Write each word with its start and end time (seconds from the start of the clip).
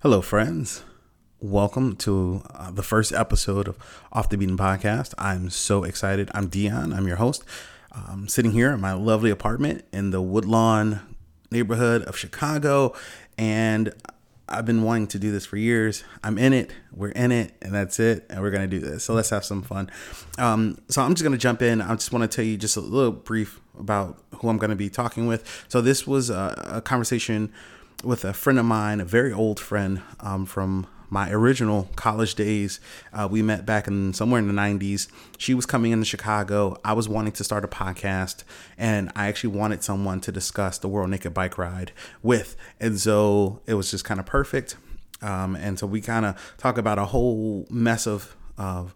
Hello, 0.00 0.22
friends. 0.22 0.84
Welcome 1.40 1.96
to 1.96 2.42
uh, 2.54 2.70
the 2.70 2.84
first 2.84 3.10
episode 3.10 3.66
of 3.66 3.76
Off 4.12 4.28
the 4.28 4.38
Beaten 4.38 4.56
Podcast. 4.56 5.12
I'm 5.18 5.50
so 5.50 5.82
excited. 5.82 6.30
I'm 6.32 6.46
Dion. 6.46 6.92
I'm 6.92 7.08
your 7.08 7.16
host. 7.16 7.42
I'm 7.90 8.28
sitting 8.28 8.52
here 8.52 8.70
in 8.70 8.80
my 8.80 8.92
lovely 8.92 9.30
apartment 9.30 9.84
in 9.92 10.10
the 10.10 10.22
Woodlawn 10.22 11.00
neighborhood 11.50 12.02
of 12.02 12.16
Chicago, 12.16 12.94
and 13.36 13.92
I've 14.48 14.64
been 14.64 14.84
wanting 14.84 15.08
to 15.08 15.18
do 15.18 15.32
this 15.32 15.44
for 15.44 15.56
years. 15.56 16.04
I'm 16.22 16.38
in 16.38 16.52
it. 16.52 16.70
We're 16.92 17.08
in 17.08 17.32
it, 17.32 17.54
and 17.60 17.74
that's 17.74 17.98
it. 17.98 18.24
And 18.30 18.40
we're 18.40 18.52
gonna 18.52 18.68
do 18.68 18.78
this. 18.78 19.02
So 19.02 19.14
let's 19.14 19.30
have 19.30 19.44
some 19.44 19.62
fun. 19.62 19.90
Um, 20.38 20.78
so 20.88 21.02
I'm 21.02 21.14
just 21.14 21.24
gonna 21.24 21.36
jump 21.36 21.60
in. 21.60 21.80
I 21.80 21.92
just 21.94 22.12
want 22.12 22.22
to 22.22 22.32
tell 22.32 22.44
you 22.44 22.56
just 22.56 22.76
a 22.76 22.80
little 22.80 23.10
brief 23.10 23.60
about 23.76 24.22
who 24.36 24.48
I'm 24.48 24.58
gonna 24.58 24.76
be 24.76 24.90
talking 24.90 25.26
with. 25.26 25.66
So 25.66 25.80
this 25.80 26.06
was 26.06 26.30
a, 26.30 26.72
a 26.74 26.80
conversation 26.82 27.52
with 28.04 28.24
a 28.24 28.32
friend 28.32 28.58
of 28.58 28.64
mine, 28.64 29.00
a 29.00 29.04
very 29.04 29.32
old 29.32 29.58
friend 29.58 30.02
um, 30.20 30.46
from 30.46 30.86
my 31.10 31.30
original 31.30 31.88
college 31.96 32.34
days. 32.34 32.80
Uh, 33.12 33.26
we 33.30 33.42
met 33.42 33.64
back 33.64 33.86
in 33.86 34.12
somewhere 34.12 34.38
in 34.38 34.46
the 34.46 34.52
90s. 34.52 35.08
She 35.38 35.54
was 35.54 35.66
coming 35.66 35.92
into 35.92 36.04
Chicago. 36.04 36.76
I 36.84 36.92
was 36.92 37.08
wanting 37.08 37.32
to 37.32 37.44
start 37.44 37.64
a 37.64 37.68
podcast, 37.68 38.44
and 38.76 39.10
I 39.16 39.28
actually 39.28 39.56
wanted 39.56 39.82
someone 39.82 40.20
to 40.20 40.32
discuss 40.32 40.78
the 40.78 40.88
World 40.88 41.10
Naked 41.10 41.34
Bike 41.34 41.58
Ride 41.58 41.92
with. 42.22 42.56
And 42.78 43.00
so 43.00 43.62
it 43.66 43.74
was 43.74 43.90
just 43.90 44.04
kind 44.04 44.20
of 44.20 44.26
perfect. 44.26 44.76
Um, 45.22 45.56
and 45.56 45.78
so 45.78 45.86
we 45.86 46.00
kind 46.00 46.26
of 46.26 46.54
talk 46.58 46.78
about 46.78 46.98
a 46.98 47.06
whole 47.06 47.66
mess 47.70 48.06
of, 48.06 48.36
of 48.56 48.94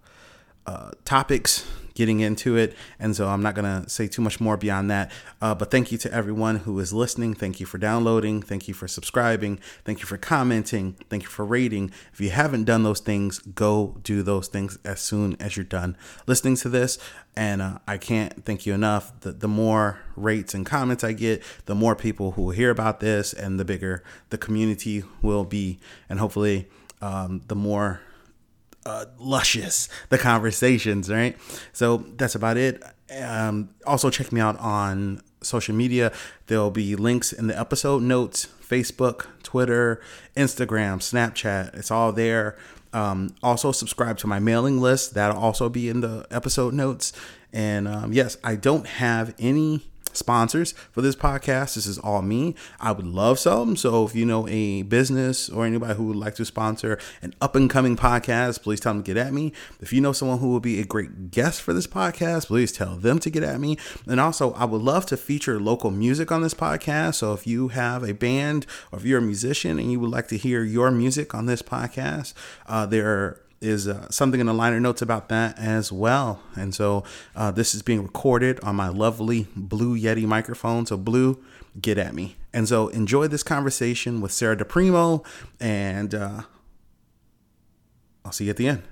uh, 0.67 0.91
topics 1.05 1.67
getting 1.95 2.21
into 2.21 2.57
it. 2.57 2.77
And 2.99 3.15
so 3.15 3.29
I'm 3.29 3.43
not 3.43 3.55
going 3.55 3.83
to 3.83 3.89
say 3.89 4.09
too 4.09 4.23
much 4.23 4.41
more 4.41 4.57
beyond 4.57 4.91
that. 4.91 5.11
Uh, 5.41 5.55
but 5.55 5.71
thank 5.71 5.93
you 5.93 5.99
to 5.99 6.13
everyone 6.13 6.57
who 6.57 6.79
is 6.79 6.93
listening. 6.93 7.35
Thank 7.35 7.61
you 7.61 7.67
for 7.67 7.79
downloading. 7.79 8.43
Thank 8.43 8.69
you 8.69 8.75
for 8.75 8.89
subscribing. 8.89 9.59
Thank 9.85 10.01
you 10.01 10.07
for 10.07 10.17
commenting. 10.17 10.97
Thank 11.11 11.25
you 11.25 11.29
for 11.29 11.45
rating. 11.45 11.91
If 12.13 12.21
you 12.21 12.31
haven't 12.31 12.65
done 12.65 12.83
those 12.83 13.01
things, 13.01 13.39
go 13.39 13.99
do 14.03 14.23
those 14.23 14.49
things 14.49 14.79
as 14.85 15.01
soon 15.01 15.37
as 15.41 15.57
you're 15.57 15.65
done 15.65 15.97
listening 16.27 16.57
to 16.57 16.69
this. 16.69 16.99
And 17.35 17.63
uh, 17.63 17.79
I 17.89 17.97
can't 17.97 18.45
thank 18.45 18.67
you 18.67 18.75
enough. 18.75 19.19
The, 19.21 19.33
the 19.33 19.49
more 19.49 20.01
rates 20.17 20.53
and 20.55 20.67
comments 20.67 21.03
I 21.03 21.13
get, 21.13 21.43
the 21.65 21.75
more 21.75 21.97
people 21.97 22.33
who 22.33 22.43
will 22.43 22.51
hear 22.51 22.71
about 22.71 23.01
this, 23.01 23.33
and 23.33 23.59
the 23.59 23.65
bigger 23.65 24.05
the 24.29 24.39
community 24.39 25.03
will 25.23 25.45
be. 25.45 25.79
And 26.09 26.19
hopefully, 26.19 26.69
um, 27.01 27.43
the 27.49 27.55
more 27.55 28.01
uh, 28.87 29.07
luscious 29.19 29.89
the 30.09 30.19
conversations, 30.19 31.11
right? 31.11 31.37
So 31.73 31.99
that's 32.17 32.35
about 32.35 32.57
it. 32.57 32.83
Um, 33.21 33.71
also, 33.87 34.11
check 34.11 34.33
me 34.33 34.41
out 34.41 34.59
on 34.59 35.21
social 35.43 35.75
media. 35.75 36.13
There'll 36.47 36.71
be 36.71 36.97
links 36.97 37.33
in 37.33 37.47
the 37.47 37.59
episode 37.59 38.03
notes 38.03 38.47
Facebook, 38.63 39.27
Twitter, 39.43 40.01
Instagram, 40.37 40.99
Snapchat. 40.99 41.75
It's 41.75 41.91
all 41.91 42.13
there. 42.13 42.57
Um, 42.95 43.35
also, 43.43 43.73
subscribe 43.73 44.19
to 44.19 44.27
my 44.27 44.39
mailing 44.39 44.81
list. 44.81 45.15
That'll 45.15 45.41
also 45.41 45.69
be 45.69 45.89
in 45.89 46.01
the 46.01 46.27
episode 46.31 46.75
notes. 46.75 47.13
And 47.53 47.87
um, 47.87 48.13
yes, 48.13 48.39
I 48.43 48.57
don't 48.57 48.87
have 48.87 49.35
any 49.39 49.92
sponsors 50.17 50.73
for 50.91 51.03
this 51.03 51.17
podcast. 51.17 51.75
This 51.75 51.87
is 51.87 51.99
all 51.99 52.23
me. 52.23 52.55
I 52.81 52.93
would 52.93 53.07
love 53.07 53.39
some. 53.39 53.77
So 53.77 54.05
if 54.05 54.15
you 54.15 54.25
know 54.25 54.49
a 54.49 54.83
business 54.83 55.49
or 55.49 55.67
anybody 55.67 55.95
who 55.95 56.05
would 56.05 56.17
like 56.17 56.35
to 56.37 56.45
sponsor 56.45 56.99
an 57.21 57.35
up 57.41 57.57
and 57.57 57.69
coming 57.69 57.97
podcast, 57.97 58.63
please 58.63 58.81
tell 58.81 58.95
them 58.95 59.03
to 59.03 59.15
get 59.15 59.27
at 59.27 59.33
me. 59.33 59.53
If 59.81 59.93
you 59.93 60.01
know 60.01 60.13
someone 60.13 60.39
who 60.39 60.53
would 60.53 60.63
be 60.63 60.81
a 60.81 60.85
great 60.85 61.31
guest 61.31 61.61
for 61.61 61.73
this 61.73 61.87
podcast, 61.87 62.47
please 62.47 62.73
tell 62.73 62.97
them 62.97 63.19
to 63.21 63.31
get 63.31 63.43
at 63.43 63.61
me. 63.61 63.79
And 64.07 64.21
also, 64.21 64.53
I 64.55 64.65
would 64.65 64.83
love 64.83 65.07
to 65.07 65.17
feature 65.17 65.61
local 65.61 65.91
music 65.91 66.33
on 66.33 66.43
this 66.43 66.55
podcast. 66.55 67.17
So 67.17 67.33
if 67.33 67.47
you 67.47 67.69
have 67.69 68.03
a 68.03 68.15
band 68.15 68.67
or 68.91 68.99
if 68.99 69.05
you're 69.05 69.19
a 69.19 69.23
musician 69.23 69.79
and 69.79 69.91
you 69.91 70.01
would 70.01 70.11
like 70.11 70.29
to 70.29 70.37
hear 70.37 70.63
your 70.65 70.91
music 70.91 71.35
on 71.35 71.47
this 71.47 71.63
podcast, 71.63 72.35
uh, 72.67 72.87
there 72.87 73.09
are 73.09 73.42
is 73.63 73.89
uh, 73.89 74.11
something 74.11 74.41
in 74.41 74.47
the 74.47 74.53
liner 74.53 74.81
notes 74.81 75.01
about 75.01 75.29
that 75.29 75.59
as 75.59 75.93
well. 75.93 76.43
And 76.57 76.75
so 76.75 77.05
uh, 77.35 77.51
this 77.51 77.75
is 77.75 77.83
being 77.83 78.03
recorded 78.03 78.61
on 78.61 78.77
my 78.77 78.89
lovely 78.89 79.47
Blue 79.57 79.99
Yeti 79.99 80.27
microphone. 80.27 80.85
So, 80.87 80.97
Blue, 80.97 81.43
get 81.81 81.97
at 81.99 82.15
me. 82.15 82.37
And 82.53 82.69
so, 82.69 82.89
enjoy 82.89 83.29
this 83.29 83.43
conversation 83.43 84.21
with 84.21 84.31
Sarah 84.31 84.57
DePrimo, 84.57 85.25
and 85.59 86.15
uh, 86.15 86.43
I'll 88.27 88.33
see 88.33 88.45
you 88.45 88.51
at 88.51 88.59
the 88.59 88.69
end. 88.69 88.83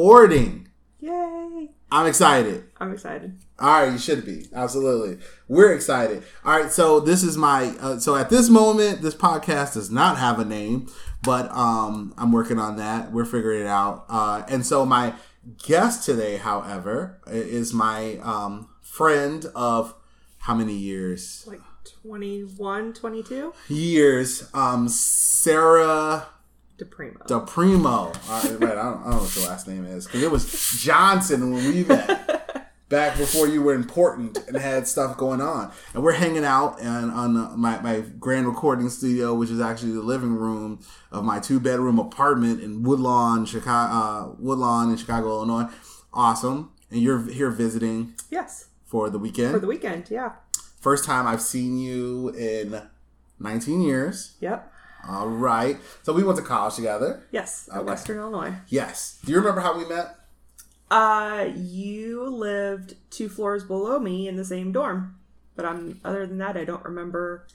Recording. 0.00 0.66
Yay! 1.00 1.68
I'm 1.92 2.06
excited. 2.06 2.64
I'm 2.78 2.90
excited. 2.90 3.36
All 3.58 3.82
right, 3.82 3.92
you 3.92 3.98
should 3.98 4.24
be 4.24 4.46
absolutely. 4.54 5.22
We're 5.46 5.74
excited. 5.74 6.22
All 6.42 6.58
right, 6.58 6.72
so 6.72 7.00
this 7.00 7.22
is 7.22 7.36
my 7.36 7.74
uh, 7.80 7.98
so 7.98 8.16
at 8.16 8.30
this 8.30 8.48
moment, 8.48 9.02
this 9.02 9.14
podcast 9.14 9.74
does 9.74 9.90
not 9.90 10.16
have 10.16 10.38
a 10.38 10.44
name, 10.46 10.88
but 11.22 11.50
um, 11.50 12.14
I'm 12.16 12.32
working 12.32 12.58
on 12.58 12.76
that. 12.76 13.12
We're 13.12 13.26
figuring 13.26 13.60
it 13.60 13.66
out. 13.66 14.06
Uh, 14.08 14.42
and 14.48 14.64
so 14.64 14.86
my 14.86 15.12
guest 15.66 16.06
today, 16.06 16.38
however, 16.38 17.20
is 17.26 17.74
my 17.74 18.16
um, 18.22 18.70
friend 18.80 19.44
of 19.54 19.94
how 20.38 20.54
many 20.54 20.76
years? 20.76 21.44
Like 21.46 21.60
21, 22.02 22.94
22? 22.94 23.52
Years. 23.68 24.48
Um, 24.54 24.88
Sarah 24.88 26.26
DePrimo. 26.80 27.26
DePrimo. 27.26 27.86
All 27.86 28.42
right, 28.42 28.60
right. 28.60 28.78
I 28.78 28.82
don't, 28.82 29.00
I 29.00 29.04
don't 29.04 29.10
know 29.10 29.16
what 29.18 29.36
your 29.36 29.46
last 29.48 29.68
name 29.68 29.84
is 29.84 30.06
because 30.06 30.22
it 30.22 30.30
was 30.30 30.80
Johnson 30.80 31.52
when 31.52 31.66
we 31.66 31.84
met 31.84 32.70
back 32.88 33.18
before 33.18 33.46
you 33.46 33.62
were 33.62 33.74
important 33.74 34.38
and 34.48 34.56
had 34.56 34.88
stuff 34.88 35.16
going 35.16 35.40
on. 35.40 35.72
And 35.94 36.02
we're 36.02 36.12
hanging 36.12 36.44
out 36.44 36.80
and 36.80 37.10
on 37.10 37.36
uh, 37.36 37.56
my, 37.56 37.80
my 37.80 38.00
grand 38.18 38.46
recording 38.46 38.88
studio, 38.88 39.34
which 39.34 39.50
is 39.50 39.60
actually 39.60 39.92
the 39.92 40.02
living 40.02 40.34
room 40.34 40.80
of 41.12 41.24
my 41.24 41.38
two 41.38 41.60
bedroom 41.60 41.98
apartment 41.98 42.60
in 42.62 42.82
Woodlawn, 42.82 43.44
Chicago, 43.44 43.94
uh, 43.94 44.34
Woodlawn 44.38 44.90
in 44.90 44.96
Chicago, 44.96 45.28
Illinois. 45.28 45.70
Awesome. 46.12 46.72
And 46.90 47.00
you're 47.00 47.30
here 47.30 47.50
visiting 47.50 48.14
yes. 48.30 48.66
for 48.86 49.10
the 49.10 49.18
weekend. 49.18 49.52
For 49.52 49.60
the 49.60 49.66
weekend, 49.66 50.10
yeah. 50.10 50.32
First 50.80 51.04
time 51.04 51.26
I've 51.26 51.42
seen 51.42 51.78
you 51.78 52.30
in 52.30 52.82
19 53.38 53.82
years. 53.82 54.36
Yep. 54.40 54.69
All 55.08 55.28
right. 55.28 55.78
So 56.02 56.12
we 56.12 56.22
went 56.22 56.38
to 56.38 56.44
college 56.44 56.74
together. 56.76 57.22
Yes, 57.30 57.68
at 57.72 57.78
Okay. 57.78 57.86
Western 57.86 58.18
Illinois. 58.18 58.54
Yes. 58.68 59.18
Do 59.24 59.32
you 59.32 59.38
remember 59.38 59.60
how 59.60 59.76
we 59.76 59.84
met? 59.86 60.16
Uh, 60.90 61.48
you 61.54 62.24
lived 62.28 62.96
two 63.10 63.28
floors 63.28 63.64
below 63.64 63.98
me 63.98 64.26
in 64.28 64.36
the 64.36 64.44
same 64.44 64.72
dorm. 64.72 65.16
But 65.56 65.64
I'm 65.64 66.00
other 66.04 66.26
than 66.26 66.38
that, 66.38 66.56
I 66.56 66.64
don't 66.64 66.84
remember 66.84 67.46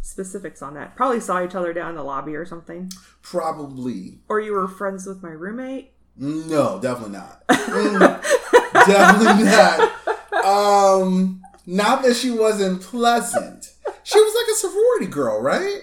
specifics 0.00 0.62
on 0.62 0.74
that. 0.74 0.96
Probably 0.96 1.20
saw 1.20 1.44
each 1.44 1.54
other 1.54 1.72
down 1.72 1.90
in 1.90 1.96
the 1.96 2.02
lobby 2.04 2.34
or 2.34 2.44
something. 2.46 2.90
Probably. 3.22 4.18
Or 4.28 4.40
you 4.40 4.52
were 4.52 4.68
friends 4.68 5.06
with 5.06 5.22
my 5.22 5.30
roommate. 5.30 5.92
No, 6.16 6.80
definitely 6.80 7.18
not. 7.18 7.46
Mm, 7.48 8.22
definitely 8.86 9.44
not. 9.44 10.44
Um, 10.44 11.42
not 11.66 12.02
that 12.02 12.14
she 12.16 12.30
wasn't 12.30 12.80
pleasant. 12.80 13.72
She 14.02 14.18
was 14.18 14.34
like 14.34 14.54
a 14.54 14.58
sorority 14.58 15.06
girl, 15.06 15.40
right? 15.42 15.80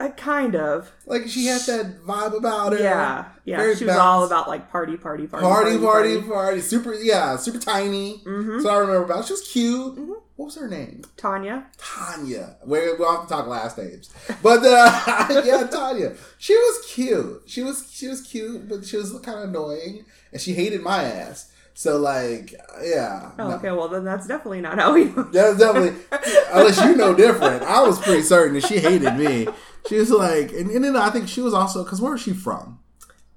Uh, 0.00 0.10
kind 0.10 0.54
of. 0.54 0.92
Like 1.06 1.28
she 1.28 1.46
had 1.46 1.60
that 1.62 2.00
vibe 2.06 2.36
about 2.36 2.72
her. 2.72 2.78
Yeah. 2.78 3.24
Yeah. 3.44 3.56
Very 3.56 3.74
she 3.74 3.84
was 3.84 3.96
all 3.96 4.24
about 4.24 4.48
like 4.48 4.70
party, 4.70 4.96
party, 4.96 5.26
party. 5.26 5.44
Party, 5.44 5.78
party, 5.78 6.22
party, 6.22 6.60
Super, 6.60 6.94
yeah, 6.94 7.36
super 7.36 7.58
tiny. 7.58 8.18
Mhm. 8.24 8.62
So 8.62 8.68
I 8.70 8.78
remember 8.78 9.04
about. 9.04 9.24
She 9.24 9.32
was 9.32 9.48
cute. 9.48 9.96
Mhm. 9.96 10.14
What 10.36 10.44
was 10.46 10.54
her 10.54 10.68
name? 10.68 11.02
Tanya. 11.16 11.66
Tanya. 11.78 12.56
We 12.64 12.78
we'll 12.96 13.10
have 13.10 13.22
to 13.26 13.28
talk 13.28 13.48
last 13.48 13.76
names, 13.76 14.08
but 14.40 14.60
uh, 14.64 15.42
yeah, 15.44 15.66
Tanya. 15.66 16.12
She 16.38 16.54
was 16.54 16.86
cute. 16.86 17.42
She 17.46 17.62
was 17.64 17.90
she 17.92 18.06
was 18.06 18.20
cute, 18.20 18.68
but 18.68 18.84
she 18.84 18.96
was 18.98 19.12
kind 19.20 19.38
of 19.40 19.48
annoying, 19.48 20.04
and 20.30 20.40
she 20.40 20.54
hated 20.54 20.80
my 20.82 21.02
ass. 21.02 21.50
So 21.74 21.96
like, 21.96 22.54
yeah. 22.82 23.30
Oh, 23.38 23.48
no. 23.50 23.54
okay. 23.56 23.70
Well, 23.70 23.88
then 23.88 24.04
that's 24.04 24.26
definitely 24.26 24.60
not 24.60 24.78
how 24.78 24.94
we. 24.94 25.04
That's 25.04 25.58
definitely 25.58 25.94
unless 26.52 26.84
you 26.84 26.96
know 26.96 27.14
different. 27.14 27.62
I 27.62 27.82
was 27.82 28.00
pretty 28.00 28.22
certain 28.22 28.54
that 28.54 28.66
she 28.66 28.78
hated 28.78 29.14
me. 29.16 29.46
She 29.88 29.96
was 29.96 30.10
like, 30.10 30.52
and, 30.52 30.70
and 30.70 30.84
then 30.84 30.96
I 30.96 31.10
think 31.10 31.28
she 31.28 31.40
was 31.40 31.54
also 31.54 31.82
because 31.84 32.00
where 32.00 32.12
was 32.12 32.20
she 32.20 32.32
from? 32.32 32.80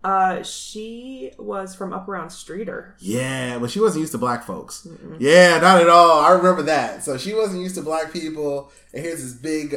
Uh, 0.04 0.42
she 0.42 1.32
was 1.38 1.76
from 1.76 1.94
up 1.94 2.08
around 2.10 2.30
Streator. 2.30 2.94
Yeah, 3.00 3.60
but 3.60 3.70
she 3.70 3.80
wasn't 3.80 4.02
used 4.02 4.12
to 4.14 4.18
black 4.18 4.44
folks. 4.44 4.88
Yeah, 5.20 5.60
not 5.60 5.80
at 5.82 5.90
all. 5.90 6.20
I 6.22 6.32
remember 6.32 6.64
that. 6.64 7.04
So 7.04 7.18
she 7.18 7.34
wasn't 7.36 7.62
used 7.62 7.76
to 7.76 7.82
black 7.84 8.12
people, 8.12 8.72
and 8.94 9.04
here's 9.06 9.22
this 9.22 9.34
big, 9.34 9.76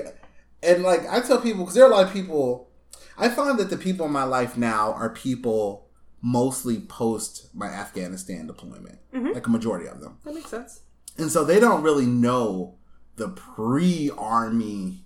and 0.62 0.82
like 0.82 1.06
I 1.10 1.20
tell 1.20 1.40
people 1.40 1.60
because 1.60 1.74
there 1.74 1.84
are 1.84 1.90
a 1.92 1.94
lot 1.94 2.06
of 2.06 2.12
people. 2.12 2.70
I 3.16 3.28
find 3.28 3.58
that 3.60 3.70
the 3.70 3.76
people 3.76 4.06
in 4.06 4.12
my 4.12 4.24
life 4.24 4.56
now 4.56 4.92
are 4.94 5.10
people 5.10 5.88
mostly 6.20 6.80
post 6.80 7.48
my 7.54 7.66
Afghanistan 7.66 8.46
deployment, 8.46 8.98
like 9.12 9.46
a 9.46 9.50
majority 9.50 9.86
of 9.86 10.00
them, 10.00 10.16
That 10.24 10.34
makes 10.34 10.48
sense. 10.50 10.80
and 11.18 11.30
so 11.30 11.44
they 11.44 11.60
don't 11.60 11.82
really 11.82 12.06
know 12.06 12.76
the 13.16 13.28
pre-army 13.28 15.03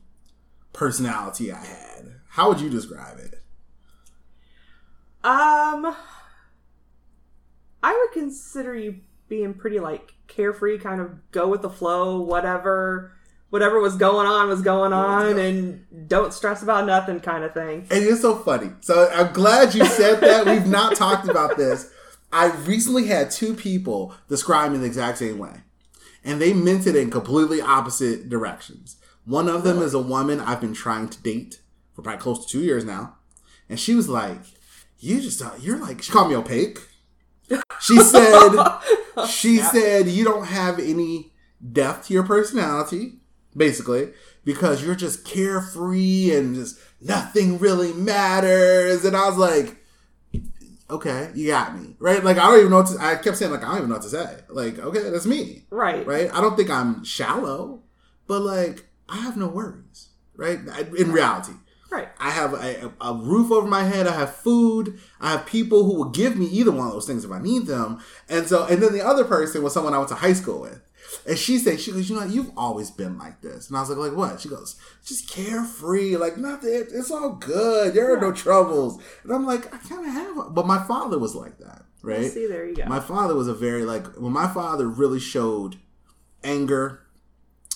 personality 0.73 1.53
I 1.53 1.65
had. 1.65 2.21
How 2.29 2.49
would 2.49 2.61
you 2.61 2.71
describe 2.71 3.19
it? 3.19 3.43
Um, 5.25 5.95
I 7.83 7.93
would 7.93 8.13
consider 8.13 8.77
you 8.77 9.01
being 9.29 9.55
pretty 9.55 9.81
like 9.81 10.15
carefree, 10.27 10.79
kind 10.79 11.01
of 11.01 11.31
go 11.33 11.49
with 11.49 11.63
the 11.63 11.71
flow, 11.71 12.21
whatever, 12.21 13.13
whatever 13.51 13.81
was 13.81 13.97
going 13.97 14.27
on 14.27 14.49
was 14.49 14.63
going 14.63 14.93
on, 14.93 15.39
and 15.39 16.09
don't 16.09 16.33
stress 16.33 16.63
about 16.63 16.87
nothing, 16.87 17.21
kind 17.21 17.45
of 17.45 17.53
thing. 17.53 17.87
And 17.91 18.05
it's 18.05 18.23
so 18.23 18.37
funny. 18.37 18.71
So 18.81 19.11
I'm 19.13 19.33
glad 19.33 19.75
you 19.75 19.85
said 19.85 20.21
that. 20.21 20.47
We've 20.47 20.67
not 20.67 20.97
talked 20.97 21.29
about 21.29 21.57
this. 21.57 21.91
I 22.33 22.51
recently 22.53 23.07
had 23.07 23.31
two 23.31 23.55
people 23.55 24.15
describe 24.29 24.71
me 24.71 24.77
in 24.77 24.83
the 24.83 24.87
exact 24.87 25.19
same 25.19 25.39
way. 25.39 25.63
And 26.25 26.41
they 26.41 26.53
meant 26.53 26.87
it 26.87 26.95
in 26.95 27.11
completely 27.11 27.61
opposite 27.61 28.29
directions. 28.29 28.97
One 29.29 29.47
of 29.47 29.63
them 29.63 29.83
is 29.83 29.93
a 29.93 29.99
woman 29.99 30.41
I've 30.41 30.63
been 30.63 30.73
trying 30.73 31.11
to 31.11 31.23
date 31.23 31.61
for 31.93 32.01
probably 32.01 32.23
close 32.23 32.47
to 32.47 32.51
two 32.51 32.65
years 32.65 32.83
now. 32.83 33.19
And 33.69 33.79
she 33.79 33.95
was 33.95 34.09
like, 34.09 34.41
You 34.99 35.21
just, 35.21 35.43
uh, 35.43 35.51
you're 35.61 35.77
like, 35.77 36.01
she 36.01 36.11
called 36.11 36.31
me 36.31 36.35
opaque. 36.35 36.79
She 37.79 37.99
said, 38.01 38.57
She 39.29 39.59
said, 39.59 40.09
You 40.09 40.25
don't 40.25 40.47
have 40.47 40.79
any 40.79 41.35
depth 41.73 42.07
to 42.07 42.15
your 42.15 42.23
personality, 42.23 43.19
basically, 43.55 44.13
because 44.47 44.83
you're 44.83 44.95
just 44.95 45.27
carefree 45.27 46.35
and 46.35 46.55
just 46.55 46.79
nothing 46.99 47.59
really 47.59 47.93
matters. 47.93 49.05
And 49.05 49.15
I 49.15 49.29
was 49.29 49.37
like, 49.37 49.77
okay, 50.89 51.31
you 51.35 51.49
got 51.49 51.79
me. 51.79 51.97
Right? 51.99 52.25
Like, 52.25 52.39
I 52.39 52.47
don't 52.47 52.61
even 52.61 52.71
know 52.71 52.79
what 52.79 52.87
to, 52.87 52.99
I 52.99 53.17
kept 53.17 53.37
saying, 53.37 53.53
like, 53.53 53.63
I 53.63 53.69
don't 53.69 53.77
even 53.77 53.89
know 53.91 53.97
what 53.97 54.05
to 54.05 54.09
say. 54.09 54.39
Like, 54.49 54.79
okay, 54.79 55.11
that's 55.11 55.27
me. 55.27 55.67
Right. 55.69 56.07
Right? 56.07 56.33
I 56.33 56.41
don't 56.41 56.57
think 56.57 56.71
I'm 56.71 57.05
shallow, 57.05 57.83
but 58.27 58.41
like, 58.41 58.88
I 59.09 59.17
have 59.19 59.37
no 59.37 59.49
worries. 59.49 60.09
Right? 60.37 60.61
In 60.97 61.13
reality. 61.13 61.55
Right. 61.91 62.09
I 62.21 62.31
have 62.31 62.53
a, 62.53 62.93
a 63.01 63.15
roof 63.15 63.51
over 63.51 63.67
my 63.67 63.85
head. 63.85 64.07
I 64.07 64.15
have 64.15 64.37
food. 64.37 65.01
I 65.21 65.33
have 65.33 65.47
people 65.47 65.85
who 65.85 65.95
will 65.95 66.11
give 66.11 66.37
me 66.37 66.47
either 66.47 66.71
one 66.71 66.87
of 66.87 66.93
those 66.93 67.07
things 67.07 67.25
if 67.25 67.31
I 67.31 67.41
need 67.41 67.67
them. 67.67 68.01
And 68.29 68.47
so, 68.47 68.67
and 68.67 68.83
then 68.83 68.93
the 68.93 69.05
other 69.05 69.25
person 69.25 69.63
was 69.63 69.73
someone 69.73 69.95
I 69.95 69.99
went 69.99 70.11
to 70.11 70.15
high 70.15 70.35
school 70.35 70.61
with. 70.61 70.83
And 71.27 71.39
she 71.39 71.59
said, 71.59 71.81
she 71.81 71.93
goes, 71.93 72.11
you 72.11 72.17
know, 72.17 72.27
you've 72.27 72.53
always 72.57 72.91
been 72.91 73.17
like 73.17 73.41
this. 73.41 73.69
And 73.69 73.77
I 73.77 73.81
was 73.81 73.89
like, 73.89 73.99
like 73.99 74.17
what? 74.17 74.41
She 74.41 74.49
goes, 74.49 74.77
just 75.05 75.31
carefree, 75.31 76.17
like 76.17 76.37
nothing. 76.37 76.71
It's 76.71 77.11
all 77.11 77.31
good. 77.31 77.95
There 77.95 78.15
are 78.15 78.21
no 78.21 78.33
troubles. 78.33 79.01
And 79.23 79.33
I'm 79.33 79.47
like, 79.47 79.73
I 79.75 79.79
kind 79.79 80.07
of 80.07 80.13
have, 80.13 80.55
but 80.55 80.67
my 80.67 80.83
father 80.85 81.19
was 81.19 81.35
like 81.35 81.59
that, 81.59 81.85
right? 82.03 82.31
See, 82.31 82.47
there 82.47 82.67
you 82.67 82.77
go. 82.77 82.85
My 82.85 83.01
father 83.01 83.35
was 83.35 83.49
a 83.49 83.55
very 83.55 83.85
like 83.85 84.07
when 84.19 84.33
my 84.33 84.49
father 84.49 84.87
really 84.87 85.21
showed 85.21 85.77
anger, 86.45 87.07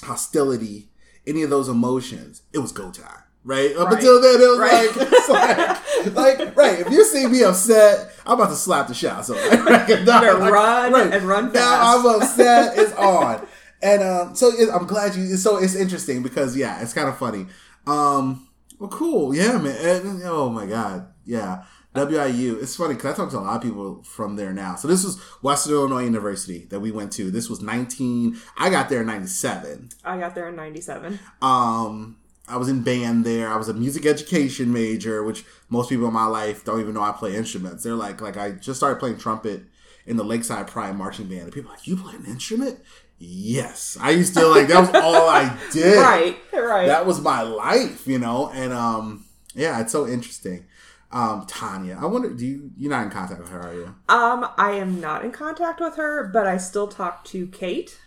hostility, 0.02 0.90
any 1.26 1.42
of 1.42 1.50
those 1.50 1.68
emotions, 1.68 2.42
it 2.52 2.58
was 2.58 2.72
go 2.72 2.90
time. 2.90 3.18
Right? 3.44 3.74
Up 3.76 3.86
Right. 3.88 3.94
until 3.94 4.20
then, 4.22 4.40
it 4.40 4.46
was 4.50 4.58
Right. 4.58 4.96
like, 4.96 5.08
it's 5.12 5.28
like, 5.28 6.14
like, 6.38 6.56
right. 6.56 6.78
If 6.80 6.90
you 6.92 7.04
see 7.04 7.26
me 7.26 7.42
upset, 7.42 8.12
I'm 8.24 8.34
about 8.38 8.50
to 8.50 8.56
slap 8.56 8.86
the 8.86 8.94
shit 8.94 9.10
out 9.10 9.20
of 9.20 9.24
somebody. 9.26 9.56
Right? 9.56 10.06
better 10.06 10.38
Like, 10.38 10.52
run 10.52 11.12
and 11.12 11.24
run 11.26 11.50
fast. 11.50 11.54
Now. 11.54 11.98
I'm 11.98 12.22
upset. 12.22 12.78
It's 12.78 12.92
on. 12.94 13.46
And 13.82 14.00
um, 14.02 14.34
so 14.36 14.48
it, 14.56 14.68
I'm 14.72 14.86
glad 14.86 15.16
you. 15.16 15.36
So 15.36 15.56
it's 15.56 15.74
interesting 15.74 16.22
because 16.22 16.56
yeah, 16.56 16.80
it's 16.82 16.92
kind 16.94 17.08
of 17.08 17.18
funny. 17.18 17.46
Um, 17.84 18.46
well, 18.78 18.88
cool. 18.90 19.34
Yeah, 19.34 19.58
man. 19.58 19.74
And- 20.06 20.22
oh 20.24 20.48
my 20.48 20.66
god. 20.66 21.08
Yeah. 21.24 21.64
WIU. 21.94 22.62
It's 22.62 22.76
funny 22.76 22.94
because 22.94 23.14
I 23.14 23.16
talk 23.16 23.30
to 23.30 23.38
a 23.38 23.40
lot 23.40 23.56
of 23.56 23.62
people 23.62 24.02
from 24.02 24.36
there 24.36 24.52
now. 24.52 24.76
So 24.76 24.88
this 24.88 25.04
was 25.04 25.20
Western 25.42 25.74
Illinois 25.74 26.04
University 26.04 26.66
that 26.70 26.80
we 26.80 26.90
went 26.90 27.12
to. 27.12 27.30
This 27.30 27.50
was 27.50 27.60
19. 27.60 28.38
I 28.56 28.70
got 28.70 28.88
there 28.88 29.02
in 29.02 29.06
97. 29.06 29.90
I 30.04 30.18
got 30.18 30.34
there 30.34 30.48
in 30.48 30.56
'97. 30.56 31.18
Um, 31.42 32.16
I 32.48 32.56
was 32.56 32.68
in 32.68 32.82
band 32.82 33.24
there. 33.24 33.48
I 33.48 33.56
was 33.56 33.68
a 33.68 33.74
music 33.74 34.06
education 34.06 34.72
major, 34.72 35.22
which 35.22 35.44
most 35.68 35.90
people 35.90 36.08
in 36.08 36.14
my 36.14 36.26
life 36.26 36.64
don't 36.64 36.80
even 36.80 36.94
know 36.94 37.02
I 37.02 37.12
play 37.12 37.36
instruments. 37.36 37.84
They're 37.84 37.94
like, 37.94 38.20
like 38.20 38.36
I 38.36 38.52
just 38.52 38.78
started 38.78 38.98
playing 38.98 39.18
trumpet 39.18 39.62
in 40.06 40.16
the 40.16 40.24
Lakeside 40.24 40.66
Pride 40.66 40.96
marching 40.96 41.26
band, 41.26 41.42
and 41.42 41.52
people 41.52 41.70
are 41.70 41.74
like, 41.74 41.86
you 41.86 41.96
play 41.96 42.14
an 42.14 42.26
instrument? 42.26 42.80
Yes, 43.18 43.96
I 44.00 44.10
used 44.10 44.34
to 44.34 44.46
like 44.48 44.66
that 44.66 44.80
was 44.80 44.90
all 45.02 45.28
I 45.28 45.56
did. 45.72 45.96
Right. 45.96 46.36
Right. 46.52 46.86
That 46.86 47.06
was 47.06 47.20
my 47.20 47.42
life, 47.42 48.06
you 48.06 48.18
know. 48.18 48.50
And 48.52 48.72
um, 48.72 49.26
yeah, 49.54 49.80
it's 49.80 49.92
so 49.92 50.08
interesting. 50.08 50.64
Um, 51.12 51.44
Tanya, 51.46 51.98
I 52.00 52.06
wonder, 52.06 52.30
do 52.30 52.46
you 52.46 52.70
you're 52.76 52.90
not 52.90 53.04
in 53.04 53.10
contact 53.10 53.40
with 53.40 53.50
her, 53.50 53.60
are 53.60 53.74
you? 53.74 53.94
Um, 54.08 54.48
I 54.56 54.72
am 54.72 55.00
not 55.00 55.24
in 55.24 55.30
contact 55.32 55.80
with 55.80 55.96
her, 55.96 56.26
but 56.32 56.46
I 56.46 56.56
still 56.56 56.88
talk 56.88 57.24
to 57.26 57.46
Kate, 57.48 57.98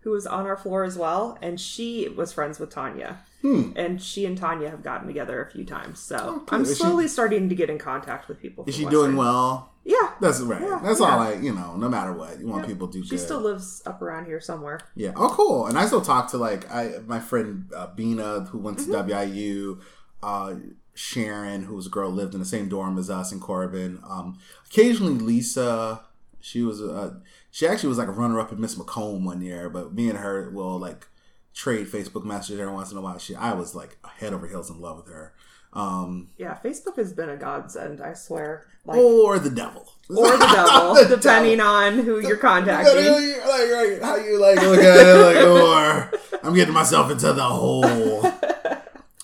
who 0.00 0.10
was 0.10 0.26
on 0.26 0.46
our 0.46 0.56
floor 0.56 0.84
as 0.84 0.96
well, 0.96 1.36
and 1.42 1.60
she 1.60 2.08
was 2.08 2.32
friends 2.32 2.60
with 2.60 2.70
Tanya. 2.70 3.18
Hmm. 3.42 3.72
And 3.76 4.00
she 4.02 4.26
and 4.26 4.38
Tanya 4.38 4.70
have 4.70 4.82
gotten 4.82 5.06
together 5.08 5.42
a 5.44 5.50
few 5.50 5.64
times, 5.64 5.98
so 5.98 6.16
Okay. 6.42 6.56
I'm 6.56 6.62
Is 6.62 6.68
she- 6.68 6.74
slowly 6.84 7.08
starting 7.08 7.48
to 7.48 7.54
get 7.54 7.68
in 7.70 7.78
contact 7.78 8.28
with 8.28 8.40
people. 8.40 8.64
Is 8.68 8.74
she 8.76 8.84
doing 8.84 9.16
well? 9.16 9.72
Yeah, 9.84 10.12
That's 10.20 10.40
right. 10.40 10.60
Yeah, 10.60 10.80
That's 10.82 11.00
yeah. 11.00 11.06
all 11.06 11.18
I, 11.20 11.32
you 11.34 11.54
know, 11.54 11.74
no 11.76 11.88
matter 11.88 12.12
what, 12.12 12.38
you 12.38 12.46
want 12.46 12.64
Yeah. 12.64 12.68
people 12.74 12.88
to 12.88 12.98
do 12.98 13.04
she 13.04 13.10
good. 13.10 13.20
still 13.20 13.40
lives 13.40 13.80
up 13.86 14.02
around 14.02 14.26
here 14.26 14.40
somewhere. 14.40 14.80
Yeah. 14.94 15.12
Oh, 15.16 15.30
cool. 15.30 15.66
And 15.66 15.78
I 15.78 15.86
still 15.86 16.02
talk 16.02 16.30
to 16.32 16.36
like 16.36 16.70
I 16.70 16.98
my 17.06 17.18
friend 17.20 17.70
uh, 17.74 17.86
Bina 17.88 18.40
who 18.50 18.58
went 18.58 18.78
to 18.80 18.84
Mm-hmm. 18.84 19.10
WIU, 19.10 19.80
uh, 20.22 20.54
Sharon 20.98 21.62
who 21.62 21.76
was 21.76 21.86
a 21.86 21.90
girl 21.90 22.10
lived 22.10 22.34
in 22.34 22.40
the 22.40 22.46
same 22.46 22.68
dorm 22.68 22.98
as 22.98 23.08
us 23.08 23.30
and 23.30 23.40
Corbin. 23.40 24.00
Um, 24.08 24.38
occasionally 24.68 25.14
Lisa, 25.14 26.00
she 26.40 26.62
was 26.62 26.82
uh, 26.82 27.14
she 27.52 27.66
actually 27.68 27.88
was 27.90 27.98
like 27.98 28.08
a 28.08 28.12
runner 28.12 28.40
up 28.40 28.50
in 28.52 28.60
Miss 28.60 28.76
Macomb 28.76 29.24
one 29.24 29.40
year, 29.40 29.70
but 29.70 29.94
me 29.94 30.08
and 30.08 30.18
her 30.18 30.50
will 30.50 30.76
like 30.78 31.06
trade 31.54 31.86
Facebook 31.86 32.24
messages 32.24 32.58
every 32.60 32.72
once 32.72 32.90
in 32.90 32.98
a 32.98 33.00
while. 33.00 33.18
She 33.18 33.34
I 33.36 33.52
was 33.54 33.74
like 33.76 33.96
head 34.18 34.32
over 34.32 34.48
heels 34.48 34.70
in 34.70 34.80
love 34.80 34.96
with 34.96 35.06
her. 35.14 35.34
Um, 35.72 36.30
Yeah, 36.38 36.58
Facebook 36.64 36.96
has 36.96 37.12
been 37.12 37.28
a 37.28 37.36
godsend, 37.36 38.00
I 38.00 38.14
swear. 38.14 38.66
Like, 38.86 38.96
or 38.98 39.38
the 39.38 39.50
devil. 39.50 39.86
or 40.08 40.36
the 40.36 40.38
devil, 40.38 40.94
The 41.08 41.16
depending 41.16 41.58
devil. 41.58 41.72
on 41.72 41.98
who 42.00 42.20
you're 42.26 42.38
contacting. 42.38 42.94
like, 42.96 43.70
right, 43.70 43.98
how 44.02 44.16
you 44.16 44.40
like 44.40 44.60
look 44.62 44.78
at 44.80 45.06
it 45.06 45.14
like, 45.14 45.44
or 45.46 46.10
I'm 46.42 46.54
getting 46.54 46.72
myself 46.74 47.10
into 47.12 47.32
the 47.34 47.42
whole, 47.44 47.82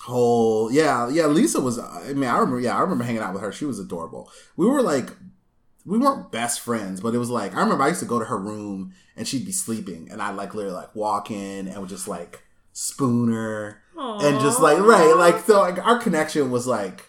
whole, 0.05 0.71
yeah, 0.71 1.09
yeah. 1.09 1.25
Lisa 1.27 1.59
was, 1.61 1.77
I 1.79 2.13
mean, 2.13 2.29
I 2.29 2.37
remember, 2.37 2.59
yeah, 2.59 2.75
I 2.77 2.81
remember 2.81 3.03
hanging 3.03 3.21
out 3.21 3.33
with 3.33 3.41
her. 3.41 3.51
She 3.51 3.65
was 3.65 3.79
adorable. 3.79 4.31
We 4.55 4.65
were 4.67 4.81
like, 4.81 5.09
we 5.85 5.97
weren't 5.99 6.31
best 6.31 6.61
friends, 6.61 6.99
but 7.01 7.13
it 7.13 7.19
was 7.19 7.29
like 7.29 7.55
I 7.55 7.59
remember 7.61 7.83
I 7.83 7.89
used 7.89 7.99
to 7.99 8.07
go 8.07 8.17
to 8.19 8.25
her 8.25 8.37
room 8.39 8.93
and 9.15 9.27
she'd 9.27 9.45
be 9.45 9.51
sleeping, 9.51 10.09
and 10.11 10.21
I'd 10.21 10.35
like 10.35 10.55
literally 10.55 10.75
like 10.75 10.95
walk 10.95 11.29
in 11.29 11.67
and 11.67 11.79
would 11.79 11.89
just 11.89 12.07
like 12.07 12.41
spoon 12.73 13.31
her 13.31 13.81
and 13.97 14.39
just 14.41 14.59
like 14.59 14.79
right, 14.79 15.13
like 15.15 15.39
so 15.45 15.61
like 15.61 15.77
our 15.85 15.99
connection 15.99 16.49
was 16.51 16.65
like 16.67 17.05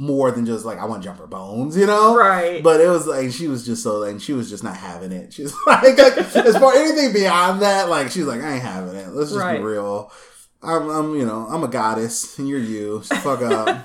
more 0.00 0.30
than 0.30 0.46
just 0.46 0.64
like 0.64 0.78
I 0.78 0.84
want 0.84 1.02
to 1.02 1.08
jump 1.08 1.18
her 1.20 1.26
bones, 1.26 1.76
you 1.76 1.86
know? 1.86 2.16
Right. 2.16 2.62
But 2.62 2.80
it 2.80 2.88
was 2.88 3.06
like 3.06 3.30
she 3.32 3.46
was 3.48 3.64
just 3.64 3.82
so 3.82 3.98
like 3.98 4.20
she 4.20 4.32
was 4.32 4.50
just 4.50 4.62
not 4.64 4.76
having 4.76 5.12
it. 5.12 5.32
She's 5.32 5.54
like, 5.66 5.96
like 5.98 6.18
as 6.18 6.56
far 6.58 6.74
anything 6.74 7.12
beyond 7.12 7.62
that, 7.62 7.88
like 7.88 8.10
she's 8.10 8.24
like 8.26 8.40
I 8.42 8.54
ain't 8.54 8.62
having 8.62 8.96
it. 8.96 9.08
Let's 9.10 9.30
just 9.30 9.40
Right. 9.40 9.58
be 9.58 9.64
real. 9.64 10.12
I'm, 10.62 10.88
I'm, 10.88 11.14
you 11.14 11.24
know, 11.24 11.46
I'm 11.48 11.62
a 11.62 11.68
goddess, 11.68 12.38
and 12.38 12.48
you're 12.48 12.58
you. 12.58 13.02
So 13.02 13.16
fuck 13.16 13.42
up. 13.42 13.84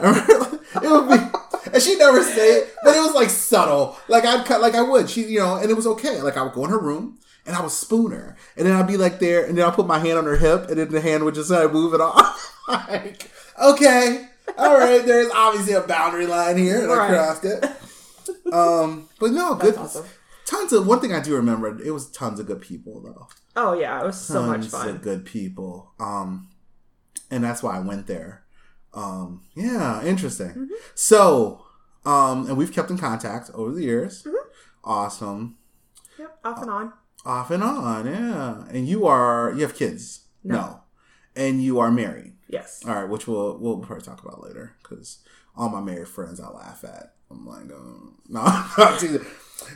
it 0.00 0.90
would 0.90 1.08
be, 1.08 1.70
and 1.72 1.82
she 1.82 1.96
never 1.96 2.22
say 2.22 2.58
it, 2.58 2.74
but 2.82 2.96
it 2.96 3.00
was 3.00 3.14
like 3.14 3.30
subtle. 3.30 3.96
Like 4.08 4.24
I'd 4.24 4.46
cut, 4.46 4.60
like 4.60 4.74
I 4.74 4.82
would. 4.82 5.10
She, 5.10 5.24
you 5.24 5.40
know, 5.40 5.56
and 5.56 5.70
it 5.70 5.74
was 5.74 5.86
okay. 5.86 6.20
Like 6.22 6.36
I 6.36 6.42
would 6.42 6.52
go 6.52 6.64
in 6.64 6.70
her 6.70 6.78
room 6.78 7.18
and 7.46 7.56
I 7.56 7.60
would 7.60 7.70
spoon 7.70 8.12
her, 8.12 8.36
and 8.56 8.66
then 8.66 8.74
I'd 8.74 8.86
be 8.86 8.96
like 8.96 9.18
there, 9.18 9.44
and 9.44 9.56
then 9.56 9.64
I'll 9.64 9.72
put 9.72 9.86
my 9.86 9.98
hand 9.98 10.18
on 10.18 10.24
her 10.24 10.36
hip, 10.36 10.68
and 10.68 10.78
then 10.78 10.90
the 10.90 11.00
hand 11.00 11.24
would 11.24 11.34
just 11.34 11.50
kind 11.50 11.64
of 11.64 11.72
move 11.72 11.94
it 11.94 12.00
off. 12.00 12.54
like 12.68 13.30
okay, 13.60 14.28
all 14.56 14.78
right. 14.78 15.04
There's 15.04 15.30
obviously 15.34 15.74
a 15.74 15.80
boundary 15.82 16.26
line 16.26 16.56
here, 16.56 16.82
and 16.82 16.92
I 16.92 17.08
crossed 17.08 17.44
it. 17.44 17.64
Um, 18.52 19.08
but 19.18 19.32
no, 19.32 19.54
good. 19.54 19.76
awesome. 19.76 20.06
Tons 20.46 20.72
of 20.72 20.86
one 20.86 21.00
thing 21.00 21.12
I 21.12 21.20
do 21.20 21.34
remember. 21.34 21.78
It 21.82 21.90
was 21.90 22.10
tons 22.10 22.40
of 22.40 22.46
good 22.46 22.62
people 22.62 23.00
though 23.00 23.28
Oh 23.56 23.72
yeah, 23.72 24.00
it 24.00 24.06
was 24.06 24.20
so 24.20 24.42
much 24.42 24.66
fun. 24.66 24.88
of 24.88 25.02
good 25.02 25.24
people. 25.24 25.92
Um, 25.98 26.48
and 27.30 27.42
that's 27.42 27.62
why 27.62 27.76
I 27.76 27.80
went 27.80 28.06
there. 28.06 28.44
Um, 28.94 29.42
yeah, 29.54 30.02
interesting. 30.02 30.48
Mm-hmm. 30.50 30.74
So, 30.94 31.64
um, 32.04 32.46
and 32.46 32.56
we've 32.56 32.72
kept 32.72 32.90
in 32.90 32.98
contact 32.98 33.50
over 33.54 33.72
the 33.72 33.82
years. 33.82 34.22
Mm-hmm. 34.22 34.48
Awesome. 34.84 35.58
Yep, 36.18 36.38
off 36.44 36.62
and 36.62 36.70
on. 36.70 36.92
Off 37.24 37.50
and 37.50 37.62
on, 37.62 38.06
yeah. 38.06 38.64
And 38.70 38.88
you 38.88 39.06
are 39.06 39.52
you 39.54 39.62
have 39.62 39.74
kids? 39.74 40.26
No. 40.42 40.80
And 41.36 41.62
you 41.62 41.78
are 41.78 41.90
married. 41.90 42.34
Yes. 42.48 42.82
All 42.86 42.94
right, 42.94 43.08
which 43.08 43.26
we'll 43.26 43.58
we'll 43.58 43.78
probably 43.78 44.04
talk 44.04 44.22
about 44.22 44.42
later 44.42 44.76
because 44.82 45.18
all 45.56 45.68
my 45.68 45.80
married 45.80 46.08
friends 46.08 46.40
I 46.40 46.48
laugh 46.48 46.84
at. 46.84 47.14
I'm 47.30 47.46
like, 47.46 47.70
oh, 47.70 48.14
no. 48.28 49.20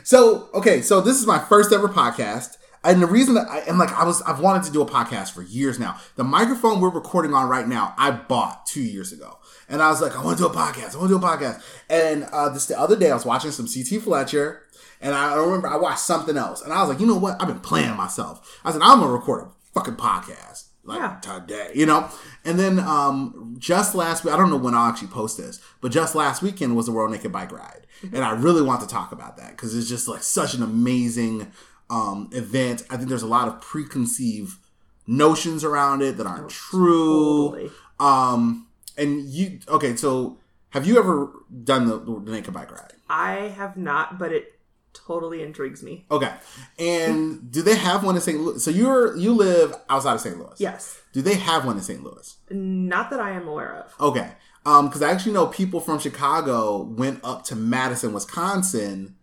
So 0.03 0.49
okay, 0.53 0.81
so 0.81 1.01
this 1.01 1.19
is 1.19 1.27
my 1.27 1.39
first 1.39 1.71
ever 1.71 1.87
podcast. 1.87 2.57
And 2.83 3.01
the 3.01 3.07
reason 3.07 3.35
that 3.35 3.47
I 3.49 3.59
am 3.61 3.77
like 3.77 3.91
I 3.93 4.03
was 4.03 4.21
I've 4.23 4.39
wanted 4.39 4.63
to 4.63 4.71
do 4.71 4.81
a 4.81 4.85
podcast 4.85 5.31
for 5.31 5.41
years 5.41 5.79
now. 5.79 5.97
The 6.15 6.23
microphone 6.23 6.81
we're 6.81 6.89
recording 6.89 7.33
on 7.33 7.47
right 7.47 7.67
now, 7.67 7.93
I 7.97 8.11
bought 8.11 8.65
two 8.65 8.81
years 8.81 9.11
ago. 9.13 9.39
And 9.69 9.81
I 9.81 9.89
was 9.89 10.01
like, 10.01 10.17
I 10.17 10.23
want 10.23 10.37
to 10.37 10.43
do 10.43 10.49
a 10.49 10.53
podcast. 10.53 10.93
I 10.95 10.97
want 10.99 11.09
to 11.11 11.17
do 11.19 11.25
a 11.25 11.27
podcast. 11.27 11.63
And 11.89 12.25
uh, 12.25 12.49
this 12.49 12.65
the 12.65 12.77
other 12.79 12.97
day 12.97 13.09
I 13.11 13.13
was 13.13 13.25
watching 13.25 13.51
some 13.51 13.67
CT 13.67 14.03
Fletcher 14.03 14.63
and 15.01 15.15
I 15.15 15.35
remember 15.35 15.67
I 15.67 15.77
watched 15.77 15.99
something 15.99 16.37
else. 16.37 16.61
And 16.61 16.73
I 16.73 16.81
was 16.81 16.89
like, 16.89 16.99
you 16.99 17.07
know 17.07 17.17
what? 17.17 17.41
I've 17.41 17.47
been 17.47 17.59
playing 17.61 17.95
myself. 17.95 18.59
I 18.65 18.71
said, 18.71 18.81
I'm 18.81 18.99
gonna 18.99 19.11
record 19.11 19.43
a 19.45 19.47
fucking 19.73 19.95
podcast. 19.95 20.65
Like 20.85 20.99
Yeah. 20.99 21.17
today, 21.21 21.71
you 21.73 21.85
know? 21.85 22.09
And 22.43 22.59
then 22.59 22.77
um 22.79 23.55
just 23.57 23.95
last 23.95 24.25
week, 24.25 24.33
I 24.33 24.37
don't 24.37 24.49
know 24.49 24.57
when 24.57 24.75
I'll 24.75 24.89
actually 24.89 25.07
post 25.07 25.37
this, 25.37 25.61
but 25.79 25.93
just 25.93 26.13
last 26.15 26.41
weekend 26.41 26.75
was 26.75 26.87
the 26.87 26.91
World 26.91 27.11
Naked 27.11 27.31
Bike 27.31 27.53
Ride. 27.53 27.87
And 28.01 28.17
I 28.17 28.31
really 28.31 28.61
want 28.61 28.81
to 28.81 28.87
talk 28.87 29.13
about 29.13 29.37
that 29.37 29.51
because 29.51 29.73
it's 29.77 29.87
just 29.87 30.09
like 30.09 30.23
such 30.23 30.53
an 30.53 30.61
amazing 30.61 31.53
um 31.93 32.29
event. 32.31 32.83
I 32.89 32.97
think 32.97 33.09
there's 33.09 33.23
a 33.23 33.27
lot 33.27 33.47
of 33.47 33.61
preconceived 33.61 34.57
notions 35.05 35.63
around 35.63 36.01
it 36.01 36.17
that 36.17 36.25
aren't 36.25 36.49
true. 36.49 37.51
Totally. 37.51 37.71
Um 37.99 38.67
and 38.97 39.25
you 39.25 39.59
okay, 39.67 39.95
so 39.95 40.37
have 40.69 40.87
you 40.87 40.97
ever 40.97 41.31
done 41.63 41.85
the, 41.85 41.99
the 41.99 42.31
naked 42.31 42.53
bike 42.53 42.71
ride? 42.71 42.93
I 43.09 43.33
have 43.59 43.77
not, 43.77 44.17
but 44.17 44.31
it 44.31 44.59
totally 44.93 45.43
intrigues 45.43 45.83
me. 45.83 46.05
Okay. 46.09 46.31
And 46.79 47.51
do 47.51 47.61
they 47.61 47.75
have 47.75 48.03
one 48.03 48.15
in 48.15 48.21
St. 48.21 48.39
Louis? 48.39 48.63
So 48.63 48.71
you're 48.71 49.15
you 49.15 49.33
live 49.33 49.75
outside 49.89 50.15
of 50.15 50.21
St. 50.21 50.37
Louis. 50.37 50.55
Yes. 50.57 50.99
Do 51.13 51.21
they 51.21 51.35
have 51.35 51.65
one 51.65 51.77
in 51.77 51.83
St. 51.83 52.03
Louis? 52.03 52.37
Not 52.49 53.11
that 53.11 53.19
I 53.19 53.31
am 53.31 53.47
aware 53.47 53.75
of. 53.75 53.93
Okay. 53.99 54.31
Um, 54.65 54.87
because 54.87 55.01
I 55.01 55.11
actually 55.11 55.33
know 55.33 55.47
people 55.47 55.79
from 55.81 55.99
Chicago 55.99 56.81
went 56.81 57.19
up 57.23 57.43
to 57.45 57.55
Madison, 57.55 58.13
Wisconsin, 58.13 59.15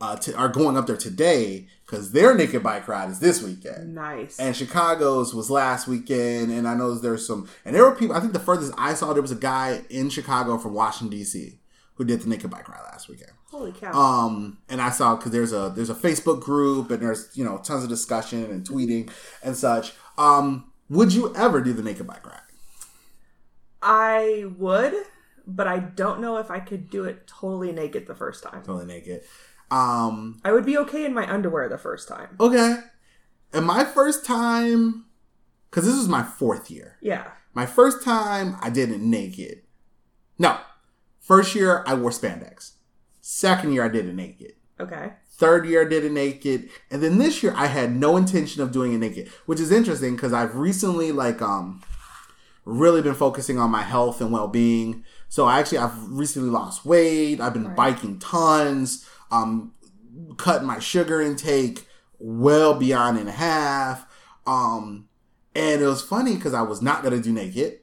uh, 0.00 0.16
to 0.16 0.34
are 0.36 0.48
going 0.48 0.76
up 0.76 0.86
there 0.86 0.96
today 0.96 1.66
because 1.88 2.12
their 2.12 2.34
naked 2.34 2.62
bike 2.62 2.86
ride 2.86 3.08
is 3.08 3.18
this 3.18 3.42
weekend. 3.42 3.94
Nice. 3.94 4.38
And 4.38 4.54
Chicago's 4.54 5.32
was 5.32 5.50
last 5.50 5.88
weekend, 5.88 6.52
and 6.52 6.68
I 6.68 6.74
know 6.74 6.94
there's 6.94 7.26
some, 7.26 7.48
and 7.64 7.74
there 7.74 7.82
were 7.82 7.94
people. 7.94 8.14
I 8.14 8.20
think 8.20 8.34
the 8.34 8.40
furthest 8.40 8.74
I 8.76 8.92
saw 8.92 9.12
there 9.14 9.22
was 9.22 9.32
a 9.32 9.36
guy 9.36 9.82
in 9.88 10.10
Chicago 10.10 10.58
from 10.58 10.74
Washington 10.74 11.16
D.C. 11.16 11.58
who 11.94 12.04
did 12.04 12.20
the 12.20 12.28
naked 12.28 12.50
bike 12.50 12.68
ride 12.68 12.82
last 12.92 13.08
weekend. 13.08 13.32
Holy 13.50 13.72
cow. 13.72 13.92
Um, 13.92 14.58
and 14.68 14.82
I 14.82 14.90
saw 14.90 15.16
because 15.16 15.32
there's 15.32 15.52
a 15.54 15.72
there's 15.74 15.88
a 15.88 15.94
Facebook 15.94 16.40
group 16.42 16.90
and 16.90 17.00
there's 17.00 17.30
you 17.34 17.44
know 17.44 17.56
tons 17.58 17.84
of 17.84 17.88
discussion 17.88 18.44
and 18.44 18.68
tweeting 18.68 19.10
and 19.42 19.56
such. 19.56 19.92
Um, 20.18 20.70
would 20.90 21.14
you 21.14 21.34
ever 21.34 21.62
do 21.62 21.72
the 21.72 21.82
naked 21.82 22.06
bike 22.06 22.26
ride? 22.26 22.40
I 23.80 24.44
would, 24.58 24.92
but 25.46 25.66
I 25.66 25.78
don't 25.78 26.20
know 26.20 26.36
if 26.36 26.50
I 26.50 26.60
could 26.60 26.90
do 26.90 27.04
it 27.04 27.26
totally 27.26 27.72
naked 27.72 28.06
the 28.06 28.14
first 28.14 28.42
time. 28.42 28.62
Totally 28.62 28.84
naked. 28.84 29.22
Um, 29.70 30.40
I 30.44 30.52
would 30.52 30.64
be 30.64 30.78
okay 30.78 31.04
in 31.04 31.12
my 31.14 31.30
underwear 31.30 31.68
the 31.68 31.78
first 31.78 32.08
time. 32.08 32.36
okay. 32.40 32.78
And 33.52 33.64
my 33.66 33.84
first 33.84 34.24
time, 34.26 35.06
because 35.70 35.86
this 35.86 35.96
was 35.96 36.08
my 36.08 36.22
fourth 36.22 36.70
year. 36.70 36.96
Yeah. 37.00 37.28
My 37.54 37.64
first 37.66 38.02
time, 38.02 38.56
I 38.60 38.68
did 38.70 38.90
it 38.90 39.00
naked. 39.00 39.62
No, 40.38 40.58
first 41.18 41.54
year 41.54 41.82
I 41.86 41.94
wore 41.94 42.10
spandex. 42.10 42.72
Second 43.20 43.72
year 43.72 43.84
I 43.84 43.88
did 43.88 44.06
it 44.06 44.14
naked. 44.14 44.52
Okay. 44.78 45.12
Third 45.30 45.66
year 45.66 45.84
I 45.86 45.88
did 45.88 46.04
it 46.04 46.12
naked, 46.12 46.68
and 46.90 47.02
then 47.02 47.18
this 47.18 47.42
year 47.42 47.52
I 47.56 47.66
had 47.66 47.94
no 47.94 48.16
intention 48.16 48.62
of 48.62 48.70
doing 48.72 48.92
it 48.92 48.98
naked, 48.98 49.28
which 49.46 49.60
is 49.60 49.70
interesting 49.72 50.14
because 50.16 50.32
I've 50.32 50.54
recently 50.56 51.10
like 51.12 51.40
um 51.42 51.82
really 52.64 53.00
been 53.02 53.14
focusing 53.14 53.58
on 53.58 53.70
my 53.70 53.82
health 53.82 54.20
and 54.20 54.30
well 54.32 54.48
being. 54.48 55.04
So 55.28 55.46
I 55.46 55.58
actually 55.58 55.78
I've 55.78 56.08
recently 56.10 56.50
lost 56.50 56.84
weight. 56.84 57.40
I've 57.40 57.52
been 57.54 57.68
Right. 57.68 57.76
biking 57.76 58.18
tons. 58.18 59.06
Um, 59.30 59.72
cut 60.36 60.64
my 60.64 60.78
sugar 60.78 61.20
intake 61.20 61.86
well 62.18 62.74
beyond 62.74 63.18
in 63.18 63.26
half. 63.26 64.06
Um, 64.46 65.08
and 65.54 65.82
it 65.82 65.86
was 65.86 66.02
funny 66.02 66.34
because 66.36 66.54
I 66.54 66.62
was 66.62 66.80
not 66.82 67.02
gonna 67.02 67.20
do 67.20 67.32
naked. 67.32 67.80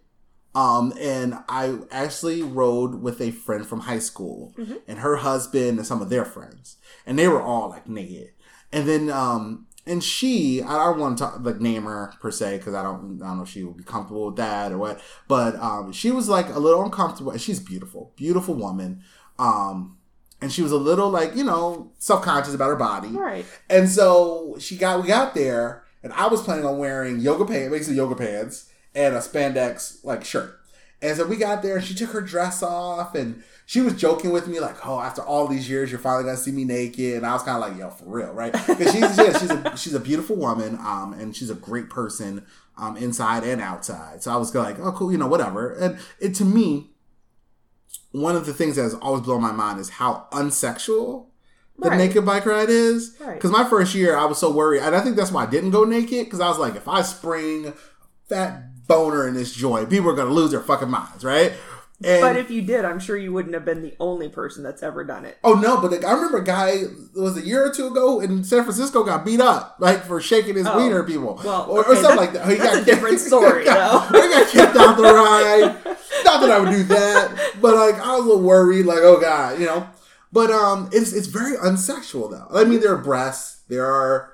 Um, 0.54 0.94
and 1.00 1.36
I 1.50 1.80
actually 1.92 2.42
rode 2.42 3.02
with 3.02 3.20
a 3.20 3.32
friend 3.32 3.66
from 3.68 3.82
high 3.82 4.00
school 4.00 4.54
and 4.88 5.00
her 5.00 5.18
husband 5.18 5.78
and 5.78 5.86
some 5.86 6.02
of 6.02 6.10
their 6.10 6.24
friends, 6.24 6.78
and 7.06 7.20
they 7.20 7.28
were 7.28 7.42
all 7.42 7.70
like 7.70 7.90
naked. 7.90 8.30
And 8.72 8.88
then, 8.88 9.10
um, 9.10 9.68
and 9.86 10.02
she, 10.02 10.62
I 10.64 10.86
don't 10.86 11.00
want 11.00 11.18
to 11.18 11.24
talk, 11.26 11.40
like 11.42 11.60
name 11.60 11.84
her 11.84 12.14
per 12.22 12.32
se 12.32 12.58
because 12.60 12.74
I 12.74 12.84
don't, 12.84 13.22
I 13.22 13.28
don't 13.28 13.38
know 13.38 13.44
if 13.44 13.50
she 13.50 13.66
would 13.66 13.78
be 13.78 13.84
comfortable 13.84 14.28
with 14.28 14.38
that 14.38 14.72
or 14.72 14.78
what. 14.78 15.02
But 15.28 15.56
um, 15.58 15.92
she 15.92 16.10
was 16.10 16.30
like 16.30 16.48
a 16.48 16.60
little 16.60 16.84
uncomfortable. 16.84 17.32
And 17.34 17.42
she's 17.42 17.60
beautiful, 17.60 18.14
beautiful 18.16 18.56
woman. 18.56 19.04
Um, 19.38 19.98
and 20.46 20.54
she 20.54 20.62
was 20.62 20.72
a 20.72 20.78
little 20.78 21.10
like 21.10 21.36
you 21.36 21.44
know 21.44 21.92
self 21.98 22.22
conscious 22.22 22.54
about 22.54 22.68
her 22.68 22.76
body. 22.76 23.08
Right. 23.08 23.46
And 23.68 23.90
so 23.90 24.56
she 24.60 24.78
got 24.78 25.02
we 25.02 25.08
got 25.08 25.34
there, 25.34 25.84
and 26.04 26.14
I 26.14 26.28
was 26.28 26.44
planning 26.44 26.66
on 26.66 26.78
wearing 26.78 27.20
yoga 27.20 27.46
pants, 27.46 27.72
basically 27.72 27.96
yoga 27.96 28.16
pants, 28.16 28.70
and 28.94 29.16
a 29.16 29.20
spandex 29.20 30.06
like 30.06 30.24
shirt. 30.24 30.60
And 31.02 31.18
so 31.18 31.26
we 31.26 31.36
got 31.36 31.64
there, 31.64 31.78
and 31.78 31.84
she 31.84 31.96
took 31.96 32.12
her 32.12 32.22
dress 32.22 32.62
off, 32.62 33.16
and 33.16 33.44
she 33.66 33.82
was 33.82 33.96
joking 33.96 34.32
with 34.32 34.48
me 34.48 34.60
like, 34.60 34.86
"Oh, 34.86 35.00
after 35.00 35.24
all 35.24 35.48
these 35.48 35.68
years, 35.68 35.90
you're 35.90 36.00
finally 36.00 36.26
gonna 36.26 36.38
see 36.38 36.52
me 36.52 36.64
naked." 36.64 37.16
And 37.16 37.26
I 37.26 37.34
was 37.34 37.42
kind 37.42 37.64
of 37.64 37.68
like, 37.68 37.80
"Yo, 37.80 37.90
for 37.90 38.06
real, 38.06 38.32
right?" 38.32 38.54
Because 38.54 38.92
she's 38.92 39.18
yeah, 39.18 39.36
she's 39.40 39.50
a 39.50 39.76
she's 39.76 39.94
a 39.96 40.00
beautiful 40.00 40.36
woman, 40.36 40.78
um, 40.80 41.16
and 41.20 41.36
she's 41.36 41.50
a 41.50 41.56
great 41.56 41.90
person, 41.90 42.46
um, 42.78 42.98
inside 42.98 43.44
and 43.44 43.62
outside. 43.62 44.22
So 44.22 44.32
I 44.32 44.36
was 44.36 44.54
like, 44.54 44.78
"Oh, 44.80 44.92
cool, 44.92 45.12
you 45.12 45.18
know, 45.18 45.28
whatever." 45.28 45.72
And 45.72 45.98
it 46.20 46.36
to 46.36 46.46
me, 46.46 46.92
one 48.22 48.36
of 48.36 48.46
the 48.46 48.54
things 48.54 48.76
that 48.76 48.84
has 48.84 48.94
always 48.96 49.22
blown 49.24 49.42
my 49.42 49.52
mind 49.52 49.80
is 49.80 49.90
how 49.90 50.28
unsexual 50.32 51.28
the 51.78 51.90
Right. 51.90 51.98
naked 51.98 52.26
bike 52.26 52.46
ride 52.46 52.70
is. 52.70 53.16
Right. 53.20 53.34
Because 53.36 53.52
my 53.52 53.66
first 53.66 53.94
year, 53.96 54.16
I 54.16 54.26
was 54.26 54.38
so 54.38 54.52
worried, 54.52 54.82
and 54.82 54.96
I 54.96 55.02
think 55.02 55.16
that's 55.18 55.32
why 55.32 55.44
I 55.44 55.48
didn't 55.48 55.72
go 55.72 55.84
naked. 55.84 56.26
Because 56.26 56.40
I 56.40 56.48
was 56.48 56.58
like, 56.58 56.76
if 56.76 56.88
I 56.88 57.02
spring 57.02 57.74
that 58.30 58.88
boner 58.88 59.28
in 59.28 59.34
this 59.34 59.54
joint, 59.54 59.90
people 59.90 60.10
are 60.10 60.16
gonna 60.16 60.30
lose 60.32 60.52
their 60.52 60.62
fucking 60.62 60.90
minds, 60.90 61.24
right? 61.26 61.54
And 62.04 62.22
But 62.22 62.36
if 62.36 62.52
you 62.52 62.62
did, 62.62 62.84
I'm 62.84 63.00
sure 63.00 63.16
you 63.16 63.32
wouldn't 63.32 63.54
have 63.54 63.64
been 63.64 63.82
the 63.82 63.94
only 64.02 64.28
person 64.28 64.64
that's 64.64 64.84
ever 64.84 65.04
done 65.06 65.24
it. 65.24 65.38
oh 65.46 65.54
no, 65.54 65.80
but 65.80 65.92
like, 65.92 66.04
I 66.04 66.12
remember 66.12 66.40
a 66.40 66.44
guy 66.44 66.70
it 66.72 66.90
was 67.16 67.38
a 67.38 67.42
year 67.46 67.66
or 67.66 67.74
two 67.74 67.88
ago 67.88 68.20
in 68.20 68.44
San 68.44 68.64
Francisco 68.64 69.04
got 69.06 69.24
beat 69.24 69.40
up 69.40 69.78
like 69.80 70.04
for 70.04 70.20
shaking 70.20 70.56
his 70.56 70.68
Oh. 70.68 70.78
wiener 70.78 71.04
people, 71.04 71.40
Well, 71.44 71.68
or, 71.70 71.86
or 71.88 71.96
something 71.96 72.18
like 72.18 72.34
that. 72.34 72.48
He 72.50 72.56
that's 72.56 72.76
got 72.76 72.82
a 72.82 72.86
different 72.86 73.20
story, 73.22 73.60
he 73.60 73.66
got, 73.66 74.12
though. 74.12 74.22
he 74.22 74.28
got 74.30 74.48
kicked 74.50 74.76
out 74.76 74.98
the 74.98 75.04
ride. 75.04 75.76
Not 76.26 76.42
that 76.42 76.52
I 76.52 76.60
would 76.60 76.72
do 76.72 76.84
that, 76.96 77.54
but 77.62 77.76
like 77.76 77.96
I 77.96 78.16
was 78.18 78.26
a 78.26 78.28
little 78.28 78.44
worried, 78.44 78.86
like 78.86 79.00
oh 79.02 79.20
god, 79.22 79.60
you 79.60 79.66
know. 79.66 79.88
But 80.34 80.52
um, 80.52 80.90
it's 80.92 81.14
it's 81.14 81.28
very 81.28 81.56
unsexual 81.58 82.30
though. 82.30 82.48
I 82.54 82.66
mean, 82.66 82.82
there 82.82 82.94
are 82.94 82.98
breasts, 83.02 83.62
there 83.70 83.86
are 83.86 84.34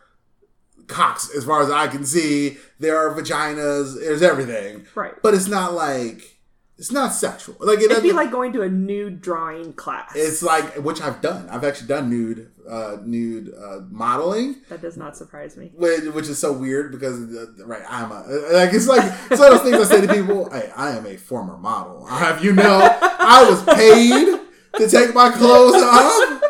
cocks, 0.88 1.30
as 1.38 1.46
far 1.46 1.62
as 1.62 1.70
I 1.70 1.88
can 1.88 2.06
see. 2.06 2.58
There 2.80 2.98
are 2.98 3.14
vaginas. 3.16 4.00
There's 4.00 4.24
everything, 4.24 4.88
Right. 4.96 5.14
but 5.22 5.36
it's 5.36 5.48
not 5.48 5.74
like 5.74 6.40
it's 6.82 6.92
not 6.92 7.14
sexual. 7.14 7.56
Like 7.60 7.78
it 7.78 7.92
It'd 7.92 8.02
be 8.02 8.12
like 8.12 8.32
going 8.32 8.54
to 8.54 8.64
a 8.64 8.68
nude 8.68 9.22
drawing 9.22 9.74
class. 9.74 10.14
It's 10.16 10.42
like 10.42 10.78
which 10.78 11.00
I've 11.00 11.22
done. 11.22 11.48
I've 11.48 11.64
actually 11.64 11.90
done 11.90 12.10
nude, 12.10 12.50
uh, 12.68 12.98
nude 13.04 13.54
uh, 13.54 13.82
modeling, 13.92 14.56
that 14.68 14.82
does 14.82 14.98
not 14.98 15.16
surprise 15.16 15.56
me. 15.56 15.70
which, 15.76 16.06
which 16.06 16.28
is 16.28 16.40
so 16.40 16.52
weird 16.52 16.92
because 16.92 17.20
uh, 17.36 17.68
right, 17.68 17.84
I'm 17.88 18.12
a 18.12 18.24
like 18.52 18.74
it's 18.74 18.88
like 18.88 19.04
it's 19.30 19.40
one 19.40 19.54
of 19.54 19.62
those 19.62 19.72
things 19.72 19.92
I 19.92 19.96
say 19.96 20.08
to 20.08 20.12
people. 20.12 20.50
Hey, 20.50 20.72
I 20.76 20.98
am 20.98 21.06
a 21.06 21.18
former 21.18 21.56
model. 21.56 22.08
I 22.10 22.18
have 22.18 22.44
you 22.44 22.52
know, 22.52 22.80
I 22.82 23.48
was 23.48 23.64
paid 23.64 24.40
to 24.80 24.90
take 24.90 25.14
my 25.14 25.30
clothes 25.30 25.76
off. 25.76 26.42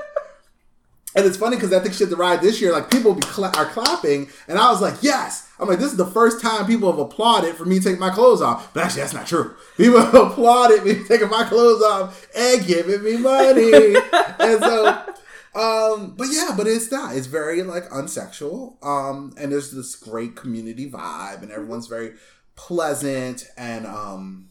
And 1.14 1.26
it's 1.26 1.36
funny 1.36 1.58
because 1.58 1.74
I 1.74 1.80
think 1.82 1.94
she 1.94 2.06
had 2.06 2.10
the 2.10 2.16
ride 2.16 2.40
this 2.40 2.62
year, 2.62 2.72
like 2.72 2.90
people 2.90 3.14
be 3.14 3.20
cla- 3.20 3.52
are 3.58 3.66
clapping, 3.66 4.30
and 4.48 4.58
I 4.58 4.72
was 4.72 4.82
like, 4.82 5.04
yes. 5.04 5.51
I'm 5.62 5.68
like, 5.68 5.78
this 5.78 5.92
is 5.92 5.98
the 5.98 6.08
first 6.08 6.42
time 6.42 6.66
people 6.66 6.90
have 6.92 7.00
applauded 7.00 7.56
for 7.56 7.66
me 7.66 7.80
taking 7.80 8.00
my 8.00 8.10
clothes 8.10 8.42
off. 8.42 8.74
But 8.74 8.86
actually, 8.86 9.04
that's 9.04 9.14
not 9.14 9.28
true. 9.28 9.56
People 9.78 10.02
have 10.02 10.16
applauded 10.16 10.84
me 10.84 11.04
taking 11.08 11.30
my 11.30 11.44
clothes 11.44 11.84
off 11.84 12.28
and 12.36 12.66
giving 12.66 13.04
me 13.04 13.18
money. 13.18 13.96
and 14.40 14.60
so, 14.60 15.06
um, 15.54 16.16
but 16.18 16.30
yeah, 16.32 16.56
but 16.58 16.66
it's 16.66 16.92
not. 16.92 17.16
It's 17.16 17.28
very 17.28 17.62
like 17.62 17.88
unsexual. 17.90 18.84
Um, 18.84 19.34
and 19.38 19.52
there's 19.52 19.72
this 19.72 19.96
great 19.96 20.36
community 20.36 20.90
vibe, 20.90 21.44
and 21.44 21.52
everyone's 21.52 21.88
very 21.88 22.14
pleasant, 22.56 23.48
and 23.56 23.86
um, 23.86 24.50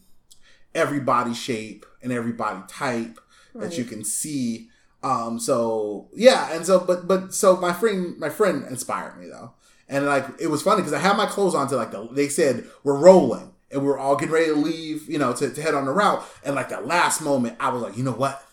every 0.73 1.01
body 1.01 1.33
shape 1.33 1.85
and 2.01 2.13
every 2.13 2.31
body 2.31 2.61
type 2.69 3.19
that 3.53 3.77
you 3.77 3.83
can 3.83 4.03
see. 4.05 4.69
Um, 5.03 5.39
so 5.39 6.09
yeah, 6.15 6.53
and 6.53 6.65
so 6.65 6.79
but 6.79 7.07
but 7.07 7.33
so 7.33 7.57
my 7.57 7.73
friend 7.73 8.17
my 8.17 8.29
friend 8.29 8.65
inspired 8.67 9.19
me 9.19 9.27
though, 9.27 9.53
and 9.91 10.07
like 10.07 10.25
it 10.39 10.47
was 10.47 10.63
funny 10.63 10.81
because 10.81 10.93
I 10.93 10.99
had 10.99 11.15
my 11.17 11.27
clothes 11.27 11.53
on 11.53 11.67
to 11.67 11.75
like 11.75 11.91
the 11.91 12.07
they 12.11 12.29
said 12.29 12.65
we're 12.83 12.97
rolling. 12.97 13.49
And 13.73 13.83
we 13.83 13.87
are 13.87 13.97
all 13.97 14.17
getting 14.17 14.33
ready 14.33 14.47
to 14.47 14.53
leave, 14.55 15.09
you 15.09 15.17
know, 15.17 15.31
to, 15.33 15.49
to 15.49 15.61
head 15.61 15.73
on 15.75 15.85
the 15.85 15.93
route, 15.93 16.21
and 16.43 16.55
like 16.55 16.67
that 16.69 16.85
last 16.85 17.21
moment 17.21 17.55
I 17.57 17.69
was 17.69 17.81
like, 17.81 17.95
you 17.95 18.03
know 18.03 18.11
what, 18.11 18.43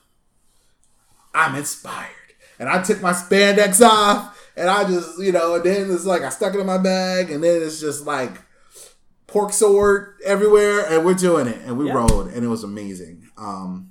I'm 1.35 1.54
inspired, 1.57 2.07
and 2.59 2.68
I 2.68 2.83
took 2.83 3.00
my 3.02 3.12
spandex 3.12 3.80
off 3.85 4.37
and 4.57 4.68
I 4.71 4.85
just 4.85 5.18
you 5.21 5.33
know, 5.33 5.57
and 5.57 5.64
then 5.64 5.90
it's 5.90 6.04
like 6.04 6.23
I 6.23 6.28
stuck 6.28 6.54
it 6.54 6.61
in 6.61 6.66
my 6.66 6.78
bag, 6.78 7.30
and 7.33 7.42
then 7.42 7.62
it's 7.62 7.80
just 7.80 8.07
like 8.07 8.30
pork 9.26 9.52
sword 9.52 10.14
everywhere, 10.25 10.87
and 10.88 11.04
we're 11.04 11.14
doing 11.14 11.49
it, 11.49 11.59
and 11.66 11.76
we 11.76 11.87
Yeah. 11.87 11.95
rode, 11.95 12.33
and 12.33 12.45
it 12.45 12.49
was 12.49 12.62
amazing. 12.64 13.28
Um, 13.37 13.90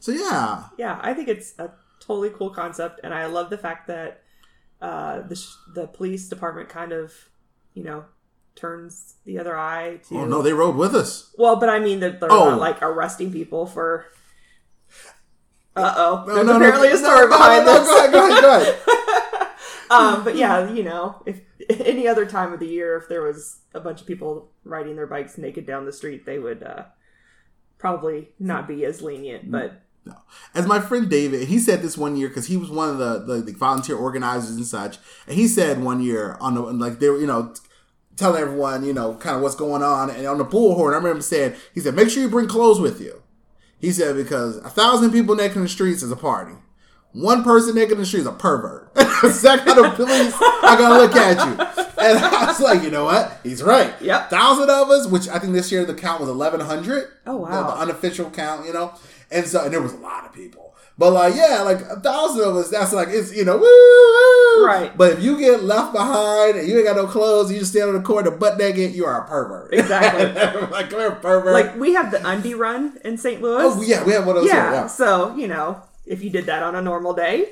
So 0.00 0.10
yeah, 0.12 0.64
Yeah, 0.76 0.98
I 1.02 1.14
think 1.14 1.28
it's 1.28 1.54
a 1.58 1.70
totally 2.00 2.30
cool 2.30 2.50
concept, 2.50 2.98
and 3.04 3.14
I 3.14 3.26
love 3.26 3.48
the 3.48 3.58
fact 3.58 3.86
that 3.86 4.23
uh, 4.84 5.22
the 5.26 5.34
sh- 5.36 5.56
the 5.74 5.86
police 5.86 6.28
department 6.28 6.68
kind 6.68 6.92
of, 6.92 7.12
you 7.72 7.82
know, 7.82 8.04
turns 8.54 9.14
the 9.24 9.38
other 9.38 9.56
eye 9.56 9.98
to. 10.08 10.18
oh 10.20 10.24
no, 10.26 10.42
they 10.42 10.52
rode 10.52 10.76
with 10.76 10.94
us. 10.94 11.32
Well, 11.38 11.56
but 11.56 11.68
I 11.70 11.78
mean 11.78 12.00
that 12.00 12.20
they're 12.20 12.30
Oh. 12.30 12.50
not 12.50 12.60
like 12.60 12.82
arresting 12.82 13.32
people 13.32 13.66
for. 13.66 14.06
Uh 15.76 15.94
oh. 15.96 16.24
No, 16.26 16.34
There's 16.34 16.46
no, 16.46 16.56
apparently 16.56 16.88
no, 16.90 16.94
a 16.94 16.98
story 16.98 17.26
behind 17.28 17.66
this. 17.66 17.88
Go 17.88 17.98
ahead, 17.98 18.12
go 18.12 18.28
ahead, 18.30 18.42
go 18.42 18.60
ahead. 18.60 19.50
um, 19.90 20.24
but 20.24 20.36
yeah, 20.36 20.70
you 20.70 20.82
know, 20.84 21.22
if 21.26 21.40
any 21.80 22.06
other 22.06 22.26
time 22.26 22.52
of 22.52 22.60
the 22.60 22.66
year, 22.66 22.96
if 22.96 23.08
there 23.08 23.22
was 23.22 23.58
a 23.74 23.80
bunch 23.80 24.00
of 24.02 24.06
people 24.06 24.50
riding 24.64 24.94
their 24.96 25.06
bikes 25.06 25.36
naked 25.38 25.66
down 25.66 25.84
the 25.86 25.92
street, 25.92 26.26
they 26.26 26.38
would 26.38 26.62
uh, 26.62 26.84
probably 27.78 28.28
not 28.38 28.68
be 28.68 28.84
as 28.84 29.02
lenient. 29.02 29.50
But 29.50 29.80
No. 30.04 30.14
As 30.54 30.66
my 30.66 30.80
friend 30.80 31.08
David, 31.08 31.48
he 31.48 31.58
said 31.58 31.82
this 31.82 31.96
one 31.96 32.16
year 32.16 32.28
because 32.28 32.46
he 32.46 32.56
was 32.56 32.70
one 32.70 32.90
of 32.90 32.98
the, 32.98 33.18
the, 33.20 33.40
the 33.40 33.52
volunteer 33.52 33.96
organizers 33.96 34.56
and 34.56 34.66
such. 34.66 34.98
And 35.26 35.36
he 35.36 35.48
said 35.48 35.82
one 35.82 36.02
year 36.02 36.36
on 36.40 36.54
the 36.54 36.60
like 36.60 36.98
they 36.98 37.08
were 37.08 37.18
you 37.18 37.26
know 37.26 37.54
telling 38.16 38.42
everyone 38.42 38.84
you 38.84 38.92
know 38.92 39.14
kind 39.14 39.36
of 39.36 39.42
what's 39.42 39.56
going 39.56 39.82
on 39.82 40.10
and 40.10 40.26
on 40.26 40.38
the 40.38 40.44
bullhorn. 40.44 40.92
I 40.92 40.96
remember 40.96 41.12
him 41.12 41.22
saying 41.22 41.54
he 41.72 41.80
said 41.80 41.94
make 41.94 42.10
sure 42.10 42.22
you 42.22 42.28
bring 42.28 42.48
clothes 42.48 42.80
with 42.80 43.00
you. 43.00 43.22
He 43.78 43.92
said 43.92 44.16
because 44.16 44.58
a 44.58 44.70
thousand 44.70 45.10
people 45.10 45.34
naked 45.34 45.56
in 45.56 45.62
the 45.62 45.68
streets 45.68 46.02
is 46.02 46.10
a 46.10 46.16
party. 46.16 46.54
One 47.12 47.44
person 47.44 47.76
naked 47.76 47.92
in 47.92 47.98
the 47.98 48.06
street 48.06 48.20
is 48.20 48.26
a 48.26 48.32
pervert. 48.32 48.90
Is 49.22 49.40
that 49.42 49.64
kind 49.64 49.78
of 49.78 49.94
police 49.94 50.34
are 50.34 50.76
gonna 50.76 50.98
look 50.98 51.14
at 51.14 51.36
you? 51.46 51.84
And 52.04 52.18
I 52.18 52.46
was 52.46 52.60
like, 52.60 52.82
you 52.82 52.90
know 52.90 53.04
what? 53.04 53.38
He's 53.42 53.62
right. 53.62 53.94
Yep. 54.02 54.30
Thousand 54.30 54.68
of 54.68 54.90
us, 54.90 55.06
which 55.06 55.28
I 55.28 55.38
think 55.38 55.52
this 55.52 55.70
year 55.72 55.84
the 55.84 55.94
count 55.94 56.20
was 56.20 56.28
eleven 56.28 56.60
hundred. 56.60 57.08
Oh, 57.24 57.36
wow. 57.36 57.48
The, 57.48 57.66
the 57.68 57.80
unofficial 57.82 58.30
count, 58.30 58.66
you 58.66 58.72
know. 58.72 58.92
And 59.34 59.46
so, 59.46 59.64
and 59.64 59.72
there 59.72 59.82
was 59.82 59.92
a 59.92 59.98
lot 59.98 60.24
of 60.24 60.32
people. 60.32 60.74
But 60.96 61.12
like, 61.12 61.34
yeah, 61.34 61.62
like 61.62 61.80
a 61.80 61.98
thousand 61.98 62.48
of 62.48 62.56
us. 62.56 62.70
That's 62.70 62.92
like 62.92 63.08
it's 63.10 63.34
you 63.34 63.44
know, 63.44 63.56
woo, 63.56 63.62
woo. 63.62 64.64
Right. 64.64 64.92
But 64.96 65.14
if 65.14 65.22
you 65.22 65.38
get 65.38 65.64
left 65.64 65.92
behind 65.92 66.56
and 66.56 66.68
you 66.68 66.76
ain't 66.76 66.86
got 66.86 66.94
no 66.96 67.06
clothes, 67.06 67.50
you 67.50 67.58
just 67.58 67.72
stand 67.72 67.88
on 67.88 67.94
the 67.94 68.00
corner 68.00 68.30
butt 68.30 68.58
naked, 68.58 68.94
you 68.94 69.04
are 69.04 69.24
a 69.24 69.26
pervert. 69.26 69.74
Exactly. 69.74 70.26
like 70.70 70.90
come 70.90 71.00
here, 71.00 71.10
pervert. 71.10 71.52
like 71.52 71.76
we 71.76 71.94
have 71.94 72.12
the 72.12 72.24
undie 72.24 72.54
run 72.54 72.98
in 73.04 73.18
St. 73.18 73.42
Louis. 73.42 73.64
oh 73.64 73.82
yeah, 73.82 74.04
we 74.04 74.12
have 74.12 74.24
one 74.24 74.36
of 74.36 74.42
those. 74.42 74.52
yeah, 74.52 74.72
yeah. 74.72 74.86
So 74.86 75.34
you 75.34 75.48
know, 75.48 75.82
if 76.06 76.22
you 76.22 76.30
did 76.30 76.46
that 76.46 76.62
on 76.62 76.76
a 76.76 76.82
normal 76.82 77.12
day, 77.12 77.48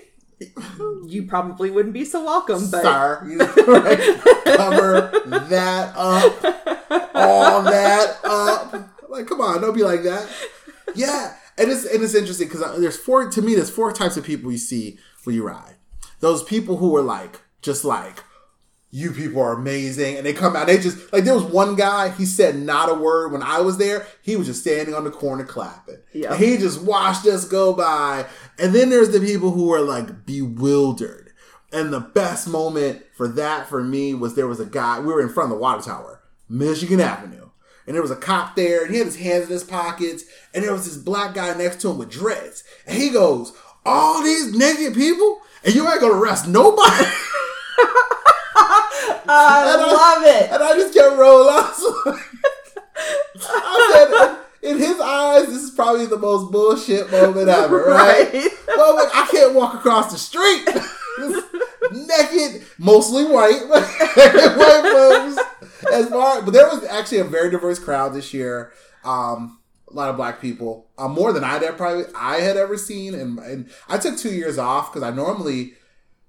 you 1.09 1.25
probably 1.27 1.71
wouldn't 1.71 1.95
be 1.95 2.05
so 2.05 2.25
welcome. 2.25 2.71
But 2.71 2.83
Sir, 2.83 3.27
you 3.29 3.39
right? 3.39 3.99
cover 4.57 5.11
that 5.49 5.93
up, 5.97 7.15
all 7.15 7.63
that 7.63 8.19
up. 8.23 8.89
Like, 9.09 9.27
come 9.27 9.41
on, 9.41 9.61
don't 9.61 9.75
be 9.75 9.83
like 9.83 10.05
that. 10.05 10.29
Yeah, 10.95 11.35
and 11.59 11.71
it's 11.71 11.85
and 11.85 12.03
it's 12.03 12.15
interesting 12.15 12.49
because 12.49 12.63
uh, 12.63 12.79
there's 12.79 12.97
four 12.97 13.31
to 13.31 13.43
me. 13.43 13.55
There's 13.55 13.71
four 13.71 13.93
types 13.93 14.17
of 14.17 14.25
people 14.25 14.51
you 14.51 14.59
see 14.59 14.99
when 15.25 15.37
you 15.37 15.47
ride. 15.47 15.77
Those 16.21 16.43
people 16.43 16.77
who 16.77 16.97
are 16.97 17.03
like 17.03 17.41
just 17.61 17.85
like 17.85 18.23
you 18.95 19.11
people 19.11 19.41
are 19.41 19.55
amazing, 19.55 20.17
and 20.17 20.27
they 20.27 20.35
come 20.35 20.55
out. 20.55 20.67
They 20.67 20.79
just 20.79 21.13
like 21.13 21.25
there 21.25 21.35
was 21.35 21.45
one 21.45 21.77
guy. 21.77 22.11
He 22.11 22.27
said 22.27 22.57
not 22.57 22.91
a 22.91 22.95
word 22.95 23.33
when 23.33 23.43
I 23.43 23.61
was 23.61 23.79
there. 23.79 24.07
He 24.21 24.37
was 24.37 24.47
just 24.47 24.61
standing 24.61 24.95
on 24.95 25.05
the 25.05 25.11
corner 25.11 25.45
clapping. 25.45 25.97
Yeah. 26.13 26.37
He 26.37 26.59
just 26.59 26.83
watched 26.83 27.27
us 27.27 27.47
go 27.47 27.73
by. 27.73 28.27
And 28.59 28.75
then 28.75 28.91
there's 28.91 29.11
the 29.11 29.21
people 29.21 29.51
who 29.51 29.73
are 29.73 29.81
like 29.81 30.27
bewildered. 30.27 31.31
And 31.73 31.91
the 31.91 32.01
best 32.01 32.47
moment 32.47 33.03
for 33.17 33.27
that 33.29 33.67
for 33.67 33.83
me 33.83 34.13
was 34.13 34.35
there 34.35 34.47
was 34.47 34.61
a 34.61 34.67
guy. 34.67 35.01
We 35.01 35.07
were 35.07 35.23
in 35.23 35.31
front 35.31 35.51
of 35.51 35.57
the 35.57 35.63
water 35.63 35.81
tower, 35.81 36.21
Michigan 36.51 37.01
Avenue. 37.01 37.42
And 37.87 37.95
there 37.95 38.03
was 38.03 38.11
a 38.13 38.17
cop 38.17 38.55
there, 38.57 38.83
and 38.85 38.93
he 38.93 38.99
had 38.99 39.07
his 39.07 39.17
hands 39.17 39.45
in 39.47 39.51
his 39.51 39.65
pockets, 39.65 40.25
and 40.55 40.63
there 40.65 40.73
was 40.73 40.85
this 40.85 40.97
black 40.97 41.35
guy 41.35 41.53
next 41.55 41.81
to 41.83 41.91
him 41.91 41.99
with 41.99 42.11
dreads. 42.11 42.63
And 42.87 42.97
he 42.97 43.11
goes, 43.11 43.53
All 43.85 44.23
these 44.23 44.57
naked 44.57 44.95
people? 44.95 45.41
And 45.65 45.75
you 45.75 45.89
ain't 45.89 46.01
gonna 46.01 46.15
arrest 46.15 46.47
nobody? 46.49 47.07
I 48.55 49.19
And 49.75 49.83
I- 49.83 49.93
love 49.93 50.23
it. 50.25 50.51
And 50.53 50.63
I 50.63 50.75
just 50.75 50.95
kept 50.95 51.17
rolling. 51.17 51.49
I, 51.55 52.19
I 53.45 54.45
said, 54.63 54.71
in 54.71 54.79
his 54.79 55.01
eyes, 55.01 55.47
this 55.47 55.63
is 55.63 55.71
probably 55.71 56.07
the 56.07 56.19
most 56.19 56.53
bullshit 56.53 57.11
moment 57.11 57.49
ever, 57.49 57.85
right? 57.87 58.33
Right. 58.33 58.49
Well, 58.69 58.95
like, 58.97 59.09
I 59.15 59.27
can't 59.31 59.55
walk 59.55 59.75
across 59.75 60.13
the 60.13 60.19
street. 60.19 60.69
naked, 61.93 62.63
mostly 62.79 63.25
white, 63.25 63.67
white 63.69 64.83
folks. 64.83 65.49
As 65.91 66.09
far, 66.09 66.43
but 66.43 66.53
there 66.53 66.67
was 66.69 66.85
actually 66.85 67.19
a 67.19 67.25
very 67.25 67.51
diverse 67.51 67.79
crowd 67.79 68.15
this 68.15 68.33
year. 68.35 68.73
Um, 69.05 69.59
a 69.91 69.95
lot 69.95 70.09
of 70.09 70.17
black 70.17 70.41
people, 70.41 70.87
uh, 70.97 71.09
more 71.09 71.33
than 71.33 71.45
I'd 71.45 71.63
ever 71.63 71.77
probably 71.77 72.05
I 72.17 72.37
had 72.37 72.57
ever 72.57 72.79
seen, 72.79 73.15
and, 73.15 73.39
and 73.39 73.71
I 73.89 73.99
took 73.99 74.17
two 74.17 74.33
years 74.33 74.57
off 74.59 74.91
because 74.93 75.03
I 75.03 75.15
normally 75.15 75.75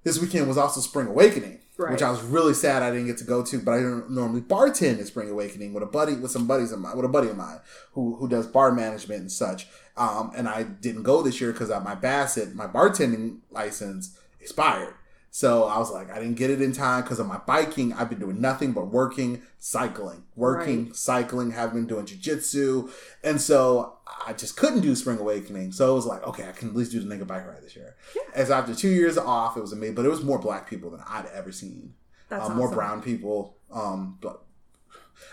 this 0.03 0.19
weekend 0.19 0.47
was 0.47 0.57
also 0.57 0.81
Spring 0.81 1.07
Awakening, 1.07 1.59
Right. 1.77 1.91
which 1.93 2.01
I 2.03 2.11
was 2.11 2.21
really 2.21 2.53
sad 2.53 2.83
I 2.83 2.91
didn't 2.91 3.07
get 3.07 3.17
to 3.19 3.23
go 3.23 3.41
to. 3.43 3.59
But 3.59 3.71
I 3.71 3.79
normally 4.09 4.41
bartend 4.41 4.99
at 4.99 5.07
Spring 5.07 5.29
Awakening 5.29 5.73
with 5.73 5.81
a 5.81 5.87
buddy, 5.87 6.13
with 6.13 6.29
some 6.31 6.45
buddies 6.45 6.71
of 6.71 6.79
mine, 6.79 6.95
with 6.95 7.05
a 7.05 7.09
buddy 7.09 7.29
of 7.29 7.37
mine 7.37 7.59
who 7.93 8.15
who 8.17 8.27
does 8.27 8.47
bar 8.47 8.71
management 8.73 9.21
and 9.21 9.31
such. 9.31 9.67
Um, 9.95 10.31
and 10.35 10.47
I 10.49 10.63
didn't 10.63 11.03
go 11.03 11.21
this 11.21 11.39
year 11.39 11.51
because 11.53 11.69
my 11.69 11.95
BASSET, 11.95 12.53
my 12.55 12.67
bartending 12.67 13.39
license 13.51 14.17
expired. 14.41 14.95
So 15.35 15.63
I 15.63 15.79
was 15.79 15.89
like, 15.89 16.11
I 16.11 16.19
didn't 16.19 16.35
get 16.35 16.51
it 16.51 16.61
in 16.61 16.73
time 16.73 17.01
because 17.01 17.17
of 17.19 17.25
my 17.25 17.39
biking. 17.39 17.91
I've 17.91 18.07
been 18.07 18.19
doing 18.19 18.39
nothing 18.39 18.71
but 18.71 18.89
working, 18.91 19.41
cycling, 19.57 20.25
working, 20.35 20.85
Right. 20.85 20.95
cycling, 20.95 21.49
have 21.53 21.73
been 21.73 21.87
doing 21.87 22.05
jujitsu. 22.05 22.91
And 23.23 23.41
so 23.41 23.97
I 24.27 24.33
just 24.33 24.55
couldn't 24.57 24.81
do 24.81 24.95
Spring 24.95 25.17
Awakening. 25.17 25.71
So 25.71 25.91
it 25.91 25.95
was 25.95 26.05
like, 26.05 26.21
okay, 26.27 26.47
I 26.47 26.51
can 26.51 26.69
at 26.69 26.75
least 26.75 26.91
do 26.91 26.99
the 26.99 27.07
naked 27.07 27.25
bike 27.25 27.47
ride 27.47 27.63
this 27.63 27.75
year. 27.75 27.95
As 28.35 28.51
after 28.51 28.75
two 28.75 28.89
years 28.89 29.17
off, 29.17 29.57
it 29.57 29.61
was 29.61 29.73
amazing, 29.73 29.95
but 29.95 30.05
it 30.05 30.09
was 30.09 30.21
more 30.23 30.37
black 30.37 30.69
people 30.69 30.91
than 30.91 31.01
I'd 31.09 31.25
ever 31.33 31.51
seen. 31.51 31.95
That's 32.29 32.47
Um, 32.47 32.55
More 32.55 32.69
brown 32.69 33.01
people. 33.01 33.55
Um, 33.71 34.19
but 34.21 34.43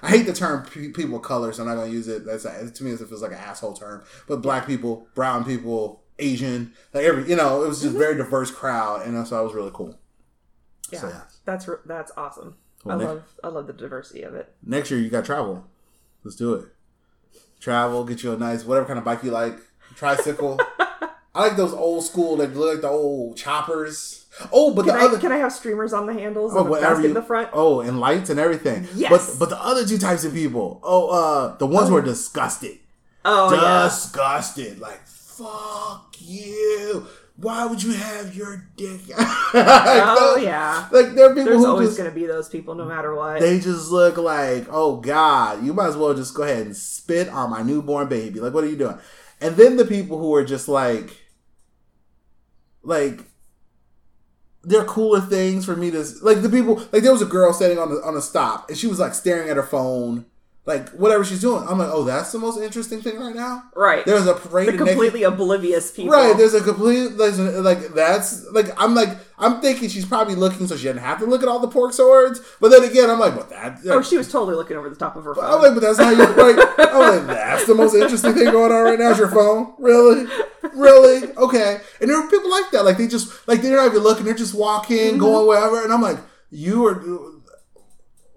I 0.02 0.08
hate 0.08 0.24
the 0.24 0.32
term 0.32 0.64
pe- 0.64 0.88
people 0.92 1.16
of 1.16 1.22
color, 1.22 1.52
so 1.52 1.62
I'm 1.62 1.68
not 1.68 1.74
going 1.74 1.90
to 1.90 1.94
use 1.94 2.08
it. 2.08 2.24
That's 2.24 2.44
to 2.44 2.84
me, 2.84 2.92
it 2.92 2.98
feels 3.00 3.20
like 3.20 3.32
an 3.32 3.38
asshole 3.38 3.74
term. 3.74 4.02
But 4.26 4.40
black 4.40 4.66
people, 4.66 5.08
brown 5.14 5.44
people, 5.44 6.00
Asian, 6.20 6.72
like 6.94 7.04
every, 7.04 7.28
you 7.28 7.36
know, 7.36 7.62
it 7.64 7.68
was 7.68 7.82
just 7.82 7.94
a 7.94 7.98
very 7.98 8.16
diverse 8.16 8.50
crowd, 8.50 9.06
and 9.06 9.26
so 9.26 9.40
it 9.40 9.44
was 9.44 9.54
really 9.54 9.70
cool. 9.72 9.98
Yeah, 10.92 11.00
So, 11.00 11.08
yeah. 11.08 11.20
that's 11.44 11.68
r- 11.68 11.80
that's 11.86 12.12
awesome. 12.16 12.56
Well, 12.84 12.96
I 12.96 12.98
Nick- 12.98 13.08
love 13.08 13.22
I 13.44 13.48
love 13.48 13.66
the 13.66 13.72
diversity 13.72 14.22
of 14.22 14.34
it. 14.34 14.52
Next 14.64 14.90
year, 14.90 15.00
you 15.00 15.10
got 15.10 15.24
travel. 15.24 15.64
Let's 16.24 16.36
do 16.36 16.54
it. 16.54 16.66
Travel, 17.60 18.04
get 18.04 18.22
you 18.22 18.32
a 18.32 18.36
nice 18.36 18.64
whatever 18.64 18.86
kind 18.86 18.98
of 18.98 19.04
bike 19.04 19.22
you 19.22 19.30
like, 19.30 19.58
tricycle. 19.94 20.58
I 21.34 21.46
like 21.46 21.56
those 21.56 21.72
old 21.72 22.02
school, 22.04 22.36
like 22.38 22.54
look 22.54 22.72
like 22.74 22.80
the 22.82 22.88
old 22.88 23.36
choppers. 23.36 24.26
Oh, 24.52 24.72
but 24.74 24.84
Can 24.86 24.94
the 24.94 25.00
I 25.00 25.04
other 25.04 25.18
can 25.18 25.30
I 25.32 25.36
have 25.36 25.52
streamers 25.52 25.92
on 25.92 26.06
the 26.06 26.12
handles 26.12 26.52
Oh, 26.56 26.62
whatever 26.64 27.02
you, 27.02 27.08
in 27.08 27.14
the 27.14 27.22
front? 27.22 27.50
Oh, 27.52 27.80
and 27.80 28.00
lights 28.00 28.30
and 28.30 28.40
everything. 28.40 28.88
Yes. 28.94 29.10
But 29.10 29.38
but 29.38 29.48
the 29.50 29.62
other 29.62 29.86
two 29.86 29.98
types 29.98 30.24
of 30.24 30.32
people. 30.32 30.80
Oh, 30.82 31.08
uh, 31.10 31.56
the 31.58 31.66
ones 31.66 31.88
who 31.88 31.96
are 31.96 32.02
disgusted. 32.02 32.78
Oh 33.24 33.52
yeah. 33.54 33.84
disgusted. 33.84 34.80
Like 34.80 35.00
fuck 35.42 36.14
you. 36.20 37.06
Why 37.36 37.64
would 37.64 37.82
you 37.82 37.92
have 37.92 38.34
your 38.34 38.68
dick? 38.76 39.00
Oh 39.52 40.38
yeah. 40.40 40.86
Like 40.92 41.14
there 41.14 41.26
are 41.26 41.34
people 41.34 41.44
There's 41.46 41.58
who 41.58 41.66
always 41.66 41.88
just 41.88 41.98
going 41.98 42.10
to 42.10 42.14
be 42.14 42.26
those 42.26 42.48
people, 42.48 42.74
no 42.76 42.84
matter 42.84 43.14
what. 43.14 43.40
they 43.40 43.58
just 43.58 43.90
look 43.90 44.16
like 44.16 44.66
oh 44.70 44.96
god. 44.98 45.64
You 45.64 45.72
might 45.72 45.88
as 45.88 45.96
well 45.96 46.14
just 46.14 46.34
go 46.34 46.42
ahead 46.44 46.66
and 46.66 46.76
spit 46.76 47.28
on 47.28 47.50
my 47.50 47.62
newborn 47.62 48.08
baby. 48.08 48.38
Like 48.40 48.54
what 48.54 48.62
are 48.62 48.68
you 48.68 48.76
doing? 48.76 48.98
And 49.40 49.56
then 49.56 49.76
the 49.76 49.84
people 49.84 50.18
who 50.18 50.32
are 50.34 50.44
just 50.44 50.68
like 50.68 51.16
like 52.82 53.24
there 54.62 54.80
are 54.82 54.84
cooler 54.86 55.20
things 55.20 55.64
for 55.64 55.74
me 55.74 55.90
to 55.90 56.04
like 56.22 56.42
the 56.42 56.48
people 56.48 56.76
like 56.92 57.02
there 57.02 57.12
was 57.12 57.22
a 57.22 57.26
girl 57.26 57.52
sitting 57.52 57.78
on 57.78 57.90
the 57.94 57.96
on 58.02 58.16
a 58.16 58.20
stop 58.20 58.68
and 58.68 58.76
she 58.78 58.86
was 58.86 58.98
like 58.98 59.14
staring 59.14 59.48
at 59.48 59.56
her 59.56 59.62
phone 59.62 60.26
like 60.70 60.88
whatever 60.90 61.24
she's 61.24 61.40
doing 61.40 61.62
i'm 61.68 61.78
like 61.78 61.90
oh 61.90 62.04
that's 62.04 62.30
the 62.32 62.38
most 62.38 62.58
interesting 62.60 63.00
thing 63.02 63.18
right 63.18 63.34
now 63.34 63.62
right. 63.74 64.04
there's 64.06 64.26
a 64.26 64.34
parade 64.34 64.68
the 64.68 64.72
of 64.72 64.78
naked- 64.80 64.88
completely 64.94 65.22
oblivious 65.24 65.90
people. 65.90 66.12
right 66.12 66.36
there's 66.36 66.54
a 66.54 66.62
complete 66.62 67.08
there's 67.18 67.38
a, 67.38 67.60
like 67.60 67.80
that's 67.94 68.46
like 68.52 68.68
i'm 68.82 68.94
like 68.94 69.10
i'm 69.38 69.60
thinking 69.60 69.88
she's 69.88 70.06
probably 70.06 70.34
looking 70.34 70.66
so 70.66 70.76
she 70.76 70.84
doesn't 70.84 71.02
have 71.02 71.18
to 71.18 71.26
look 71.26 71.42
at 71.42 71.48
all 71.48 71.58
the 71.58 71.68
pork 71.68 71.92
swords 71.92 72.40
but 72.60 72.68
then 72.70 72.82
again 72.84 73.10
i'm 73.10 73.18
like 73.18 73.34
but 73.34 73.50
that 73.50 73.78
oh, 73.90 74.00
she 74.02 74.16
was 74.16 74.30
totally 74.30 74.54
looking 74.54 74.76
over 74.76 74.88
the 74.88 74.96
top 74.96 75.16
of 75.16 75.24
her 75.24 75.34
phone. 75.34 75.44
I'm 75.44 75.60
like, 75.62 75.74
but 75.74 75.80
that's 75.80 75.98
how 75.98 76.10
you 76.10 76.24
right. 76.24 76.58
I'm 76.78 77.18
like, 77.18 77.26
that's 77.26 77.66
the 77.66 77.74
most 77.74 77.94
interesting 77.94 78.34
thing 78.34 78.44
going 78.52 78.70
on 78.72 78.82
right 78.84 78.98
now 78.98 79.10
is 79.10 79.18
your 79.18 79.28
phone. 79.28 79.74
Really? 79.78 80.26
Really? 80.74 81.32
Okay. 81.36 81.80
And 82.00 82.08
there 82.10 82.16
are 82.22 82.28
people 82.30 82.50
like 82.50 82.70
that. 82.72 82.84
Like 82.84 82.96
they 82.98 83.06
just 83.08 83.46
like 83.48 83.60
they're 83.62 83.76
not 83.76 83.86
even 83.86 84.02
looking, 84.02 84.24
they're 84.24 84.34
just 84.34 84.54
walking, 84.54 85.12
Mm-hmm. 85.12 85.18
going 85.18 85.46
wherever. 85.46 85.82
And 85.82 85.92
I'm 85.92 86.02
like, 86.02 86.18
you 86.50 86.86
are 86.86 87.02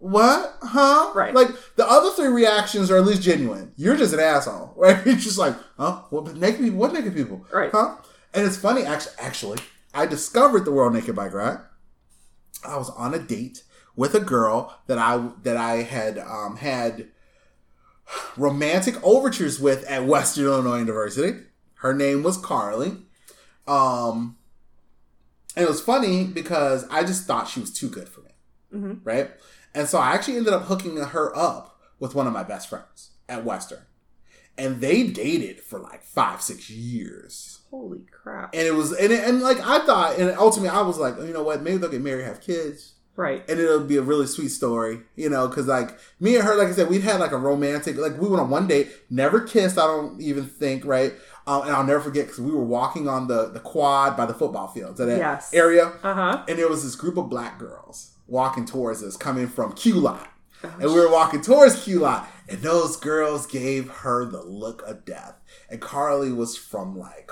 what? 0.04 0.58
Huh? 0.62 1.12
Right. 1.16 1.34
Like 1.34 1.48
the 1.78 1.90
other 1.90 2.10
three 2.12 2.28
reactions 2.28 2.92
are 2.92 2.98
at 2.98 3.06
least 3.06 3.22
genuine. 3.22 3.72
You're 3.78 3.96
just 3.96 4.14
an 4.14 4.20
asshole. 4.20 4.74
Right? 4.78 5.06
You're 5.06 5.16
just 5.16 5.38
like, 5.38 5.56
huh? 5.78 6.02
What 6.10 6.36
naked 6.36 6.60
people? 6.60 6.78
What 6.80 6.94
naked 6.94 7.14
people? 7.16 7.46
Right. 7.52 7.72
Huh? 7.72 7.96
And 8.34 8.46
it's 8.46 8.58
funny, 8.58 8.84
actually 8.84 9.14
actually, 9.20 9.60
I 9.94 10.06
discovered 10.06 10.66
the 10.66 10.72
World 10.72 10.94
Naked 10.94 11.16
Bike 11.16 11.34
Ride. 11.34 11.60
I 12.68 12.78
was 12.78 12.90
on 12.92 13.14
a 13.14 13.20
date 13.20 13.64
with 13.96 14.14
a 14.16 14.20
girl 14.20 14.78
that 14.88 14.98
I 14.98 15.30
that 15.44 15.56
I 15.58 15.84
had 15.84 16.18
um, 16.20 16.58
had 16.58 17.08
romantic 18.38 18.96
overtures 19.04 19.60
with 19.60 19.84
at 19.86 20.06
Western 20.06 20.46
Illinois 20.46 20.80
University. 20.80 21.40
Her 21.76 21.94
name 21.94 22.24
was 22.24 22.38
Carly. 22.38 22.98
Um, 23.68 24.38
and 25.56 25.64
it 25.66 25.70
was 25.70 25.80
funny 25.82 26.26
because 26.26 26.86
I 26.90 27.04
just 27.04 27.26
thought 27.26 27.48
she 27.48 27.60
was 27.60 27.72
too 27.72 27.90
good 27.90 28.10
for 28.10 28.22
me, 28.22 28.32
Mhm. 28.74 29.00
right? 29.04 29.32
And 29.76 29.88
so 29.88 29.98
I 29.98 30.14
actually 30.14 30.38
ended 30.38 30.54
up 30.54 30.64
hooking 30.64 30.98
her 30.98 31.36
up 31.36 31.80
with 32.00 32.16
one 32.16 32.28
of 32.28 32.34
my 32.34 32.44
best 32.44 32.70
friends 32.70 33.12
at 33.30 33.44
Western, 33.46 33.84
and 34.58 34.82
they 34.82 35.08
dated 35.08 35.60
for 35.62 35.80
like 35.80 36.04
five, 36.04 36.42
six 36.42 36.70
years. 36.70 37.60
Holy 37.72 38.02
crap! 38.12 38.54
And 38.54 38.68
it 38.68 38.76
was, 38.76 38.92
and, 38.92 39.12
it, 39.12 39.28
and 39.28 39.42
like 39.42 39.60
I 39.60 39.84
thought, 39.86 40.18
and 40.20 40.30
ultimately 40.38 40.70
I 40.70 40.82
was 40.82 40.98
like, 41.00 41.18
you 41.18 41.34
know 41.34 41.44
what? 41.44 41.64
Maybe 41.64 41.78
they'll 41.78 41.90
get 41.90 42.02
married, 42.02 42.26
have 42.26 42.42
kids 42.42 42.92
Right. 43.16 43.48
and 43.48 43.60
it'll 43.60 43.84
be 43.84 43.98
a 43.98 44.02
really 44.02 44.26
sweet 44.28 44.50
story, 44.50 45.02
you 45.16 45.30
know, 45.30 45.48
because 45.48 45.68
like 45.68 45.98
me 46.20 46.36
and 46.36 46.44
her, 46.44 46.56
like 46.56 46.68
I 46.68 46.72
said, 46.72 46.90
we'd 46.90 47.02
had 47.04 47.20
like 47.20 47.32
a 47.32 47.38
romantic, 47.38 47.96
like 47.98 48.20
we 48.20 48.28
went 48.28 48.42
on 48.42 48.50
one 48.50 48.68
date, 48.68 48.92
never 49.10 49.40
kissed, 49.42 49.78
I 49.78 49.86
don't 49.86 50.20
even 50.22 50.46
think, 50.46 50.84
right? 50.86 51.14
Um, 51.46 51.64
and 51.64 51.72
I'll 51.72 51.84
never 51.84 52.00
forget 52.02 52.26
because 52.26 52.40
we 52.42 52.52
were 52.52 52.64
walking 52.64 53.08
on 53.08 53.28
the 53.28 53.50
the 53.50 53.60
quad 53.60 54.16
by 54.18 54.26
the 54.26 54.34
football 54.34 54.68
fields 54.68 55.00
at 55.00 55.08
that 55.08 55.18
Yes. 55.18 55.54
area, 55.54 55.94
Uh 56.04 56.14
huh. 56.14 56.46
and 56.48 56.58
there 56.60 56.68
was 56.70 56.84
this 56.84 56.96
group 56.96 57.18
of 57.18 57.30
black 57.30 57.58
girls 57.60 58.13
walking 58.28 58.66
towards 58.66 59.04
us, 59.04 59.18
coming 59.18 59.48
from 59.48 59.74
Q 59.74 59.96
Lot, 59.96 60.30
and 60.62 60.82
we 60.84 61.00
were 61.00 61.12
walking 61.12 61.42
towards 61.42 61.84
Q 61.84 62.00
Lot, 62.00 62.28
and 62.48 62.60
those 62.60 62.96
girls 62.98 63.46
gave 63.46 63.90
her 63.90 64.26
the 64.26 64.42
look 64.44 64.82
of 64.88 65.06
death, 65.06 65.36
and 65.70 65.82
Carly 65.82 66.32
was 66.32 66.56
from 66.58 66.98
like 66.98 67.32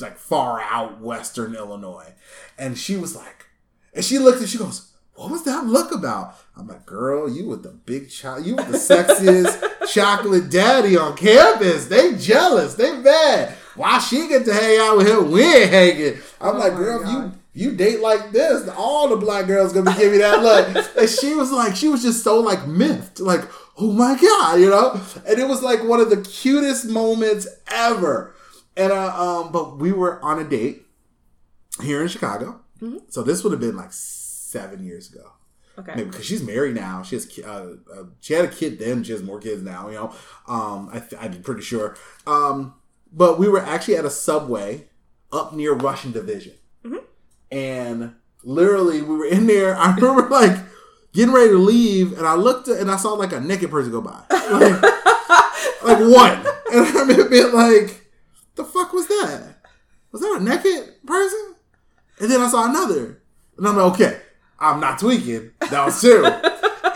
like 0.00 0.18
far 0.18 0.60
out 0.60 1.00
Western 1.00 1.54
Illinois, 1.54 2.12
and 2.58 2.76
she 2.76 2.96
was 2.96 3.16
like, 3.16 3.46
and 3.94 4.04
she 4.04 4.18
looked 4.18 4.40
and 4.40 4.48
she 4.48 4.58
goes, 4.58 4.92
"What 5.14 5.30
was 5.30 5.44
that 5.44 5.66
look 5.66 5.92
about?" 5.92 6.34
I'm 6.56 6.68
like, 6.68 6.84
"Girl, 6.86 7.30
you 7.30 7.46
with 7.46 7.62
the 7.62 7.70
big 7.70 8.10
child, 8.10 8.44
you 8.44 8.56
with 8.56 8.70
the 8.70 8.78
sexiest 8.78 9.88
chocolate 9.92 10.50
daddy 10.50 10.96
on 10.96 11.16
campus. 11.16 11.86
They 11.86 12.14
jealous, 12.16 12.74
they 12.74 12.96
mad. 12.98 13.54
Why 13.74 13.98
she 13.98 14.28
get 14.28 14.44
to 14.46 14.54
hang 14.54 14.78
out 14.78 14.98
with 14.98 15.08
him? 15.08 15.30
We 15.30 15.42
ain't 15.42 15.70
hanging." 15.70 16.14
I'm 16.40 16.56
Oh 16.56 16.58
like, 16.58 16.74
"Girl, 16.74 17.02
if 17.02 17.08
you." 17.08 17.32
You 17.56 17.72
date 17.72 18.00
like 18.00 18.32
this, 18.32 18.68
all 18.68 19.08
the 19.08 19.16
black 19.16 19.46
girls 19.46 19.72
gonna 19.72 19.90
be 19.90 19.96
giving 19.96 20.14
you 20.14 20.18
that 20.20 20.42
look. 20.42 20.86
And 20.98 21.08
she 21.08 21.34
was 21.34 21.50
like, 21.50 21.74
she 21.74 21.88
was 21.88 22.02
just 22.02 22.22
so 22.22 22.38
like 22.40 22.66
miffed, 22.66 23.18
like, 23.18 23.42
oh 23.78 23.92
my 23.92 24.14
god, 24.20 24.60
you 24.60 24.68
know. 24.70 25.00
And 25.26 25.38
it 25.38 25.48
was 25.48 25.62
like 25.62 25.82
one 25.82 25.98
of 26.00 26.10
the 26.10 26.20
cutest 26.20 26.86
moments 26.86 27.48
ever. 27.68 28.34
And 28.76 28.92
uh, 28.92 29.16
um, 29.44 29.52
but 29.52 29.78
we 29.78 29.90
were 29.90 30.22
on 30.22 30.38
a 30.38 30.44
date 30.44 30.82
here 31.82 32.02
in 32.02 32.08
Chicago, 32.08 32.60
so 33.08 33.22
this 33.22 33.42
would 33.42 33.52
have 33.52 33.60
been 33.60 33.76
like 33.76 33.92
seven 33.92 34.84
years 34.84 35.10
ago, 35.12 35.32
Okay. 35.78 35.92
maybe 35.96 36.10
because 36.10 36.26
she's 36.26 36.42
married 36.42 36.74
now. 36.74 37.02
She 37.02 37.16
has 37.16 37.38
uh, 37.38 37.48
uh, 37.90 38.04
she 38.20 38.34
had 38.34 38.44
a 38.44 38.48
kid 38.48 38.78
then. 38.78 39.02
She 39.02 39.12
has 39.12 39.22
more 39.22 39.40
kids 39.40 39.62
now. 39.62 39.88
You 39.88 39.94
know, 39.94 40.14
um, 40.46 40.90
I 40.92 41.00
th- 41.00 41.20
I'm 41.20 41.42
pretty 41.42 41.62
sure. 41.62 41.96
Um, 42.26 42.74
but 43.12 43.38
we 43.38 43.48
were 43.48 43.60
actually 43.60 43.96
at 43.96 44.04
a 44.04 44.10
subway 44.10 44.88
up 45.32 45.54
near 45.54 45.72
Rush 45.72 46.04
and 46.04 46.12
Division, 46.14 46.54
and 47.50 48.14
literally 48.44 49.02
we 49.02 49.16
were 49.16 49.26
in 49.26 49.46
there. 49.46 49.76
I 49.76 49.94
remember 49.94 50.28
like 50.28 50.56
getting 51.12 51.34
ready 51.34 51.50
to 51.50 51.58
leave, 51.58 52.16
and 52.16 52.26
I 52.26 52.34
looked 52.34 52.68
at, 52.68 52.78
and 52.78 52.90
I 52.90 52.96
saw 52.96 53.12
like 53.14 53.32
a 53.32 53.40
naked 53.40 53.70
person 53.70 53.92
go 53.92 54.00
by, 54.00 54.22
like, 54.30 54.82
like 55.82 55.98
one, 55.98 56.46
and 56.72 56.86
I 56.86 56.92
remember 57.00 57.28
being 57.28 57.52
like, 57.52 58.06
"The 58.54 58.64
fuck 58.64 58.92
was 58.92 59.08
that? 59.08 59.56
Was 60.12 60.22
that 60.22 60.38
a 60.40 60.44
naked 60.44 61.06
person?" 61.06 61.54
And 62.20 62.30
then 62.30 62.40
I 62.40 62.48
saw 62.48 62.68
another, 62.68 63.22
and 63.56 63.66
I'm 63.66 63.76
like, 63.76 63.92
"Okay, 63.94 64.20
I'm 64.58 64.80
not 64.80 64.98
tweaking. 64.98 65.50
That 65.70 65.86
was 65.86 66.00
two." 66.00 66.24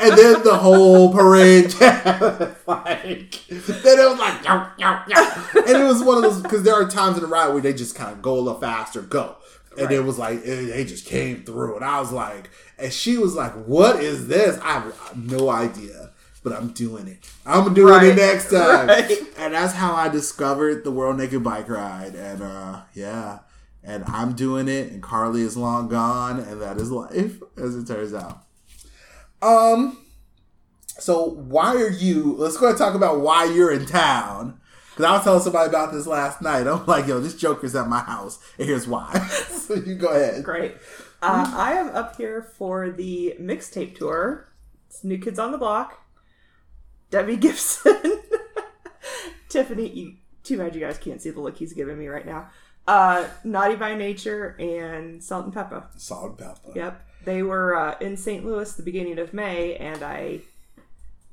And 0.00 0.16
then 0.16 0.42
the 0.42 0.56
whole 0.56 1.12
parade, 1.12 1.74
like, 1.80 3.44
then 3.48 3.98
it 3.98 4.08
was 4.08 4.18
like, 4.18 4.42
yo, 4.42 4.66
yo, 4.78 4.98
yo. 5.06 5.60
and 5.60 5.82
it 5.82 5.84
was 5.84 6.02
one 6.02 6.16
of 6.16 6.22
those 6.22 6.40
because 6.40 6.62
there 6.62 6.72
are 6.72 6.88
times 6.88 7.18
in 7.18 7.22
the 7.22 7.28
ride 7.28 7.48
where 7.48 7.60
they 7.60 7.74
just 7.74 7.94
kind 7.94 8.10
of 8.10 8.22
go 8.22 8.38
a 8.38 8.40
little 8.40 8.58
faster, 8.58 9.02
go, 9.02 9.36
and 9.78 9.90
it 9.90 10.04
was 10.04 10.18
like 10.18 10.40
it, 10.44 10.66
they 10.72 10.84
just 10.84 11.06
came 11.06 11.42
through, 11.44 11.76
and 11.76 11.84
I 11.84 12.00
was 12.00 12.12
like, 12.12 12.50
and 12.78 12.92
she 12.92 13.18
was 13.18 13.34
like, 13.34 13.52
"What 13.66 14.02
is 14.02 14.26
this?" 14.28 14.58
I 14.62 14.72
have 14.80 15.16
no 15.16 15.48
idea, 15.50 16.10
but 16.42 16.52
I'm 16.52 16.68
doing 16.68 17.06
it. 17.08 17.18
I'm 17.46 17.72
doing 17.74 17.92
Right. 17.94 18.06
it 18.08 18.16
next 18.16 18.50
time, 18.50 18.88
Right. 18.88 19.10
and 19.38 19.54
that's 19.54 19.74
how 19.74 19.94
I 19.94 20.08
discovered 20.08 20.84
the 20.84 20.90
World 20.90 21.18
Naked 21.18 21.42
Bike 21.44 21.68
Ride, 21.68 22.14
and 22.14 22.42
uh, 22.42 22.80
yeah, 22.94 23.40
and 23.84 24.04
I'm 24.06 24.32
doing 24.34 24.68
it, 24.68 24.92
and 24.92 25.02
Carly 25.02 25.42
is 25.42 25.56
long 25.56 25.88
gone, 25.88 26.38
and 26.40 26.60
that 26.60 26.76
is 26.78 26.90
life, 26.90 27.40
as 27.56 27.76
it 27.76 27.86
turns 27.86 28.12
out. 28.14 28.44
Um, 29.42 29.98
so 30.98 31.24
why 31.24 31.76
are 31.76 31.88
you? 31.90 32.34
Let's 32.36 32.56
go 32.58 32.66
ahead 32.66 32.74
and 32.74 32.78
talk 32.78 32.94
about 32.94 33.20
why 33.20 33.44
you're 33.44 33.72
in 33.72 33.86
town. 33.86 34.59
Because 35.00 35.12
I 35.12 35.16
was 35.16 35.24
telling 35.24 35.42
somebody 35.42 35.68
about 35.70 35.92
this 35.94 36.06
last 36.06 36.42
night. 36.42 36.66
I'm 36.66 36.84
like, 36.84 37.06
yo, 37.06 37.20
this 37.20 37.34
Joker's 37.34 37.74
at 37.74 37.88
my 37.88 38.00
house, 38.00 38.38
and 38.58 38.68
here's 38.68 38.86
why. 38.86 39.14
so 39.48 39.72
you 39.72 39.94
go 39.94 40.08
ahead. 40.08 40.44
Great. 40.44 40.74
Uh, 41.22 41.50
I 41.56 41.72
am 41.72 41.88
up 41.96 42.16
here 42.16 42.42
for 42.42 42.90
the 42.90 43.34
mixtape 43.40 43.96
tour. 43.96 44.52
It's 44.90 45.02
New 45.02 45.16
Kids 45.16 45.38
on 45.38 45.52
the 45.52 45.58
Block. 45.58 45.98
Debbie 47.08 47.38
Gibson. 47.38 48.20
Tiffany, 49.48 49.88
you, 49.88 50.16
too 50.44 50.58
bad 50.58 50.74
you 50.74 50.82
guys 50.82 50.98
can't 50.98 51.22
see 51.22 51.30
the 51.30 51.40
look 51.40 51.56
he's 51.56 51.72
giving 51.72 51.98
me 51.98 52.08
right 52.08 52.26
now. 52.26 52.50
Uh, 52.86 53.26
Naughty 53.42 53.76
by 53.76 53.94
Nature 53.94 54.54
and 54.60 55.24
Salt-N-Pepa. 55.24 55.98
Salt 55.98 56.28
and 56.28 56.38
pepper. 56.38 56.72
Yep. 56.74 57.06
They 57.24 57.42
were 57.42 57.74
uh, 57.74 57.96
in 58.02 58.18
St. 58.18 58.44
Louis 58.44 58.70
the 58.74 58.82
beginning 58.82 59.18
of 59.18 59.32
May, 59.32 59.76
and 59.76 60.02
I 60.02 60.40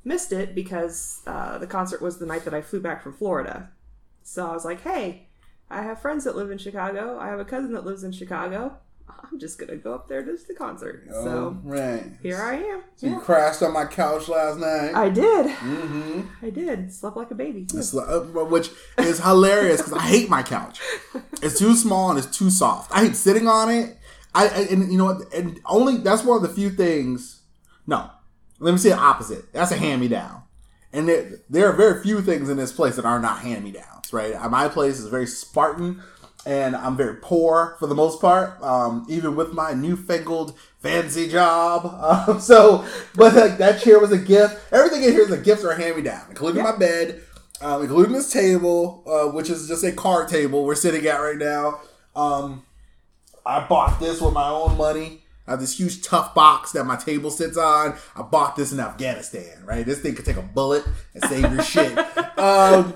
missed 0.08 0.32
it 0.32 0.54
because 0.54 1.22
uh, 1.26 1.58
the 1.58 1.66
concert 1.66 2.02
was 2.02 2.18
the 2.18 2.26
night 2.26 2.44
that 2.44 2.54
I 2.54 2.62
flew 2.62 2.80
back 2.80 3.02
from 3.02 3.12
Florida. 3.12 3.70
So 4.22 4.46
I 4.48 4.52
was 4.52 4.64
like, 4.64 4.80
hey, 4.82 5.28
I 5.70 5.82
have 5.82 6.00
friends 6.00 6.24
that 6.24 6.34
live 6.34 6.50
in 6.50 6.58
Chicago. 6.58 7.18
I 7.18 7.28
have 7.28 7.38
a 7.38 7.44
cousin 7.44 7.72
that 7.74 7.84
lives 7.84 8.02
in 8.02 8.12
Chicago. 8.12 8.76
I'm 9.08 9.38
just 9.38 9.58
going 9.58 9.70
to 9.70 9.76
go 9.76 9.94
up 9.94 10.08
there 10.08 10.22
to 10.22 10.36
the 10.46 10.54
concert. 10.54 11.06
so 11.10 11.56
Oh, 11.56 11.60
right. 11.62 12.04
here 12.22 12.40
I 12.40 12.54
am. 12.56 12.82
So 12.96 13.06
you 13.08 13.20
crashed 13.20 13.62
on 13.62 13.72
my 13.72 13.84
couch 13.84 14.28
last 14.28 14.58
night. 14.58 14.94
I 14.94 15.08
did. 15.08 15.46
mm-hmm. 15.46 16.20
I 16.42 16.50
did. 16.50 16.92
Slept 16.92 17.16
like 17.16 17.30
a 17.30 17.34
baby. 17.34 17.64
too. 17.64 17.82
Which 18.48 18.70
is 18.98 19.20
hilarious 19.20 19.78
because 19.82 19.94
I 19.94 20.02
hate 20.02 20.28
my 20.28 20.42
couch. 20.42 20.80
It's 21.42 21.58
too 21.58 21.74
small 21.74 22.10
and 22.10 22.18
it's 22.18 22.36
too 22.36 22.50
soft. 22.50 22.90
I 22.92 23.04
hate 23.04 23.16
sitting 23.16 23.46
on 23.48 23.70
it. 23.70 23.96
I, 24.34 24.48
I 24.48 24.60
and 24.70 24.90
you 24.92 24.98
know 24.98 25.06
what? 25.06 25.32
And 25.34 25.60
only 25.66 25.98
that's 25.98 26.22
one 26.24 26.36
of 26.36 26.42
the 26.42 26.54
few 26.54 26.70
things. 26.70 27.42
No, 27.86 28.10
let 28.58 28.72
me 28.72 28.78
say 28.78 28.90
the 28.90 28.98
opposite. 28.98 29.52
That's 29.52 29.72
a 29.72 29.76
hand 29.76 30.00
me 30.00 30.08
down. 30.08 30.42
And 30.92 31.08
there, 31.08 31.40
there 31.50 31.68
are 31.68 31.76
very 31.76 32.02
few 32.02 32.22
things 32.22 32.48
in 32.48 32.56
this 32.56 32.72
place 32.72 32.96
that 32.96 33.04
are 33.04 33.20
not 33.20 33.40
hand 33.40 33.64
me 33.64 33.72
downs. 33.72 34.12
Right? 34.12 34.34
Uh, 34.34 34.48
My 34.48 34.68
place 34.68 34.98
is 34.98 35.06
very 35.06 35.26
Spartan, 35.26 36.02
and 36.46 36.74
I'm 36.74 36.96
very 36.96 37.16
poor 37.16 37.76
for 37.78 37.86
the 37.86 37.94
most 37.94 38.20
part. 38.20 38.60
Um, 38.62 39.06
even 39.08 39.36
with 39.36 39.52
my 39.52 39.74
newfangled 39.74 40.58
fancy 40.80 41.28
job. 41.28 41.84
Um, 42.28 42.40
so, 42.40 42.86
but 43.14 43.34
like 43.34 43.58
that 43.58 43.80
chair 43.82 43.98
was 43.98 44.12
a 44.12 44.18
gift. 44.18 44.72
Everything 44.72 45.02
in 45.02 45.12
here 45.12 45.22
is 45.22 45.30
a 45.30 45.38
gift 45.38 45.64
or 45.64 45.70
a 45.70 45.80
hand 45.80 45.96
me 45.96 46.02
down, 46.02 46.26
including 46.30 46.62
my 46.62 46.76
bed, 46.76 47.22
um, 47.60 47.82
including 47.82 48.12
this 48.12 48.32
table, 48.32 49.04
uh, 49.06 49.30
which 49.32 49.50
is 49.50 49.68
just 49.68 49.84
a 49.84 49.92
card 49.92 50.28
table 50.28 50.64
we're 50.64 50.74
sitting 50.74 51.06
at 51.06 51.18
right 51.18 51.36
now. 51.36 51.80
Um, 52.16 52.64
I 53.44 53.66
bought 53.66 54.00
this 54.00 54.20
with 54.20 54.34
my 54.34 54.48
own 54.48 54.76
money. 54.76 55.22
I 55.48 55.52
have 55.52 55.60
this 55.60 55.78
huge 55.78 56.02
tough 56.02 56.34
box 56.34 56.72
that 56.72 56.84
my 56.84 56.96
table 56.96 57.30
sits 57.30 57.56
on. 57.56 57.96
I 58.14 58.22
bought 58.22 58.54
this 58.54 58.70
in 58.70 58.78
Afghanistan, 58.78 59.64
right? 59.64 59.84
This 59.84 60.00
thing 60.00 60.14
could 60.14 60.26
take 60.26 60.36
a 60.36 60.42
bullet 60.42 60.84
and 61.14 61.24
save 61.24 61.52
your 61.52 61.62
shit. 61.62 61.98
Um, 62.38 62.94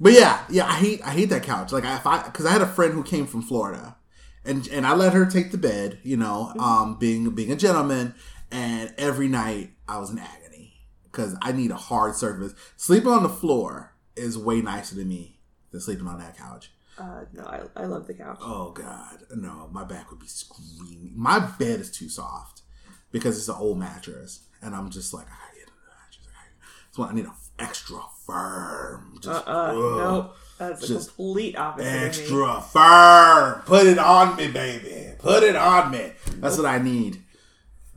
but 0.00 0.12
yeah, 0.12 0.44
yeah, 0.48 0.66
I 0.66 0.74
hate 0.74 1.04
I 1.04 1.10
hate 1.10 1.28
that 1.30 1.42
couch. 1.42 1.72
Like 1.72 1.82
if 1.82 2.06
I 2.06 2.22
because 2.22 2.46
I 2.46 2.52
had 2.52 2.62
a 2.62 2.66
friend 2.66 2.94
who 2.94 3.02
came 3.02 3.26
from 3.26 3.42
Florida, 3.42 3.96
and 4.44 4.68
and 4.68 4.86
I 4.86 4.94
let 4.94 5.12
her 5.12 5.26
take 5.26 5.50
the 5.50 5.58
bed, 5.58 5.98
you 6.04 6.16
know, 6.16 6.52
um, 6.60 6.96
being 7.00 7.28
being 7.30 7.50
a 7.50 7.56
gentleman, 7.56 8.14
and 8.52 8.94
every 8.96 9.26
night 9.26 9.72
I 9.88 9.98
was 9.98 10.10
in 10.10 10.20
agony 10.20 10.74
because 11.02 11.34
I 11.42 11.50
need 11.50 11.72
a 11.72 11.76
hard 11.76 12.14
surface. 12.14 12.54
Sleeping 12.76 13.10
on 13.10 13.24
the 13.24 13.28
floor 13.28 13.92
is 14.14 14.38
way 14.38 14.60
nicer 14.60 14.94
to 14.94 15.04
me 15.04 15.40
than 15.72 15.80
sleeping 15.80 16.06
on 16.06 16.18
that 16.20 16.36
couch. 16.36 16.70
Uh, 16.98 17.24
no, 17.32 17.42
I, 17.44 17.60
I 17.76 17.86
love 17.86 18.06
the 18.06 18.14
couch. 18.14 18.38
Oh 18.40 18.70
God, 18.70 19.18
no! 19.34 19.68
My 19.72 19.84
back 19.84 20.10
would 20.10 20.20
be 20.20 20.26
screaming. 20.26 21.12
My 21.14 21.38
bed 21.38 21.80
is 21.80 21.90
too 21.90 22.08
soft 22.08 22.62
because 23.12 23.36
it's 23.38 23.48
an 23.48 23.56
old 23.58 23.78
mattress, 23.78 24.46
and 24.62 24.74
I'm 24.74 24.90
just 24.90 25.12
like, 25.12 25.26
I 25.26 25.30
gotta 25.30 25.58
get 25.60 25.68
a 25.68 25.72
mattress. 25.90 26.26
I 26.26 26.32
gotta- 26.32 26.96
That's 26.96 27.10
I 27.10 27.14
need 27.14 27.24
an 27.26 27.32
extra 27.58 27.98
firm. 28.26 29.18
Just, 29.20 29.46
Uh, 29.46 29.50
uh, 29.50 29.66
ugh, 29.72 29.74
no. 29.74 30.30
That's 30.58 30.80
the 30.80 30.86
Just 30.86 31.08
complete 31.16 31.56
opposite 31.58 31.86
extra 31.86 32.62
firm. 32.62 33.60
Put 33.66 33.86
it 33.86 33.98
on 33.98 34.36
me, 34.36 34.48
baby. 34.48 35.12
Put 35.18 35.42
it 35.42 35.54
on 35.54 35.90
me. 35.90 36.12
That's 36.36 36.56
what 36.56 36.66
I 36.66 36.78
need. 36.78 37.22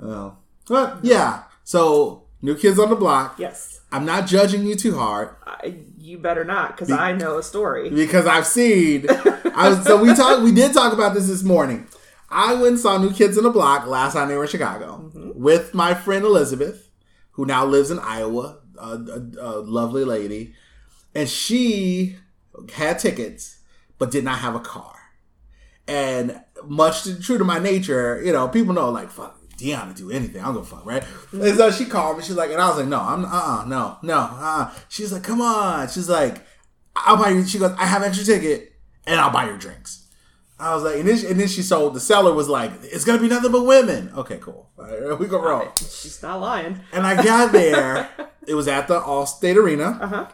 Oh, 0.01 0.35
but 0.67 0.99
yeah. 1.03 1.43
So 1.63 2.25
new 2.41 2.55
kids 2.55 2.77
on 2.79 2.89
the 2.89 2.95
block. 2.95 3.39
Yes. 3.39 3.79
I'm 3.91 4.05
not 4.05 4.27
judging 4.27 4.65
you 4.65 4.75
too 4.75 4.97
hard. 4.97 5.35
I, 5.45 5.77
you 5.99 6.17
better 6.17 6.43
not, 6.43 6.75
because 6.75 6.91
I 6.91 7.13
know 7.13 7.37
a 7.37 7.43
story. 7.43 7.89
because 7.89 8.25
I've 8.25 8.47
seen. 8.47 9.05
I 9.55 9.69
was 9.69 9.83
so 9.83 10.01
we 10.01 10.13
talked. 10.15 10.43
We 10.43 10.51
did 10.51 10.73
talk 10.73 10.93
about 10.93 11.13
this 11.13 11.27
this 11.27 11.43
morning. 11.43 11.87
I 12.29 12.53
went 12.53 12.67
and 12.67 12.79
saw 12.79 12.97
New 12.97 13.11
Kids 13.11 13.37
in 13.37 13.43
the 13.43 13.49
Block 13.49 13.87
last 13.87 14.13
time 14.13 14.27
they 14.27 14.35
were 14.35 14.43
in 14.43 14.49
Chicago 14.49 15.01
mm-hmm. 15.03 15.31
with 15.41 15.73
my 15.73 15.93
friend 15.93 16.23
Elizabeth, 16.23 16.89
who 17.31 17.45
now 17.45 17.65
lives 17.65 17.89
in 17.89 17.99
Iowa, 17.99 18.59
a, 18.77 18.87
a, 18.87 19.21
a 19.39 19.51
lovely 19.61 20.03
lady, 20.03 20.53
and 21.15 21.27
she 21.27 22.17
had 22.73 22.99
tickets, 22.99 23.59
but 23.97 24.11
did 24.11 24.23
not 24.23 24.39
have 24.39 24.55
a 24.55 24.59
car. 24.59 24.95
And 25.87 26.41
much 26.65 27.03
to, 27.03 27.19
true 27.19 27.39
to 27.39 27.43
my 27.43 27.57
nature, 27.57 28.21
you 28.23 28.31
know, 28.31 28.47
people 28.47 28.73
know 28.73 28.91
like 28.91 29.09
fuck 29.09 29.38
Deanna 29.59 29.95
do 29.95 30.09
anything. 30.11 30.43
I'm 30.43 30.53
gonna 30.53 30.65
fuck, 30.65 30.85
right? 30.85 31.03
And 31.31 31.57
so 31.57 31.71
she 31.71 31.85
called 31.85 32.17
me. 32.17 32.23
She's 32.23 32.35
like, 32.35 32.51
and 32.51 32.61
I 32.61 32.69
was 32.69 32.77
like, 32.77 32.87
no, 32.87 32.99
I'm 32.99 33.25
uh 33.25 33.29
uh 33.29 33.65
no, 33.65 33.97
no, 34.01 34.17
uh 34.17 34.71
She's 34.87 35.11
like, 35.11 35.23
come 35.23 35.41
on. 35.41 35.87
She's 35.89 36.09
like, 36.09 36.41
I'll 36.95 37.17
buy 37.17 37.29
you. 37.29 37.45
She 37.45 37.59
goes, 37.59 37.71
I 37.77 37.85
have 37.85 38.03
extra 38.03 38.25
ticket 38.25 38.73
and 39.05 39.19
I'll 39.19 39.31
buy 39.31 39.45
your 39.45 39.57
drinks. 39.57 40.07
I 40.59 40.75
was 40.75 40.83
like, 40.83 40.97
and 40.97 41.07
then, 41.07 41.17
she, 41.17 41.27
and 41.27 41.39
then 41.39 41.47
she 41.47 41.61
sold. 41.61 41.93
The 41.93 42.01
seller 42.01 42.33
was 42.33 42.49
like, 42.49 42.71
"It's 42.83 43.05
gonna 43.05 43.21
be 43.21 43.29
nothing 43.29 43.51
but 43.51 43.63
women." 43.63 44.11
Okay, 44.13 44.39
cool. 44.41 44.69
All 44.77 44.85
right, 44.85 45.17
we 45.19 45.27
go 45.27 45.41
roll. 45.41 45.69
She's 45.77 46.21
not 46.21 46.41
lying. 46.41 46.81
And 46.91 47.07
I 47.07 47.21
got 47.23 47.53
there. 47.53 48.09
it 48.47 48.55
was 48.55 48.67
at 48.67 48.89
the 48.89 48.99
Allstate 48.99 49.55
Arena. 49.55 49.97
Uh 50.01 50.07
huh. 50.07 50.27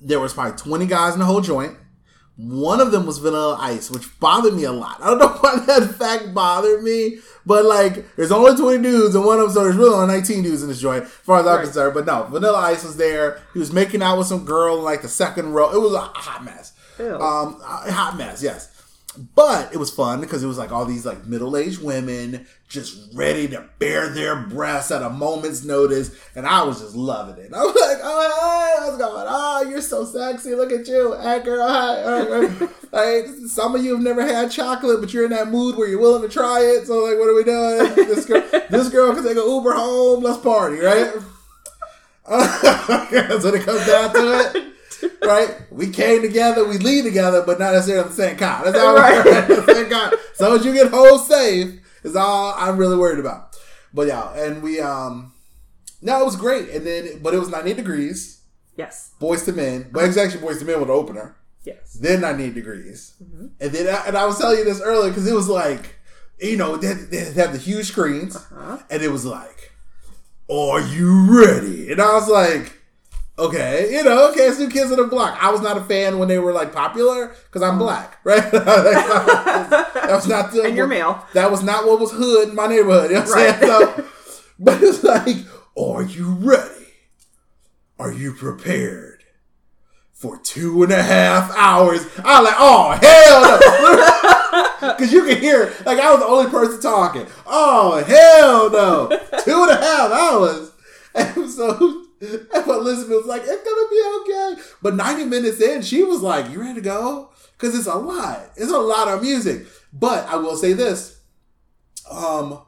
There 0.00 0.20
was 0.20 0.32
probably 0.32 0.56
twenty 0.56 0.86
guys 0.86 1.12
in 1.12 1.18
the 1.18 1.26
whole 1.26 1.42
joint. 1.42 1.76
One 2.36 2.80
of 2.80 2.92
them 2.92 3.04
was 3.06 3.18
Vanilla 3.18 3.58
Ice, 3.60 3.90
which 3.90 4.18
bothered 4.18 4.54
me 4.54 4.64
a 4.64 4.72
lot. 4.72 4.98
I 5.02 5.06
don't 5.08 5.18
know 5.18 5.28
why 5.40 5.58
that 5.66 5.94
fact 5.96 6.32
bothered 6.34 6.82
me, 6.82 7.18
but 7.44 7.64
like, 7.66 8.16
there's 8.16 8.32
only 8.32 8.56
20 8.56 8.82
dudes, 8.82 9.14
and 9.14 9.24
one 9.24 9.38
of 9.38 9.46
them, 9.46 9.52
so 9.54 9.64
there's 9.64 9.76
really 9.76 9.94
only 9.94 10.06
19 10.14 10.42
dudes 10.42 10.62
in 10.62 10.68
this 10.68 10.80
joint, 10.80 11.04
as 11.04 11.10
far 11.10 11.40
as 11.40 11.46
I'm 11.46 11.56
Right. 11.56 11.64
concerned. 11.64 11.92
But 11.94 12.06
no, 12.06 12.24
Vanilla 12.24 12.58
Ice 12.58 12.84
was 12.84 12.96
there. 12.96 13.40
He 13.52 13.58
was 13.58 13.72
making 13.72 14.02
out 14.02 14.16
with 14.18 14.26
some 14.28 14.44
girl 14.46 14.78
in 14.78 14.84
like 14.84 15.02
the 15.02 15.08
second 15.08 15.52
row. 15.52 15.72
It 15.72 15.80
was 15.80 15.92
a 15.92 16.00
hot 16.00 16.42
mess. 16.44 16.72
Um, 16.98 17.60
a 17.62 17.92
hot 17.92 18.16
mess, 18.16 18.42
yes. 18.42 18.68
But 19.34 19.74
it 19.74 19.76
was 19.76 19.90
fun 19.90 20.20
because 20.20 20.42
it 20.42 20.46
was 20.46 20.56
like 20.56 20.72
all 20.72 20.86
these 20.86 21.04
like 21.04 21.26
middle 21.26 21.56
aged 21.56 21.82
women 21.82 22.46
just 22.66 23.14
ready 23.14 23.46
to 23.48 23.68
bare 23.78 24.08
their 24.08 24.36
breasts 24.36 24.90
at 24.90 25.02
a 25.02 25.10
moment's 25.10 25.64
notice, 25.64 26.16
and 26.34 26.46
I 26.46 26.62
was 26.62 26.80
just 26.80 26.96
loving 26.96 27.36
it. 27.44 27.52
I 27.54 27.62
was 27.62 27.74
like, 27.74 27.98
"Oh, 28.02 28.78
hey, 28.78 28.86
what's 28.86 28.96
going 28.96 29.26
oh 29.28 29.66
You're 29.68 29.82
so 29.82 30.04
sexy. 30.06 30.54
Look 30.54 30.72
at 30.72 30.88
you, 30.88 31.14
hey 31.20 31.42
girl. 31.42 31.68
Hi. 31.68 32.02
hi, 32.02 32.46
hi." 32.48 32.68
like 32.92 33.26
some 33.46 33.74
of 33.74 33.84
you 33.84 33.92
have 33.94 34.02
never 34.02 34.22
had 34.26 34.50
chocolate, 34.50 35.00
but 35.00 35.12
you're 35.12 35.24
in 35.24 35.30
that 35.30 35.48
mood 35.48 35.76
where 35.76 35.88
you're 35.88 36.00
willing 36.00 36.22
to 36.22 36.28
try 36.28 36.60
it. 36.60 36.86
So 36.86 37.04
like, 37.04 37.18
what 37.18 37.28
are 37.28 37.34
we 37.34 37.44
doing? 37.44 38.06
This 38.08 38.24
girl, 38.24 38.42
this 38.70 38.88
girl 38.88 39.14
can 39.14 39.24
take 39.24 39.36
an 39.36 39.48
Uber 39.48 39.72
home. 39.72 40.22
Let's 40.22 40.38
party, 40.38 40.78
right? 40.78 41.12
That's 42.28 43.44
when 43.44 43.54
it 43.56 43.64
comes 43.64 43.86
down 43.86 44.14
to 44.14 44.56
it 44.56 44.71
right? 45.24 45.56
We 45.70 45.90
came 45.90 46.22
together, 46.22 46.66
we 46.66 46.78
lead 46.78 47.02
together, 47.04 47.42
but 47.44 47.58
not 47.58 47.72
necessarily 47.72 48.04
on 48.04 48.10
the 48.10 48.14
same 48.16 48.36
kind. 48.36 48.66
That's 48.66 48.78
all 48.78 48.94
Right. 48.94 49.46
same 49.66 49.90
car. 49.90 50.12
So 50.34 50.54
as 50.56 50.64
you 50.64 50.72
get 50.72 50.90
home 50.90 51.18
safe 51.18 51.80
is 52.04 52.16
all 52.16 52.54
I'm 52.56 52.76
really 52.76 52.96
worried 52.96 53.18
about. 53.18 53.56
But 53.94 54.06
yeah, 54.08 54.32
and 54.34 54.62
we 54.62 54.80
um 54.80 55.32
no, 56.00 56.20
it 56.20 56.24
was 56.24 56.36
great. 56.36 56.68
And 56.70 56.86
then 56.86 57.20
but 57.22 57.34
it 57.34 57.38
was 57.38 57.48
98 57.48 57.76
degrees, 57.76 58.40
Yes. 58.76 59.10
Boyz 59.20 59.46
II 59.46 59.54
Men. 59.54 59.90
But 59.92 60.04
it's 60.04 60.16
actually 60.16 60.40
Boyz 60.46 60.60
II 60.60 60.66
Men 60.66 60.78
with 60.80 60.88
the 60.88 60.94
opener. 60.94 61.36
Yes. 61.64 61.94
Then 61.94 62.22
98 62.22 62.54
degrees. 62.54 63.14
And 63.20 63.70
then 63.70 63.86
I, 63.94 64.06
and 64.08 64.16
I 64.18 64.24
was 64.26 64.38
telling 64.38 64.58
you 64.58 64.64
this 64.64 64.80
earlier 64.80 65.10
because 65.10 65.26
it 65.30 65.34
was 65.34 65.48
like, 65.48 65.94
you 66.40 66.56
know, 66.56 66.76
they, 66.76 66.92
they 66.94 67.32
have 67.40 67.52
the 67.52 67.58
huge 67.58 67.86
screens, 67.86 68.34
Uh-huh. 68.34 68.78
and 68.90 69.00
it 69.00 69.12
was 69.12 69.24
like, 69.24 69.70
"Are 70.50 70.80
you 70.80 71.40
ready?" 71.40 71.92
And 71.92 72.00
I 72.02 72.14
was 72.14 72.28
like, 72.28 72.81
"Okay, 73.38 73.92
you 73.92 74.02
know, 74.04 74.30
okay, 74.30 74.46
it's 74.48 74.58
New 74.58 74.68
Kids 74.68 74.90
on 74.90 74.98
the 74.98 75.04
Block." 75.04 75.36
I 75.42 75.50
was 75.50 75.60
not 75.62 75.76
a 75.76 75.80
fan 75.80 76.18
when 76.18 76.28
they 76.28 76.38
were 76.38 76.52
like 76.52 76.72
popular 76.72 77.28
because 77.46 77.62
I'm 77.62 77.76
mm. 77.76 77.80
black, 77.80 78.18
right? 78.24 78.50
that 78.52 80.08
was 80.10 80.26
not 80.28 80.52
the, 80.52 80.62
And 80.64 80.76
you're 80.76 80.86
male. 80.86 81.24
That 81.34 81.50
was 81.50 81.62
not 81.62 81.86
what 81.86 81.98
was 82.00 82.12
hood 82.12 82.50
in 82.50 82.54
my 82.54 82.66
neighborhood. 82.66 83.10
You 83.10 83.16
know 83.16 83.22
what 83.22 83.30
I'm 83.30 83.34
Right. 83.34 83.60
saying? 83.60 83.70
So, 83.70 84.04
but 84.58 84.82
it's 84.82 85.02
like, 85.02 85.36
"Are 85.76 86.02
you 86.02 86.30
ready? 86.32 86.86
Are 87.98 88.12
you 88.12 88.32
prepared?" 88.34 89.24
For 90.12 90.38
two 90.38 90.84
and 90.84 90.92
a 90.92 91.02
half 91.02 91.50
hours, 91.56 92.06
I 92.24 92.40
was 92.40 92.44
like, 92.48 92.56
"Oh 92.58 92.98
hell 93.02 93.40
no!" 94.80 94.94
Because 94.94 95.12
you 95.12 95.24
can 95.24 95.38
hear, 95.40 95.72
like, 95.86 95.98
I 95.98 96.10
was 96.12 96.20
the 96.20 96.26
only 96.26 96.50
person 96.50 96.80
talking. 96.80 97.26
Oh, 97.46 98.02
hell 98.04 98.70
no. 98.70 99.08
Two 99.42 99.62
and 99.62 99.70
a 99.70 99.76
half 99.76 100.12
hours. 100.12 100.70
And 101.14 101.48
so, 101.50 102.04
and 102.54 102.66
Elizabeth 102.68 103.16
was 103.16 103.26
like, 103.26 103.42
it's 103.44 103.64
to 103.64 103.88
be 103.90 104.32
okay. 104.32 104.62
But 104.80 104.94
90 104.94 105.24
minutes 105.24 105.60
in, 105.60 105.82
she 105.82 106.04
was 106.04 106.22
like, 106.22 106.50
you 106.50 106.60
ready 106.60 106.74
to 106.74 106.80
go? 106.80 107.30
Because 107.52 107.76
it's 107.76 107.88
a 107.88 107.96
lot. 107.96 108.50
It's 108.56 108.70
a 108.70 108.78
lot 108.78 109.08
of 109.08 109.22
music. 109.22 109.66
But 109.92 110.26
I 110.28 110.36
will 110.36 110.56
say 110.56 110.72
this. 110.72 111.20
Um, 112.10 112.60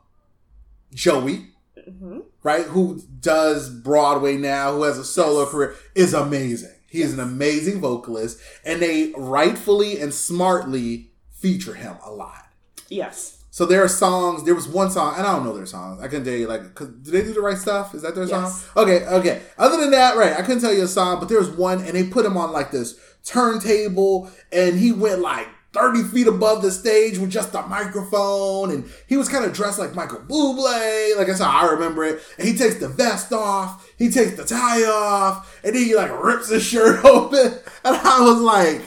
Joey, 0.93 1.51
hmm 1.77 2.21
right, 2.43 2.67
who 2.67 3.01
does 3.21 3.71
Broadway 3.71 4.37
now, 4.37 4.75
who 4.75 4.83
has 4.83 4.99
a 4.99 5.05
solo 5.05 5.47
career, 5.47 5.77
is 5.95 6.15
amazing. 6.15 6.75
He 6.89 7.03
is 7.03 7.13
an 7.13 7.21
amazing 7.21 7.81
vocalist, 7.81 8.39
and 8.65 8.81
they 8.81 9.13
rightfully 9.17 9.99
and 10.01 10.13
smartly 10.15 11.11
feature 11.33 11.75
him 11.75 11.97
a 12.05 12.13
lot. 12.13 12.47
Yes. 12.89 13.34
So 13.55 13.67
there 13.67 13.85
are 13.85 13.89
songs. 13.89 14.43
There 14.43 14.55
was 14.57 14.67
one 14.67 14.91
song, 14.91 15.15
and 15.17 15.25
I 15.25 15.33
don't 15.33 15.45
know 15.45 15.57
their 15.57 15.65
songs. 15.65 16.03
I 16.03 16.09
couldn't 16.09 16.25
tell 16.25 16.35
you 16.35 16.49
like, 16.49 16.75
cause, 16.75 16.89
did 16.89 17.13
they 17.15 17.23
do 17.23 17.33
the 17.33 17.41
right 17.41 17.57
stuff? 17.57 17.95
Is 17.95 18.03
that 18.03 18.17
their 18.17 18.25
Yes. 18.25 18.63
song? 18.65 18.83
Okay, 18.83 19.07
okay. 19.07 19.43
Other 19.57 19.77
than 19.77 19.93
that, 19.93 20.17
right? 20.17 20.33
I 20.33 20.43
couldn't 20.43 20.61
tell 20.61 20.73
you 20.75 20.83
a 20.83 20.89
song, 20.89 21.21
but 21.21 21.29
there 21.29 21.39
was 21.39 21.51
one, 21.51 21.79
and 21.85 21.95
they 21.95 22.03
put 22.03 22.27
him 22.27 22.37
on 22.37 22.51
like 22.51 22.73
this 22.73 22.97
turntable, 23.25 24.29
and 24.51 24.77
he 24.81 24.91
went 24.91 25.21
like 25.21 25.47
thirty 25.73 26.03
feet 26.03 26.27
above 26.27 26.63
the 26.63 26.73
stage 26.73 27.17
with 27.19 27.31
just 27.31 27.55
a 27.55 27.63
microphone, 27.63 28.73
and 28.73 28.91
he 29.07 29.17
was 29.17 29.29
kind 29.29 29.45
of 29.45 29.53
dressed 29.53 29.79
like 29.79 29.95
Michael 29.95 30.19
Bublé. 30.29 31.17
Like 31.17 31.29
that's 31.29 31.39
how 31.39 31.51
I 31.51 31.71
remember 31.71 32.03
it. 32.03 32.21
And 32.41 32.49
he 32.49 32.57
takes 32.59 32.81
the 32.81 32.89
vest 32.89 33.33
off, 33.33 33.89
he 33.97 34.11
takes 34.11 34.33
the 34.33 34.45
tie 34.45 34.83
off, 34.83 35.61
and 35.63 35.77
then 35.77 35.85
he 35.85 35.95
like 35.95 36.11
rips 36.21 36.49
his 36.49 36.65
shirt 36.65 37.05
open, 37.05 37.53
and 37.85 37.97
I 37.97 38.21
was 38.21 38.41
like, 38.41 38.83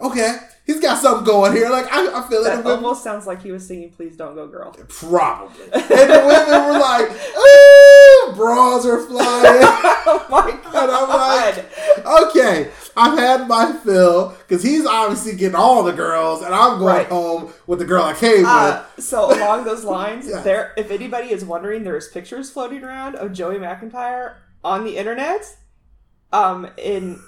okay. 0.00 0.36
He's 0.72 0.80
got 0.80 0.98
something 1.02 1.24
going 1.24 1.52
here. 1.52 1.68
Like 1.68 1.86
I, 1.92 2.20
I 2.20 2.28
feel 2.28 2.40
it. 2.42 2.44
That 2.44 2.66
almost 2.66 3.02
sounds 3.02 3.26
like 3.26 3.42
he 3.42 3.50
was 3.50 3.66
singing 3.66 3.90
"Please 3.90 4.16
Don't 4.16 4.34
Go, 4.34 4.46
Girl." 4.46 4.72
Probably. 4.88 5.64
And 5.72 5.82
the 6.10 6.22
women 6.26 6.64
were 6.68 6.78
like, 6.78 7.10
ooh, 7.10 8.32
bras 8.36 8.86
are 8.86 9.00
flying. 9.06 9.62
Oh 10.12 10.26
my 10.30 10.50
And 10.50 10.90
I'm 10.90 11.06
god! 11.08 11.56
like, 11.56 12.06
okay, 12.30 12.70
I've 12.96 13.18
had 13.18 13.46
my 13.46 13.72
fill 13.84 14.30
because 14.30 14.62
he's 14.62 14.86
obviously 14.86 15.36
getting 15.36 15.54
all 15.54 15.82
the 15.82 15.92
girls, 15.92 16.42
and 16.42 16.54
I'm 16.54 16.78
going 16.78 16.94
Right. 16.96 17.06
home 17.06 17.52
with 17.66 17.78
the 17.80 17.84
girl 17.84 18.02
I 18.04 18.14
came 18.14 18.44
Uh, 18.46 18.82
so 18.98 19.26
along 19.36 19.64
those 19.64 19.84
lines, 19.84 20.26
Yeah. 20.26 20.40
there. 20.40 20.72
If 20.76 20.90
anybody 20.90 21.30
is 21.32 21.44
wondering, 21.44 21.84
there's 21.84 22.08
pictures 22.08 22.50
floating 22.50 22.82
around 22.82 23.14
of 23.16 23.32
Joey 23.32 23.56
McIntyre 23.58 24.36
on 24.64 24.84
the 24.84 24.96
internet, 24.96 25.56
um, 26.32 26.68
in 26.76 27.20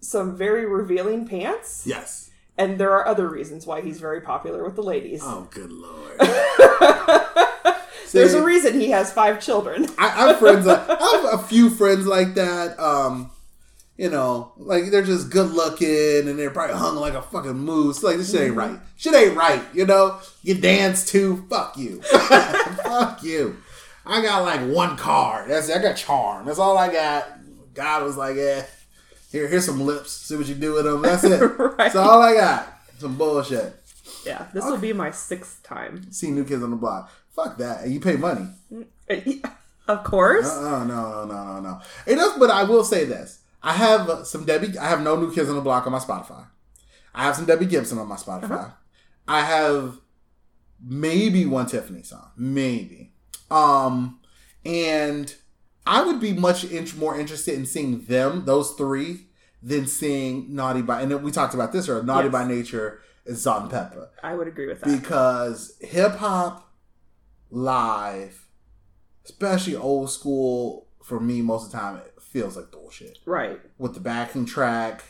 some 0.00 0.36
very 0.36 0.64
revealing 0.66 1.26
pants. 1.28 1.82
Yes. 1.86 2.23
And 2.56 2.78
there 2.78 2.92
are 2.92 3.06
other 3.06 3.28
reasons 3.28 3.66
why 3.66 3.80
he's 3.80 4.00
very 4.00 4.20
popular 4.20 4.64
with 4.64 4.76
the 4.76 4.82
ladies. 4.82 5.20
Oh, 5.24 5.48
good 5.50 5.72
lord. 5.72 6.18
There's 8.12 8.34
a 8.34 8.44
reason 8.44 8.78
he 8.78 8.90
has 8.90 9.12
five 9.12 9.40
children. 9.40 9.86
I, 9.98 10.06
I 10.06 10.28
have 10.28 10.38
friends. 10.38 10.66
Like, 10.66 10.88
I 10.88 11.20
have 11.22 11.40
a 11.40 11.42
few 11.42 11.68
friends 11.68 12.06
like 12.06 12.34
that. 12.34 12.78
Um, 12.78 13.32
you 13.96 14.10
know, 14.10 14.52
like 14.56 14.90
they're 14.90 15.04
just 15.04 15.30
good 15.30 15.52
looking 15.52 16.28
and 16.28 16.38
they're 16.38 16.50
probably 16.50 16.76
hung 16.76 16.96
like 16.96 17.14
a 17.14 17.22
fucking 17.22 17.58
moose. 17.58 18.02
Like 18.02 18.16
this 18.16 18.32
shit 18.32 18.42
ain't 18.42 18.56
right. 18.56 18.78
Shit 18.96 19.14
ain't 19.14 19.36
right. 19.36 19.62
You 19.72 19.86
know, 19.86 20.18
you 20.42 20.54
dance 20.54 21.06
too. 21.06 21.44
Fuck 21.48 21.76
you. 21.76 22.02
Fuck 22.02 23.22
you. 23.22 23.56
I 24.04 24.20
got 24.20 24.42
like 24.42 24.60
one 24.68 24.96
card. 24.96 25.48
That's 25.48 25.68
it. 25.68 25.76
I 25.76 25.82
got 25.82 25.96
charm. 25.96 26.46
That's 26.46 26.58
all 26.58 26.76
I 26.76 26.92
got. 26.92 27.28
God 27.72 28.02
was 28.02 28.16
like, 28.16 28.36
eh, 28.36 28.62
here, 29.34 29.48
here's 29.48 29.66
some 29.66 29.80
lips. 29.80 30.12
See 30.12 30.36
what 30.36 30.46
you 30.46 30.54
do 30.54 30.74
with 30.74 30.84
them. 30.84 31.02
That's 31.02 31.24
it. 31.24 31.40
Right. 31.58 31.76
That's 31.76 31.96
all 31.96 32.22
I 32.22 32.34
got. 32.34 32.68
Some 32.98 33.18
bullshit. 33.18 33.74
Yeah, 34.24 34.46
this 34.54 34.64
will 34.64 34.78
be 34.78 34.92
my 34.92 35.10
sixth 35.10 35.60
time. 35.64 36.12
See 36.12 36.30
new 36.30 36.44
kids 36.44 36.62
on 36.62 36.70
the 36.70 36.76
block. 36.76 37.10
Fuck 37.34 37.58
that. 37.58 37.82
And 37.82 37.92
you 37.92 38.00
pay 38.00 38.16
money. 38.16 38.46
Of 39.86 40.02
course. 40.02 40.48
Uh, 40.48 40.82
no, 40.84 41.26
no, 41.26 41.26
no, 41.26 41.44
no, 41.44 41.60
no. 41.60 41.80
It 42.06 42.14
does, 42.14 42.38
but 42.38 42.48
I 42.48 42.62
will 42.64 42.84
say 42.84 43.04
this: 43.04 43.40
I 43.62 43.74
have 43.74 44.26
some 44.26 44.46
Debbie. 44.46 44.78
I 44.78 44.88
have 44.88 45.02
no 45.02 45.14
new 45.14 45.30
kids 45.30 45.50
on 45.50 45.56
the 45.56 45.60
block 45.60 45.84
on 45.84 45.92
my 45.92 45.98
Spotify. 45.98 46.46
I 47.14 47.24
have 47.24 47.36
some 47.36 47.44
Debbie 47.44 47.66
Gibson 47.66 47.98
on 47.98 48.08
my 48.08 48.16
Spotify. 48.16 48.50
Uh-huh. 48.50 48.70
I 49.28 49.42
have 49.42 49.98
maybe 50.82 51.44
one 51.44 51.66
Tiffany 51.66 52.02
song, 52.02 52.30
maybe. 52.34 53.12
Um, 53.50 54.20
and 54.64 55.34
I 55.86 56.02
would 56.04 56.20
be 56.20 56.32
much 56.32 56.64
int- 56.64 56.96
more 56.96 57.18
interested 57.18 57.54
in 57.54 57.66
seeing 57.66 58.04
them, 58.06 58.44
those 58.46 58.72
three, 58.72 59.26
than 59.62 59.86
seeing 59.86 60.54
Naughty 60.54 60.82
by. 60.82 61.02
And 61.02 61.22
we 61.22 61.30
talked 61.30 61.54
about 61.54 61.72
this 61.72 61.88
earlier. 61.88 62.02
Naughty 62.04 62.26
Yes. 62.26 62.32
by 62.32 62.44
Nature 62.46 63.00
and 63.26 63.36
Salt-N-Pepa 63.38 64.08
I 64.22 64.34
would 64.34 64.46
agree 64.48 64.66
with 64.66 64.80
that. 64.82 65.00
because 65.00 65.76
hip 65.80 66.16
hop 66.16 66.70
live, 67.50 68.46
especially 69.24 69.76
old 69.76 70.10
school, 70.10 70.88
for 71.02 71.20
me 71.20 71.42
most 71.42 71.66
of 71.66 71.72
the 71.72 71.78
time 71.78 71.96
it 71.96 72.14
feels 72.20 72.56
like 72.56 72.70
bullshit. 72.70 73.18
right. 73.26 73.60
With 73.78 73.94
the 73.94 74.00
backing 74.00 74.44
track, 74.46 75.04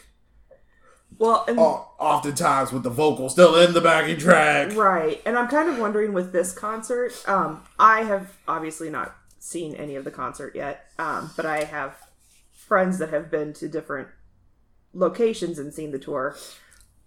Well, 1.19 1.45
and 1.49 1.59
oftentimes 1.59 2.73
with 2.73 2.83
the 2.83 2.91
vocal 2.91 3.29
still 3.29 3.55
in 3.57 3.73
the 3.73 3.81
backing 3.81 4.19
track. 4.19 4.75
Right. 4.77 5.23
And 5.25 5.39
I'm 5.39 5.49
kind 5.49 5.69
of 5.69 5.79
wondering 5.79 6.13
with 6.13 6.33
this 6.33 6.53
concert, 6.53 7.13
um, 7.29 7.63
I 7.79 8.03
have 8.03 8.33
obviously 8.49 8.91
not 8.91 9.15
seen 9.45 9.75
any 9.75 9.95
of 9.97 10.05
the 10.05 10.11
concert 10.11 10.55
yet, 10.57 10.87
um, 10.99 11.31
but 11.37 11.45
I 11.47 11.65
have 11.65 11.97
friends 12.53 12.99
that 12.99 13.11
have 13.11 13.31
been 13.31 13.53
to 13.55 13.69
different 13.69 14.09
locations 14.93 15.59
and 15.59 15.73
seen 15.73 15.91
the 15.91 15.99
tour. 15.99 16.37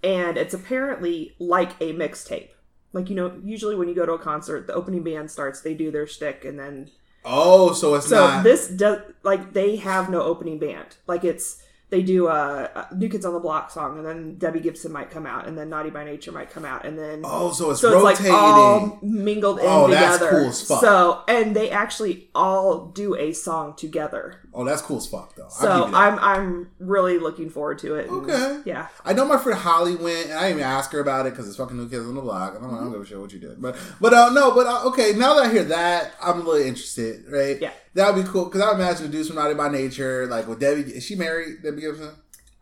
and 0.03 0.37
it's 0.37 0.53
apparently 0.53 1.33
like 1.39 1.71
a 1.81 1.91
mixtape. 1.93 2.49
Like 2.93 3.09
you 3.09 3.15
know, 3.15 3.39
usually 3.43 3.75
when 3.75 3.89
you 3.89 3.95
go 3.95 4.05
to 4.05 4.13
a 4.13 4.19
concert, 4.19 4.67
the 4.67 4.73
opening 4.73 5.03
band 5.03 5.31
starts, 5.31 5.61
they 5.61 5.73
do 5.73 5.89
their 5.91 6.05
shtick, 6.07 6.45
and 6.45 6.57
then 6.59 6.91
Oh, 7.25 7.73
so 7.73 7.95
it's 7.95 8.07
so 8.07 8.15
not. 8.27 8.43
this 8.43 8.67
does 8.69 9.01
like 9.23 9.53
they 9.53 9.77
have 9.77 10.09
no 10.09 10.21
opening 10.21 10.59
band. 10.59 10.95
Like 11.07 11.23
it's 11.23 11.61
they 11.89 12.01
do 12.01 12.27
a, 12.27 12.87
a 12.91 12.95
New 12.95 13.07
Kids 13.09 13.25
on 13.25 13.33
the 13.33 13.39
Block 13.39 13.71
song, 13.71 13.97
and 13.97 14.05
then 14.05 14.37
Debbie 14.37 14.59
Gibson 14.59 14.91
might 14.91 15.09
come 15.09 15.25
out, 15.25 15.47
and 15.47 15.57
then 15.57 15.69
Naughty 15.69 15.89
by 15.89 16.03
Nature 16.03 16.31
might 16.33 16.49
come 16.51 16.65
out, 16.65 16.85
and 16.85 16.99
then 16.99 17.21
oh, 17.23 17.51
so 17.53 17.71
it's 17.71 17.79
so 17.81 18.07
it's 18.07 18.19
rotating. 18.19 18.31
like 18.33 18.41
all 18.41 18.99
mingled 19.01 19.59
in 19.59 19.65
Oh, 19.67 19.87
that's 19.87 20.17
together. 20.17 20.41
cool. 20.43 20.51
So 20.51 21.23
and 21.29 21.55
they 21.55 21.69
actually 21.69 22.29
all 22.35 22.87
do 22.87 23.15
a 23.15 23.31
song 23.33 23.75
together. 23.75 24.41
Oh, 24.57 24.63
that's 24.65 24.81
cool 24.81 24.97
as 24.97 25.07
fuck 25.07 25.35
though. 25.35 25.47
So 25.49 25.67
give 25.67 25.85
you 25.87 25.91
that. 25.93 25.97
I'm 25.97 26.19
I'm 26.19 26.69
really 26.79 27.19
looking 27.19 27.49
forward 27.49 27.79
to 27.79 27.95
it. 27.95 28.09
and, 28.09 28.29
Okay. 28.29 28.61
Yeah. 28.65 28.87
I 29.05 29.13
know 29.13 29.25
my 29.25 29.37
friend 29.37 29.57
Holly 29.59 29.95
went, 29.95 30.29
and 30.29 30.33
I 30.37 30.47
didn't 30.47 30.59
even 30.59 30.63
ask 30.69 30.91
her 30.91 30.99
about 30.99 31.25
it 31.27 31.29
because 31.31 31.47
it's 31.47 31.57
fucking 31.57 31.77
new 31.77 31.87
kids 31.87 32.05
on 32.05 32.15
the 32.15 32.21
block. 32.21 32.55
And 32.55 32.65
I'm 32.65 32.71
like, 32.71 32.81
I 32.81 32.83
don't 32.83 32.93
give 32.93 33.01
a 33.01 33.05
shit 33.05 33.19
what 33.19 33.31
you 33.31 33.39
did, 33.39 33.61
but 33.61 33.77
but 34.01 34.13
uh, 34.13 34.31
no, 34.31 34.51
but 34.53 34.67
uh, 34.67 34.83
okay. 34.87 35.13
Now 35.15 35.35
that 35.35 35.45
I 35.45 35.51
hear 35.51 35.63
that, 35.65 36.13
I'm 36.21 36.43
really 36.43 36.67
interested. 36.67 37.23
Right? 37.29 37.61
Yeah. 37.61 37.71
that 37.93 38.13
would 38.13 38.25
be 38.25 38.29
cool 38.29 38.45
because 38.45 38.61
I 38.61 38.73
imagine 38.73 39.05
the 39.05 39.11
dudes 39.11 39.27
from 39.27 39.37
Naughty 39.37 39.53
by 39.53 39.69
Nature, 39.69 40.27
like 40.27 40.47
with 40.47 40.59
Debbie. 40.59 40.81
Is 40.81 41.05
she 41.05 41.15
married? 41.15 41.61
Debbie 41.63 41.81
Gibson. 41.81 42.11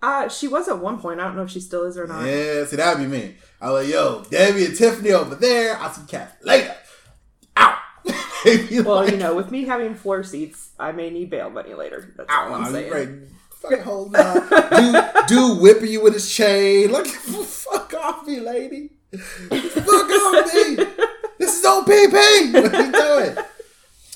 Uh, 0.01 0.27
she 0.29 0.47
was 0.47 0.67
at 0.67 0.77
one 0.77 0.99
point. 0.99 1.19
I 1.19 1.23
don't 1.23 1.35
know 1.35 1.43
if 1.43 1.49
she 1.49 1.59
still 1.59 1.83
is 1.85 1.97
or 1.97 2.05
not. 2.05 2.25
Yeah, 2.25 2.63
see 2.65 2.75
that'd 2.75 2.99
be 3.01 3.07
me. 3.09 3.35
I 3.59 3.71
was 3.71 3.85
like, 3.85 3.91
yo, 3.93 4.23
Debbie 4.29 4.65
and 4.65 4.75
Tiffany 4.75 5.11
over 5.11 5.33
there. 5.33 5.77
I'll 5.77 5.91
see 5.91 6.05
cats 6.05 6.35
later. 6.43 6.75
Well, 8.83 8.95
like, 9.03 9.11
you 9.11 9.17
know, 9.17 9.35
with 9.35 9.51
me 9.51 9.65
having 9.65 9.95
floor 9.95 10.23
seats, 10.23 10.71
I 10.79 10.91
may 10.91 11.09
need 11.09 11.29
bail 11.29 11.49
money 11.49 11.73
later. 11.73 12.13
That's 12.15 12.29
all 12.31 12.53
I'm 12.53 12.71
saying. 12.71 12.91
Right. 12.91 13.09
Fucking 13.61 13.83
hold 13.83 14.15
on. 14.15 14.49
dude, 14.49 15.27
dude 15.27 15.61
whipping 15.61 15.91
you 15.91 16.03
with 16.03 16.13
his 16.13 16.31
chain. 16.31 16.91
Like, 16.91 17.07
fuck 17.07 17.93
off 17.95 18.27
me, 18.27 18.39
lady. 18.39 18.89
Fuck 19.17 20.09
off 20.11 20.53
me. 20.53 20.85
This 21.39 21.59
is 21.59 21.65
OPP. 21.65 21.89
What 22.53 22.75
are 22.75 22.85
you 22.85 22.91
doing? 22.91 23.45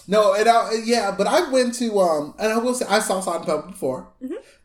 No, 0.10 0.34
and 0.34 0.50
I, 0.50 0.72
yeah, 0.86 1.14
but 1.16 1.28
I 1.28 1.52
went 1.52 1.76
to 1.76 2.00
um, 2.00 2.34
and 2.40 2.52
I 2.52 2.58
will 2.58 2.74
say 2.74 2.86
I 2.90 2.98
saw 3.00 3.18
and 3.36 3.46
Pepper 3.46 3.68
before. 3.68 4.08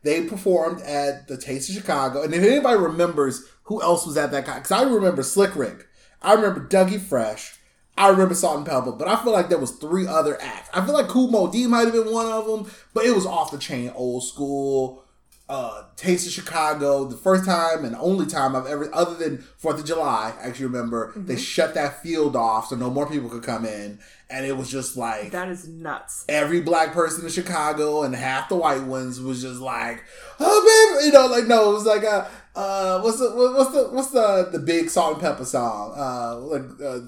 They 0.01 0.25
performed 0.25 0.81
at 0.81 1.27
the 1.27 1.37
Taste 1.37 1.69
of 1.69 1.75
Chicago, 1.75 2.23
and 2.23 2.33
if 2.33 2.43
anybody 2.43 2.79
remembers 2.79 3.47
who 3.63 3.79
else 3.81 4.07
was 4.07 4.17
at 4.17 4.31
that 4.31 4.45
because 4.45 4.71
I 4.71 4.81
remember 4.83 5.21
Slick 5.21 5.55
Rick, 5.55 5.87
I 6.19 6.33
remember 6.33 6.67
Dougie 6.67 6.99
Fresh, 6.99 7.54
I 7.97 8.09
remember 8.09 8.33
Salt-N-Pepa, 8.35 8.97
but 8.99 9.07
I 9.07 9.15
feel 9.23 9.31
like 9.31 9.47
there 9.49 9.57
was 9.57 9.71
three 9.71 10.05
other 10.05 10.41
acts. 10.41 10.69
I 10.73 10.83
feel 10.85 10.93
like 10.93 11.07
Kool 11.07 11.29
Moe 11.29 11.49
Dee 11.51 11.65
might 11.67 11.85
have 11.85 11.93
been 11.93 12.11
one 12.11 12.25
of 12.27 12.45
them, 12.45 12.69
but 12.93 13.05
it 13.05 13.15
was 13.15 13.25
off 13.25 13.51
the 13.51 13.57
chain, 13.57 13.91
old 13.95 14.23
school. 14.25 15.01
Uh, 15.47 15.83
Taste 15.95 16.25
of 16.25 16.33
Chicago, 16.33 17.05
the 17.05 17.15
first 17.15 17.45
time 17.45 17.85
and 17.85 17.95
only 17.97 18.25
time 18.25 18.55
I've 18.55 18.65
ever, 18.65 18.89
other 18.91 19.13
than 19.15 19.37
Fourth 19.57 19.77
of 19.79 19.85
July, 19.85 20.33
I 20.41 20.47
actually 20.47 20.65
remember 20.65 21.13
they 21.15 21.37
shut 21.37 21.75
that 21.75 22.01
field 22.01 22.35
off 22.35 22.69
so 22.69 22.75
no 22.75 22.89
more 22.89 23.07
people 23.07 23.29
could 23.29 23.43
come 23.43 23.63
in, 23.63 23.99
and 24.27 24.43
it 24.43 24.57
was 24.57 24.71
just 24.71 24.97
like 24.97 25.29
That 25.29 25.47
is 25.49 25.67
nuts. 25.67 26.25
every 26.27 26.61
black 26.61 26.93
person 26.93 27.23
in 27.25 27.31
Chicago 27.31 28.01
and 28.01 28.15
half 28.15 28.49
the 28.49 28.55
white 28.55 28.81
ones 28.85 29.21
was 29.21 29.43
just 29.43 29.61
like, 29.61 30.03
oh 30.39 30.95
baby, 30.97 31.05
you 31.05 31.11
know, 31.13 31.27
like 31.27 31.45
no, 31.45 31.69
it 31.69 31.73
was 31.75 31.85
like 31.85 32.01
a 32.03 32.27
uh, 32.55 33.01
what's 33.01 33.19
the 33.19 33.29
what's 33.29 33.71
the 33.71 33.83
what's 33.91 34.09
the 34.09 34.49
the 34.51 34.59
big 34.59 34.89
Salt-N-Pepa 34.89 35.45
song? 35.45 35.93
Uh, 35.95 36.37
like 36.39 36.63
uh, 36.83 37.01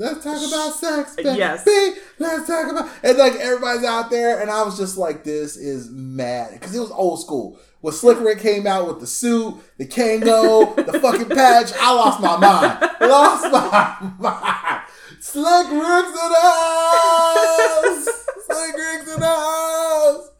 let's 0.00 0.24
talk 0.24 0.36
about 0.36 0.74
sex, 0.74 1.14
baby. 1.14 1.38
Yes. 1.38 1.66
Let's 2.18 2.46
talk 2.46 2.70
about 2.70 2.88
and 3.02 3.18
like 3.18 3.34
everybody's 3.34 3.84
out 3.84 4.10
there, 4.10 4.40
and 4.40 4.50
I 4.50 4.62
was 4.62 4.78
just 4.78 4.96
like, 4.96 5.24
this 5.24 5.56
is 5.56 5.90
mad 5.90 6.52
because 6.54 6.74
it 6.74 6.80
was 6.80 6.90
old 6.90 7.20
school. 7.20 7.58
When 7.82 7.94
Slick 7.94 8.20
Rick 8.20 8.40
came 8.40 8.66
out 8.66 8.88
with 8.88 9.00
the 9.00 9.06
suit, 9.06 9.54
the 9.78 9.86
Kangol, 9.86 10.74
the 10.90 10.98
fucking 11.00 11.28
patch, 11.28 11.72
I 11.78 11.94
lost 11.94 12.20
my 12.20 12.36
mind. 12.36 12.90
Lost 13.00 13.52
my 13.52 14.12
mind. 14.18 14.82
Slick 15.20 15.70
Rick's 15.70 16.08
in 16.08 16.32
the 16.32 16.40
house. 16.42 18.08
Slick 18.46 18.76
Rick's 18.76 19.14
in 19.14 19.20
the 19.20 19.26
house. 19.26 20.30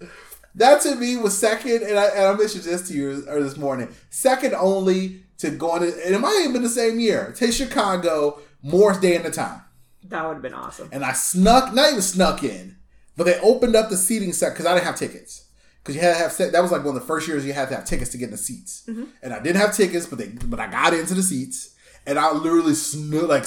That 0.54 0.80
to 0.82 0.96
me 0.96 1.16
was 1.16 1.36
second, 1.36 1.82
and 1.82 1.98
I, 1.98 2.06
and 2.06 2.26
I 2.26 2.34
mentioned 2.34 2.64
this 2.64 2.88
to 2.88 2.94
you 2.94 3.24
or 3.28 3.42
this 3.42 3.56
morning. 3.56 3.88
Second 4.10 4.54
only 4.54 5.24
to 5.38 5.50
going 5.50 5.82
to, 5.82 6.04
and 6.04 6.14
it 6.14 6.18
might 6.18 6.42
have 6.44 6.52
been 6.52 6.62
the 6.62 6.68
same 6.68 6.98
year. 7.00 7.32
To 7.36 7.52
Chicago, 7.52 8.40
Morris 8.62 8.98
Day 8.98 9.14
in 9.16 9.22
the 9.22 9.30
Time, 9.30 9.62
That 10.04 10.26
would 10.26 10.34
have 10.34 10.42
been 10.42 10.54
awesome. 10.54 10.88
and 10.92 11.04
I 11.04 11.12
snuck, 11.12 11.74
not 11.74 11.90
even 11.90 12.02
snuck 12.02 12.42
in, 12.42 12.76
but 13.16 13.24
they 13.24 13.38
opened 13.40 13.76
up 13.76 13.90
the 13.90 13.96
seating 13.96 14.32
set 14.32 14.52
because 14.52 14.66
I 14.66 14.74
didn't 14.74 14.86
have 14.86 14.96
tickets. 14.96 15.46
Because 15.82 15.94
you 15.94 16.02
had 16.02 16.12
to 16.12 16.18
have 16.18 16.32
set, 16.32 16.52
that 16.52 16.60
was 16.60 16.70
like 16.72 16.84
one 16.84 16.94
of 16.94 17.00
the 17.00 17.06
first 17.06 17.26
years 17.26 17.46
you 17.46 17.54
had 17.54 17.70
to 17.70 17.76
have 17.76 17.86
tickets 17.86 18.10
to 18.10 18.18
get 18.18 18.26
in 18.26 18.32
the 18.32 18.36
seats, 18.36 18.82
mm-hmm. 18.86 19.04
and 19.22 19.32
I 19.32 19.40
didn't 19.40 19.60
have 19.60 19.74
tickets, 19.74 20.06
but 20.06 20.18
they 20.18 20.28
but 20.28 20.60
I 20.60 20.66
got 20.70 20.92
into 20.92 21.14
the 21.14 21.22
seats, 21.22 21.74
and 22.06 22.18
I 22.18 22.32
literally 22.32 22.72
snu- 22.72 23.26
like 23.26 23.46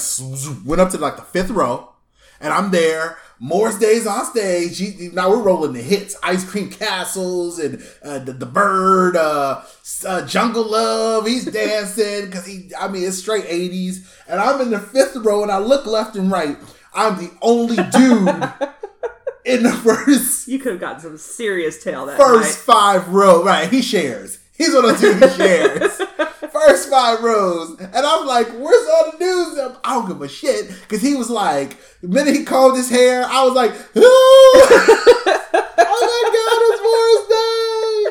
went 0.66 0.80
up 0.80 0.90
to 0.90 0.98
like 0.98 1.16
the 1.16 1.22
fifth 1.22 1.50
row, 1.50 1.92
and 2.40 2.52
I'm 2.52 2.72
there. 2.72 3.18
Morris 3.40 3.78
Day's 3.78 4.06
on 4.06 4.24
stage. 4.26 4.78
He- 4.78 5.10
now 5.12 5.28
we're 5.30 5.42
rolling 5.42 5.72
the 5.72 5.82
hits, 5.82 6.16
Ice 6.22 6.48
Cream 6.48 6.70
Castles, 6.70 7.58
and 7.58 7.82
uh, 8.02 8.18
the, 8.20 8.32
the 8.32 8.46
Bird, 8.46 9.16
uh, 9.16 9.62
uh, 10.06 10.26
Jungle 10.26 10.70
Love. 10.70 11.26
He's 11.26 11.44
dancing 11.44 12.26
because 12.26 12.46
he. 12.46 12.70
I 12.78 12.88
mean, 12.88 13.04
it's 13.04 13.18
straight 13.18 13.44
'80s, 13.46 14.06
and 14.28 14.40
I'm 14.40 14.60
in 14.60 14.70
the 14.70 14.78
fifth 14.80 15.16
row, 15.16 15.42
and 15.42 15.50
I 15.50 15.58
look 15.58 15.84
left 15.86 16.16
and 16.16 16.30
right. 16.30 16.56
I'm 16.94 17.16
the 17.16 17.32
only 17.42 17.74
dude 17.76 18.70
in 19.44 19.64
the 19.64 19.72
first 19.72 20.46
You 20.46 20.60
could 20.60 20.72
have 20.72 20.80
gotten 20.80 21.00
some 21.00 21.18
serious 21.18 21.82
tail 21.82 22.06
that 22.06 22.16
first 22.16 22.66
night. 22.66 22.74
five 22.74 23.08
row, 23.08 23.42
Right, 23.44 23.68
he 23.68 23.82
shares. 23.82 24.38
He's 24.56 24.72
one 24.72 24.84
of 24.84 25.00
the 25.00 25.06
two 25.06 25.12
who 25.14 25.28
shares. 25.30 26.00
First 26.52 26.88
five 26.88 27.22
rows. 27.22 27.76
And 27.80 28.06
I'm 28.06 28.24
like, 28.24 28.48
where's 28.50 28.88
all 28.88 29.10
the 29.10 29.18
dudes? 29.18 29.78
I 29.82 29.94
don't 29.94 30.06
give 30.06 30.22
a 30.22 30.28
shit. 30.28 30.68
Because 30.68 31.02
he 31.02 31.16
was 31.16 31.28
like, 31.28 31.76
the 32.00 32.08
minute 32.08 32.34
he 32.36 32.44
combed 32.44 32.76
his 32.76 32.88
hair, 32.88 33.24
I 33.26 33.42
was 33.44 33.54
like, 33.54 33.72
oh 33.96 34.66
my 35.24 36.30
God, 36.34 36.60
it's 36.70 36.82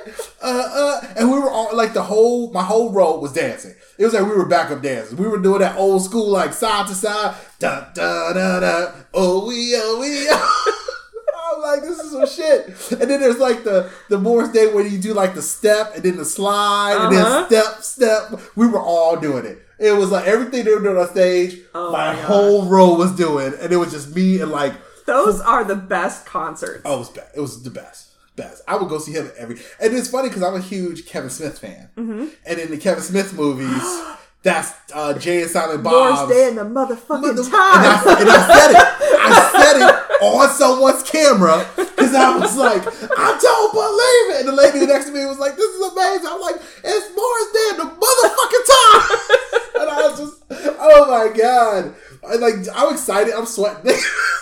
Morris 0.06 0.18
Day. 0.18 0.34
Uh, 0.44 0.70
uh, 0.74 1.14
and 1.16 1.32
we 1.32 1.40
were 1.40 1.50
all 1.50 1.74
like, 1.74 1.94
the 1.94 2.04
whole, 2.04 2.52
my 2.52 2.64
whole 2.64 2.92
row 2.92 3.18
was 3.20 3.32
dancing. 3.32 3.76
It 3.98 4.04
was 4.04 4.14
like 4.14 4.24
we 4.24 4.36
were 4.36 4.46
backup 4.46 4.82
dancers. 4.82 5.16
We 5.16 5.28
were 5.28 5.38
doing 5.38 5.60
that 5.60 5.78
old 5.78 6.04
school, 6.04 6.30
like 6.30 6.52
side 6.52 6.88
to 6.88 6.96
side. 6.96 7.36
Da, 7.60 7.86
da, 7.94 8.34
da, 8.34 8.60
da. 8.60 8.92
Oh, 9.14 9.48
we, 9.48 9.74
oh, 9.78 10.00
we, 10.02 10.28
oh. 10.30 10.70
Like, 11.64 11.82
this 11.82 12.00
is 12.00 12.12
some 12.12 12.28
shit. 12.28 12.68
And 13.02 13.10
then 13.10 13.20
there's 13.22 13.40
like 13.40 13.64
the 13.64 13.90
the 14.10 14.20
Morris 14.20 14.50
Day 14.50 14.68
where 14.74 14.86
you 14.86 15.00
do 15.00 15.14
like 15.14 15.34
the 15.34 15.42
step 15.42 15.94
and 15.96 16.04
then 16.04 16.18
the 16.18 16.26
slide 16.26 16.98
and 17.08 17.16
Uh-huh. 17.16 17.48
then 17.50 17.64
step, 17.82 17.84
step. 17.84 18.42
We 18.56 18.68
were 18.68 18.82
all 18.82 19.16
doing 19.18 19.46
it. 19.46 19.60
It 19.80 19.94
was 19.94 20.12
like 20.12 20.26
everything 20.28 20.64
they 20.66 20.74
were 20.74 20.82
doing 20.82 20.98
on 20.98 21.10
stage, 21.10 21.60
Oh 21.74 21.92
my, 21.92 22.14
my 22.14 22.22
whole 22.22 22.66
row 22.66 22.94
was 22.94 23.12
doing, 23.16 23.54
and 23.60 23.74
it 23.74 23.78
was 23.78 23.92
just 23.92 24.16
me 24.16 24.40
and 24.42 24.52
like, 24.52 24.74
Those 25.06 25.42
are 25.42 25.64
the 25.64 25.76
best 25.76 26.26
concerts. 26.26 26.82
oh, 26.86 26.96
it 26.96 27.00
was 27.00 27.10
best. 27.10 27.36
It 27.36 27.40
was 27.42 27.64
the 27.64 27.70
best. 27.72 28.10
Best. 28.36 28.64
I 28.68 28.76
would 28.78 28.90
go 28.90 28.98
see 28.98 29.12
him 29.12 29.30
every. 29.38 29.58
And 29.80 29.94
it's 29.94 30.08
funny 30.10 30.28
because 30.30 30.42
I'm 30.44 30.56
a 30.56 30.62
huge 30.62 31.06
Kevin 31.06 31.30
Smith 31.30 31.60
fan, 31.60 31.90
Mm-hmm. 31.98 32.28
and 32.46 32.60
in 32.60 32.70
the 32.72 32.78
Kevin 32.78 33.04
Smith 33.04 33.34
movies, 33.34 33.82
that's 34.44 34.74
uh, 34.94 35.18
Jay 35.18 35.42
and 35.42 35.50
Silent 35.50 35.84
Bob. 35.84 35.94
Morris 36.16 36.30
Day 36.38 36.48
in 36.50 36.56
the 36.56 36.64
motherfucking 36.64 37.22
Mother- 37.22 37.44
time. 37.50 37.80
And 37.80 37.88
I, 37.88 38.18
and 38.20 38.30
I 38.30 38.48
said 38.48 38.72
it. 38.72 38.88
I 39.24 39.52
said 39.56 39.76
it 39.88 40.22
on 40.24 40.50
someone's 40.50 41.04
camera 41.04 41.66
because 41.76 42.14
I 42.14 42.38
was 42.38 42.56
like, 42.58 42.84
I 42.86 43.38
don't 43.42 43.72
believe 43.74 44.26
it. 44.36 44.40
And 44.42 44.50
the 44.50 44.56
lady 44.62 44.86
next 44.86 45.06
to 45.06 45.12
me 45.12 45.26
was 45.26 45.40
like, 45.40 45.56
this 45.56 45.74
is 45.74 45.82
amazing. 45.92 46.28
I'm 46.30 46.42
like, 46.42 46.56
it's 46.84 47.16
Morris 47.16 47.52
Day 47.54 47.68
in 47.72 47.78
the 47.78 47.90
motherfucking 47.96 48.66
time. 48.76 49.18
and 49.82 49.90
I 49.90 50.08
was 50.10 50.20
just, 50.20 50.44
oh 50.80 51.08
my 51.10 51.36
God. 51.36 51.96
I 52.28 52.36
like, 52.36 52.56
I'm 52.76 52.94
excited. 52.94 53.34
I'm 53.34 53.46
sweating. 53.46 53.96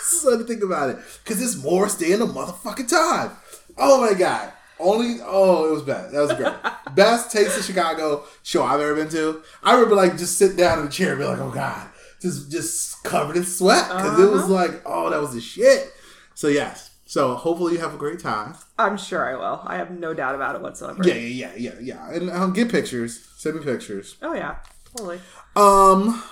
so 0.04 0.38
to 0.38 0.44
think 0.44 0.64
about 0.64 0.90
it 0.90 0.98
because 1.24 1.42
it's 1.42 1.62
Morris 1.64 1.96
Day 1.96 2.12
in 2.12 2.20
the 2.20 2.28
motherfucking 2.28 2.90
time. 2.90 3.32
Oh 3.78 4.02
my 4.02 4.14
God. 4.18 4.52
Only 4.82 5.18
oh, 5.24 5.70
it 5.70 5.72
was 5.72 5.84
bad. 5.84 6.12
That 6.12 6.22
was 6.22 6.34
great. 6.34 6.54
Best 6.96 7.32
Taste 7.32 7.58
of 7.58 7.64
Chicago 7.64 8.24
show 8.44 8.64
I've 8.64 8.80
ever 8.80 8.96
been 8.96 9.10
to. 9.10 9.44
I 9.64 9.74
remember 9.74 9.96
like 9.96 10.18
just 10.18 10.38
sitting 10.38 10.58
down 10.58 10.80
in 10.80 10.86
the 10.86 10.92
chair 10.92 11.12
and 11.12 11.20
be 11.20 11.26
like, 11.26 11.40
oh 11.40 11.52
god, 11.52 11.90
just 12.22 12.52
just 12.52 13.04
covered 13.04 13.38
in 13.38 13.44
sweat 13.44 13.88
because 13.88 14.20
it 14.20 14.32
was 14.32 14.50
like, 14.50 14.82
oh, 14.86 15.10
that 15.10 15.22
was 15.22 15.34
the 15.34 15.42
shit. 15.42 15.92
So 16.34 16.48
yes. 16.48 16.90
So 17.06 17.36
hopefully 17.36 17.74
you 17.74 17.80
have 17.80 17.94
a 17.94 17.98
great 17.98 18.20
time. 18.20 18.56
I'm 18.80 18.96
sure 18.96 19.30
I 19.30 19.36
will. 19.36 19.62
I 19.66 19.76
have 19.76 19.92
no 19.92 20.14
doubt 20.14 20.34
about 20.34 20.56
it 20.56 20.62
whatsoever. 20.62 21.02
Yeah, 21.04 21.16
yeah, 21.16 21.52
yeah, 21.56 21.74
yeah, 21.74 21.80
yeah. 21.82 22.12
And 22.12 22.32
um, 22.32 22.54
get 22.54 22.72
pictures. 22.72 23.28
Send 23.36 23.58
me 23.58 23.64
pictures. 23.64 24.16
Oh 24.22 24.34
yeah. 24.34 24.56
Totally. 24.96 25.18
Um, 25.56 26.24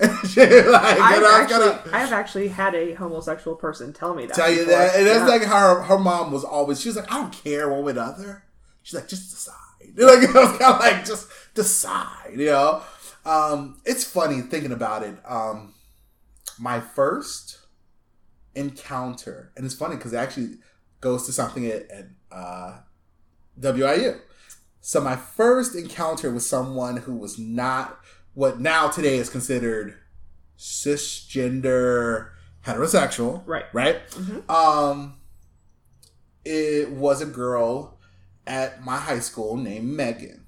Like, 0.02 0.98
I've 0.98 1.22
actually, 1.22 1.92
I've 1.92 2.12
actually 2.12 2.48
had 2.48 2.74
a 2.74 2.94
homosexual 2.94 3.56
person 3.56 3.92
tell 3.92 4.14
me 4.14 4.26
that. 4.26 4.34
tell 4.34 4.50
you 4.50 4.64
before. 4.64 4.72
that. 4.78 4.96
And 4.96 5.06
that's 5.06 5.18
Yeah. 5.20 5.26
like 5.26 5.42
her, 5.42 5.82
her 5.82 5.98
mom 5.98 6.32
was 6.32 6.44
always. 6.44 6.80
She 6.80 6.88
was 6.88 6.96
like, 6.96 7.10
I 7.12 7.18
don't 7.20 7.32
care 7.32 7.68
one 7.70 7.84
way 7.84 7.90
or 7.92 7.94
the 7.94 8.02
other. 8.02 8.44
She's 8.82 8.94
like, 8.94 9.08
just 9.08 9.30
decide. 9.30 9.56
Like 9.96 10.20
I 10.34 10.40
was 10.44 10.58
kind 10.58 10.74
of 10.74 10.80
like, 10.80 11.04
just 11.04 11.28
decide. 11.54 12.34
You 12.36 12.46
know. 12.46 12.82
Um, 13.24 13.80
it's 13.84 14.02
funny 14.04 14.40
thinking 14.40 14.72
about 14.72 15.02
it. 15.04 15.16
Um, 15.24 15.74
my 16.58 16.80
first 16.80 17.58
encounter, 18.54 19.52
and 19.56 19.64
it's 19.64 19.74
funny 19.74 19.96
because 19.96 20.12
it 20.12 20.16
actually 20.16 20.58
goes 21.00 21.24
to 21.26 21.32
something 21.32 21.66
at, 21.66 21.88
at 21.90 22.06
uh, 22.30 22.78
WIU. 23.60 24.18
So 24.80 25.00
my 25.00 25.14
first 25.16 25.76
encounter 25.76 26.30
with 26.32 26.42
someone 26.42 26.96
who 26.98 27.14
was 27.14 27.38
not 27.38 27.98
what 28.34 28.58
now 28.60 28.88
today 28.88 29.16
is 29.18 29.28
considered 29.30 29.94
cisgender 30.58 32.30
heterosexual 32.64 33.42
Right. 33.46 33.64
right 33.72 34.08
Mhm. 34.10 34.48
um 34.50 35.14
it 36.44 36.90
was 36.90 37.20
a 37.20 37.26
girl 37.26 37.98
at 38.46 38.84
my 38.84 38.96
high 38.96 39.18
school 39.20 39.56
named 39.56 39.88
megan. 39.88 40.41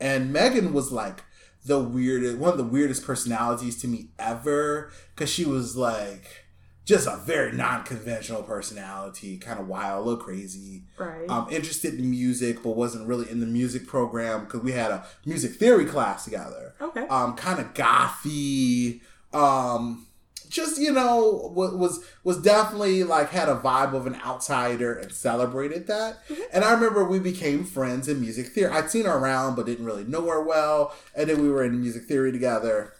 And 0.00 0.32
megan 0.32 0.72
was 0.72 0.90
like 0.90 1.22
the 1.66 1.78
weirdest 1.78 2.38
one 2.38 2.50
of 2.52 2.58
the 2.58 2.64
weirdest 2.64 3.04
personalities 3.04 3.80
to 3.80 3.86
me 3.88 4.08
ever 4.18 4.90
because 5.14 5.30
she 5.30 5.44
was 5.44 5.76
like 5.76 6.46
just 6.86 7.06
a 7.06 7.16
very 7.18 7.52
non-conventional 7.52 8.42
personality 8.42 9.36
kind 9.38 9.60
of 9.60 9.68
wild 9.68 10.00
a 10.02 10.08
little 10.08 10.24
crazy 10.24 10.82
Right. 10.98 11.28
um, 11.28 11.46
interested 11.50 11.94
in 11.94 12.10
music 12.10 12.62
but 12.62 12.70
wasn't 12.70 13.06
really 13.06 13.30
in 13.30 13.40
the 13.40 13.46
music 13.46 13.86
program 13.86 14.44
because 14.46 14.62
we 14.62 14.72
had 14.72 14.90
a 14.90 15.04
music 15.26 15.52
theory 15.52 15.84
class 15.84 16.24
together 16.24 16.74
okay. 16.80 17.06
um, 17.08 17.36
kind 17.36 17.60
of 17.60 17.74
gothy, 17.74 19.00
um, 19.34 20.06
just 20.50 20.78
you 20.78 20.92
know, 20.92 21.50
was 21.54 22.04
was 22.24 22.42
definitely 22.42 23.04
like 23.04 23.30
had 23.30 23.48
a 23.48 23.54
vibe 23.56 23.94
of 23.94 24.06
an 24.06 24.16
outsider 24.16 24.92
and 24.92 25.12
celebrated 25.12 25.86
that. 25.86 26.26
Mm-hmm. 26.28 26.42
And 26.52 26.64
I 26.64 26.72
remember 26.72 27.04
we 27.04 27.20
became 27.20 27.64
friends 27.64 28.08
in 28.08 28.20
music 28.20 28.48
theory. 28.48 28.70
I'd 28.70 28.90
seen 28.90 29.06
her 29.06 29.16
around, 29.16 29.54
but 29.54 29.66
didn't 29.66 29.86
really 29.86 30.04
know 30.04 30.26
her 30.26 30.42
well. 30.42 30.94
And 31.14 31.30
then 31.30 31.40
we 31.40 31.48
were 31.48 31.64
in 31.64 31.80
music 31.80 32.04
theory 32.04 32.32
together. 32.32 32.94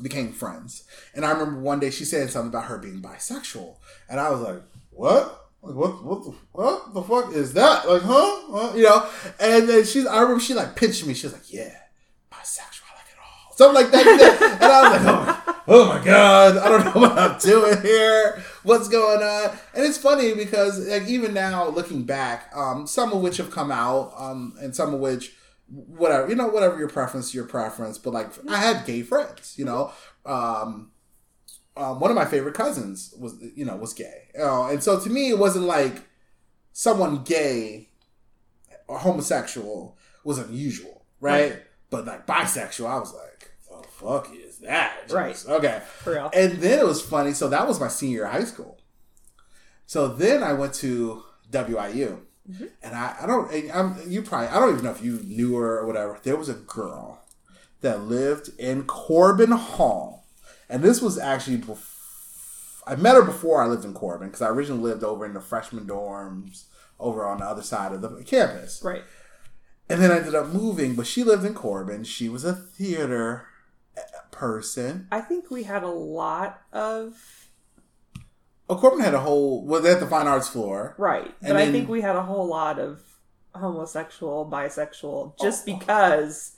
Became 0.00 0.32
friends, 0.32 0.84
and 1.14 1.24
I 1.24 1.30
remember 1.30 1.58
one 1.58 1.80
day 1.80 1.88
she 1.88 2.04
said 2.04 2.28
something 2.28 2.50
about 2.50 2.66
her 2.66 2.76
being 2.76 3.00
bisexual, 3.00 3.76
and 4.10 4.20
I 4.20 4.28
was 4.28 4.40
like, 4.40 4.62
"What? 4.90 5.48
Like 5.62 5.74
what? 5.74 6.04
What 6.04 6.24
the 6.24 6.34
what 6.52 6.92
the 6.92 7.02
fuck 7.02 7.32
is 7.32 7.54
that? 7.54 7.88
Like, 7.88 8.02
huh? 8.02 8.42
Huh? 8.50 8.72
You 8.76 8.82
know?" 8.82 9.08
And 9.40 9.66
then 9.66 9.86
she, 9.86 10.06
I 10.06 10.20
remember 10.20 10.40
she 10.42 10.52
like 10.52 10.76
pinched 10.76 11.06
me. 11.06 11.14
She 11.14 11.26
was 11.26 11.32
like, 11.32 11.50
"Yeah, 11.50 11.74
bisexual. 12.30 12.82
I 12.92 12.96
like 12.98 13.08
it 13.10 13.18
all." 13.18 13.56
Something 13.56 13.82
like 13.82 13.90
that. 13.90 14.58
and 14.60 14.70
I 14.70 14.82
was 14.82 15.02
like, 15.02 15.06
"Oh 15.06 15.45
oh 15.68 15.86
my 15.88 16.04
god, 16.04 16.56
I 16.56 16.68
don't 16.68 16.84
know 16.94 17.00
what 17.00 17.18
I'm 17.18 17.38
doing 17.38 17.80
here. 17.82 18.42
What's 18.62 18.88
going 18.88 19.22
on?" 19.22 19.56
And 19.74 19.84
it's 19.84 19.98
funny 19.98 20.34
because 20.34 20.86
like 20.86 21.06
even 21.08 21.34
now 21.34 21.68
looking 21.68 22.04
back, 22.04 22.50
um, 22.54 22.86
some 22.86 23.12
of 23.12 23.20
which 23.20 23.36
have 23.38 23.50
come 23.50 23.70
out, 23.70 24.12
um, 24.16 24.54
and 24.60 24.74
some 24.74 24.94
of 24.94 25.00
which 25.00 25.34
whatever 25.68 26.28
you 26.28 26.34
know 26.34 26.46
whatever 26.46 26.78
your 26.78 26.88
preference 26.88 27.34
your 27.34 27.44
preference 27.44 27.98
but 27.98 28.12
like 28.12 28.30
i 28.48 28.56
had 28.56 28.86
gay 28.86 29.02
friends 29.02 29.56
you 29.58 29.64
know? 29.64 29.92
Um 30.24 30.90
um, 31.76 32.00
one 32.00 32.10
of 32.10 32.14
my 32.14 32.24
favorite 32.24 32.54
cousins 32.54 33.12
was 33.18 33.34
you 33.54 33.64
know 33.64 33.76
was 33.76 33.92
gay. 33.92 34.28
Uh, 34.38 34.68
and 34.68 34.82
so 34.82 34.98
to 34.98 35.10
me 35.10 35.28
it 35.30 35.38
wasn't 35.38 35.66
like 35.66 36.04
someone 36.72 37.22
gay 37.22 37.90
or 38.88 38.98
homosexual 38.98 39.98
was 40.24 40.38
unusual 40.38 41.04
right? 41.20 41.62
But 41.90 42.06
like 42.06 42.26
bisexual 42.26 42.88
i 42.88 42.98
was 42.98 43.12
like 43.12 43.50
oh 43.70 43.82
fuck 43.82 44.30
is 44.34 44.45
that 44.66 45.10
Right. 45.10 45.44
Okay 45.48 45.80
For 46.02 46.12
real. 46.14 46.30
and 46.34 46.58
then 46.58 46.78
it 46.78 46.86
was 46.86 47.00
funny. 47.02 47.32
So 47.32 47.48
that 47.48 47.66
was 47.66 47.80
my 47.80 47.88
senior 47.88 48.26
high 48.26 48.44
school. 48.44 48.78
So 49.86 50.08
then 50.08 50.42
I 50.42 50.52
went 50.52 50.74
to 50.74 51.22
WIU, 51.50 52.20
Mhm. 52.50 52.70
and 52.82 52.94
I, 52.94 53.16
I 53.22 53.26
don't. 53.26 53.50
I'm, 53.72 53.96
you 54.10 54.22
probably 54.22 54.48
I 54.48 54.58
don't 54.58 54.72
even 54.72 54.84
know 54.84 54.90
if 54.90 55.02
you 55.02 55.20
knew 55.24 55.54
her 55.56 55.78
or 55.78 55.86
whatever. 55.86 56.18
There 56.22 56.36
was 56.36 56.48
a 56.48 56.54
girl 56.54 57.22
that 57.82 58.02
lived 58.02 58.50
in 58.58 58.84
Corbin 58.84 59.52
Hall, 59.52 60.26
and 60.68 60.82
this 60.82 61.00
was 61.00 61.18
actually. 61.18 61.58
Bef- 61.58 61.92
I 62.88 62.94
met 62.96 63.16
her 63.16 63.22
before 63.22 63.62
I 63.62 63.66
lived 63.66 63.84
in 63.84 63.94
Corbin 63.94 64.28
because 64.28 64.42
I 64.42 64.48
originally 64.48 64.82
lived 64.90 65.02
over 65.04 65.24
in 65.26 65.34
the 65.34 65.40
freshman 65.40 65.86
dorms 65.86 66.64
over 67.00 67.24
on 67.26 67.38
the 67.38 67.44
other 67.44 67.62
side 67.62 67.92
of 67.92 68.00
the 68.00 68.22
campus. 68.24 68.80
Right. 68.82 69.02
And 69.88 70.00
then 70.00 70.10
I 70.12 70.18
ended 70.18 70.34
up 70.36 70.48
moving, 70.48 70.94
but 70.94 71.06
she 71.06 71.22
lived 71.24 71.44
in 71.44 71.54
Corbin. 71.54 72.02
She 72.04 72.28
was 72.28 72.44
a 72.44 72.52
theater 72.54 73.46
person. 74.36 75.08
I 75.10 75.20
think 75.20 75.50
we 75.50 75.64
had 75.64 75.82
a 75.82 75.88
lot 75.88 76.60
of 76.72 77.48
Oh, 78.68 78.76
Corbin 78.76 78.98
had 79.00 79.14
a 79.14 79.20
whole. 79.20 79.64
Well, 79.64 79.80
they 79.80 79.90
had 79.90 80.00
the 80.00 80.06
fine 80.08 80.26
arts 80.26 80.48
floor. 80.48 80.94
right, 80.98 81.32
but 81.40 81.50
And 81.50 81.58
I 81.58 81.70
think 81.70 81.88
we 81.88 82.00
had 82.00 82.16
a 82.16 82.22
whole 82.22 82.46
lot 82.46 82.78
of 82.80 83.00
homosexual, 83.54 84.48
bisexual, 84.50 85.38
just 85.40 85.68
Oh. 85.68 85.76
because 85.78 86.52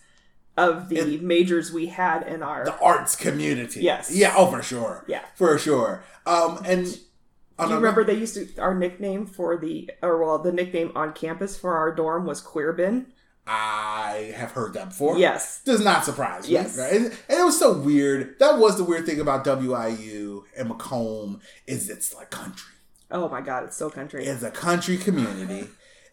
of 0.56 0.88
the 0.88 0.98
It- 1.16 1.22
majors 1.22 1.70
we 1.72 1.86
had 1.86 2.26
in 2.26 2.42
our 2.42 2.64
The 2.64 2.78
arts 2.80 3.14
community. 3.14 3.80
Yes. 3.82 4.10
Yeah. 4.10 4.34
Oh, 4.36 4.50
for 4.50 4.62
sure. 4.62 5.04
yeah. 5.06 5.20
For 5.36 5.56
sure. 5.58 6.02
Um, 6.26 6.60
and 6.64 6.86
Do 6.86 7.68
you 7.68 7.74
remember 7.74 8.04
they 8.04 8.14
used 8.14 8.34
to 8.34 8.60
our 8.60 8.74
nickname 8.74 9.26
for 9.26 9.56
the 9.56 9.90
or 10.02 10.24
well 10.24 10.38
the 10.38 10.50
nickname 10.52 10.92
on 10.94 11.12
campus 11.12 11.56
for 11.58 11.76
our 11.76 11.92
dorm 11.94 12.24
was 12.24 12.40
Queer 12.40 12.72
Bin? 12.72 13.12
I 13.50 14.34
have 14.36 14.52
heard 14.52 14.74
that 14.74 14.90
before. 14.90 15.16
Yes. 15.16 15.62
Does 15.64 15.82
not 15.82 16.04
surprise 16.04 16.44
me. 16.44 16.52
Yes. 16.52 16.78
Right? 16.78 16.92
And, 16.92 17.06
and 17.06 17.40
it 17.40 17.44
was 17.44 17.58
so 17.58 17.72
weird. 17.78 18.38
That 18.38 18.58
was 18.58 18.76
the 18.76 18.84
weird 18.84 19.06
thing 19.06 19.20
about 19.20 19.44
WIU 19.44 20.42
and 20.56 20.68
Macomb 20.68 21.40
is 21.66 21.88
it's 21.88 22.14
like 22.14 22.30
country. 22.30 22.74
Oh 23.10 23.26
my 23.28 23.40
god, 23.40 23.64
it's 23.64 23.76
so 23.76 23.88
country. 23.88 24.26
It's 24.26 24.42
a 24.42 24.50
country 24.50 24.98
community. 24.98 25.66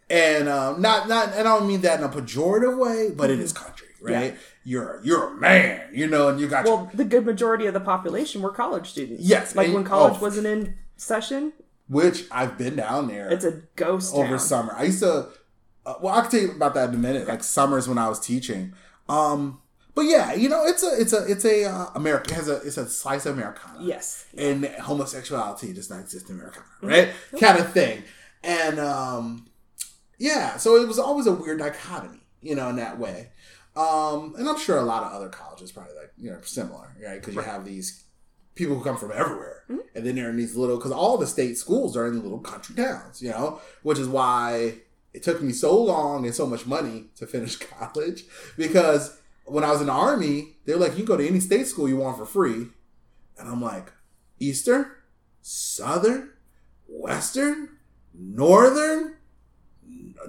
And 0.09 0.47
um, 0.47 0.81
not 0.81 1.09
not 1.09 1.29
and 1.33 1.39
I 1.47 1.57
don't 1.57 1.67
mean 1.67 1.81
that 1.81 1.99
in 1.99 2.05
a 2.05 2.09
pejorative 2.09 2.77
way, 2.77 3.09
but 3.13 3.29
it 3.29 3.39
is 3.39 3.51
country, 3.51 3.87
right? 4.01 4.37
You're 4.63 5.01
you're 5.03 5.33
a 5.33 5.35
man, 5.35 5.89
you 5.91 6.07
know, 6.07 6.29
and 6.29 6.39
you 6.39 6.47
got 6.47 6.65
your 6.65 6.75
Well, 6.77 6.91
the 6.93 7.03
good 7.03 7.25
majority 7.25 7.65
of 7.65 7.73
the 7.73 7.79
population 7.81 8.41
were 8.41 8.51
college 8.51 8.87
students. 8.89 9.23
Yes, 9.23 9.55
Like 9.55 9.65
and- 9.65 9.75
when 9.75 9.83
college 9.83 10.15
oh. 10.19 10.21
wasn't 10.21 10.47
in 10.47 10.77
session, 10.95 11.51
which 11.89 12.25
I've 12.31 12.57
been 12.57 12.75
down 12.77 13.07
there. 13.07 13.29
it's 13.29 13.43
a 13.45 13.63
ghost 13.75 14.13
over 14.13 14.29
town. 14.29 14.39
summer. 14.39 14.73
I 14.77 14.83
used 14.83 14.99
to. 15.01 15.27
Uh, 15.85 15.95
well, 16.01 16.15
I'll 16.15 16.27
tell 16.29 16.39
you 16.39 16.51
about 16.51 16.73
that 16.73 16.89
in 16.89 16.95
a 16.95 16.99
minute. 16.99 17.27
Like 17.27 17.43
summers 17.43 17.87
when 17.87 17.97
I 17.97 18.09
was 18.09 18.19
teaching. 18.19 18.73
Um, 19.07 19.61
but 19.95 20.01
yeah, 20.01 20.33
you 20.33 20.49
know, 20.49 20.65
it's 20.65 20.83
a 20.83 20.99
it's 20.99 21.13
a 21.13 21.25
it's 21.25 21.45
a 21.45 21.65
uh, 21.65 21.87
America 21.95 22.31
it 22.31 22.35
has 22.35 22.49
a 22.49 22.57
it's 22.57 22.77
a 22.77 22.87
slice 22.87 23.25
of 23.25 23.37
Americana. 23.37 23.79
Yes. 23.81 24.25
And 24.37 24.65
homosexuality 24.65 25.73
does 25.73 25.89
not 25.89 26.01
exist 26.01 26.29
in 26.29 26.35
Americana, 26.35 26.65
right? 26.81 27.09
Kind 27.39 27.59
of 27.59 27.71
thing. 27.71 28.03
And 28.43 28.79
um, 28.79 29.47
yeah, 30.17 30.57
so 30.57 30.75
it 30.75 30.87
was 30.87 30.99
always 30.99 31.27
a 31.27 31.31
weird 31.31 31.59
dichotomy, 31.59 32.19
you 32.41 32.55
know, 32.55 32.69
in 32.69 32.75
that 32.75 32.99
way. 32.99 33.29
Um, 33.75 34.35
and 34.37 34.47
I'm 34.47 34.59
sure 34.59 34.77
a 34.77 34.83
lot 34.83 35.03
of 35.03 35.13
other 35.13 35.29
colleges 35.29 35.71
probably 35.71 35.95
like 35.95 36.11
you 36.17 36.29
know 36.29 36.39
similar, 36.43 36.95
right? 37.03 37.19
Because 37.19 37.35
you 37.35 37.41
have 37.41 37.63
these 37.63 38.03
people 38.53 38.75
who 38.75 38.83
come 38.83 38.97
from 38.97 39.11
everywhere, 39.13 39.63
and 39.95 40.05
then 40.05 40.15
they're 40.15 40.29
in 40.29 40.37
these 40.37 40.57
little 40.57 40.75
because 40.75 40.91
all 40.91 41.17
the 41.17 41.27
state 41.27 41.57
schools 41.57 41.95
are 41.95 42.05
in 42.07 42.21
little 42.21 42.39
country 42.39 42.75
towns, 42.75 43.21
you 43.21 43.29
know, 43.29 43.61
which 43.83 43.97
is 43.97 44.09
why 44.09 44.75
it 45.15 45.23
took 45.23 45.41
me 45.41 45.53
so 45.53 45.81
long 45.81 46.25
and 46.25 46.35
so 46.35 46.45
much 46.45 46.65
money 46.65 47.05
to 47.15 47.25
finish 47.25 47.55
college 47.79 48.25
because 48.57 49.17
when 49.45 49.63
I 49.63 49.71
was 49.71 49.79
in 49.79 49.87
the 49.87 49.93
army, 49.93 50.57
they're 50.65 50.75
like, 50.75 50.91
you 50.91 50.97
can 50.97 51.05
go 51.05 51.15
to 51.17 51.25
any 51.25 51.39
state 51.39 51.67
school 51.67 51.87
you 51.87 51.97
want 51.97 52.17
for 52.17 52.25
free, 52.25 52.67
and 53.37 53.47
I'm 53.47 53.61
like, 53.61 53.93
Eastern, 54.39 54.87
Southern, 55.41 56.31
Western, 56.87 57.69
Northern. 58.13 59.15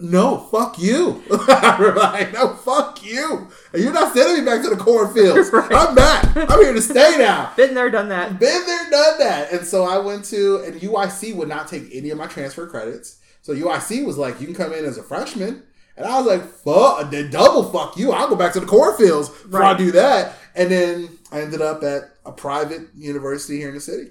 No, 0.00 0.38
fuck 0.52 0.78
you. 0.78 1.22
I'm 1.30 1.94
like, 1.96 2.32
no, 2.34 2.54
fuck 2.54 3.04
you. 3.04 3.48
And 3.72 3.82
you're 3.82 3.92
not 3.92 4.14
sending 4.14 4.44
me 4.44 4.50
back 4.50 4.62
to 4.62 4.68
the 4.68 4.76
cornfields. 4.76 5.50
Right. 5.52 5.72
I'm 5.72 5.94
back. 5.94 6.36
I'm 6.36 6.60
here 6.60 6.74
to 6.74 6.82
stay 6.82 7.16
now. 7.18 7.52
Been 7.56 7.74
there, 7.74 7.90
done 7.90 8.10
that. 8.10 8.38
Been 8.38 8.66
there, 8.66 8.90
done 8.90 9.18
that. 9.18 9.52
And 9.52 9.66
so 9.66 9.84
I 9.84 9.96
went 9.98 10.26
to, 10.26 10.62
and 10.66 10.78
UIC 10.80 11.34
would 11.34 11.48
not 11.48 11.66
take 11.66 11.88
any 11.92 12.10
of 12.10 12.18
my 12.18 12.26
transfer 12.26 12.66
credits. 12.66 13.18
So 13.46 13.54
UIC 13.54 14.04
was 14.04 14.18
like, 14.18 14.40
you 14.40 14.46
can 14.46 14.56
come 14.56 14.72
in 14.72 14.84
as 14.84 14.98
a 14.98 15.04
freshman. 15.04 15.62
And 15.96 16.04
I 16.04 16.18
was 16.18 16.26
like, 16.26 16.42
fuck, 16.42 17.12
then 17.12 17.30
double 17.30 17.62
fuck 17.70 17.96
you. 17.96 18.10
I'll 18.10 18.28
go 18.28 18.34
back 18.34 18.52
to 18.54 18.60
the 18.60 18.66
cornfields 18.66 19.28
before 19.28 19.62
I 19.62 19.76
do 19.76 19.92
that. 19.92 20.34
And 20.56 20.68
then 20.68 21.16
I 21.30 21.42
ended 21.42 21.62
up 21.62 21.84
at 21.84 22.10
a 22.24 22.32
private 22.32 22.88
university 22.96 23.58
here 23.58 23.68
in 23.68 23.76
the 23.76 23.80
city. 23.80 24.10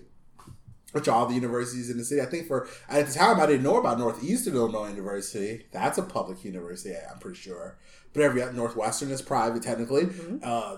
Which 0.93 1.09
all 1.09 1.25
the 1.25 1.35
universities 1.35 1.89
in 1.89 1.97
the 1.97 2.05
city, 2.05 2.21
I 2.21 2.27
think 2.27 2.47
for 2.47 2.69
at 2.87 3.07
the 3.07 3.13
time 3.13 3.41
I 3.41 3.45
didn't 3.45 3.63
know 3.63 3.77
about 3.77 3.99
Northeastern 3.99 4.55
Illinois 4.55 4.87
University. 4.87 5.65
That's 5.73 5.97
a 5.97 6.03
public 6.03 6.45
university, 6.45 6.95
I'm 6.95 7.19
pretty 7.19 7.37
sure. 7.37 7.77
But 8.13 8.23
every 8.23 8.41
Northwestern 8.53 9.11
is 9.11 9.21
private 9.21 9.63
technically. 9.63 10.07
Uh, 10.41 10.77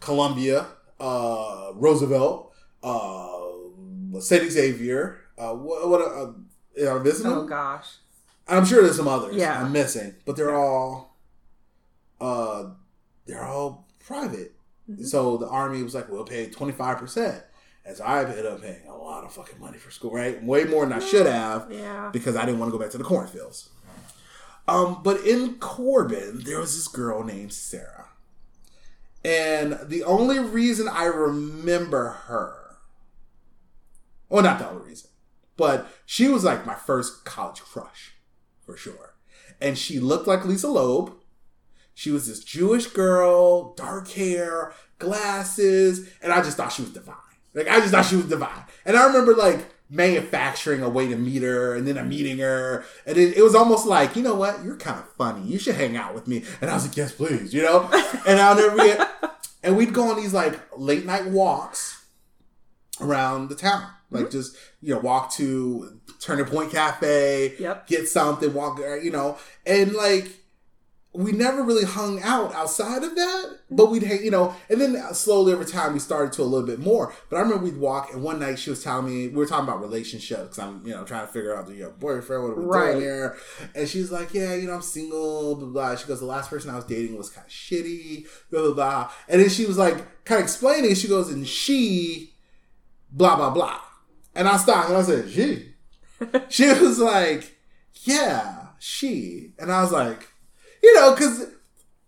Columbia, 0.00 0.68
uh, 0.98 1.72
Roosevelt, 1.74 2.54
uh, 2.82 3.40
St. 4.20 4.50
Xavier. 4.50 5.18
Uh, 5.36 5.52
what? 5.52 5.86
what 5.86 6.34
missing 7.02 7.26
Oh 7.26 7.40
them? 7.40 7.46
gosh. 7.46 7.96
I'm 8.48 8.64
sure 8.64 8.82
there's 8.82 8.96
some 8.96 9.06
others. 9.08 9.36
Yeah. 9.36 9.62
I'm 9.62 9.72
missing, 9.72 10.14
but 10.24 10.36
they're 10.36 10.54
all, 10.54 11.16
uh, 12.20 12.70
they're 13.26 13.44
all 13.44 13.86
private. 14.04 14.52
Mm-hmm. 14.90 15.04
So 15.04 15.36
the 15.36 15.48
army 15.48 15.82
was 15.82 15.94
like, 15.94 16.08
"We'll 16.08 16.24
pay 16.24 16.48
25 16.50 16.98
percent," 16.98 17.44
so 17.94 18.02
I 18.02 18.24
ended 18.24 18.44
up 18.46 18.60
paying 18.60 18.86
a 18.88 18.96
lot 18.96 19.22
of 19.24 19.32
fucking 19.32 19.60
money 19.60 19.78
for 19.78 19.90
school, 19.92 20.10
right? 20.10 20.42
Way 20.42 20.64
more 20.64 20.84
than 20.84 20.92
I 20.92 20.98
should 21.04 21.26
have 21.26 21.70
Yeah. 21.70 22.10
because 22.12 22.34
I 22.34 22.44
didn't 22.44 22.58
want 22.58 22.72
to 22.72 22.76
go 22.76 22.82
back 22.82 22.90
to 22.92 22.98
the 22.98 23.04
cornfields. 23.04 23.68
Um, 24.66 25.00
but 25.04 25.20
in 25.24 25.58
Corbin, 25.58 26.42
there 26.44 26.58
was 26.60 26.74
this 26.74 26.88
girl 26.88 27.22
named 27.24 27.52
Sarah. 27.52 28.08
And 29.24 29.78
the 29.86 30.02
only 30.04 30.38
reason 30.38 30.88
I 30.88 31.04
remember 31.04 32.08
her, 32.26 32.76
well, 34.28 34.42
not 34.42 34.58
the 34.58 34.68
only 34.70 34.88
reason, 34.88 35.09
but 35.60 35.86
she 36.06 36.26
was 36.26 36.42
like 36.42 36.64
my 36.64 36.74
first 36.74 37.26
college 37.26 37.60
crush, 37.60 38.14
for 38.64 38.78
sure. 38.78 39.14
And 39.60 39.76
she 39.76 40.00
looked 40.00 40.26
like 40.26 40.46
Lisa 40.46 40.68
Loeb. 40.68 41.12
She 41.92 42.10
was 42.10 42.26
this 42.26 42.42
Jewish 42.42 42.86
girl, 42.86 43.74
dark 43.74 44.08
hair, 44.08 44.72
glasses, 44.98 46.08
and 46.22 46.32
I 46.32 46.40
just 46.40 46.56
thought 46.56 46.72
she 46.72 46.80
was 46.80 46.92
divine. 46.92 47.16
Like 47.52 47.68
I 47.68 47.80
just 47.80 47.90
thought 47.90 48.06
she 48.06 48.16
was 48.16 48.24
divine. 48.24 48.64
And 48.86 48.96
I 48.96 49.06
remember 49.06 49.34
like 49.34 49.66
manufacturing 49.90 50.82
a 50.82 50.88
way 50.88 51.08
to 51.08 51.16
meet 51.16 51.42
her 51.42 51.74
and 51.74 51.86
then 51.86 51.98
I'm 51.98 52.08
meeting 52.08 52.38
her. 52.38 52.86
And 53.04 53.18
it, 53.18 53.36
it 53.36 53.42
was 53.42 53.54
almost 53.54 53.86
like, 53.86 54.16
you 54.16 54.22
know 54.22 54.36
what, 54.36 54.64
you're 54.64 54.78
kind 54.78 54.98
of 54.98 55.12
funny. 55.18 55.46
You 55.46 55.58
should 55.58 55.74
hang 55.74 55.94
out 55.94 56.14
with 56.14 56.26
me. 56.26 56.42
And 56.62 56.70
I 56.70 56.74
was 56.74 56.86
like, 56.86 56.96
yes, 56.96 57.12
please, 57.12 57.52
you 57.52 57.62
know? 57.62 57.90
And 58.26 58.40
I'll 58.40 58.56
never 58.56 58.70
forget. 58.70 59.10
And 59.62 59.76
we'd 59.76 59.92
go 59.92 60.08
on 60.08 60.16
these 60.16 60.32
like 60.32 60.58
late 60.74 61.04
night 61.04 61.26
walks 61.26 62.06
around 62.98 63.50
the 63.50 63.54
town. 63.54 63.90
Like 64.10 64.30
just, 64.30 64.56
you 64.80 64.92
know, 64.94 65.00
walk 65.00 65.32
to 65.34 66.00
Turning 66.20 66.44
Point 66.46 66.72
Cafe, 66.72 67.54
Yep. 67.58 67.86
get 67.86 68.08
something, 68.08 68.52
walk, 68.52 68.80
uh, 68.80 68.94
you 68.96 69.10
know, 69.10 69.38
and 69.64 69.92
like 69.92 70.36
we 71.12 71.32
never 71.32 71.64
really 71.64 71.84
hung 71.84 72.22
out 72.22 72.54
outside 72.54 73.02
of 73.02 73.16
that, 73.16 73.58
but 73.68 73.86
we'd, 73.90 74.04
hang, 74.04 74.22
you 74.22 74.30
know, 74.30 74.54
and 74.68 74.80
then 74.80 74.96
slowly 75.12 75.52
over 75.52 75.64
time 75.64 75.92
we 75.92 75.98
started 75.98 76.32
to 76.32 76.40
a 76.40 76.44
little 76.44 76.64
bit 76.64 76.78
more. 76.78 77.12
But 77.28 77.36
I 77.38 77.40
remember 77.40 77.64
we'd 77.64 77.76
walk, 77.78 78.12
and 78.12 78.22
one 78.22 78.38
night 78.38 78.60
she 78.60 78.70
was 78.70 78.84
telling 78.84 79.06
me 79.06 79.26
we 79.26 79.34
were 79.34 79.46
talking 79.46 79.64
about 79.68 79.80
relationships 79.80 80.40
because 80.40 80.58
I'm, 80.60 80.86
you 80.86 80.92
know, 80.94 81.02
trying 81.02 81.26
to 81.26 81.32
figure 81.32 81.52
out 81.56 81.66
the 81.66 81.74
you 81.74 81.82
know, 81.82 81.90
boyfriend, 81.98 82.44
what 82.44 82.50
are 82.52 82.54
we 82.60 82.64
Right. 82.64 82.92
doing 82.92 83.00
here? 83.02 83.36
And 83.74 83.88
she's 83.88 84.12
like, 84.12 84.32
yeah, 84.34 84.54
you 84.54 84.68
know, 84.68 84.74
I'm 84.74 84.82
single, 84.82 85.56
blah 85.56 85.66
blah. 85.68 85.96
She 85.96 86.06
goes, 86.06 86.20
the 86.20 86.26
last 86.26 86.48
person 86.48 86.70
I 86.70 86.76
was 86.76 86.84
dating 86.84 87.16
was 87.18 87.28
kind 87.28 87.44
of 87.44 87.52
shitty, 87.52 88.26
blah 88.52 88.62
blah 88.62 88.72
blah. 88.74 89.10
And 89.28 89.40
then 89.42 89.48
she 89.48 89.66
was 89.66 89.78
like, 89.78 90.24
kind 90.24 90.38
of 90.38 90.44
explaining. 90.44 90.94
She 90.94 91.08
goes, 91.08 91.28
and 91.32 91.44
she, 91.44 92.34
blah 93.10 93.34
blah 93.34 93.50
blah. 93.50 93.80
And 94.34 94.48
I 94.48 94.56
stopped 94.56 94.88
and 94.88 94.98
I 94.98 95.02
said, 95.02 95.30
she. 95.30 95.74
she 96.48 96.68
was 96.68 96.98
like, 96.98 97.56
yeah, 98.04 98.68
she. 98.78 99.52
And 99.58 99.72
I 99.72 99.82
was 99.82 99.92
like, 99.92 100.28
you 100.82 100.94
know, 100.94 101.14
because 101.14 101.46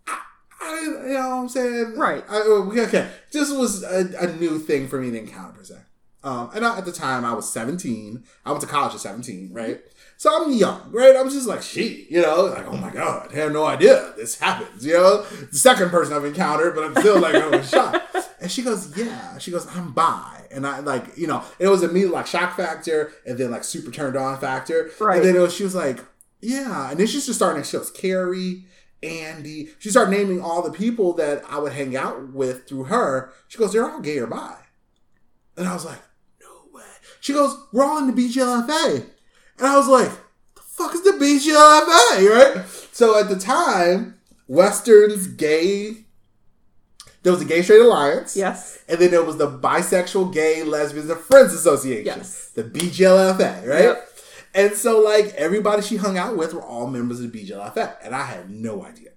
I, 0.07 0.19
I 0.61 0.81
you 0.81 1.15
know 1.15 1.29
what 1.29 1.43
I'm 1.43 1.49
saying? 1.49 1.95
Right. 1.97 2.25
I, 2.29 2.41
okay, 2.41 2.83
okay. 2.83 3.11
This 3.33 3.51
was 3.51 3.83
a, 3.83 4.11
a 4.21 4.37
new 4.37 4.59
thing 4.59 4.89
for 4.89 5.01
me 5.01 5.11
to 5.11 5.19
encounter, 5.19 5.65
se. 5.65 5.77
Um, 6.25 6.51
and 6.55 6.65
I, 6.65 6.79
at 6.79 6.85
the 6.85 6.93
time, 6.93 7.25
I 7.25 7.33
was 7.33 7.53
17. 7.53 8.23
I 8.45 8.51
went 8.51 8.61
to 8.61 8.67
college 8.69 8.95
at 8.95 9.01
17, 9.01 9.51
right? 9.53 9.81
So 10.23 10.31
I'm 10.45 10.53
young, 10.53 10.89
right? 10.93 11.17
I'm 11.17 11.29
just 11.31 11.49
like, 11.49 11.63
she, 11.63 12.07
you 12.09 12.23
know, 12.23 12.45
like, 12.45 12.65
oh 12.69 12.77
my 12.77 12.91
God, 12.91 13.33
I 13.33 13.39
have 13.39 13.51
no 13.51 13.65
idea 13.65 14.15
this 14.17 14.39
happens, 14.39 14.87
you 14.87 14.93
know? 14.93 15.23
The 15.25 15.59
second 15.59 15.91
person 15.91 16.15
I've 16.15 16.25
encountered, 16.25 16.77
but 16.77 16.85
I'm 16.85 16.95
still 16.95 17.19
like, 17.21 17.35
oh, 17.35 17.61
shocked. 17.63 18.31
And 18.41 18.49
she 18.49 18.63
goes, 18.63 18.97
yeah. 18.97 19.37
She 19.39 19.51
goes, 19.51 19.67
I'm 19.67 19.91
bi. 19.91 20.47
And 20.53 20.65
I 20.65 20.79
like, 20.79 21.19
you 21.19 21.27
know, 21.27 21.43
it 21.59 21.67
was 21.67 21.83
immediately 21.83 22.15
like 22.15 22.29
shock 22.29 22.57
factor 22.57 23.13
and 23.27 23.37
then 23.37 23.51
like 23.51 23.65
super 23.65 23.91
turned 23.91 24.17
on 24.17 24.39
factor. 24.39 24.93
Right. 25.01 25.17
And 25.17 25.25
then 25.25 25.35
it 25.35 25.41
was, 25.41 25.57
she 25.57 25.65
was 25.65 25.75
like, 25.75 25.99
yeah. 26.41 26.93
And 26.93 27.01
then 27.01 27.09
she 27.09 27.15
just 27.15 27.35
started, 27.35 27.67
she 27.67 27.77
goes, 27.77 27.91
Carrie, 27.91 28.67
Andy. 29.03 29.71
She 29.81 29.91
started 29.91 30.13
naming 30.13 30.41
all 30.41 30.63
the 30.63 30.71
people 30.71 31.15
that 31.15 31.43
I 31.51 31.59
would 31.59 31.73
hang 31.73 31.97
out 31.97 32.33
with 32.33 32.69
through 32.69 32.85
her. 32.85 33.33
She 33.49 33.59
goes, 33.59 33.73
they're 33.73 33.91
all 33.91 33.99
gay 33.99 34.19
or 34.19 34.29
bi. 34.29 34.55
And 35.57 35.67
I 35.67 35.75
was 35.75 35.85
like, 35.85 35.99
no 36.41 36.69
way. 36.73 36.85
She 37.21 37.33
goes, 37.33 37.57
we're 37.73 37.85
all 37.85 37.99
in 37.99 38.07
the 38.07 38.13
BGLFA. 38.13 39.07
And 39.59 39.67
I 39.67 39.77
was 39.77 39.89
like, 39.89 40.11
the 40.55 40.63
fuck 40.63 40.95
is 40.95 41.03
the 41.03 41.13
BGLFA, 41.13 42.29
right? 42.29 42.67
So 42.93 43.19
at 43.19 43.29
the 43.29 43.39
time, 43.39 44.19
Western's 44.49 45.27
gay, 45.27 46.05
there 47.23 47.33
was 47.33 47.43
a 47.43 47.45
Gay 47.45 47.63
Straight 47.63 47.83
Alliance. 47.83 48.37
Yes. 48.37 48.81
And 48.89 48.99
then 48.99 49.11
there 49.11 49.23
was 49.23 49.37
the 49.37 49.49
Bisexual 49.49 50.33
Gay 50.33 50.63
Lesbians 50.63 51.09
and 51.09 51.21
Friends 51.21 51.53
Association. 51.55 52.07
Yes. 52.07 52.51
The 52.51 52.65
BGLFA, 52.65 53.67
right? 53.67 53.85
Yep. 53.85 54.09
And 54.55 54.73
so, 54.75 55.01
like, 55.01 55.33
everybody 55.35 55.83
she 55.83 55.97
hung 55.97 56.19
out 56.19 56.37
with 56.37 56.53
were 56.53 56.63
all 56.63 56.87
members 56.87 57.21
of 57.21 57.33
the 57.33 57.47
BGLFA. 57.47 57.97
And 58.03 58.15
I 58.15 58.25
had 58.25 58.51
no 58.51 58.85
idea. 58.85 59.11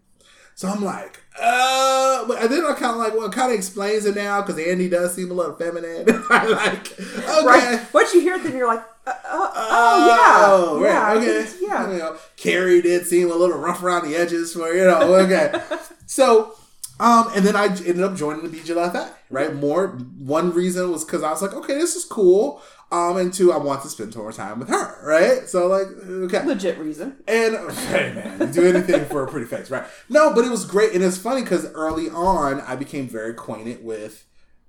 So 0.53 0.69
I'm 0.69 0.83
like, 0.83 1.21
uh, 1.41 2.27
but 2.27 2.41
and 2.41 2.51
then 2.51 2.65
I 2.65 2.73
kind 2.73 2.91
of 2.91 2.97
like, 2.97 3.13
well, 3.13 3.25
it 3.25 3.33
kind 3.33 3.51
of 3.51 3.57
explains 3.57 4.05
it 4.05 4.15
now 4.15 4.41
because 4.41 4.57
Andy 4.59 4.87
does 4.87 5.13
seem 5.15 5.31
a 5.31 5.33
little 5.33 5.55
feminine. 5.55 6.05
Like, 6.29 6.99
okay. 6.99 7.45
Right. 7.45 7.93
Once 7.93 8.13
you 8.13 8.21
hear 8.21 8.35
it, 8.35 8.43
then 8.43 8.55
you're 8.57 8.67
like, 8.67 8.83
uh, 9.05 9.11
uh, 9.11 9.51
oh, 9.55 10.79
yeah. 10.81 10.93
right, 10.93 11.21
yeah. 11.21 11.29
okay. 11.29 11.49
Yeah. 11.61 11.91
You 11.91 11.97
know, 11.99 12.17
Carrie 12.35 12.81
did 12.81 13.05
seem 13.05 13.31
a 13.31 13.35
little 13.35 13.57
rough 13.57 13.83
around 13.83 14.09
the 14.09 14.15
edges 14.15 14.53
for, 14.53 14.73
you 14.73 14.85
know, 14.85 15.13
okay. 15.15 15.61
so, 16.05 16.55
um, 16.99 17.29
and 17.35 17.45
then 17.45 17.55
I 17.55 17.65
ended 17.65 18.01
up 18.01 18.15
joining 18.15 18.49
the 18.49 18.57
BGLFA, 18.57 19.11
right? 19.29 19.53
More, 19.53 19.89
one 19.89 20.51
reason 20.51 20.91
was 20.91 21.03
because 21.03 21.23
I 21.23 21.31
was 21.31 21.41
like, 21.41 21.53
okay, 21.53 21.75
this 21.75 21.95
is 21.95 22.05
cool. 22.05 22.61
Um, 22.91 23.17
and 23.17 23.33
two, 23.33 23.51
I 23.51 23.57
want 23.57 23.81
to 23.81 23.89
spend 23.89 24.15
more 24.15 24.31
time 24.31 24.59
with 24.59 24.69
her, 24.69 25.03
right? 25.05 25.49
So, 25.49 25.67
like, 25.67 25.87
okay. 26.07 26.45
Legit 26.45 26.77
reason. 26.77 27.17
And 27.27 27.55
hey 27.89 28.13
man, 28.13 28.51
do 28.51 28.63
anything 28.65 29.05
for 29.05 29.23
a 29.23 29.27
pretty 29.27 29.47
face, 29.47 29.69
right? 29.71 29.83
No, 30.07 30.33
but 30.33 30.45
it 30.45 30.51
was 30.51 30.65
great, 30.65 30.93
and 30.93 31.03
it's 31.03 31.17
funny 31.17 31.41
because 31.41 31.65
early 31.73 32.09
on 32.09 32.61
I 32.61 32.75
became 32.75 33.07
very 33.07 33.31
acquainted 33.31 33.83
with 33.83 34.25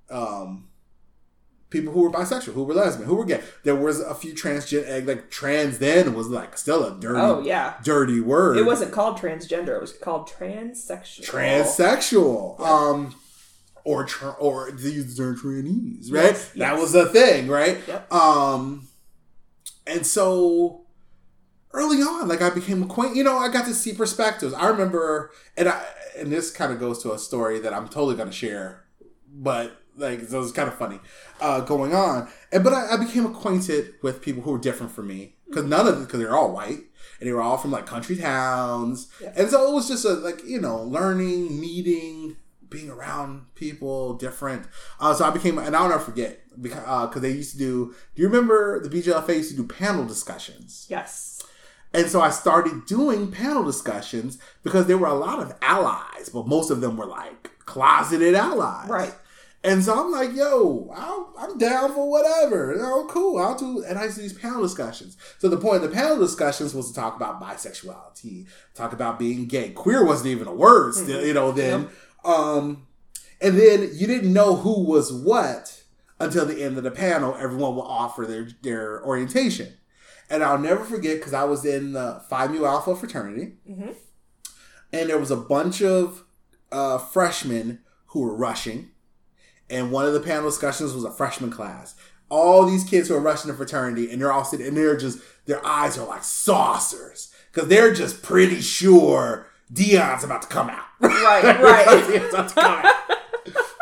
um, 0.09 0.67
people 1.69 1.93
who 1.93 2.01
were 2.01 2.09
bisexual, 2.11 2.53
who 2.53 2.63
were 2.63 2.73
lesbian, 2.73 3.07
who 3.07 3.15
were 3.15 3.25
gay. 3.25 3.41
There 3.63 3.75
was 3.75 3.99
a 3.99 4.15
few 4.15 4.33
transgender, 4.33 5.05
like 5.05 5.29
trans 5.29 5.77
then 5.77 6.13
was 6.15 6.27
like 6.27 6.57
still 6.57 6.83
a 6.83 6.99
dirty, 6.99 7.19
Oh, 7.21 7.41
yeah. 7.41 7.75
dirty 7.83 8.19
word. 8.19 8.57
It 8.57 8.65
wasn't 8.65 8.91
called 8.91 9.17
transgender. 9.19 9.75
It 9.75 9.81
was 9.81 9.93
called 9.93 10.27
transsexual. 10.27 11.23
transsexual. 11.29 12.59
Um, 12.59 13.15
or 13.87 14.03
tra- 14.03 14.35
or 14.37 14.69
these 14.71 15.17
are 15.19 15.33
trannies, 15.33 16.11
right? 16.11 16.25
Yes, 16.33 16.51
That 16.57 16.77
was 16.77 16.91
the 16.91 17.05
thing, 17.07 17.47
right? 17.47 17.77
Yep. 17.87 18.11
Um, 18.13 18.87
and 19.85 20.05
so 20.05 20.81
early 21.71 21.99
on, 22.01 22.27
like 22.27 22.41
I 22.41 22.49
became 22.49 22.83
acquainted. 22.83 23.15
You 23.17 23.23
know, 23.23 23.37
I 23.37 23.47
got 23.49 23.65
to 23.67 23.73
see 23.73 23.93
perspectives. 23.93 24.53
I 24.53 24.67
remember, 24.67 25.31
and 25.55 25.69
I 25.69 25.81
and 26.17 26.31
this 26.31 26.51
kind 26.51 26.73
of 26.73 26.79
goes 26.81 27.01
to 27.03 27.13
a 27.13 27.17
story 27.19 27.59
that 27.59 27.73
I'm 27.73 27.87
totally 27.87 28.15
to 28.17 28.31
share, 28.31 28.83
but 29.33 29.81
like 29.95 30.19
so 30.27 30.39
was 30.39 30.51
kind 30.51 30.67
of 30.67 30.75
funny 30.77 30.99
uh, 31.39 31.61
going 31.61 31.93
on. 31.95 32.27
And 32.51 32.63
but 32.65 32.73
I, 32.73 32.95
I 32.95 32.97
became 32.97 33.25
acquainted 33.25 33.93
with 34.03 34.21
people 34.21 34.43
who 34.43 34.51
were 34.51 34.59
different 34.59 34.91
from 34.91 35.07
me 35.07 35.35
because 35.47 35.63
none 35.63 35.87
of 35.87 35.95
them 35.95 36.03
because 36.05 36.19
they're 36.19 36.35
all 36.35 36.51
white 36.51 36.81
and 37.19 37.27
they 37.27 37.31
were 37.31 37.41
all 37.41 37.57
from 37.57 37.71
like 37.71 37.85
country 37.85 38.17
towns, 38.17 39.07
Yeah. 39.21 39.31
and 39.37 39.49
so 39.49 39.71
it 39.71 39.73
was 39.73 39.87
just 39.87 40.03
a 40.03 40.09
like 40.09 40.43
you 40.45 40.59
know 40.59 40.83
learning, 40.83 41.57
meeting. 41.61 42.35
Being 42.69 42.89
around 42.89 43.53
people 43.55 44.15
different, 44.15 44.67
uh, 44.99 45.13
so 45.13 45.25
I 45.25 45.29
became, 45.29 45.57
and 45.57 45.75
I'll 45.75 45.89
never 45.89 46.03
forget 46.03 46.41
because 46.61 47.07
because 47.07 47.21
they 47.21 47.31
used 47.31 47.51
to 47.53 47.57
do. 47.57 47.95
Do 48.15 48.21
you 48.21 48.27
remember 48.27 48.79
the 48.81 48.89
BGLFA 48.89 49.35
used 49.35 49.51
to 49.51 49.55
do 49.57 49.63
panel 49.65 50.05
discussions? 50.05 50.85
Yes. 50.89 51.43
And 51.93 52.07
so 52.07 52.21
I 52.21 52.29
started 52.29 52.85
doing 52.85 53.31
panel 53.31 53.63
discussions 53.63 54.37
because 54.63 54.87
there 54.87 54.97
were 54.97 55.07
a 55.07 55.13
lot 55.13 55.39
of 55.39 55.55
allies, 55.61 56.29
but 56.33 56.47
most 56.47 56.69
of 56.69 56.81
them 56.81 56.97
were 56.97 57.05
like 57.05 57.51
closeted 57.65 58.35
allies. 58.35 58.89
Right. 58.89 59.13
And 59.63 59.83
so 59.83 59.99
I'm 59.99 60.11
like, 60.11 60.33
yo, 60.35 60.93
I'll, 60.95 61.33
I'm 61.37 61.57
down 61.57 61.93
for 61.93 62.09
whatever. 62.09 62.75
Oh, 62.79 63.07
cool. 63.09 63.39
I'll 63.39 63.57
do. 63.57 63.83
And 63.83 63.97
I 63.97 64.05
used 64.05 64.15
to 64.15 64.21
do 64.21 64.29
these 64.29 64.37
panel 64.37 64.61
discussions. 64.61 65.17
So 65.39 65.49
the 65.49 65.57
point 65.57 65.83
of 65.83 65.89
the 65.89 65.95
panel 65.95 66.17
discussions 66.17 66.73
was 66.73 66.89
to 66.89 66.95
talk 66.95 67.15
about 67.15 67.41
bisexuality, 67.41 68.47
talk 68.75 68.93
about 68.93 69.17
being 69.17 69.47
gay. 69.47 69.71
Queer 69.71 70.05
wasn't 70.05 70.29
even 70.29 70.47
a 70.47 70.53
word, 70.53 70.93
still, 70.93 71.25
you 71.25 71.33
know. 71.33 71.51
Then, 71.51 71.89
um, 72.27 72.85
and 73.41 73.57
then 73.57 73.89
you 73.93 74.05
didn't 74.07 74.31
know 74.33 74.55
who 74.57 74.83
was 74.83 75.11
what 75.11 75.83
until 76.19 76.45
the 76.45 76.61
end 76.63 76.77
of 76.77 76.83
the 76.83 76.91
panel. 76.91 77.35
Everyone 77.39 77.75
will 77.75 77.87
offer 77.87 78.25
their 78.25 78.47
their 78.61 79.03
orientation, 79.03 79.73
and 80.29 80.43
I'll 80.43 80.59
never 80.59 80.83
forget 80.83 81.17
because 81.17 81.33
I 81.33 81.45
was 81.45 81.65
in 81.65 81.93
the 81.93 82.21
Phi 82.29 82.47
Mu 82.47 82.65
Alpha 82.65 82.95
fraternity, 82.95 83.53
and 84.93 85.09
there 85.09 85.17
was 85.19 85.31
a 85.31 85.37
bunch 85.37 85.81
of 85.81 86.23
uh, 86.71 86.97
freshmen 86.97 87.79
who 88.07 88.21
were 88.21 88.35
rushing 88.35 88.89
and 89.69 89.91
one 89.91 90.05
of 90.05 90.13
the 90.13 90.19
panel 90.21 90.49
discussions 90.49 90.93
was 90.93 91.03
a 91.03 91.11
freshman 91.11 91.51
class. 91.51 91.95
All 92.29 92.65
these 92.65 92.83
kids 92.83 93.07
who 93.07 93.15
are 93.15 93.19
rushing 93.21 93.51
the 93.51 93.57
fraternity, 93.57 94.09
and 94.11 94.21
they're 94.21 94.31
all 94.31 94.43
sitting, 94.45 94.67
and 94.67 94.77
they're 94.77 94.97
just 94.97 95.19
their 95.45 95.65
eyes 95.65 95.97
are 95.97 96.07
like 96.07 96.23
saucers 96.23 97.33
because 97.51 97.69
they're 97.69 97.93
just 97.93 98.21
pretty 98.21 98.61
sure 98.61 99.47
Dion's 99.71 100.23
about 100.23 100.43
to 100.43 100.47
come 100.47 100.69
out. 100.69 100.85
Right, 100.99 101.43
right. 101.61 102.07
Dion's 102.07 102.33
about 102.33 102.49
to 102.49 102.55
come 102.55 102.85
out. 102.85 102.95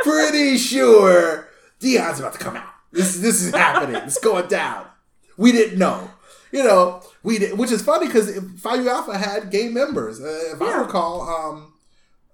pretty 0.04 0.58
sure 0.58 1.50
Dion's 1.80 2.20
about 2.20 2.34
to 2.34 2.40
come 2.40 2.56
out. 2.56 2.70
This 2.92 3.18
this 3.18 3.42
is 3.42 3.54
happening. 3.54 3.96
It's 4.04 4.20
going 4.20 4.48
down. 4.48 4.86
We 5.38 5.52
didn't 5.52 5.78
know. 5.78 6.10
You 6.52 6.64
know, 6.64 7.02
we 7.24 7.40
did, 7.40 7.58
which 7.58 7.72
is 7.72 7.82
funny 7.82 8.08
because 8.08 8.34
Mu 8.40 8.88
Alpha 8.88 9.18
had 9.18 9.52
gay 9.52 9.68
members. 9.68 10.22
Uh, 10.22 10.54
if 10.54 10.62
I 10.62 10.78
recall, 10.78 11.22
um, 11.22 11.74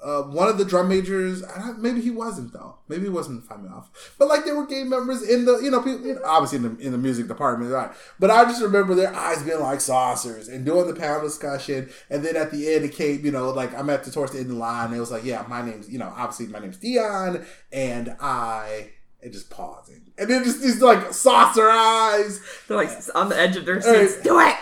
uh, 0.04 0.24
one 0.24 0.50
of 0.50 0.58
the 0.58 0.66
drum 0.66 0.90
majors, 0.90 1.44
maybe 1.78 2.02
he 2.02 2.10
wasn't 2.10 2.52
though. 2.54 2.78
Maybe 2.88 3.04
he 3.04 3.10
wasn't 3.10 3.48
Mu 3.50 3.70
Alpha, 3.70 3.90
but 4.18 4.28
like 4.28 4.46
there 4.46 4.56
were 4.56 4.66
gay 4.66 4.84
members 4.84 5.22
in 5.22 5.46
the, 5.46 5.60
you 5.60 5.70
know, 5.70 5.82
people, 5.82 6.06
you 6.06 6.16
know, 6.16 6.22
obviously 6.26 6.58
in 6.58 6.64
the 6.64 6.82
in 6.82 6.92
the 6.92 6.98
music 6.98 7.28
department, 7.28 7.72
right? 7.72 7.92
But 8.20 8.32
I 8.32 8.46
just 8.46 8.64
remember 8.64 8.96
their 8.96 9.14
eyes 9.14 9.44
being 9.44 9.60
like 9.60 9.80
saucers 9.80 10.48
and 10.48 10.66
doing 10.66 10.88
the 10.88 10.96
panel 10.96 11.22
discussion, 11.22 11.90
and 12.10 12.26
then 12.26 12.36
at 12.36 12.50
the 12.52 12.74
end 12.74 12.86
it 12.86 12.94
came, 12.94 13.24
you 13.24 13.32
know, 13.32 13.52
like 13.52 13.78
I'm 13.78 13.92
at 13.92 14.04
the 14.04 14.12
towards 14.12 14.32
the 14.32 14.40
end 14.40 14.48
of 14.48 14.54
the 14.56 14.60
line, 14.60 14.88
and 14.88 14.96
it 14.96 15.00
was 15.00 15.12
like, 15.12 15.24
yeah, 15.24 15.46
my 15.48 15.62
name's, 15.62 15.88
you 15.88 16.00
know, 16.00 16.12
obviously 16.18 16.48
my 16.48 16.60
name's 16.60 16.78
Dion, 16.78 17.46
and 17.72 18.16
I. 18.20 18.92
And 19.24 19.32
just 19.32 19.52
pausing, 19.52 20.02
and 20.18 20.28
then 20.28 20.44
just 20.44 20.64
these 20.64 20.82
like 20.82 21.14
saucer 21.14 21.70
eyes, 21.70 22.42
They're 22.68 22.76
like 22.76 22.90
on 23.14 23.30
the 23.30 23.38
edge 23.38 23.56
of 23.56 23.66
their 23.66 23.80
seats. 23.80 24.20
Do 24.24 24.40
it. 24.40 24.56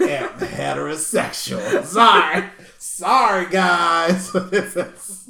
am 0.00 0.30
heterosexual. 0.38 1.84
Sorry. 1.84 2.44
Sorry, 2.78 3.46
guys. 3.50 4.32
this, 4.50 4.76
is, 4.76 5.28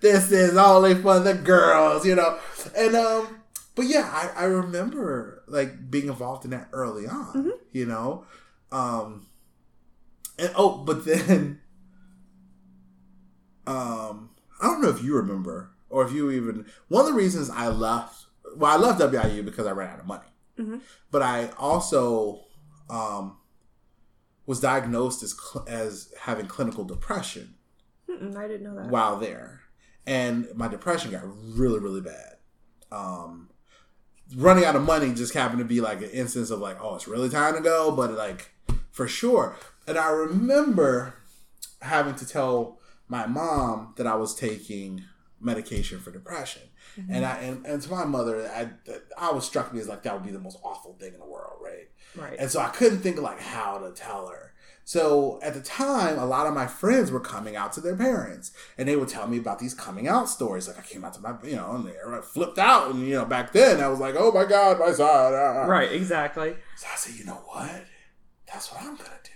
this 0.00 0.30
is 0.30 0.56
only 0.56 0.94
for 0.94 1.18
the 1.20 1.34
girls, 1.34 2.04
you 2.06 2.14
know. 2.14 2.38
And 2.76 2.94
um, 2.94 3.40
but 3.74 3.86
yeah, 3.86 4.08
I, 4.36 4.42
I 4.42 4.44
remember 4.44 5.42
like 5.46 5.90
being 5.90 6.08
involved 6.08 6.44
in 6.44 6.50
that 6.52 6.68
early 6.72 7.06
on, 7.06 7.52
you 7.72 7.86
know. 7.86 8.24
Um 8.72 9.26
and 10.38 10.50
oh, 10.56 10.78
but 10.84 11.04
then 11.04 11.60
um 13.66 14.30
I 14.60 14.66
don't 14.66 14.80
know 14.82 14.88
if 14.88 15.02
you 15.02 15.14
remember 15.16 15.70
or 15.88 16.04
if 16.04 16.12
you 16.12 16.30
even 16.30 16.66
one 16.88 17.02
of 17.02 17.06
the 17.08 17.14
reasons 17.16 17.50
I 17.50 17.68
left 17.68 18.26
well, 18.56 18.72
I 18.72 18.76
left 18.76 19.00
WIU 19.00 19.44
because 19.44 19.66
I 19.66 19.72
ran 19.72 19.90
out 19.90 20.00
of 20.00 20.06
money. 20.06 20.28
Mhm. 20.58 20.80
But 21.10 21.22
I 21.22 21.50
also 21.58 22.40
um 22.88 23.36
was 24.46 24.60
diagnosed 24.60 25.22
as 25.22 25.34
cl- 25.38 25.64
as 25.68 26.12
having 26.20 26.46
clinical 26.46 26.84
depression 26.84 27.54
Mm-mm, 28.08 28.36
I 28.36 28.46
didn't 28.48 28.62
know 28.62 28.76
that. 28.76 28.90
while 28.90 29.18
there, 29.18 29.60
and 30.06 30.46
my 30.54 30.68
depression 30.68 31.10
got 31.10 31.22
really 31.24 31.78
really 31.80 32.00
bad. 32.00 32.36
Um, 32.92 33.50
running 34.36 34.64
out 34.64 34.76
of 34.76 34.82
money 34.82 35.12
just 35.12 35.34
happened 35.34 35.58
to 35.58 35.64
be 35.64 35.80
like 35.80 35.98
an 36.02 36.10
instance 36.10 36.50
of 36.50 36.60
like, 36.60 36.78
oh, 36.80 36.94
it's 36.94 37.08
really 37.08 37.28
time 37.28 37.54
to 37.54 37.60
go, 37.60 37.90
but 37.90 38.12
like 38.12 38.52
for 38.90 39.06
sure. 39.08 39.56
And 39.86 39.98
I 39.98 40.08
remember 40.10 41.14
having 41.82 42.14
to 42.16 42.26
tell 42.26 42.80
my 43.08 43.26
mom 43.26 43.94
that 43.96 44.06
I 44.06 44.14
was 44.16 44.34
taking 44.34 45.02
medication 45.40 45.98
for 46.00 46.10
depression. 46.10 46.62
And 47.10 47.26
I 47.26 47.36
and, 47.40 47.66
and 47.66 47.82
to 47.82 47.90
my 47.90 48.04
mother, 48.04 48.48
I 48.48 48.70
I 49.18 49.30
was 49.30 49.44
struck 49.44 49.72
me 49.74 49.80
as 49.80 49.88
like 49.88 50.02
that 50.04 50.14
would 50.14 50.24
be 50.24 50.30
the 50.32 50.40
most 50.40 50.58
awful 50.64 50.94
thing 50.98 51.12
in 51.12 51.20
the 51.20 51.26
world, 51.26 51.58
right? 51.62 51.88
Right. 52.16 52.36
And 52.38 52.50
so 52.50 52.60
I 52.60 52.68
couldn't 52.68 53.00
think 53.00 53.16
of 53.18 53.22
like 53.22 53.40
how 53.40 53.78
to 53.78 53.92
tell 53.92 54.28
her. 54.28 54.52
So 54.84 55.40
at 55.42 55.54
the 55.54 55.60
time, 55.60 56.16
a 56.16 56.24
lot 56.24 56.46
of 56.46 56.54
my 56.54 56.68
friends 56.68 57.10
were 57.10 57.18
coming 57.18 57.56
out 57.56 57.72
to 57.72 57.80
their 57.80 57.96
parents, 57.96 58.52
and 58.78 58.88
they 58.88 58.94
would 58.94 59.08
tell 59.08 59.26
me 59.26 59.36
about 59.36 59.58
these 59.58 59.74
coming 59.74 60.06
out 60.06 60.28
stories. 60.28 60.68
Like 60.68 60.78
I 60.78 60.82
came 60.82 61.04
out 61.04 61.12
to 61.14 61.20
my, 61.20 61.34
you 61.42 61.56
know, 61.56 61.72
and 61.72 61.88
they 61.88 61.96
were 62.06 62.22
flipped 62.22 62.58
out, 62.58 62.92
and 62.92 63.04
you 63.04 63.14
know, 63.14 63.24
back 63.24 63.52
then 63.52 63.80
I 63.80 63.88
was 63.88 63.98
like, 63.98 64.14
oh 64.16 64.30
my 64.30 64.44
god, 64.44 64.78
my 64.78 64.92
son. 64.92 65.34
ah, 65.34 65.62
ah. 65.64 65.66
right. 65.66 65.90
Exactly. 65.90 66.54
So 66.76 66.86
I 66.92 66.96
said, 66.96 67.18
you 67.18 67.24
know 67.24 67.42
what? 67.46 67.84
That's 68.46 68.70
what 68.72 68.82
I'm 68.82 68.94
gonna 68.94 69.10
do. 69.24 69.30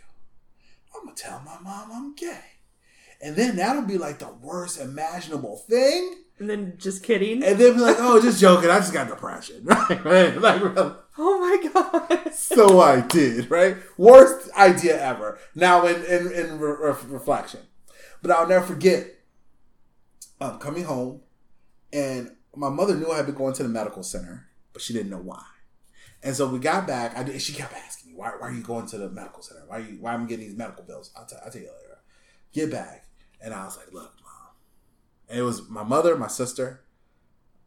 I'm 0.95 1.07
gonna 1.07 1.17
tell 1.17 1.41
my 1.41 1.59
mom 1.59 1.91
I'm 1.93 2.15
gay, 2.15 2.45
and 3.21 3.35
then 3.35 3.57
that'll 3.57 3.83
be 3.83 3.99
like 3.99 4.21
the 4.21 4.33
worst 4.33 4.81
imaginable 4.81 5.57
thing. 5.57 6.15
And 6.39 6.49
then 6.49 6.75
just 6.79 7.03
kidding. 7.03 7.43
And 7.43 7.59
then 7.59 7.75
be 7.75 7.81
like, 7.81 7.97
oh, 7.99 8.23
just 8.23 8.41
joking. 8.41 8.71
I 8.71 8.79
just 8.79 8.95
got 8.95 9.09
depression, 9.09 9.61
right? 9.65 10.05
right? 10.05 10.41
Like, 10.41 10.63
really. 10.63 10.95
oh 11.23 11.39
my 11.39 11.71
god. 11.71 12.33
so 12.33 12.81
I 12.81 13.03
did, 13.03 13.51
right? 13.51 13.77
Worst 13.99 14.51
idea 14.57 14.99
ever. 15.03 15.39
Now 15.55 15.87
in 15.87 16.03
in, 16.05 16.33
in 16.33 16.59
re- 16.59 16.77
re- 16.81 16.95
reflection, 17.09 17.61
but 18.23 18.31
I'll 18.31 18.49
never 18.49 18.65
forget. 18.65 19.07
Um, 20.41 20.59
coming 20.59 20.85
home, 20.85 21.21
and 21.93 22.35
my 22.57 22.71
mother 22.71 22.97
knew 22.97 23.11
I 23.11 23.19
had 23.19 23.27
been 23.27 23.35
going 23.35 23.53
to 23.53 23.63
the 23.63 23.69
medical 23.69 24.03
center, 24.03 24.49
but 24.73 24.81
she 24.81 24.95
didn't 24.95 25.11
know 25.11 25.19
why. 25.19 25.45
And 26.23 26.35
so 26.35 26.49
we 26.49 26.59
got 26.59 26.87
back. 26.87 27.15
I 27.17 27.23
did, 27.23 27.41
she 27.43 27.53
kept 27.53 27.75
asking 27.75 28.13
me, 28.13 28.19
"Why, 28.19 28.31
why 28.39 28.49
are 28.49 28.53
you 28.53 28.63
going 28.63 28.87
to 28.87 28.97
the 28.97 29.11
medical 29.11 29.43
center? 29.43 29.65
Why, 29.67 29.77
are 29.77 29.81
you, 29.81 29.99
why 30.01 30.15
am 30.15 30.23
I 30.23 30.27
getting 30.27 30.47
these 30.47 30.57
medical 30.57 30.85
bills?" 30.85 31.13
I'll, 31.15 31.27
t- 31.27 31.37
I'll 31.45 31.51
tell 31.51 31.61
you 31.61 31.69
later. 31.69 31.99
Get 32.55 32.71
back, 32.71 33.05
and 33.43 33.53
I 33.53 33.65
was 33.67 33.77
like, 33.77 33.93
"Look, 33.93 34.15
mom." 34.23 34.55
And 35.29 35.39
it 35.39 35.43
was 35.43 35.69
my 35.69 35.83
mother, 35.83 36.17
my 36.17 36.29
sister, 36.29 36.83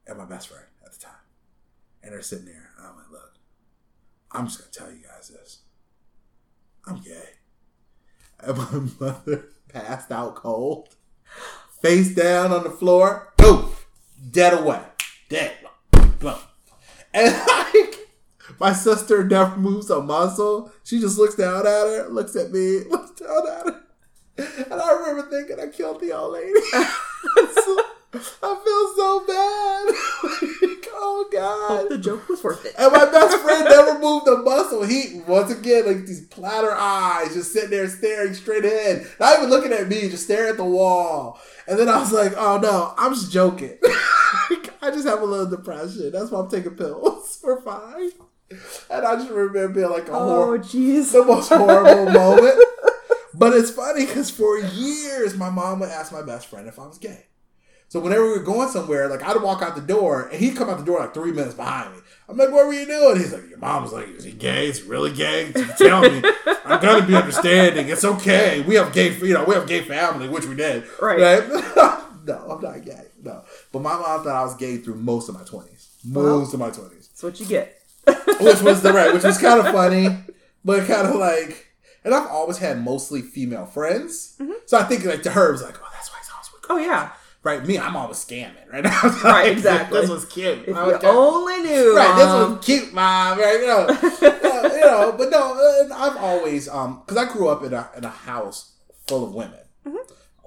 and 0.08 0.18
my 0.18 0.26
best 0.26 0.48
friend 0.48 0.66
at 0.84 0.94
the 0.94 1.00
time, 1.00 1.14
and 2.02 2.12
they're 2.12 2.24
sitting 2.24 2.46
there. 2.46 2.72
I'm 2.80 2.96
like, 2.96 3.12
"Look, 3.12 3.33
I'm 4.34 4.48
just 4.48 4.60
gonna 4.60 4.72
tell 4.72 4.98
you 4.98 5.04
guys 5.06 5.30
this. 5.30 5.60
I'm 6.86 6.98
gay. 6.98 7.30
And 8.40 8.58
my 8.58 8.90
mother 9.00 9.50
passed 9.70 10.12
out 10.12 10.36
cold, 10.36 10.96
face 11.82 12.14
down 12.14 12.52
on 12.52 12.64
the 12.64 12.70
floor, 12.70 13.34
poof, 13.38 13.88
dead 14.32 14.54
away, 14.54 14.82
dead. 15.30 15.54
And 17.14 17.48
like, 17.48 18.08
my 18.60 18.74
sister 18.74 19.24
never 19.24 19.56
moves 19.58 19.90
a 19.90 20.02
muscle. 20.02 20.72
She 20.84 21.00
just 21.00 21.18
looks 21.18 21.36
down 21.36 21.60
at 21.60 21.66
her, 21.66 22.10
looks 22.10 22.36
at 22.36 22.52
me, 22.52 22.80
looks 22.90 23.12
down 23.20 23.48
at 23.48 23.66
her. 23.68 23.84
And 24.38 24.82
I 24.82 24.94
remember 24.94 25.30
thinking 25.30 25.60
I 25.60 25.68
killed 25.68 26.02
the 26.02 26.12
old 26.12 26.34
lady. 26.34 26.60
I 28.14 28.56
feel 28.64 28.96
so 28.96 29.26
bad. 29.28 29.96
Like, 30.64 30.88
oh 30.96 31.28
God. 31.32 31.80
Hope 31.82 31.90
the 31.90 31.98
joke 31.98 32.28
was 32.30 32.44
worth 32.44 32.66
it. 32.66 32.74
And 32.78 32.92
my 32.94 33.06
best 33.06 33.38
friend 33.40 33.66
never 33.66 34.00
moved 34.00 34.28
a 34.28 34.38
muscle. 34.38 34.84
He 34.84 35.22
once 35.28 35.52
again 35.52 35.86
like 35.86 36.06
these 36.06 36.26
platter 36.28 36.72
eyes, 36.72 37.34
just 37.34 37.52
sitting 37.52 37.70
there 37.72 37.88
staring 37.90 38.34
straight 38.34 38.64
ahead, 38.66 39.08
not 39.20 39.38
even 39.38 39.50
looking 39.50 39.74
at 39.74 39.88
me, 39.88 40.10
just 40.10 40.24
staring 40.26 40.52
at 40.52 40.58
the 40.58 40.64
wall. 40.64 41.40
And 41.68 41.78
then 41.80 41.90
I 41.90 42.00
was 42.00 42.12
like, 42.14 42.34
"Oh 42.38 42.58
no, 42.60 42.94
I'm 42.98 43.14
just 43.14 43.32
joking. 43.32 43.78
I 44.82 44.92
just 44.92 45.08
have 45.08 45.22
a 45.22 45.26
little 45.26 45.50
depression. 45.50 46.12
That's 46.12 46.32
why 46.32 46.40
I'm 46.42 46.50
taking 46.50 46.76
pills. 46.76 47.40
We're 47.44 47.62
fine." 47.62 48.12
And 48.90 49.06
I 49.06 49.16
just 49.16 49.30
remember 49.30 49.68
being 49.70 49.90
like 49.90 50.08
a 50.08 50.12
Oh 50.14 50.26
horror, 50.46 50.60
jeez. 50.60 51.12
the 51.12 51.24
most 51.26 51.50
horrible 51.50 52.12
moment. 52.12 52.56
But 53.34 53.54
it's 53.54 53.72
funny 53.72 54.06
because 54.06 54.30
for 54.30 54.58
years, 54.60 55.36
my 55.36 55.50
mom 55.50 55.80
would 55.80 55.90
ask 55.90 56.12
my 56.12 56.22
best 56.22 56.48
friend 56.48 56.68
if 56.68 56.78
I 56.80 56.86
was 56.88 56.98
gay. 57.00 57.26
So 57.94 58.00
whenever 58.00 58.24
we 58.24 58.32
were 58.32 58.40
going 58.40 58.70
somewhere, 58.70 59.08
like 59.08 59.22
I'd 59.22 59.40
walk 59.40 59.62
out 59.62 59.76
the 59.76 59.82
door 59.82 60.28
and 60.30 60.40
he'd 60.40 60.58
come 60.58 60.68
out 60.68 60.80
the 60.80 60.84
door 60.84 61.02
like 61.02 61.14
three 61.14 61.32
minutes 61.32 61.54
behind 61.54 61.94
me. 61.94 62.02
I'm 62.28 62.36
like, 62.36 62.50
what 62.50 62.66
were 62.66 62.74
you 62.74 62.88
doing? 62.88 63.18
He's 63.18 63.32
like, 63.32 63.48
your 63.48 63.60
mom's 63.60 63.94
like, 63.94 64.08
is 64.08 64.24
he 64.24 64.32
gay? 64.32 64.70
Is 64.70 64.80
he 64.82 64.90
really 64.90 65.14
gay? 65.14 65.52
Tell 65.78 66.02
me. 66.02 66.24
I'm 66.66 66.82
gonna 66.82 67.06
be 67.06 67.16
understanding. 67.16 67.90
It's 67.90 68.04
okay. 68.04 68.62
We 68.62 68.74
have 68.74 68.94
gay, 68.94 69.16
you 69.20 69.36
know, 69.36 69.44
we 69.44 69.54
have 69.54 69.68
gay 69.68 69.82
family, 69.82 70.28
which 70.28 70.48
we 70.48 70.56
did. 70.56 70.86
Right. 71.00 71.20
right? 71.20 71.48
no, 72.26 72.38
I'm 72.50 72.62
not 72.62 72.84
gay. 72.84 73.10
No. 73.22 73.44
But 73.72 73.84
my 73.84 73.94
mom 73.94 74.24
thought 74.24 74.38
I 74.38 74.44
was 74.44 74.56
gay 74.56 74.78
through 74.78 74.96
most 74.96 75.30
of 75.30 75.36
my 75.36 75.44
twenties. 75.44 75.96
Most 76.04 76.56
of 76.56 76.60
my 76.60 76.72
twenties 76.72 77.10
That's 77.10 77.22
what 77.22 77.40
you 77.40 77.46
get. 77.46 77.80
which 78.08 78.64
was 78.64 78.82
the 78.82 78.92
right, 78.92 79.14
which 79.14 79.24
was 79.24 79.38
kind 79.38 79.60
of 79.60 79.72
funny, 79.72 80.08
but 80.66 80.88
kind 80.88 81.06
of 81.06 81.14
like, 81.14 81.68
and 82.04 82.16
I've 82.16 82.28
always 82.28 82.58
had 82.58 82.84
mostly 82.84 83.22
female 83.22 83.68
friends, 83.68 84.36
mm-hmm. 84.40 84.54
so 84.66 84.80
I 84.80 84.84
think 84.84 85.06
like 85.06 85.22
to 85.22 85.30
her 85.30 85.50
it 85.50 85.52
was 85.52 85.62
like, 85.62 85.78
oh, 85.80 85.90
that's 85.94 86.10
why 86.12 86.18
he's 86.18 86.32
always 86.32 86.52
with 86.52 86.66
Oh 86.72 86.78
yeah. 86.78 87.12
Right. 87.44 87.66
Me, 87.66 87.78
I'm 87.78 87.96
always 87.96 88.18
scamming, 88.18 88.72
right? 88.72 88.84
Now. 88.84 89.02
Right, 89.24 89.52
exactly. 89.52 90.02
This 90.02 90.10
was 90.10 90.26
cute. 90.26 90.68
If 90.68 90.76
I 90.76 90.86
you 90.86 90.92
was 90.94 91.02
kinda- 91.02 91.18
only 91.18 91.62
knew. 91.62 91.96
Right, 91.96 92.16
this 92.18 92.26
was 92.26 92.66
cute, 92.66 92.94
mom. 92.94 93.38
Right, 93.40 93.60
you 93.60 93.68
know, 93.68 93.88
Uh, 94.54 94.70
you 94.74 94.82
know. 94.82 95.16
But 95.18 95.30
no, 95.30 95.88
I've 95.94 96.18
always, 96.18 96.68
um, 96.70 97.02
because 97.06 97.18
I 97.18 97.32
grew 97.32 97.48
up 97.50 97.64
in 97.64 97.74
a 97.74 97.90
in 97.98 98.04
a 98.06 98.10
house 98.10 98.74
full 99.08 99.24
of 99.26 99.34
women. 99.34 99.60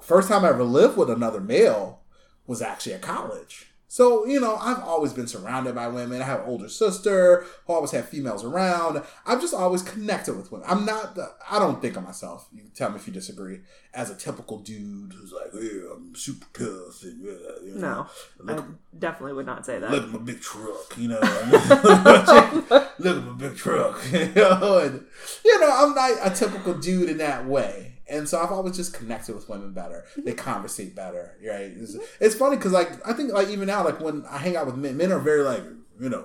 First 0.02 0.28
time 0.28 0.44
I 0.44 0.50
ever 0.50 0.62
lived 0.62 0.96
with 0.96 1.10
another 1.10 1.40
male 1.40 2.00
was 2.46 2.62
actually 2.62 2.94
at 2.94 3.02
college. 3.02 3.66
So, 3.96 4.26
you 4.26 4.40
know, 4.40 4.56
I've 4.56 4.80
always 4.80 5.14
been 5.14 5.26
surrounded 5.26 5.74
by 5.74 5.88
women. 5.88 6.20
I 6.20 6.26
have 6.26 6.40
an 6.40 6.48
older 6.48 6.68
sister 6.68 7.46
who 7.66 7.72
always 7.72 7.92
had 7.92 8.04
females 8.04 8.44
around. 8.44 9.02
I've 9.24 9.40
just 9.40 9.54
always 9.54 9.80
connected 9.80 10.36
with 10.36 10.52
women. 10.52 10.66
I'm 10.68 10.84
not, 10.84 11.14
the, 11.14 11.32
I 11.50 11.58
don't 11.58 11.80
think 11.80 11.96
of 11.96 12.02
myself, 12.02 12.46
you 12.52 12.60
can 12.60 12.72
tell 12.72 12.90
me 12.90 12.96
if 12.96 13.06
you 13.06 13.14
disagree, 13.14 13.60
as 13.94 14.10
a 14.10 14.14
typical 14.14 14.58
dude 14.58 15.14
who's 15.14 15.32
like, 15.32 15.46
yeah, 15.54 15.94
I'm 15.94 16.14
super 16.14 16.44
tough. 16.52 17.04
And, 17.04 17.24
yeah, 17.24 17.32
you 17.64 17.74
know, 17.76 18.06
No, 18.44 18.54
look, 18.54 18.66
I 18.66 18.98
definitely 18.98 19.32
would 19.32 19.46
not 19.46 19.64
say 19.64 19.78
that. 19.78 19.90
look 19.90 20.02
at 20.02 20.10
my 20.10 20.18
big 20.18 20.42
truck, 20.42 20.98
you 20.98 21.08
know. 21.08 21.18
look 22.98 23.16
at 23.16 23.24
my 23.24 23.34
big 23.38 23.56
truck, 23.56 23.98
you 24.12 24.30
know. 24.34 24.78
And, 24.78 25.06
you 25.42 25.58
know, 25.58 25.70
I'm 25.72 25.94
not 25.94 26.10
a 26.22 26.34
typical 26.34 26.74
dude 26.74 27.08
in 27.08 27.16
that 27.16 27.46
way. 27.46 27.95
And 28.08 28.28
so 28.28 28.40
I've 28.40 28.52
always 28.52 28.76
just 28.76 28.94
connected 28.94 29.34
with 29.34 29.48
women 29.48 29.72
better. 29.72 30.04
They 30.16 30.32
conversate 30.32 30.94
better, 30.94 31.36
right? 31.44 31.72
It's, 31.74 31.96
it's 32.20 32.34
funny 32.36 32.56
because, 32.56 32.72
like, 32.72 33.06
I 33.06 33.12
think, 33.12 33.32
like, 33.32 33.48
even 33.48 33.66
now, 33.66 33.84
like, 33.84 34.00
when 34.00 34.24
I 34.26 34.38
hang 34.38 34.56
out 34.56 34.66
with 34.66 34.76
men, 34.76 34.96
men 34.96 35.10
are 35.10 35.18
very, 35.18 35.42
like, 35.42 35.62
you 35.98 36.08
know, 36.10 36.24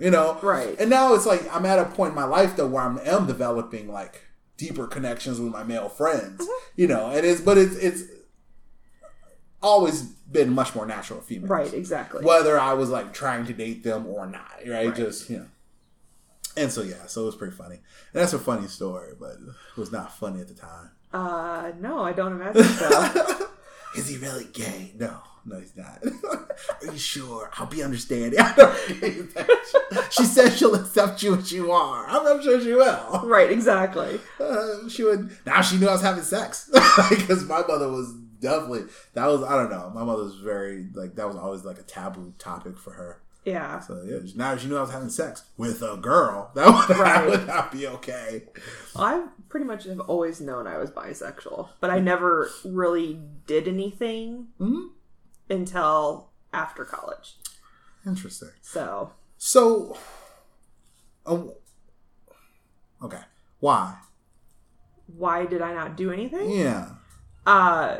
you 0.00 0.10
know, 0.10 0.38
Right. 0.42 0.74
And 0.80 0.88
now 0.90 1.12
it's 1.14 1.26
like 1.26 1.42
I'm 1.54 1.66
at 1.66 1.78
a 1.78 1.84
point 1.84 2.10
in 2.10 2.14
my 2.16 2.24
life 2.24 2.56
though 2.56 2.66
where 2.66 2.82
I 2.82 2.98
am 3.04 3.26
developing 3.26 3.86
like 3.92 4.22
deeper 4.56 4.86
connections 4.86 5.38
with 5.38 5.52
my 5.52 5.62
male 5.62 5.90
friends, 5.90 6.40
Mm-hmm. 6.40 6.80
you 6.80 6.86
know. 6.88 7.10
And 7.10 7.26
it's, 7.26 7.42
but 7.42 7.58
it's 7.58 7.76
it's 7.76 8.02
always 9.62 10.02
been 10.02 10.52
much 10.54 10.74
more 10.74 10.86
natural 10.86 11.18
with 11.18 11.28
females, 11.28 11.50
right, 11.50 11.72
exactly. 11.74 12.24
whether 12.24 12.58
I 12.58 12.72
was 12.74 12.90
like 12.90 13.12
trying 13.12 13.46
to 13.46 13.52
date 13.52 13.84
them 13.84 14.06
or 14.06 14.26
not, 14.26 14.50
right? 14.66 14.86
Right. 14.88 14.94
Just 14.96 15.28
you 15.30 15.38
know. 15.38 15.46
And 16.56 16.70
so 16.70 16.82
yeah, 16.82 17.06
so 17.06 17.22
it 17.22 17.26
was 17.26 17.36
pretty 17.36 17.54
funny, 17.54 17.74
and 17.76 18.22
that's 18.22 18.32
a 18.32 18.38
funny 18.38 18.68
story, 18.68 19.12
but 19.18 19.32
it 19.32 19.76
was 19.80 19.90
not 19.92 20.16
funny 20.16 20.40
at 20.40 20.48
the 20.48 20.54
time. 20.54 20.90
Uh, 21.14 21.70
no, 21.80 22.00
I 22.02 22.12
don't 22.12 22.32
imagine 22.32 22.64
so. 22.64 23.46
Is 23.96 24.08
he 24.08 24.16
really 24.18 24.46
gay? 24.46 24.92
No, 24.98 25.20
no, 25.46 25.60
he's 25.60 25.76
not. 25.76 26.02
Are 26.82 26.92
you 26.92 26.98
sure? 26.98 27.50
I'll 27.56 27.66
be 27.66 27.82
understanding. 27.82 28.38
She 30.10 30.24
says 30.24 30.56
she'll 30.56 30.74
accept 30.76 31.22
you 31.22 31.34
as 31.34 31.52
you 31.52 31.72
are. 31.72 32.06
I'm 32.08 32.22
not 32.22 32.42
sure 32.42 32.60
she 32.60 32.72
will. 32.72 33.22
right, 33.24 33.50
exactly. 33.50 34.20
Uh, 34.38 34.88
she 34.88 35.02
would. 35.02 35.36
Now 35.44 35.60
she 35.60 35.76
knew 35.76 35.88
I 35.88 35.92
was 35.92 36.02
having 36.02 36.22
sex 36.22 36.70
because 37.10 37.44
my 37.44 37.62
mother 37.66 37.90
was 37.90 38.14
definitely 38.40 38.84
that 39.14 39.26
was. 39.26 39.42
I 39.42 39.56
don't 39.56 39.70
know. 39.70 39.90
My 39.92 40.04
mother 40.04 40.22
was 40.22 40.36
very 40.36 40.86
like 40.94 41.16
that 41.16 41.26
was 41.26 41.36
always 41.36 41.64
like 41.64 41.78
a 41.78 41.82
taboo 41.82 42.32
topic 42.38 42.78
for 42.78 42.92
her. 42.92 43.22
Yeah. 43.44 43.78
So 43.80 44.02
yeah, 44.06 44.18
now 44.36 44.56
she 44.56 44.68
knew 44.68 44.76
I 44.78 44.80
was 44.80 44.90
having 44.90 45.10
sex 45.10 45.44
with 45.58 45.82
a 45.82 45.96
girl. 45.96 46.50
That 46.54 46.66
would, 46.88 46.96
that 46.98 47.26
would 47.28 47.46
not 47.46 47.72
be 47.72 47.86
okay. 47.86 48.44
I 48.96 49.26
pretty 49.48 49.66
much 49.66 49.84
have 49.84 50.00
always 50.00 50.40
known 50.40 50.66
I 50.66 50.78
was 50.78 50.90
bisexual, 50.90 51.68
but 51.80 51.90
I 51.90 51.98
never 52.00 52.48
really 52.64 53.20
did 53.46 53.68
anything 53.68 54.48
Mhm. 54.60 54.88
until 55.50 56.30
after 56.52 56.84
college. 56.84 57.36
Interesting. 58.06 58.50
So, 58.62 59.12
So, 59.36 59.96
um, 61.26 61.52
okay, 63.02 63.20
why? 63.60 63.98
why 65.06 65.44
did 65.46 65.60
I 65.60 65.74
not 65.74 65.96
do 65.96 66.10
anything? 66.10 66.50
Yeah. 66.50 66.94
Uh, 67.46 67.98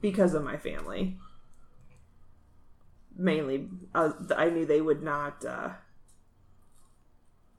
because 0.00 0.34
of 0.34 0.44
my 0.44 0.56
family. 0.56 1.18
Mainly, 3.20 3.68
uh, 3.94 4.12
I 4.36 4.48
knew 4.48 4.64
they 4.64 4.80
would 4.80 5.02
not. 5.02 5.44
Uh, 5.44 5.70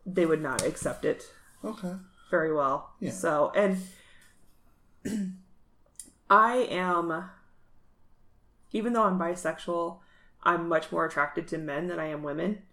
they 0.05 0.25
would 0.25 0.41
not 0.41 0.63
accept 0.63 1.03
it 1.05 1.23
Okay. 1.63 1.93
very 2.31 2.53
well. 2.53 2.93
Yeah. 3.01 3.11
So, 3.11 3.51
and 3.53 3.83
I 6.29 6.55
am, 6.71 7.29
even 8.71 8.93
though 8.93 9.03
I'm 9.03 9.19
bisexual, 9.19 9.99
I'm 10.43 10.69
much 10.69 10.91
more 10.91 11.05
attracted 11.05 11.47
to 11.49 11.57
men 11.57 11.87
than 11.87 11.99
I 11.99 12.05
am 12.07 12.23
women. 12.23 12.63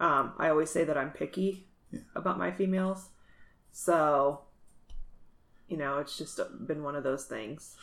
Um, 0.00 0.32
I 0.36 0.48
always 0.48 0.70
say 0.70 0.84
that 0.84 0.98
I'm 0.98 1.10
picky 1.12 1.68
Yeah. 1.90 2.00
about 2.16 2.38
my 2.38 2.50
females. 2.50 3.10
So, 3.72 4.40
you 5.68 5.76
know, 5.76 5.98
it's 5.98 6.18
just 6.18 6.40
been 6.66 6.82
one 6.82 6.96
of 6.96 7.04
those 7.04 7.24
things. 7.26 7.76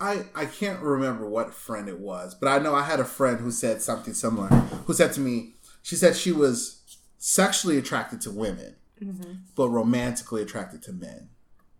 I, 0.00 0.24
I 0.34 0.44
can't 0.44 0.80
remember 0.80 1.28
what 1.28 1.54
friend 1.54 1.88
it 1.88 1.98
was, 1.98 2.34
but 2.34 2.48
I 2.48 2.58
know 2.58 2.74
I 2.74 2.82
had 2.82 3.00
a 3.00 3.04
friend 3.04 3.40
who 3.40 3.50
said 3.50 3.80
something 3.80 4.12
similar. 4.12 4.48
Who 4.48 4.92
said 4.92 5.12
to 5.14 5.20
me, 5.20 5.54
she 5.82 5.96
said 5.96 6.16
she 6.16 6.32
was 6.32 6.82
sexually 7.18 7.78
attracted 7.78 8.20
to 8.22 8.30
women, 8.30 8.76
mm-hmm. 9.02 9.32
but 9.54 9.68
romantically 9.70 10.42
attracted 10.42 10.82
to 10.82 10.92
men. 10.92 11.30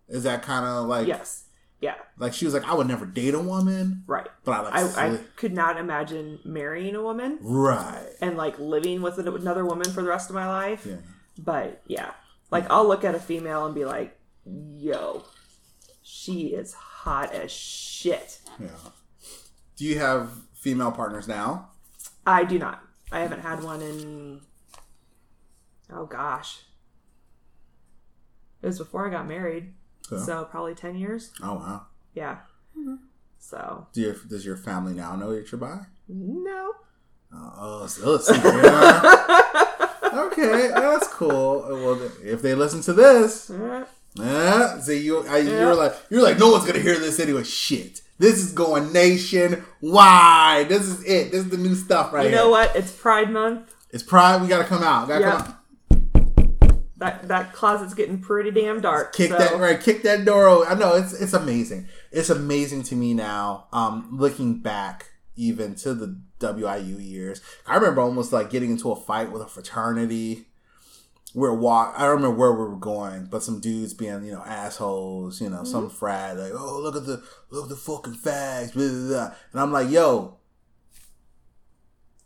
Is 0.09 0.23
that 0.23 0.43
kind 0.43 0.65
of 0.65 0.87
like 0.87 1.07
Yes. 1.07 1.43
Yeah. 1.81 1.97
like 2.17 2.33
she 2.33 2.47
was 2.47 2.55
like 2.55 2.67
I 2.67 2.75
would 2.75 2.87
never 2.87 3.05
date 3.05 3.35
a 3.35 3.39
woman, 3.39 4.03
Right. 4.07 4.29
but 4.45 4.53
I 4.53 4.61
like 4.61 4.97
I, 4.97 5.07
I 5.15 5.19
could 5.37 5.53
not 5.53 5.77
imagine 5.77 6.39
marrying 6.45 6.95
a 6.95 7.03
woman 7.03 7.39
right. 7.43 8.09
and 8.23 8.37
like 8.39 8.59
living 8.59 9.03
with 9.03 9.19
another 9.19 9.67
woman 9.67 9.91
for 9.91 10.03
the 10.03 10.09
rest 10.09 10.31
of 10.31 10.35
my 10.35 10.49
life. 10.49 10.87
Yeah. 10.87 10.97
But 11.39 11.83
yeah, 11.87 12.13
like 12.51 12.71
I'll 12.71 12.89
look 12.89 13.05
at 13.05 13.15
a 13.15 13.21
female 13.21 13.67
and 13.67 13.75
be 13.75 13.85
like, 13.85 14.19
"Yo, 14.47 15.25
she 16.03 16.47
is 16.55 16.73
hot 16.73 16.96
as 17.07 17.51
shit." 17.53 18.41
Yeah. 18.61 18.69
Do 19.77 19.85
you 19.85 19.99
have 19.99 20.31
female 20.55 20.91
partners 20.93 21.29
now? 21.29 21.71
I 22.27 22.45
do 22.45 22.59
not. 22.59 22.83
I 23.13 23.21
haven't 23.21 23.41
had 23.41 23.63
one 23.63 23.83
in 23.83 24.41
oh 25.93 26.07
gosh, 26.07 26.61
it 28.63 28.67
was 28.67 28.79
before 28.79 29.07
I 29.07 29.11
got 29.11 29.29
married, 29.29 29.75
Okay. 30.11 30.23
so 30.23 30.45
probably 30.45 30.75
ten 30.75 30.97
years. 30.97 31.31
Oh 31.43 31.55
wow. 31.55 31.87
Yeah. 32.15 32.39
Mm-hmm. 32.77 32.97
So 33.39 33.87
Do 33.93 34.01
you, 34.01 34.17
does 34.29 34.45
your 34.45 34.57
family 34.57 34.93
now 34.95 35.15
know 35.15 35.35
that 35.35 35.51
you're 35.53 35.61
bi? 35.61 35.79
no. 36.09 36.73
Oh, 37.33 37.53
oh 37.59 37.87
so 37.87 38.13
let's. 38.13 38.29
Yeah. 38.31 40.21
okay, 40.27 40.69
that's 40.69 41.09
cool. 41.09 41.61
Well, 41.69 42.01
if 42.25 42.41
they 42.43 42.55
listen 42.55 42.81
to 42.83 42.93
this, 42.93 43.51
Uh, 44.21 44.79
see 44.81 44.99
you. 44.99 45.27
I, 45.27 45.39
Yeah. 45.39 45.61
You're 45.61 45.75
like 45.75 45.95
you're 46.11 46.23
like 46.23 46.39
no 46.39 46.51
one's 46.51 46.65
gonna 46.67 46.79
hear 46.81 46.99
this 46.99 47.19
anyway. 47.21 47.45
Shit, 47.45 48.01
this 48.19 48.37
is 48.39 48.53
going 48.53 48.93
nationwide. 48.93 50.69
This 50.69 50.83
is 50.83 51.03
it. 51.05 51.33
This 51.33 51.45
is 51.45 51.51
the 51.51 51.59
new 51.59 51.75
stuff 51.75 52.13
right 52.13 52.25
You 52.25 52.29
here. 52.31 52.39
know 52.39 52.51
what? 52.51 52.75
It's 52.77 52.93
Pride 52.93 53.31
Month. 53.31 53.75
It's 53.91 54.03
Pride. 54.03 54.41
We 54.43 54.49
gotta 54.49 54.65
come 54.65 54.83
out. 54.83 55.09
Gotta 55.09 55.21
Yeah. 55.21 55.31
come 55.33 55.41
out. 55.43 55.53
That 56.99 57.29
that 57.29 57.53
closet's 57.53 57.93
getting 57.95 58.19
pretty 58.21 58.51
damn 58.51 58.81
dark. 58.81 59.15
Kick 59.15 59.31
so- 59.31 59.37
that 59.39 59.59
right. 59.59 59.81
Kick 59.81 60.03
that 60.05 60.25
door. 60.25 60.49
Open. 60.49 60.69
I 60.73 60.75
know 60.79 60.95
it's 60.95 61.13
it's 61.13 61.35
amazing. 61.35 61.89
It's 62.11 62.31
amazing 62.31 62.85
to 62.85 62.97
me 62.97 63.13
now. 63.13 63.67
Um, 63.73 64.09
looking 64.13 64.61
back 64.61 65.11
even 65.37 65.75
to 65.77 65.93
the 65.93 66.19
WIU 66.41 66.99
years, 66.99 67.43
I 67.67 67.75
remember 67.77 68.01
almost 68.01 68.33
like 68.33 68.49
getting 68.49 68.71
into 68.71 68.91
a 68.91 68.97
fight 68.97 69.31
with 69.31 69.43
a 69.43 69.47
fraternity. 69.47 70.46
We're 71.37 71.53
walk. 71.55 71.95
I 71.99 72.05
don't 72.07 72.17
remember 72.17 72.37
where 72.37 72.53
we 72.53 72.65
were 72.65 72.77
going, 72.77 73.27
but 73.31 73.43
some 73.43 73.61
dudes 73.61 73.93
being 73.93 74.25
you 74.25 74.33
know 74.33 74.43
assholes. 74.43 75.41
You 75.41 75.51
know, 75.51 75.65
some 75.65 75.91
frat 75.91 76.39
like, 76.39 76.53
oh 76.55 76.81
look 76.81 76.97
at 76.97 77.05
the 77.05 77.23
look 77.51 77.65
at 77.65 77.69
the 77.69 77.77
fucking 77.77 78.15
fags, 78.15 78.73
blah, 78.73 78.89
blah, 78.89 79.09
blah. 79.09 79.35
and 79.53 79.61
I'm 79.61 79.71
like, 79.71 79.91
yo. 79.91 80.39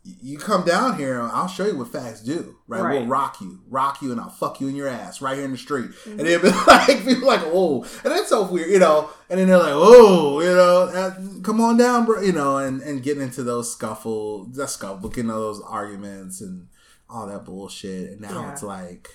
y- 0.05 0.13
You 0.21 0.37
come 0.37 0.63
down 0.65 0.97
here, 0.97 1.21
I'll 1.21 1.47
show 1.49 1.65
you 1.67 1.77
what 1.77 1.89
fags 1.91 2.23
do. 2.25 2.55
Right? 2.67 2.81
Right. 2.81 2.99
We'll 2.99 3.07
rock 3.07 3.41
you, 3.41 3.59
rock 3.69 4.01
you, 4.01 4.11
and 4.13 4.21
I'll 4.21 4.29
fuck 4.29 4.61
you 4.61 4.67
in 4.69 4.75
your 4.75 4.87
ass 4.87 5.21
right 5.21 5.35
here 5.35 5.45
in 5.45 5.51
the 5.51 5.57
street. 5.57 5.91
And 6.05 6.19
they'd 6.21 6.41
be 6.41 6.49
like, 6.67 7.03
people 7.05 7.27
like, 7.27 7.41
oh, 7.43 7.83
and 8.03 8.13
that's 8.13 8.29
so 8.29 8.49
weird, 8.49 8.69
you 8.69 8.79
know. 8.79 9.09
And 9.29 9.39
then 9.39 9.47
they're 9.49 9.57
like, 9.57 9.73
oh, 9.73 10.39
you 10.39 10.55
know, 10.55 10.83
uh, 10.83 11.41
come 11.43 11.59
on 11.61 11.75
down, 11.77 12.05
bro, 12.05 12.21
you 12.21 12.31
know, 12.31 12.57
and 12.57 12.81
and 12.81 13.03
getting 13.03 13.23
into 13.23 13.43
those 13.43 13.71
scuffle, 13.71 14.45
that 14.53 14.69
scuffle, 14.69 15.09
getting 15.09 15.25
into 15.25 15.33
those 15.33 15.61
arguments 15.61 16.39
and 16.41 16.67
all 17.11 17.27
that 17.27 17.45
bullshit. 17.45 18.11
And 18.11 18.21
now 18.21 18.41
Yeah. 18.41 18.51
it's 18.51 18.63
like, 18.63 19.09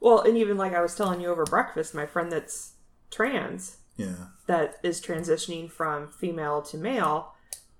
Well, 0.00 0.20
and 0.20 0.36
even 0.36 0.56
like 0.56 0.74
I 0.74 0.80
was 0.82 0.94
telling 0.94 1.20
you 1.20 1.28
over 1.28 1.44
breakfast, 1.44 1.94
my 1.94 2.06
friend 2.06 2.30
that's 2.30 2.72
trans 3.10 3.78
yeah, 3.96 4.26
that 4.46 4.76
is 4.82 5.00
transitioning 5.00 5.70
from 5.70 6.08
female 6.10 6.60
to 6.62 6.76
male 6.76 7.32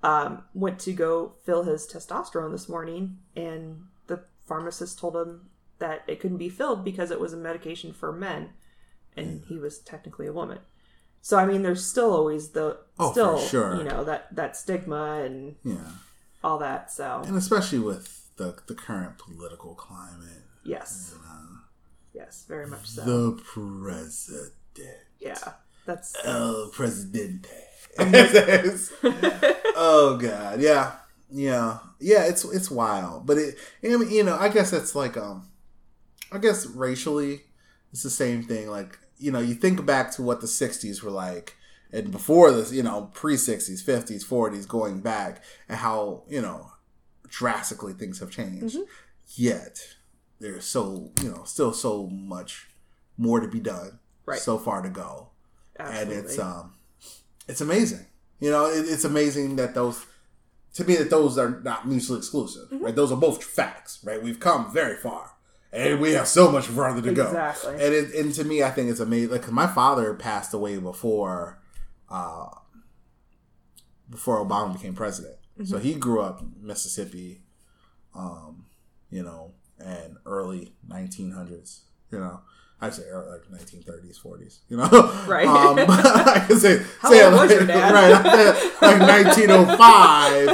um, 0.02 0.44
went 0.54 0.78
to 0.80 0.92
go 0.92 1.32
fill 1.44 1.64
his 1.64 1.86
testosterone 1.86 2.52
this 2.52 2.68
morning, 2.68 3.18
and 3.34 3.84
the 4.06 4.20
pharmacist 4.46 4.98
told 4.98 5.16
him 5.16 5.48
that 5.80 6.02
it 6.06 6.20
couldn't 6.20 6.36
be 6.36 6.48
filled 6.50 6.84
because 6.84 7.10
it 7.10 7.18
was 7.18 7.32
a 7.32 7.36
medication 7.38 7.92
for 7.92 8.12
men, 8.12 8.50
and 9.16 9.42
he 9.48 9.58
was 9.58 9.78
technically 9.80 10.26
a 10.26 10.32
woman. 10.32 10.58
So 11.20 11.36
I 11.38 11.46
mean, 11.46 11.62
there's 11.62 11.84
still 11.84 12.12
always 12.12 12.50
the 12.50 12.78
Oh, 12.98 13.10
still 13.12 13.38
sure. 13.40 13.76
you 13.76 13.82
know 13.84 14.04
that 14.04 14.34
that 14.36 14.56
stigma 14.56 15.22
and 15.24 15.56
yeah, 15.64 15.90
all 16.44 16.58
that. 16.58 16.92
So 16.92 17.22
and 17.26 17.36
especially 17.36 17.78
with 17.80 18.23
the 18.37 18.57
the 18.66 18.74
current 18.74 19.18
political 19.18 19.74
climate, 19.74 20.45
yes, 20.64 21.14
yes, 22.12 22.45
very 22.49 22.66
much 22.66 22.87
so. 22.87 23.03
the 23.03 23.43
president, 23.43 24.53
yeah, 25.18 25.53
that's 25.87 26.14
el 26.24 26.70
presidente. 26.70 27.49
oh 29.76 30.18
god, 30.20 30.61
yeah, 30.61 30.93
yeah, 31.30 31.78
yeah. 32.01 32.24
It's 32.24 32.45
it's 32.45 32.70
wild, 32.70 33.26
but 33.26 33.39
it. 33.39 33.57
You 33.82 34.24
know, 34.24 34.37
I 34.37 34.49
guess 34.49 34.72
it's 34.72 34.95
like 34.95 35.16
um, 35.16 35.49
I 36.32 36.39
guess 36.39 36.66
racially, 36.66 37.43
it's 37.93 38.03
the 38.03 38.11
same 38.11 38.43
thing. 38.43 38.68
Like 38.68 38.99
you 39.18 39.30
know, 39.30 39.41
you 39.41 39.55
think 39.55 39.87
back 39.87 40.11
to 40.12 40.22
what 40.22 40.41
the 40.41 40.49
'60s 40.49 41.03
were 41.03 41.11
like, 41.11 41.55
and 41.93 42.11
before 42.11 42.51
this, 42.51 42.72
you 42.72 42.82
know, 42.82 43.11
pre 43.14 43.37
'60s, 43.37 43.85
'50s, 43.85 44.24
'40s, 44.24 44.66
going 44.66 45.01
back, 45.01 45.43
and 45.68 45.78
how 45.78 46.24
you 46.28 46.43
know 46.43 46.72
drastically 47.39 47.93
things 47.93 48.18
have 48.20 48.30
changed. 48.30 48.76
Mhm. 48.76 48.87
Yet 49.37 49.78
there's 50.41 50.64
so 50.64 51.11
you 51.22 51.30
know 51.30 51.43
still 51.45 51.72
so 51.72 52.07
much 52.09 52.68
more 53.16 53.41
to 53.41 53.49
be 53.49 53.61
done. 53.61 53.99
Right. 54.26 54.39
So 54.41 54.59
far 54.59 54.80
to 54.82 54.89
go, 54.89 55.28
Absolutely. 55.78 56.14
and 56.16 56.24
it's 56.24 56.39
um, 56.39 56.74
it's 57.49 57.61
amazing. 57.61 58.07
You 58.41 58.51
know, 58.51 58.66
it, 58.66 58.87
it's 58.89 59.05
amazing 59.05 59.57
that 59.57 59.74
those. 59.74 60.05
To 60.74 60.85
me, 60.85 60.97
that 60.97 61.09
those 61.09 61.39
are 61.39 61.61
not 61.62 61.87
mutually 61.87 62.18
exclusive, 62.18 62.68
Mm-hmm. 62.68 62.85
right? 62.85 62.97
Those 62.97 63.12
are 63.12 63.16
both 63.16 63.45
facts, 63.45 64.01
right? 64.03 64.20
We've 64.20 64.41
come 64.41 64.72
very 64.72 64.97
far, 64.97 65.30
and 65.72 66.01
we 66.01 66.12
have 66.14 66.26
so 66.26 66.51
much 66.51 66.66
further 66.66 67.01
to 67.01 67.12
go. 67.14 67.26
Exactly. 67.26 67.74
And 67.74 67.95
it, 67.95 68.14
and 68.14 68.35
to 68.35 68.43
me, 68.45 68.62
I 68.64 68.70
think 68.72 68.91
it's 68.91 68.99
amazing. 68.99 69.30
Like 69.30 69.49
my 69.53 69.68
father 69.68 70.14
passed 70.14 70.53
away 70.53 70.78
before, 70.78 71.61
uh, 72.11 72.49
before 74.11 74.45
Obama 74.45 74.72
became 74.72 74.95
president. 74.95 75.37
So 75.62 75.78
he 75.78 75.94
grew 75.94 76.20
up 76.20 76.40
in 76.40 76.52
Mississippi, 76.66 77.42
um, 78.14 78.66
you 79.11 79.22
know, 79.22 79.52
and 79.78 80.16
early 80.26 80.72
1900s. 80.88 81.80
You 82.11 82.18
know, 82.18 82.40
I 82.80 82.90
say 82.90 83.05
early, 83.05 83.38
like 83.50 83.62
1930s, 83.62 84.20
40s. 84.20 84.59
You 84.68 84.78
know, 84.78 84.88
Right. 85.28 85.46
Um, 85.46 85.78
I 85.88 86.44
can 86.46 86.59
say, 86.59 86.82
How 87.00 87.11
say 87.11 87.22
old 87.24 87.32
was 87.34 87.40
like, 87.42 87.50
your 87.50 87.66
dad? 87.66 87.92
right, 87.94 88.72
like 88.82 89.00
1905, 89.00 90.46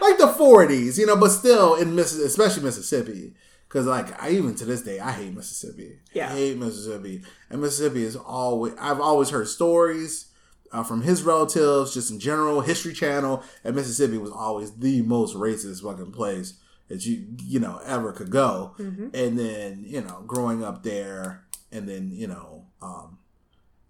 like 0.00 0.18
the 0.18 0.34
40s. 0.38 0.98
You 0.98 1.06
know, 1.06 1.16
but 1.16 1.30
still 1.30 1.74
in 1.74 1.94
Miss, 1.94 2.14
especially 2.14 2.62
Mississippi. 2.62 3.34
Because 3.68 3.86
like 3.86 4.22
I 4.22 4.30
even 4.30 4.54
to 4.56 4.64
this 4.64 4.82
day 4.82 5.00
I 5.00 5.10
hate 5.10 5.34
Mississippi. 5.34 5.98
Yeah. 6.12 6.28
I 6.30 6.34
hate 6.34 6.56
Mississippi, 6.58 7.22
and 7.50 7.60
Mississippi 7.60 8.04
is 8.04 8.14
always 8.14 8.72
I've 8.78 9.00
always 9.00 9.30
heard 9.30 9.48
stories 9.48 10.26
uh, 10.74 10.82
from 10.82 11.02
his 11.02 11.22
relatives, 11.22 11.94
just 11.94 12.10
in 12.10 12.18
general, 12.20 12.60
History 12.60 12.92
Channel, 12.92 13.42
and 13.62 13.74
Mississippi 13.76 14.18
was 14.18 14.30
always 14.30 14.72
the 14.76 15.02
most 15.02 15.34
racist 15.36 15.82
fucking 15.82 16.12
place 16.12 16.54
that 16.88 17.06
you 17.06 17.26
you 17.42 17.60
know 17.60 17.80
ever 17.86 18.12
could 18.12 18.30
go. 18.30 18.74
Mhm. 18.78 19.14
And 19.14 19.38
then 19.38 19.84
you 19.86 20.00
know 20.02 20.22
growing 20.26 20.62
up 20.64 20.82
there, 20.82 21.44
and 21.72 21.88
then 21.88 22.10
you 22.12 22.26
know 22.26 22.66
um, 22.82 23.18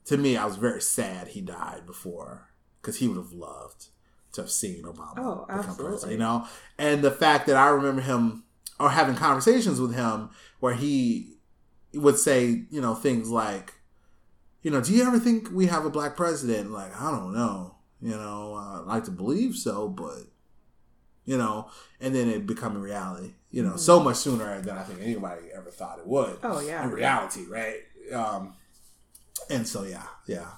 to 0.04 0.16
me 0.16 0.36
I 0.36 0.44
was 0.44 0.56
very 0.56 0.80
sad 0.80 1.28
he 1.28 1.40
died 1.40 1.86
before 1.86 2.50
because 2.80 2.98
he 2.98 3.08
would 3.08 3.16
have 3.16 3.32
loved 3.32 3.86
to 4.32 4.42
have 4.42 4.50
seen 4.50 4.82
Obama 4.82 5.14
Oh, 5.18 5.44
become 5.46 5.60
absolutely. 5.60 5.84
president. 5.86 6.12
You 6.12 6.18
know, 6.18 6.46
and 6.78 7.02
the 7.02 7.10
fact 7.10 7.46
that 7.46 7.56
I 7.56 7.68
remember 7.68 8.02
him 8.02 8.44
or 8.80 8.90
having 8.90 9.14
conversations 9.14 9.80
with 9.80 9.94
him 9.94 10.30
where 10.60 10.74
he 10.74 11.36
would 11.94 12.18
say, 12.18 12.64
you 12.70 12.80
know, 12.80 12.94
things 12.96 13.30
like, 13.30 13.73
you 14.64 14.70
know, 14.72 14.80
do 14.80 14.92
you 14.92 15.04
ever 15.06 15.20
think 15.20 15.50
we 15.52 15.66
have 15.66 15.84
a 15.84 15.90
black 15.90 16.16
president? 16.16 16.72
Like, 16.72 17.00
I 17.00 17.10
don't 17.12 17.32
know. 17.32 17.76
You 18.02 18.10
know, 18.16 18.54
I'd 18.54 18.86
like 18.86 19.04
to 19.04 19.10
believe 19.12 19.54
so, 19.54 19.88
but 19.88 20.24
you 21.24 21.38
know, 21.38 21.70
and 22.00 22.14
then 22.14 22.28
it 22.28 22.46
becoming 22.46 22.82
reality. 22.82 23.34
You 23.50 23.62
know, 23.62 23.76
so 23.76 24.00
much 24.00 24.16
sooner 24.16 24.60
than 24.60 24.76
I 24.76 24.82
think 24.82 25.00
anybody 25.00 25.42
ever 25.56 25.70
thought 25.70 25.98
it 26.00 26.06
would. 26.06 26.38
Oh, 26.42 26.60
yeah. 26.60 26.82
in 26.82 26.90
reality, 26.90 27.44
right? 27.48 27.76
Um, 28.12 28.54
and 29.48 29.66
so 29.68 29.84
yeah, 29.84 30.06
yeah. 30.26 30.48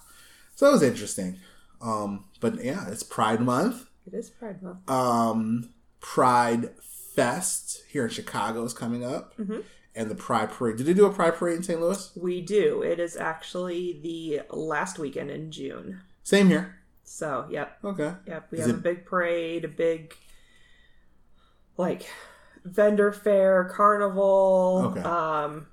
So 0.55 0.69
it 0.69 0.73
was 0.73 0.83
interesting. 0.83 1.39
Um, 1.83 2.25
but 2.41 2.65
yeah, 2.65 2.89
it's 2.89 3.03
Pride 3.03 3.41
Month. 3.41 3.87
It 4.07 4.15
is 4.15 4.31
Pride 4.31 4.63
Month. 4.63 4.89
Um, 4.91 5.75
Pride 6.01 6.71
Fest 7.15 7.83
here 7.89 8.05
in 8.05 8.11
Chicago 8.11 8.65
is 8.65 8.73
coming 8.73 9.05
up, 9.05 9.37
Mhm. 9.37 9.63
And 9.97 10.11
the 10.11 10.15
Pride 10.15 10.51
Parade. 10.53 10.77
Did 10.77 10.87
they 10.87 10.95
do 10.95 11.07
a 11.07 11.13
Pride 11.13 11.35
Parade 11.35 11.57
in 11.57 11.63
St. 11.63 11.81
Louis? 11.81 12.13
We 12.15 12.43
do. 12.43 12.83
It 12.83 13.01
is 13.01 13.17
actually 13.17 13.99
the 14.03 14.43
last 14.55 14.99
weekend 14.99 15.31
in 15.31 15.51
June. 15.51 16.03
Same 16.23 16.49
here. 16.49 16.77
So, 17.03 17.47
yep, 17.51 17.79
Okay. 17.83 18.15
yep. 18.27 18.49
We 18.51 18.59
Is 18.59 18.67
have 18.67 18.77
it- 18.77 18.79
a 18.79 18.83
big 18.83 19.07
parade, 19.07 19.65
a 19.65 19.69
big 19.69 20.15
like 21.77 22.07
vendor 22.65 23.13
fair, 23.13 23.65
carnival, 23.65 24.93
Okay. 24.93 25.01
um, 25.03 25.67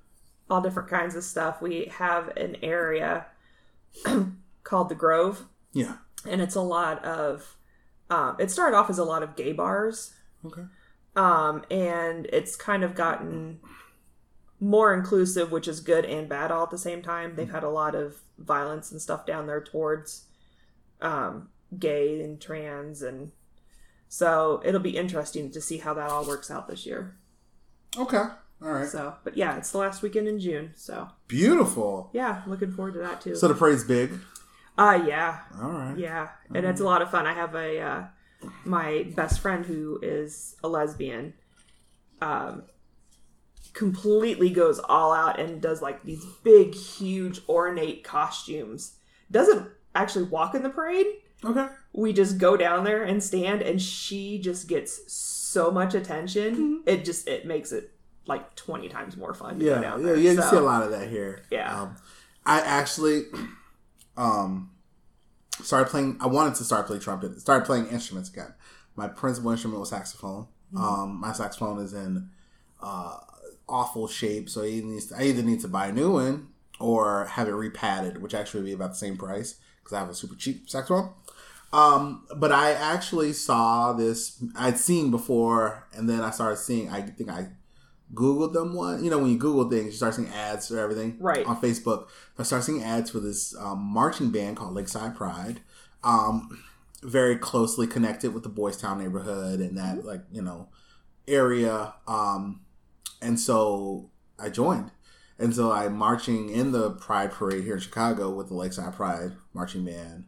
all 0.49 0.61
different 0.61 0.89
kinds 0.89 1.15
of 1.15 1.23
stuff. 1.23 1.61
We 1.61 1.85
have 1.85 2.29
an 2.37 2.57
area 2.61 3.25
called 4.63 4.89
the 4.89 4.95
Grove, 4.95 5.45
Yeah. 5.71 5.97
and 6.27 6.41
it's 6.41 6.55
a 6.55 6.61
lot 6.61 7.03
of. 7.03 7.57
Um, 8.09 8.35
it 8.37 8.51
started 8.51 8.77
off 8.77 8.89
as 8.89 8.99
a 8.99 9.03
lot 9.05 9.23
of 9.23 9.35
gay 9.35 9.53
bars, 9.53 10.13
Okay. 10.45 10.65
um, 11.15 11.63
and 11.71 12.27
it's 12.27 12.55
kind 12.55 12.83
of 12.83 12.93
gotten 12.95 13.59
more 14.63 14.93
inclusive, 14.93 15.51
which 15.51 15.67
is 15.67 15.79
good 15.81 16.05
and 16.05 16.29
bad 16.29 16.49
all 16.51 16.63
at 16.63 16.69
the 16.71 16.77
same 16.77 17.01
time. 17.01 17.35
They've 17.35 17.51
had 17.51 17.63
a 17.63 17.69
lot 17.69 17.95
of 17.95 18.21
violence 18.37 18.91
and 18.91 19.01
stuff 19.01 19.25
down 19.25 19.45
there 19.45 19.61
towards 19.61 20.25
um, 21.01 21.49
gay 21.77 22.21
and 22.21 22.39
trans, 22.39 23.01
and 23.01 23.31
so 24.07 24.61
it'll 24.63 24.79
be 24.79 24.97
interesting 24.97 25.51
to 25.51 25.59
see 25.61 25.77
how 25.79 25.93
that 25.95 26.09
all 26.09 26.25
works 26.25 26.49
out 26.49 26.67
this 26.67 26.85
year. 26.85 27.17
Okay. 27.97 28.17
All 28.61 28.71
right. 28.71 28.87
So, 28.87 29.15
but 29.25 29.35
yeah, 29.35 29.57
it's 29.57 29.71
the 29.71 29.79
last 29.79 30.01
weekend 30.01 30.27
in 30.27 30.39
June, 30.39 30.71
so 30.75 31.09
Beautiful. 31.27 32.09
yeah, 32.13 32.41
looking 32.47 32.71
forward 32.71 32.93
to 32.93 32.99
that 33.01 33.19
too. 33.19 33.35
So 33.35 33.47
the 33.49 33.55
parade's 33.55 33.83
big. 33.83 34.11
uh 34.77 35.03
yeah, 35.05 35.39
All 35.61 35.69
right. 35.71 35.97
yeah, 35.97 36.29
and 36.55 36.65
it's 36.65 36.79
a 36.79 36.85
lot 36.85 37.01
of 37.01 37.11
fun. 37.11 37.27
I 37.27 37.33
have 37.33 37.53
a 37.55 37.79
uh, 37.81 38.03
my 38.63 39.07
best 39.15 39.41
friend 39.41 39.65
who 39.65 39.99
is 40.01 40.55
a 40.63 40.69
lesbian. 40.69 41.33
Um, 42.21 42.63
completely 43.73 44.49
goes 44.49 44.79
all 44.79 45.11
out 45.11 45.39
and 45.39 45.61
does 45.61 45.81
like 45.81 46.03
these 46.03 46.23
big, 46.43 46.73
huge, 46.75 47.41
ornate 47.49 48.03
costumes. 48.03 48.93
Doesn't 49.31 49.67
actually 49.95 50.25
walk 50.25 50.55
in 50.55 50.63
the 50.63 50.69
parade. 50.69 51.07
Okay. 51.43 51.67
We 51.91 52.13
just 52.13 52.37
go 52.37 52.55
down 52.55 52.83
there 52.83 53.03
and 53.03 53.21
stand, 53.21 53.61
and 53.61 53.81
she 53.81 54.39
just 54.39 54.67
gets 54.67 55.11
so 55.11 55.69
much 55.71 55.93
attention. 55.93 56.83
It 56.85 57.03
just 57.03 57.27
it 57.27 57.45
makes 57.45 57.71
it 57.71 57.91
like 58.25 58.55
twenty 58.55 58.89
times 58.89 59.17
more 59.17 59.33
fun. 59.33 59.59
Yeah. 59.59 59.81
down 59.81 59.99
Yeah. 60.01 60.05
there. 60.05 60.15
Yeah. 60.15 60.31
You 60.31 60.41
So, 60.41 60.49
see 60.51 60.57
a 60.57 60.61
lot 60.61 60.83
of 60.83 60.91
that 60.91 61.09
here. 61.09 61.41
Yeah. 61.51 61.81
Um, 61.81 61.95
I 62.45 62.59
actually, 62.61 63.25
um, 64.17 64.71
started 65.61 65.89
playing. 65.89 66.17
I 66.21 66.27
wanted 66.27 66.55
to 66.55 66.63
start 66.63 66.87
playing 66.87 67.01
trumpet. 67.01 67.39
Started 67.39 67.65
playing 67.65 67.87
instruments 67.87 68.29
again. 68.29 68.53
My 68.95 69.07
principal 69.07 69.51
instrument 69.51 69.79
was 69.79 69.89
saxophone. 69.89 70.47
Um, 70.75 71.19
my 71.19 71.33
saxophone 71.33 71.79
is 71.79 71.93
in 71.93 72.29
uh, 72.81 73.17
awful 73.67 74.07
shape, 74.07 74.49
so 74.49 74.63
he 74.63 74.81
needs. 74.81 75.07
To, 75.07 75.17
I 75.17 75.23
either 75.23 75.43
need 75.43 75.61
to 75.61 75.67
buy 75.67 75.87
a 75.87 75.91
new 75.91 76.13
one 76.13 76.49
or 76.79 77.25
have 77.25 77.47
it 77.47 77.53
repadded, 77.53 78.21
which 78.21 78.33
actually 78.33 78.61
would 78.61 78.67
be 78.67 78.73
about 78.73 78.91
the 78.91 78.97
same 78.97 79.17
price 79.17 79.55
because 79.79 79.93
I 79.93 79.99
have 79.99 80.09
a 80.09 80.15
super 80.15 80.35
cheap 80.35 80.69
saxophone. 80.69 81.11
Um, 81.71 82.25
but 82.35 82.51
I 82.51 82.71
actually 82.73 83.33
saw 83.33 83.93
this. 83.93 84.43
I'd 84.55 84.77
seen 84.77 85.11
before, 85.11 85.87
and 85.93 86.07
then 86.07 86.21
I 86.21 86.29
started 86.29 86.57
seeing. 86.57 86.89
I 86.89 87.01
think 87.01 87.29
I 87.29 87.47
Googled 88.13 88.53
them 88.53 88.75
one. 88.75 89.03
You 89.03 89.09
know, 89.09 89.17
when 89.17 89.31
you 89.31 89.37
Google 89.37 89.69
things, 89.69 89.85
you 89.85 89.91
start 89.93 90.13
seeing 90.13 90.29
ads 90.29 90.67
for 90.67 90.77
everything. 90.77 91.17
Right. 91.19 91.45
On 91.45 91.59
Facebook. 91.59 92.07
I 92.37 92.43
started 92.43 92.65
seeing 92.65 92.83
ads 92.83 93.09
for 93.09 93.19
this 93.19 93.55
um, 93.57 93.79
marching 93.79 94.29
band 94.29 94.57
called 94.57 94.73
Lakeside 94.73 95.15
Pride. 95.15 95.61
Um, 96.03 96.63
very 97.01 97.37
closely 97.37 97.87
connected 97.87 98.33
with 98.33 98.43
the 98.43 98.49
Boys 98.49 98.77
Town 98.77 98.99
neighborhood 98.99 99.59
and 99.59 99.77
that, 99.77 100.05
like, 100.05 100.21
you 100.31 100.41
know, 100.41 100.69
area. 101.27 101.95
Um, 102.07 102.61
and 103.23 103.39
so 103.39 104.09
I 104.37 104.49
joined. 104.49 104.91
And 105.39 105.53
so 105.55 105.71
I'm 105.71 105.95
marching 105.97 106.49
in 106.49 106.71
the 106.71 106.91
Pride 106.91 107.31
Parade 107.31 107.63
here 107.63 107.73
in 107.75 107.79
Chicago 107.79 108.29
with 108.29 108.49
the 108.49 108.53
Lakeside 108.53 108.93
Pride 108.93 109.31
marching 109.53 109.83
band, 109.83 110.25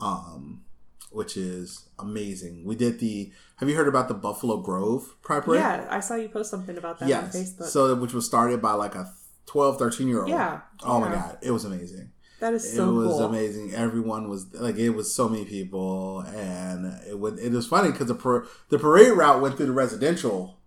um, 0.00 0.62
which 1.10 1.36
is 1.36 1.88
amazing. 1.98 2.64
We 2.64 2.74
did 2.74 2.98
the. 2.98 3.32
Have 3.56 3.68
you 3.68 3.76
heard 3.76 3.88
about 3.88 4.08
the 4.08 4.14
Buffalo 4.14 4.58
Grove 4.58 5.14
Pride 5.22 5.44
Parade? 5.44 5.60
Yeah, 5.60 5.86
I 5.90 6.00
saw 6.00 6.14
you 6.14 6.28
post 6.28 6.50
something 6.50 6.76
about 6.78 6.98
that 6.98 7.04
on 7.04 7.08
Yes. 7.10 7.36
Facebook. 7.36 7.64
So 7.66 7.94
which 7.96 8.12
was 8.14 8.24
started 8.26 8.60
by 8.62 8.72
like 8.72 8.94
a 8.94 9.12
12, 9.46 9.78
13 9.78 10.08
year 10.08 10.20
old. 10.20 10.28
Yeah, 10.30 10.60
Oh 10.82 11.00
my 11.00 11.10
god, 11.12 11.38
it 11.42 11.50
was 11.50 11.64
amazing. 11.64 12.10
that 12.40 12.52
is 12.54 12.74
so 12.74 12.88
it 13.00 13.06
was 13.06 13.16
cool. 13.18 13.26
amazing. 13.26 13.74
Everyone 13.74 14.28
was 14.28 14.52
like, 14.54 14.76
it 14.76 14.90
was 14.90 15.14
so 15.14 15.28
many 15.28 15.44
people, 15.44 16.20
and 16.20 16.86
it 17.08 17.18
would. 17.18 17.38
It 17.38 17.52
was 17.52 17.66
funny 17.66 17.90
because 17.92 18.08
the 18.08 18.14
par- 18.14 18.46
the 18.70 18.78
parade 18.78 19.12
route 19.12 19.40
went 19.42 19.56
through 19.56 19.66
the 19.66 19.72
residential. 19.72 20.58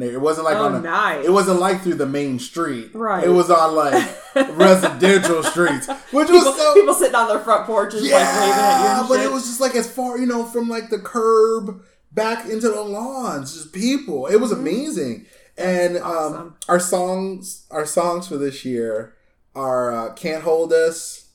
It 0.00 0.20
wasn't 0.20 0.46
like 0.46 0.56
Oh, 0.56 0.64
on 0.66 0.72
the. 0.72 0.80
nice. 0.80 1.24
It 1.26 1.30
wasn't 1.30 1.60
like 1.60 1.82
through 1.82 1.94
the 1.96 2.06
main 2.06 2.38
street. 2.38 2.94
Right. 2.94 3.24
It 3.24 3.28
was 3.28 3.50
on 3.50 3.74
like 3.74 4.08
residential 4.56 5.42
streets, 5.42 5.86
which 6.12 6.28
people, 6.28 6.44
was 6.46 6.56
so 6.56 6.74
people 6.74 6.94
sitting 6.94 7.14
on 7.14 7.28
their 7.28 7.40
front 7.40 7.66
porches, 7.66 8.02
like 8.02 8.12
waving 8.12 8.22
at 8.22 8.78
you. 8.78 8.84
yeah, 8.84 9.06
but 9.08 9.16
shit. 9.16 9.26
it 9.26 9.32
was 9.32 9.44
just 9.44 9.60
like 9.60 9.74
as 9.74 9.90
far, 9.90 10.16
you 10.18 10.24
know, 10.26 10.44
from 10.44 10.68
like 10.68 10.88
the 10.88 10.98
curb 10.98 11.82
back 12.10 12.46
into 12.46 12.68
the 12.70 12.80
lawns, 12.82 13.52
just 13.54 13.72
people. 13.74 14.26
It 14.28 14.36
was 14.36 14.50
amazing. 14.52 15.26
And 15.58 15.98
um, 15.98 16.02
Mm-hmm. 16.32 16.48
Our 16.70 16.80
songs, 16.80 17.66
our 17.70 17.84
songs 17.84 18.26
for 18.28 18.38
this 18.38 18.64
year 18.64 19.14
are 19.54 19.92
uh, 19.92 20.14
"Can't 20.14 20.42
Hold 20.44 20.72
Us," 20.72 21.26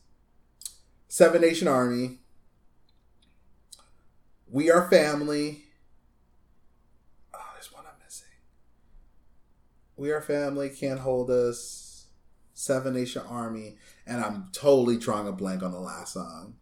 Seven 1.08 1.42
Nation 1.42 1.68
Army, 1.68 2.18
"We 4.50 4.72
Are 4.72 4.90
Family." 4.90 5.66
Oh, 7.34 7.40
there's 7.54 7.72
one 7.72 7.84
I'm 7.86 8.00
missing. 8.04 8.26
"We 9.98 10.12
Are 10.12 10.22
Family," 10.22 10.70
"Can't 10.70 11.00
Hold 11.00 11.30
Us," 11.30 12.06
Seven 12.54 12.94
Nation 12.94 13.24
Army, 13.28 13.78
and 14.06 14.24
I'm 14.24 14.50
totally 14.54 14.98
drawing 14.98 15.28
a 15.28 15.32
blank 15.32 15.64
on 15.64 15.72
the 15.72 15.80
last 15.80 16.14
song. 16.14 16.56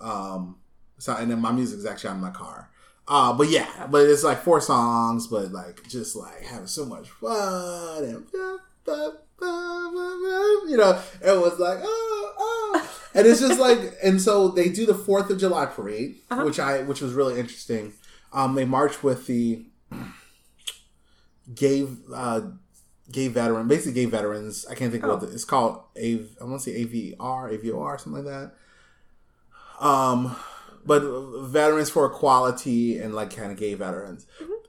Um, 0.00 0.56
so 0.98 1.14
and 1.14 1.30
then 1.30 1.40
my 1.40 1.52
music's 1.52 1.84
actually 1.86 2.10
on 2.10 2.20
my 2.20 2.30
car. 2.30 2.70
Uh, 3.08 3.32
but 3.32 3.48
yeah, 3.48 3.86
but 3.90 4.06
it's 4.08 4.24
like 4.24 4.42
four 4.42 4.60
songs, 4.60 5.26
but 5.28 5.52
like 5.52 5.86
just 5.88 6.16
like 6.16 6.42
having 6.42 6.66
so 6.66 6.84
much 6.86 7.08
fun 7.10 8.04
and 8.04 8.26
you 10.68 10.76
know, 10.76 11.00
it 11.22 11.40
was 11.40 11.58
like 11.58 11.78
oh 11.82 12.32
oh, 12.38 12.90
and 13.14 13.26
it's 13.26 13.40
just 13.40 13.60
like 13.60 13.78
and 14.02 14.20
so 14.20 14.48
they 14.48 14.68
do 14.68 14.86
the 14.86 14.94
Fourth 14.94 15.30
of 15.30 15.38
July 15.38 15.66
parade, 15.66 16.16
Uh-huh. 16.30 16.44
which 16.44 16.58
I 16.58 16.82
which 16.82 17.00
was 17.00 17.12
really 17.14 17.38
interesting. 17.38 17.92
Um, 18.32 18.54
they 18.54 18.64
march 18.64 19.02
with 19.02 19.26
the 19.26 19.64
gay 21.54 21.86
uh, 22.14 22.40
gay 23.10 23.28
veteran, 23.28 23.68
basically 23.68 23.92
gay 23.92 24.06
veterans. 24.06 24.66
I 24.70 24.74
can't 24.74 24.90
think 24.92 25.04
of 25.04 25.10
Oh. 25.10 25.14
what 25.16 25.28
the, 25.28 25.32
it's 25.32 25.44
called. 25.44 25.82
A 25.96 26.26
I 26.40 26.44
want 26.44 26.62
to 26.62 26.70
say 26.70 26.84
AVR, 26.84 27.52
AVOR, 27.52 28.00
something 28.00 28.24
like 28.24 28.32
that. 28.32 28.52
Um, 29.84 30.34
but 30.84 31.02
veterans 31.48 31.90
for 31.90 32.06
equality 32.06 32.98
and 32.98 33.14
like 33.14 33.34
kind 33.34 33.50
of 33.52 33.58
gay 33.58 33.74
veterans, 33.74 34.26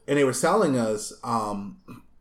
and 0.07 0.17
they 0.17 0.23
were 0.23 0.33
selling 0.33 0.77
us. 0.77 1.13
Um, 1.23 1.77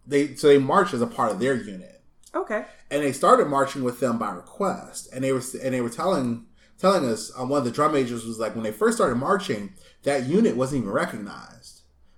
they 0.06 0.34
so 0.36 0.48
they 0.48 0.58
marched 0.58 0.94
as 0.94 1.02
a 1.02 1.06
part 1.06 1.32
of 1.32 1.40
their 1.40 1.54
unit, 1.54 2.00
Okay. 2.34 2.64
and 2.90 3.02
they 3.02 3.12
started 3.12 3.48
marching 3.48 3.82
with 3.82 3.98
them 4.00 4.18
by 4.18 4.30
request, 4.30 5.08
and 5.12 5.24
they 5.24 5.32
were 5.32 5.42
and 5.62 5.74
they 5.74 5.80
were 5.80 5.88
telling 5.90 6.46
telling 6.78 7.06
us 7.06 7.32
um, 7.36 7.48
one 7.48 7.58
of 7.58 7.64
the 7.64 7.70
drum 7.70 7.92
majors 7.92 8.24
was 8.26 8.38
like 8.38 8.54
when 8.54 8.62
they 8.62 8.70
first 8.72 8.98
started 8.98 9.16
marching, 9.16 9.72
that 10.02 10.24
unit 10.26 10.56
wasn't 10.56 10.82
even 10.82 10.92
recognized. 10.92 11.75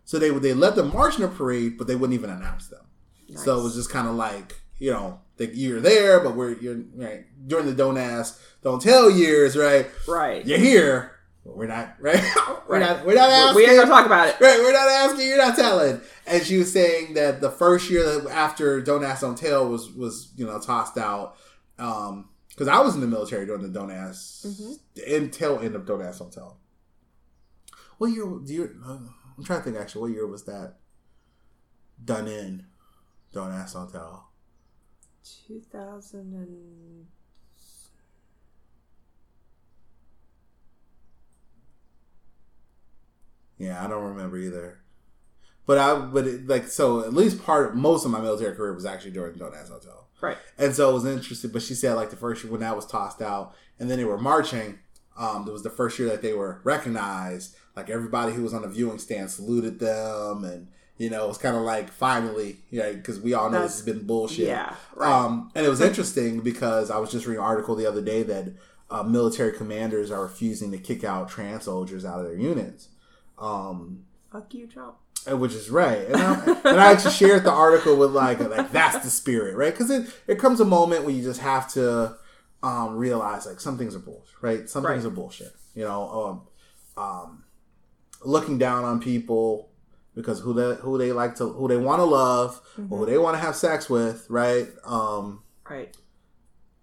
So 0.08 0.18
they 0.18 0.30
would 0.30 0.42
they 0.42 0.54
let 0.54 0.74
them 0.74 0.90
march 0.90 1.18
in 1.18 1.22
a 1.24 1.28
parade, 1.28 1.76
but 1.76 1.86
they 1.86 1.94
wouldn't 1.94 2.18
even 2.18 2.30
announce 2.30 2.68
them. 2.68 2.80
So 3.36 3.60
it 3.60 3.62
was 3.62 3.74
just 3.74 3.90
kind 3.90 4.08
of 4.08 4.14
like 4.14 4.58
you 4.78 4.90
know 4.90 5.20
that 5.36 5.54
you're 5.54 5.80
there, 5.82 6.18
but 6.20 6.34
we're 6.34 6.52
you're 6.58 6.80
right 6.94 7.26
during 7.46 7.66
the 7.66 7.74
don't 7.74 7.98
ask, 7.98 8.40
don't 8.62 8.80
tell 8.80 9.10
years, 9.10 9.54
right? 9.54 9.86
Right. 10.08 10.46
You're 10.46 10.56
here, 10.56 11.12
but 11.44 11.58
we're 11.58 11.66
not 11.66 11.94
right. 12.00 12.22
we're 12.66 12.78
Right. 12.78 12.80
not 12.80 13.04
we're 13.04 13.16
not 13.16 13.28
asking. 13.28 13.56
We 13.56 13.66
ain't 13.66 13.76
gonna 13.76 13.90
talk 13.90 14.06
about 14.06 14.28
it. 14.28 14.40
Right, 14.40 14.58
we're 14.60 14.72
not 14.72 14.88
asking. 14.88 15.28
You're 15.28 15.36
not 15.36 15.56
telling. 15.56 16.00
And 16.26 16.42
she 16.42 16.56
was 16.56 16.72
saying 16.72 17.12
that 17.14 17.42
the 17.42 17.50
first 17.50 17.90
year 17.90 18.02
that 18.04 18.30
after 18.30 18.80
Don't 18.80 19.04
Ask, 19.04 19.20
Don't 19.20 19.36
Tell 19.36 19.68
was 19.68 19.90
was 19.92 20.32
you 20.36 20.46
know 20.46 20.58
tossed 20.58 20.96
out. 20.96 21.36
Um, 21.78 22.30
because 22.48 22.66
I 22.66 22.80
was 22.80 22.94
in 22.94 23.02
the 23.02 23.06
military 23.06 23.44
during 23.44 23.62
the 23.62 23.68
Don't 23.68 23.90
Ask, 23.90 24.44
Mhm. 24.46 24.78
the 24.94 25.06
end 25.06 25.32
tail 25.34 25.60
end 25.62 25.76
of 25.76 25.84
Don't 25.84 26.00
Ask, 26.02 26.18
Don't 26.20 26.32
Tell. 26.32 26.56
Well, 27.98 28.10
you're 28.10 28.40
you? 28.46 28.70
Uh, 28.86 28.98
I'm 29.38 29.44
trying 29.44 29.60
to 29.60 29.64
think. 29.64 29.76
Actually, 29.76 30.02
what 30.02 30.10
year 30.10 30.26
was 30.26 30.44
that 30.44 30.74
done 32.04 32.26
in? 32.26 32.66
Don't 33.32 33.52
Ask, 33.52 33.74
Don't 33.74 33.90
Tell. 33.90 34.30
2000 35.46 36.20
and 36.20 37.06
Yeah, 43.58 43.84
I 43.84 43.88
don't 43.88 44.04
remember 44.04 44.38
either. 44.38 44.80
But 45.66 45.78
I, 45.78 45.98
but 45.98 46.26
it, 46.26 46.46
like, 46.46 46.68
so 46.68 47.00
at 47.04 47.12
least 47.12 47.44
part, 47.44 47.70
of 47.70 47.74
most 47.74 48.04
of 48.04 48.10
my 48.10 48.20
military 48.20 48.54
career 48.56 48.72
was 48.72 48.86
actually 48.86 49.10
during 49.10 49.36
Don't 49.36 49.54
Ask, 49.54 49.68
Don't 49.70 49.82
Tell. 49.82 50.08
right. 50.20 50.38
And 50.56 50.74
so 50.74 50.90
it 50.90 50.94
was 50.94 51.04
interesting. 51.04 51.50
But 51.50 51.62
she 51.62 51.74
said 51.74 51.94
like 51.94 52.10
the 52.10 52.16
first 52.16 52.42
year 52.42 52.50
when 52.50 52.60
that 52.62 52.74
was 52.76 52.86
tossed 52.86 53.20
out, 53.20 53.54
and 53.78 53.90
then 53.90 53.98
they 53.98 54.04
were 54.04 54.18
marching. 54.18 54.78
Um, 55.16 55.46
it 55.48 55.52
was 55.52 55.64
the 55.64 55.70
first 55.70 55.98
year 55.98 56.08
that 56.08 56.22
they 56.22 56.32
were 56.32 56.60
recognized. 56.64 57.56
Like 57.78 57.90
everybody 57.90 58.32
who 58.32 58.42
was 58.42 58.52
on 58.52 58.62
the 58.62 58.68
viewing 58.68 58.98
stand 58.98 59.30
saluted 59.30 59.78
them, 59.78 60.44
and 60.44 60.66
you 60.96 61.08
know 61.10 61.24
it 61.24 61.28
was 61.28 61.38
kind 61.38 61.56
of 61.56 61.62
like 61.62 61.90
finally, 61.90 62.56
yeah, 62.70 62.90
because 62.90 63.20
we 63.20 63.34
all 63.34 63.48
know 63.50 63.62
this 63.62 63.76
has 63.76 63.82
been 63.86 64.04
bullshit. 64.04 64.48
Yeah. 64.48 64.74
Right. 64.96 65.08
Um, 65.08 65.52
and 65.54 65.64
it 65.64 65.68
was 65.68 65.80
interesting 65.80 66.40
because 66.40 66.90
I 66.90 66.98
was 66.98 67.12
just 67.12 67.26
reading 67.26 67.40
an 67.40 67.46
article 67.46 67.76
the 67.76 67.86
other 67.86 68.02
day 68.02 68.24
that 68.24 68.52
uh, 68.90 69.04
military 69.04 69.52
commanders 69.52 70.10
are 70.10 70.22
refusing 70.22 70.72
to 70.72 70.78
kick 70.78 71.04
out 71.04 71.28
trans 71.28 71.64
soldiers 71.64 72.04
out 72.04 72.18
of 72.18 72.26
their 72.26 72.36
units. 72.36 72.88
Um, 73.38 74.04
Fuck 74.32 74.52
you, 74.54 74.66
Trump. 74.66 74.96
which 75.28 75.54
is 75.54 75.70
right. 75.70 76.06
And 76.08 76.16
I, 76.16 76.44
and 76.64 76.80
I 76.80 76.90
actually 76.92 77.12
shared 77.12 77.44
the 77.44 77.52
article 77.52 77.96
with 77.96 78.10
like 78.10 78.40
like 78.40 78.72
that's 78.72 79.04
the 79.04 79.10
spirit, 79.10 79.56
right? 79.56 79.72
Because 79.72 79.90
it 79.90 80.10
it 80.26 80.38
comes 80.40 80.58
a 80.60 80.64
moment 80.64 81.04
when 81.04 81.14
you 81.14 81.22
just 81.22 81.40
have 81.40 81.72
to 81.74 82.16
um, 82.62 82.96
realize 82.96 83.46
like 83.46 83.60
some 83.60 83.78
things 83.78 83.94
are 83.94 84.00
bullshit, 84.00 84.34
right? 84.42 84.68
Some 84.68 84.84
things 84.84 85.06
are 85.06 85.10
bullshit. 85.10 85.54
You 85.74 85.84
know, 85.84 86.42
um, 86.96 87.02
um, 87.04 87.44
looking 88.24 88.58
down 88.58 88.84
on 88.84 89.00
people 89.00 89.70
because 90.14 90.40
who 90.40 90.52
they 90.54 90.74
who 90.80 90.98
they 90.98 91.12
like 91.12 91.36
to 91.36 91.48
who 91.48 91.68
they 91.68 91.76
want 91.76 92.00
to 92.00 92.04
love 92.04 92.60
or 92.90 92.98
who 92.98 93.06
they 93.06 93.18
want 93.18 93.34
to 93.36 93.40
have 93.40 93.54
sex 93.56 93.88
with, 93.88 94.26
right? 94.28 94.68
Um, 94.84 95.42
Right. 95.68 95.94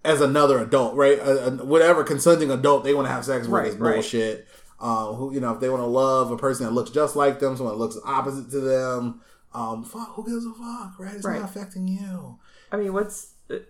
as 0.04 0.22
another 0.22 0.60
adult, 0.60 0.96
right? 0.96 1.18
Whatever 1.64 2.04
consenting 2.04 2.52
adult 2.52 2.84
they 2.84 2.94
want 2.94 3.08
to 3.08 3.12
have 3.12 3.26
sex 3.26 3.48
with 3.48 3.54
Right, 3.54 3.68
is 3.68 3.76
right. 3.76 3.94
bullshit. 3.96 4.48
Um, 4.80 5.16
who 5.16 5.34
you 5.34 5.40
know 5.40 5.54
if 5.54 5.60
they 5.60 5.70
want 5.70 5.82
to 5.82 5.88
love 5.88 6.32
a 6.32 6.38
person 6.38 6.66
that 6.66 6.72
looks 6.74 6.92
just 6.92 7.16
like 7.16 7.40
them, 7.40 7.56
someone 7.56 7.76
that 7.76 7.80
looks 7.80 7.98
opposite 8.06 8.52
to 8.52 8.60
them, 8.60 9.22
um, 9.54 9.84
fuck, 9.86 10.14
who 10.16 10.26
gives 10.26 10.46
a 10.46 10.52
fuck, 10.54 11.00
right? 11.00 11.16
It's 11.16 11.26
Right. 11.26 11.40
not 11.40 11.50
affecting 11.50 11.88
you. 11.88 12.40
I 12.72 12.78
mean, 12.78 12.92
what's 12.94 13.34
the, 13.48 13.66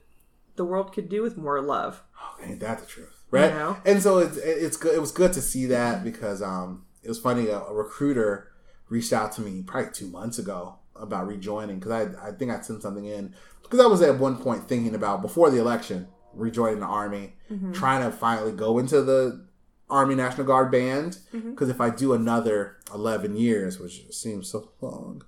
the 0.55 0.65
world 0.65 0.93
could 0.93 1.07
do 1.07 1.21
with 1.21 1.37
more 1.37 1.61
love? 1.61 2.01
Oh, 2.19 2.43
ain't 2.43 2.59
that 2.61 2.79
the 2.79 2.85
truth, 2.87 3.23
right? 3.29 3.51
You 3.51 3.57
know? 3.57 3.77
And 3.85 4.01
so 4.01 4.17
it's 4.17 4.37
it's 4.37 4.77
good. 4.77 4.95
It 4.95 4.99
was 4.99 5.11
good 5.11 5.31
to 5.33 5.41
see 5.41 5.67
that 5.67 6.03
because 6.03 6.41
um, 6.41 6.84
it 7.05 7.09
was 7.09 7.19
funny. 7.19 7.47
A, 7.47 7.59
a 7.59 7.73
recruiter 7.73 8.51
reached 8.89 9.13
out 9.13 9.31
to 9.33 9.41
me 9.41 9.63
probably 9.63 9.91
two 9.93 10.07
months 10.07 10.37
ago 10.39 10.75
about 10.95 11.27
rejoining 11.27 11.79
because 11.79 11.91
I 11.91 12.27
I 12.29 12.31
think 12.31 12.51
I 12.51 12.59
sent 12.61 12.81
something 12.81 13.05
in 13.05 13.33
because 13.63 13.79
I 13.79 13.85
was 13.87 14.01
at 14.01 14.19
one 14.19 14.37
point 14.37 14.67
thinking 14.67 14.95
about 14.95 15.21
before 15.21 15.49
the 15.49 15.59
election 15.59 16.07
rejoining 16.33 16.79
the 16.81 16.85
army, 16.85 17.35
trying 17.73 18.03
to 18.03 18.11
finally 18.15 18.51
go 18.51 18.77
into 18.79 19.01
the 19.01 19.45
Army 19.89 20.15
National 20.15 20.45
Guard 20.47 20.71
band 20.71 21.19
because 21.31 21.69
if 21.69 21.79
I 21.79 21.89
do 21.91 22.13
another 22.13 22.77
eleven 22.93 23.35
years, 23.37 23.79
which 23.79 24.11
seems 24.11 24.49
so 24.49 24.71
long, 24.81 25.23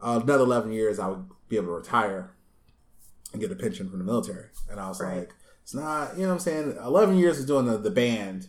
uh, 0.00 0.20
another 0.22 0.44
eleven 0.44 0.72
years, 0.72 0.98
I 0.98 1.08
would 1.08 1.26
be 1.48 1.56
able 1.56 1.66
to 1.68 1.72
retire 1.74 2.32
and 3.32 3.40
get 3.40 3.52
a 3.52 3.54
pension 3.56 3.88
from 3.90 3.98
the 3.98 4.04
military. 4.04 4.46
And 4.70 4.80
I 4.80 4.88
was 4.88 5.00
Right. 5.00 5.18
like, 5.18 5.34
it's 5.62 5.74
not, 5.74 6.16
you 6.16 6.22
know 6.22 6.28
what 6.28 6.34
I'm 6.34 6.40
saying? 6.40 6.76
11 6.84 7.16
years 7.16 7.38
of 7.38 7.46
doing 7.46 7.66
the, 7.66 7.78
the 7.78 7.90
band 7.90 8.48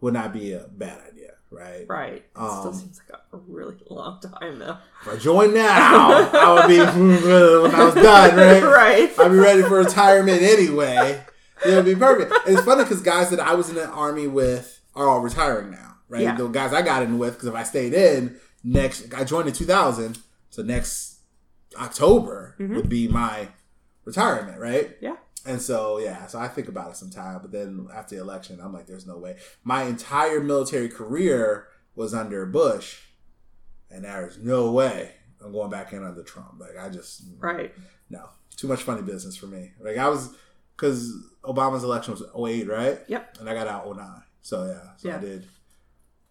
would 0.00 0.12
not 0.12 0.32
be 0.32 0.52
a 0.52 0.66
bad 0.68 1.00
idea, 1.08 1.19
right? 1.50 1.84
Right. 1.88 2.14
It 2.16 2.24
Um, 2.36 2.58
still 2.60 2.72
seems 2.72 3.00
like 3.10 3.20
a 3.32 3.36
really 3.48 3.76
long 3.88 4.20
time, 4.20 4.58
though. 4.58 4.76
If 5.02 5.08
I 5.08 5.16
join 5.16 5.54
now, 5.54 6.30
I 6.32 6.54
would 6.54 6.68
be, 6.68 6.78
when 7.62 7.74
I 7.74 7.84
was 7.84 7.94
done, 7.94 8.36
right? 8.36 8.62
right. 8.62 9.18
I'd 9.18 9.28
be 9.30 9.36
ready 9.38 9.62
for 9.62 9.78
retirement 9.78 10.42
anyway. 10.42 11.22
It 11.64 11.74
would 11.74 11.84
be 11.84 11.94
perfect. 11.94 12.32
And 12.46 12.56
it's 12.56 12.64
funny 12.66 12.84
because 12.84 13.02
guys 13.02 13.30
that 13.30 13.40
I 13.40 13.54
was 13.54 13.68
in 13.68 13.74
the 13.74 13.86
army 13.86 14.26
with 14.26 14.80
are 14.94 15.08
all 15.08 15.20
retiring 15.20 15.70
now, 15.70 15.96
right? 16.08 16.22
Yeah. 16.22 16.36
The 16.36 16.48
guys 16.48 16.72
I 16.72 16.82
got 16.82 17.02
in 17.02 17.18
with, 17.18 17.34
because 17.34 17.48
if 17.48 17.54
I 17.54 17.62
stayed 17.64 17.92
in, 17.94 18.36
next, 18.64 19.12
I 19.14 19.24
joined 19.24 19.48
in 19.48 19.54
2000, 19.54 20.18
so 20.50 20.62
next 20.62 21.18
October 21.76 22.54
would 22.58 22.88
be 22.88 23.08
my 23.08 23.48
retirement, 24.04 24.58
right? 24.58 24.96
Yeah. 25.00 25.16
And 25.46 25.60
so, 25.60 25.98
yeah, 25.98 26.26
so 26.26 26.38
I 26.38 26.48
think 26.48 26.68
about 26.68 26.90
it 26.90 26.96
sometime. 26.96 27.38
But 27.42 27.52
then 27.52 27.88
after 27.94 28.14
the 28.16 28.20
election, 28.20 28.60
I'm 28.62 28.72
like, 28.72 28.86
there's 28.86 29.06
no 29.06 29.16
way. 29.18 29.36
My 29.64 29.84
entire 29.84 30.40
military 30.40 30.88
career 30.88 31.68
was 31.94 32.12
under 32.14 32.44
Bush, 32.46 33.00
and 33.90 34.04
there's 34.04 34.38
no 34.38 34.70
way 34.72 35.12
I'm 35.44 35.52
going 35.52 35.70
back 35.70 35.92
in 35.92 36.04
under 36.04 36.22
Trump. 36.22 36.54
Like, 36.58 36.76
I 36.78 36.88
just, 36.90 37.22
Right. 37.38 37.74
no, 38.10 38.28
too 38.56 38.68
much 38.68 38.82
funny 38.82 39.02
business 39.02 39.36
for 39.36 39.46
me. 39.46 39.72
Like, 39.80 39.96
I 39.96 40.08
was, 40.08 40.34
because 40.76 41.12
Obama's 41.44 41.84
election 41.84 42.12
was 42.14 42.22
08, 42.36 42.68
right? 42.68 43.00
Yep. 43.08 43.38
And 43.40 43.48
I 43.48 43.54
got 43.54 43.66
out 43.66 43.86
09. 43.86 44.22
So, 44.42 44.66
yeah, 44.66 44.90
so 44.96 45.10
I 45.10 45.18
did 45.18 45.46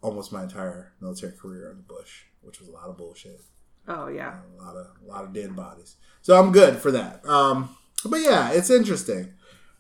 almost 0.02 0.32
my 0.32 0.44
entire 0.44 0.94
military 1.02 1.34
career 1.34 1.70
under 1.72 1.82
Bush, 1.84 2.24
which 2.42 2.60
was 2.60 2.70
a 2.70 2.72
lot 2.72 2.88
of 2.90 2.98
bullshit 2.98 3.42
Oh, 3.88 4.08
yeah. 4.08 4.40
a 4.58 4.64
lot 4.64 4.76
of 4.76 4.88
a 5.04 5.06
lot 5.08 5.24
of 5.24 5.34
dead 5.34 5.56
bodies. 5.56 5.96
So 6.22 6.38
I'm 6.40 6.52
good 6.52 6.78
for 6.78 6.92
that. 6.92 7.26
Um, 7.28 7.76
but 8.06 8.18
yeah, 8.18 8.52
it's 8.52 8.70
interesting. 8.70 9.34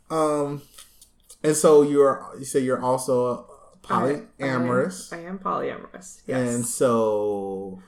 Um, 0.09 0.61
and 1.43 1.55
so 1.55 1.81
you're 1.81 2.25
you 2.37 2.45
say 2.45 2.59
you're 2.59 2.81
also 2.81 3.47
polyamorous, 3.81 5.13
I 5.13 5.17
am, 5.17 5.25
I 5.25 5.29
am 5.29 5.39
polyamorous. 5.39 6.21
Yes. 6.27 6.55
and 6.55 6.65
so 6.65 7.81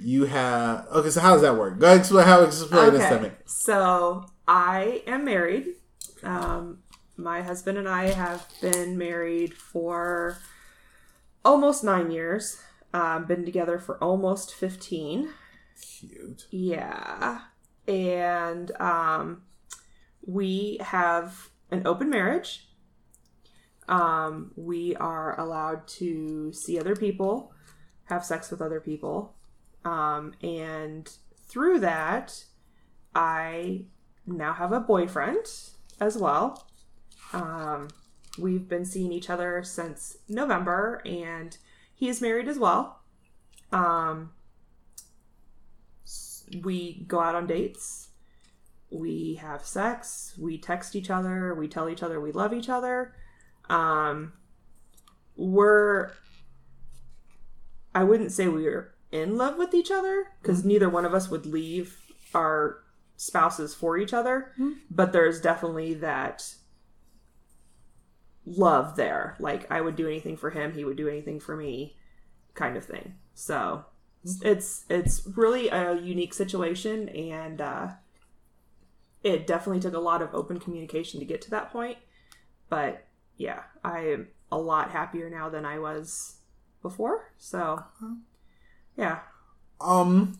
you 0.00 0.24
have 0.26 0.86
okay. 0.92 1.10
So 1.10 1.20
how 1.20 1.32
does 1.32 1.42
that 1.42 1.56
work? 1.56 1.78
Go 1.78 1.86
ahead, 1.86 2.00
explain 2.00 2.26
how 2.26 2.42
explain 2.42 2.92
this 2.92 3.08
to 3.08 3.20
me. 3.20 3.26
Okay. 3.26 3.36
So 3.44 4.26
I 4.48 5.02
am 5.06 5.24
married. 5.24 5.66
Um, 6.22 6.78
my 7.16 7.42
husband 7.42 7.78
and 7.78 7.88
I 7.88 8.10
have 8.10 8.46
been 8.60 8.96
married 8.96 9.54
for 9.54 10.38
almost 11.44 11.84
nine 11.84 12.10
years. 12.10 12.60
Um, 12.94 13.24
been 13.24 13.44
together 13.44 13.78
for 13.78 13.96
almost 14.02 14.54
15. 14.54 15.30
Cute. 15.80 16.46
Yeah. 16.50 17.40
And 17.86 18.70
um, 18.80 19.42
we 20.24 20.78
have 20.80 21.50
an 21.70 21.86
open 21.86 22.10
marriage. 22.10 22.68
Um, 23.88 24.52
we 24.56 24.94
are 24.96 25.38
allowed 25.38 25.86
to 25.88 26.52
see 26.52 26.78
other 26.78 26.94
people, 26.94 27.52
have 28.04 28.24
sex 28.24 28.50
with 28.50 28.62
other 28.62 28.80
people. 28.80 29.34
Um, 29.84 30.34
and 30.42 31.10
through 31.48 31.80
that, 31.80 32.44
I 33.14 33.86
now 34.26 34.52
have 34.52 34.72
a 34.72 34.80
boyfriend 34.80 35.46
as 36.00 36.16
well. 36.16 36.66
Um, 37.32 37.88
we've 38.38 38.68
been 38.68 38.84
seeing 38.84 39.12
each 39.12 39.28
other 39.28 39.62
since 39.62 40.18
November, 40.28 41.02
and 41.04 41.56
he 41.94 42.08
is 42.08 42.20
married 42.20 42.48
as 42.48 42.58
well. 42.58 43.02
Um, 43.72 44.30
we 46.62 47.04
go 47.06 47.20
out 47.20 47.34
on 47.34 47.46
dates. 47.46 48.08
We 48.90 49.34
have 49.40 49.64
sex. 49.64 50.34
We 50.38 50.58
text 50.58 50.94
each 50.94 51.10
other. 51.10 51.54
We 51.54 51.68
tell 51.68 51.88
each 51.88 52.02
other 52.02 52.20
we 52.20 52.32
love 52.32 52.52
each 52.52 52.68
other. 52.68 53.14
Um, 53.68 54.32
we're. 55.36 56.12
I 57.94 58.04
wouldn't 58.04 58.32
say 58.32 58.48
we're 58.48 58.94
in 59.10 59.36
love 59.36 59.56
with 59.58 59.74
each 59.74 59.90
other 59.90 60.28
because 60.40 60.64
neither 60.64 60.88
one 60.88 61.04
of 61.04 61.14
us 61.14 61.28
would 61.28 61.44
leave 61.46 61.98
our 62.34 62.78
spouses 63.16 63.74
for 63.74 63.98
each 63.98 64.14
other, 64.14 64.52
but 64.90 65.12
there's 65.12 65.40
definitely 65.40 65.94
that 65.94 66.54
love 68.46 68.96
there. 68.96 69.36
Like 69.38 69.70
I 69.70 69.80
would 69.80 69.94
do 69.96 70.06
anything 70.06 70.36
for 70.36 70.50
him, 70.50 70.72
he 70.72 70.84
would 70.84 70.96
do 70.96 71.08
anything 71.08 71.38
for 71.38 71.54
me, 71.56 71.96
kind 72.54 72.76
of 72.76 72.84
thing. 72.84 73.14
So 73.34 73.84
it's 74.24 74.84
it's 74.88 75.26
really 75.36 75.68
a 75.68 75.94
unique 76.00 76.34
situation, 76.34 77.08
and 77.08 77.60
uh, 77.60 77.88
it 79.22 79.46
definitely 79.46 79.80
took 79.80 79.94
a 79.94 79.98
lot 80.00 80.22
of 80.22 80.34
open 80.34 80.58
communication 80.60 81.20
to 81.20 81.26
get 81.26 81.40
to 81.42 81.50
that 81.50 81.70
point. 81.72 81.98
But 82.68 83.04
yeah, 83.36 83.60
I 83.84 83.98
am 84.00 84.28
a 84.50 84.58
lot 84.58 84.90
happier 84.90 85.28
now 85.30 85.48
than 85.48 85.64
I 85.64 85.78
was 85.78 86.36
before. 86.82 87.32
So 87.38 87.82
yeah, 88.96 89.20
Um, 89.80 90.38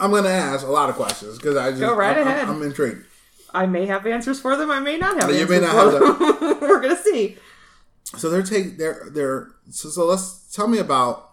I'm 0.00 0.10
gonna 0.10 0.28
ask 0.28 0.66
a 0.66 0.70
lot 0.70 0.90
of 0.90 0.96
questions 0.96 1.36
because 1.38 1.56
I 1.56 1.70
just 1.70 1.80
Go 1.80 1.94
right 1.94 2.16
I'm- 2.16 2.26
I'm- 2.26 2.36
ahead. 2.36 2.48
I'm, 2.48 2.62
intrigued. 2.62 3.06
I 3.54 3.66
may 3.66 3.86
have 3.86 4.06
answers 4.06 4.40
for 4.40 4.56
them. 4.56 4.70
I 4.70 4.80
may 4.80 4.96
not 4.96 5.20
have. 5.20 5.30
You 5.30 5.40
answers 5.42 5.60
may 5.60 5.66
not 5.66 5.92
for 5.92 6.38
them. 6.38 6.60
We're 6.60 6.80
gonna 6.80 6.96
see. 6.96 7.36
So 8.04 8.28
they're 8.30 8.42
take 8.42 8.78
they're 8.78 9.08
they're 9.12 9.52
so, 9.70 9.88
so 9.88 10.04
let's 10.06 10.50
tell 10.54 10.68
me 10.68 10.78
about 10.78 11.30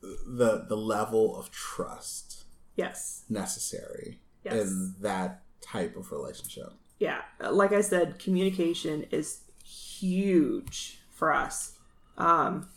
the 0.00 0.64
the 0.68 0.76
level 0.76 1.36
of 1.38 1.50
trust 1.50 2.44
Yes. 2.76 3.24
necessary 3.28 4.20
Yes. 4.44 4.54
in 4.54 4.94
that 5.00 5.42
type 5.60 5.96
of 5.96 6.12
relationship. 6.12 6.72
yeah 7.00 7.22
like 7.50 7.72
i 7.72 7.80
said 7.80 8.18
communication 8.20 9.04
is 9.10 9.40
huge 9.64 11.00
for 11.10 11.32
us 11.32 11.72
um 12.18 12.68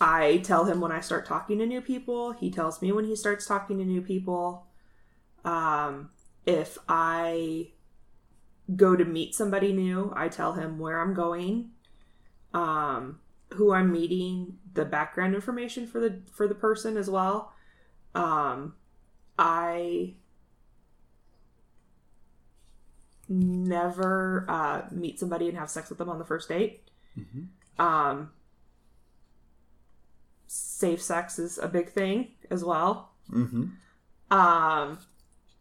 i 0.00 0.38
tell 0.38 0.64
him 0.64 0.80
when 0.80 0.90
i 0.92 1.00
start 1.00 1.26
talking 1.26 1.58
to 1.58 1.66
new 1.66 1.80
people 1.82 2.32
he 2.32 2.50
tells 2.50 2.80
me 2.80 2.90
when 2.92 3.04
he 3.04 3.14
starts 3.14 3.44
talking 3.46 3.76
to 3.78 3.84
new 3.84 4.00
people 4.00 4.66
um 5.44 6.08
if 6.46 6.78
i 6.88 7.68
go 8.74 8.96
to 8.96 9.04
meet 9.04 9.34
somebody 9.34 9.72
new 9.74 10.10
i 10.16 10.28
tell 10.28 10.54
him 10.54 10.78
where 10.78 11.00
i'm 11.00 11.12
going 11.12 11.70
um 12.54 13.18
who 13.54 13.72
i'm 13.72 13.92
meeting 13.92 14.58
the 14.74 14.84
background 14.84 15.34
information 15.34 15.86
for 15.86 16.00
the 16.00 16.20
for 16.32 16.46
the 16.46 16.54
person 16.54 16.96
as 16.96 17.10
well 17.10 17.52
um 18.14 18.74
i 19.38 20.14
never 23.30 24.44
uh, 24.48 24.82
meet 24.90 25.18
somebody 25.18 25.48
and 25.48 25.56
have 25.56 25.70
sex 25.70 25.88
with 25.88 25.98
them 25.98 26.08
on 26.08 26.18
the 26.18 26.24
first 26.24 26.48
date. 26.48 26.90
Um, 27.78 28.32
safe 30.48 31.00
sex 31.00 31.38
is 31.38 31.56
a 31.56 31.68
big 31.68 31.90
thing 31.90 32.32
as 32.50 32.64
well. 32.64 33.12
Mm-hmm. 33.30 33.66
Um, 34.36 34.98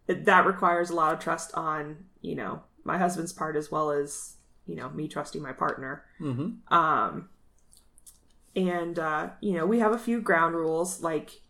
that 0.07 0.45
requires 0.45 0.89
a 0.89 0.95
lot 0.95 1.13
of 1.13 1.19
trust 1.19 1.53
on 1.53 2.05
you 2.21 2.35
know 2.35 2.63
my 2.83 2.97
husband's 2.97 3.31
part 3.31 3.55
as 3.55 3.71
well 3.71 3.91
as 3.91 4.35
you 4.69 4.75
know 4.75 4.89
me 4.89 5.07
trusting 5.07 5.41
my 5.41 5.51
partner. 5.51 6.05
Mm-hmm. 6.21 6.73
Um, 6.73 7.29
and 8.55 8.99
uh, 8.99 9.29
you 9.41 9.53
know, 9.53 9.65
we 9.65 9.79
have 9.79 9.93
a 9.93 9.97
few 9.97 10.21
ground 10.21 10.55
rules 10.55 11.01
like 11.01 11.41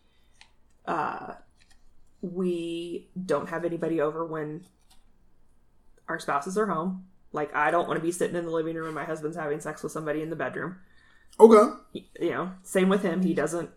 uh, 0.86 1.34
we 2.22 3.09
don't 3.26 3.49
have 3.49 3.65
anybody 3.65 3.99
over 3.99 4.26
when 4.26 4.65
our 6.07 6.20
spouses 6.20 6.57
are 6.57 6.67
home. 6.67 7.05
Like 7.34 7.53
I 7.53 7.72
don't 7.72 7.88
want 7.88 7.99
to 7.99 8.05
be 8.05 8.11
sitting 8.11 8.36
in 8.36 8.45
the 8.45 8.51
living 8.51 8.76
room 8.76 8.88
and 8.88 8.95
my 8.95 9.03
husband's 9.03 9.38
having 9.38 9.59
sex 9.59 9.84
with 9.84 9.91
somebody 9.91 10.22
in 10.22 10.30
the 10.30 10.36
bedroom. 10.36 10.78
Okay. 11.39 11.74
You 11.93 12.30
know, 12.32 12.51
same 12.63 12.89
with 12.89 13.03
him. 13.03 13.22
He 13.22 13.34
doesn't 13.34 13.70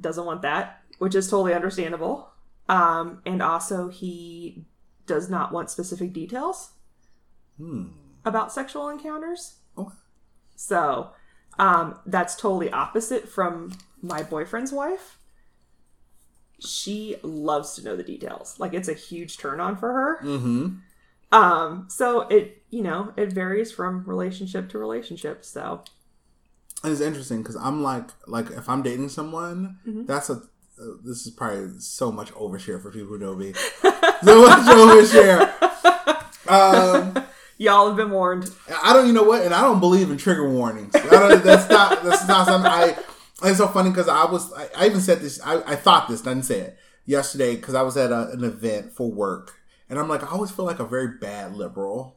doesn't 0.00 0.24
want 0.24 0.42
that, 0.42 0.82
which 0.98 1.14
is 1.14 1.28
totally 1.28 1.54
understandable. 1.54 2.30
Um, 2.68 3.20
and 3.26 3.42
also 3.42 3.88
he 3.88 4.64
does 5.06 5.28
not 5.28 5.52
want 5.52 5.70
specific 5.70 6.12
details 6.12 6.70
Hmm. 7.60 7.88
about 8.24 8.52
sexual 8.52 8.88
encounters. 8.88 9.56
Okay. 9.76 9.94
So, 10.56 11.10
um, 11.58 11.98
that's 12.06 12.34
totally 12.36 12.70
opposite 12.70 13.28
from 13.28 13.72
my 14.02 14.22
boyfriend's 14.22 14.72
wife. 14.72 15.18
She 16.58 17.16
loves 17.22 17.74
to 17.74 17.84
know 17.84 17.96
the 17.96 18.02
details. 18.02 18.58
Like 18.58 18.74
it's 18.74 18.88
a 18.88 18.94
huge 18.94 19.38
turn 19.38 19.60
on 19.60 19.76
for 19.76 19.92
her. 19.92 20.18
Mm-hmm. 20.22 20.76
Um, 21.32 21.86
so 21.88 22.22
it, 22.28 22.62
you 22.70 22.82
know, 22.82 23.12
it 23.16 23.32
varies 23.32 23.70
from 23.72 24.04
relationship 24.04 24.68
to 24.70 24.78
relationship. 24.78 25.44
So, 25.44 25.84
it's 26.84 27.00
interesting 27.00 27.42
because 27.42 27.56
I'm 27.56 27.82
like, 27.82 28.08
like 28.26 28.50
if 28.50 28.68
I'm 28.68 28.82
dating 28.82 29.08
someone, 29.10 29.78
Mm-hmm. 29.86 30.06
that's 30.06 30.30
a. 30.30 30.34
Uh, 30.80 30.96
this 31.04 31.26
is 31.26 31.30
probably 31.32 31.78
so 31.78 32.10
much 32.10 32.32
overshare 32.32 32.80
for 32.80 32.90
people 32.90 33.08
who 33.08 33.18
know 33.18 33.34
me. 33.34 33.52
so 34.22 34.42
much 34.42 34.66
overshare. 34.66 35.52
Um, 36.48 37.14
y'all 37.60 37.86
have 37.88 37.96
been 37.96 38.10
warned. 38.10 38.50
I 38.82 38.92
don't, 38.92 39.06
you 39.06 39.12
know 39.12 39.22
what, 39.22 39.42
and 39.44 39.54
I 39.54 39.60
don't 39.60 39.78
believe 39.78 40.10
in 40.10 40.16
trigger 40.16 40.50
warnings. 40.50 40.94
I 40.96 41.08
don't, 41.08 41.44
that's 41.44 41.70
not 41.70 42.02
that's 42.02 42.26
not 42.26 42.46
something 42.46 42.70
I. 42.70 42.96
It's 43.44 43.58
so 43.58 43.68
funny 43.68 43.90
because 43.90 44.08
I 44.08 44.24
was 44.24 44.52
I, 44.52 44.68
I 44.76 44.86
even 44.86 45.00
said 45.00 45.20
this. 45.20 45.40
I, 45.44 45.62
I 45.72 45.76
thought 45.76 46.08
this. 46.08 46.22
I 46.26 46.30
didn't 46.30 46.46
say 46.46 46.60
it 46.60 46.78
yesterday 47.06 47.54
because 47.56 47.74
I 47.74 47.82
was 47.82 47.96
at 47.96 48.10
a, 48.10 48.30
an 48.30 48.42
event 48.44 48.92
for 48.92 49.10
work, 49.10 49.54
and 49.88 49.98
I'm 49.98 50.08
like 50.08 50.22
I 50.24 50.28
always 50.28 50.50
feel 50.50 50.64
like 50.64 50.80
a 50.80 50.84
very 50.84 51.18
bad 51.18 51.54
liberal 51.54 52.16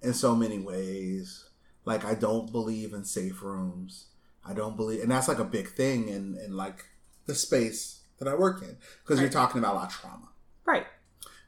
in 0.00 0.14
so 0.14 0.34
many 0.36 0.58
ways. 0.58 1.48
Like 1.84 2.04
I 2.04 2.14
don't 2.14 2.52
believe 2.52 2.92
in 2.92 3.04
safe 3.04 3.42
rooms. 3.42 4.06
I 4.44 4.54
don't 4.54 4.76
believe, 4.76 5.02
and 5.02 5.10
that's 5.10 5.28
like 5.28 5.38
a 5.38 5.44
big 5.44 5.68
thing 5.68 6.08
in 6.08 6.36
in 6.44 6.56
like 6.56 6.84
the 7.26 7.34
space 7.34 8.00
that 8.18 8.28
I 8.28 8.34
work 8.34 8.62
in 8.62 8.76
because 9.04 9.20
you're 9.20 9.28
talking 9.30 9.58
about 9.58 9.74
a 9.74 9.78
lot 9.78 9.88
of 9.88 10.00
trauma 10.00 10.28
Right. 10.64 10.86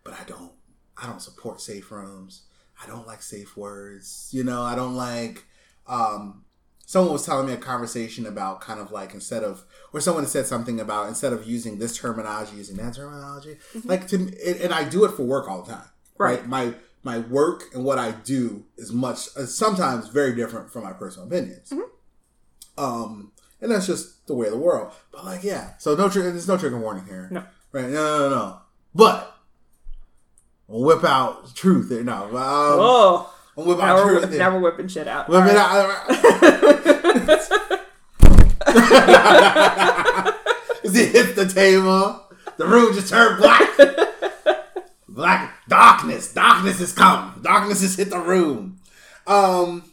but 0.05 0.13
I 0.15 0.25
don't 0.27 0.53
I 0.97 1.07
don't 1.07 1.23
support 1.23 1.61
safe 1.61 1.91
rooms. 1.91 2.43
I 2.83 2.87
don't 2.87 3.07
like 3.07 3.23
safe 3.23 3.57
words. 3.57 4.29
You 4.33 4.45
know, 4.45 4.63
I 4.63 4.75
don't 4.75 4.95
like 4.95 5.45
um 5.87 6.45
someone 6.87 7.13
was 7.13 7.25
telling 7.27 7.47
me 7.47 7.53
a 7.53 7.57
conversation 7.57 8.27
about 8.27 8.61
kind 8.61 8.81
of 8.81 8.93
like 8.93 9.15
instead 9.15 9.43
of 9.43 9.65
or 9.93 10.01
someone 10.01 10.27
said 10.27 10.47
something 10.47 10.81
about 10.81 11.09
instead 11.09 11.33
of 11.33 11.47
using 11.47 11.79
this 11.79 11.97
terminology 11.97 12.57
using 12.57 12.77
that 12.77 12.95
terminology 12.95 13.57
like 13.85 14.07
to 14.09 14.17
and, 14.17 14.61
and 14.61 14.73
I 14.73 14.89
do 14.89 15.05
it 15.05 15.13
for 15.13 15.23
work 15.23 15.49
all 15.49 15.63
the 15.63 15.73
time. 15.73 15.89
Right. 16.19 16.47
My 16.47 16.75
my 17.03 17.19
work 17.19 17.65
and 17.75 17.85
what 17.85 17.99
I 17.99 18.13
do 18.13 18.65
is 18.77 18.93
much 18.93 19.29
uh, 19.37 19.47
sometimes 19.47 20.09
very 20.09 20.35
different 20.35 20.73
from 20.73 20.85
my 20.85 20.93
personal 20.93 21.27
opinions. 21.27 21.73
Um 22.77 23.33
and 23.61 23.71
that's 23.71 23.87
just 23.87 24.27
the 24.27 24.35
way 24.35 24.47
of 24.47 24.53
the 24.53 24.59
world. 24.59 24.93
But 25.11 25.25
like 25.25 25.45
yeah, 25.45 25.73
so 25.79 25.95
no 25.95 26.09
trigger 26.09 26.31
there's 26.31 26.49
no 26.49 26.59
trigger 26.59 26.79
warning 26.79 27.07
here. 27.07 27.29
No. 27.31 27.45
Right. 27.73 27.87
No, 27.87 27.91
no, 27.91 28.19
no, 28.19 28.29
no. 28.31 28.59
But 28.95 29.34
whip 30.69 31.05
out 31.05 31.55
truth. 31.55 31.89
there. 31.89 32.03
No. 32.05 32.25
Um, 32.25 32.33
oh, 32.37 33.35
we'll 33.57 33.67
whip 33.67 33.79
now 33.79 33.97
out 33.97 34.05
we're, 34.05 34.19
truth. 34.21 34.31
there. 34.31 34.39
now 34.39 34.55
we're 34.55 34.61
whipping 34.61 34.89
shit 34.89 35.09
out. 35.09 35.29
Whip 35.29 35.45
it 35.47 35.57
out. 35.57 36.11
As 40.85 40.95
it 40.95 41.13
hits 41.13 41.35
the 41.35 41.47
table, 41.53 42.23
the 42.57 42.67
room 42.67 42.95
just 42.95 43.09
turned 43.09 43.41
black. 43.41 43.71
Black 45.09 45.55
darkness. 45.69 46.33
Darkness 46.35 46.81
has 46.81 46.93
come. 46.93 47.41
Darkness 47.43 47.83
has 47.83 47.97
hit 47.97 48.11
the 48.11 48.19
room. 48.19 48.81
Um, 49.27 49.85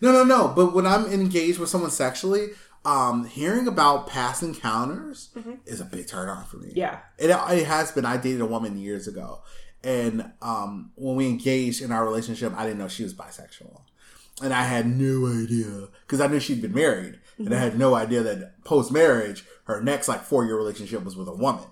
no, 0.00 0.12
no, 0.12 0.24
no. 0.24 0.48
But 0.48 0.74
when 0.74 0.86
I'm 0.86 1.06
engaged 1.06 1.58
with 1.58 1.68
someone 1.68 1.90
sexually, 1.90 2.48
um, 2.84 3.26
hearing 3.26 3.68
about 3.68 4.06
past 4.06 4.42
encounters 4.42 5.30
is 5.66 5.80
a 5.80 5.84
big 5.84 6.06
turn 6.06 6.28
on 6.28 6.44
for 6.44 6.56
me. 6.56 6.72
Yeah. 6.74 7.00
It, 7.18 7.30
it 7.30 7.66
has 7.66 7.92
been. 7.92 8.04
I 8.04 8.16
dated 8.16 8.40
a 8.40 8.46
woman 8.46 8.78
years 8.78 9.06
ago, 9.06 9.42
and 9.84 10.32
um, 10.42 10.90
when 10.96 11.16
we 11.16 11.28
engaged 11.28 11.82
in 11.82 11.92
our 11.92 12.04
relationship, 12.04 12.52
I 12.56 12.64
didn't 12.64 12.78
know 12.78 12.88
she 12.88 13.02
was 13.02 13.14
bisexual, 13.14 13.82
and 14.42 14.52
I 14.52 14.62
had 14.64 14.86
no 14.86 15.26
idea 15.26 15.88
because 16.06 16.20
I 16.20 16.26
knew 16.26 16.40
she'd 16.40 16.62
been 16.62 16.74
married, 16.74 17.18
and 17.38 17.54
I 17.54 17.58
had 17.58 17.78
no 17.78 17.94
idea 17.94 18.22
that 18.22 18.64
post 18.64 18.90
marriage, 18.92 19.44
her 19.64 19.80
next 19.82 20.08
like 20.08 20.22
four 20.22 20.44
year 20.44 20.56
relationship 20.56 21.04
was 21.04 21.16
with 21.16 21.28
a 21.28 21.34
woman. 21.34 21.64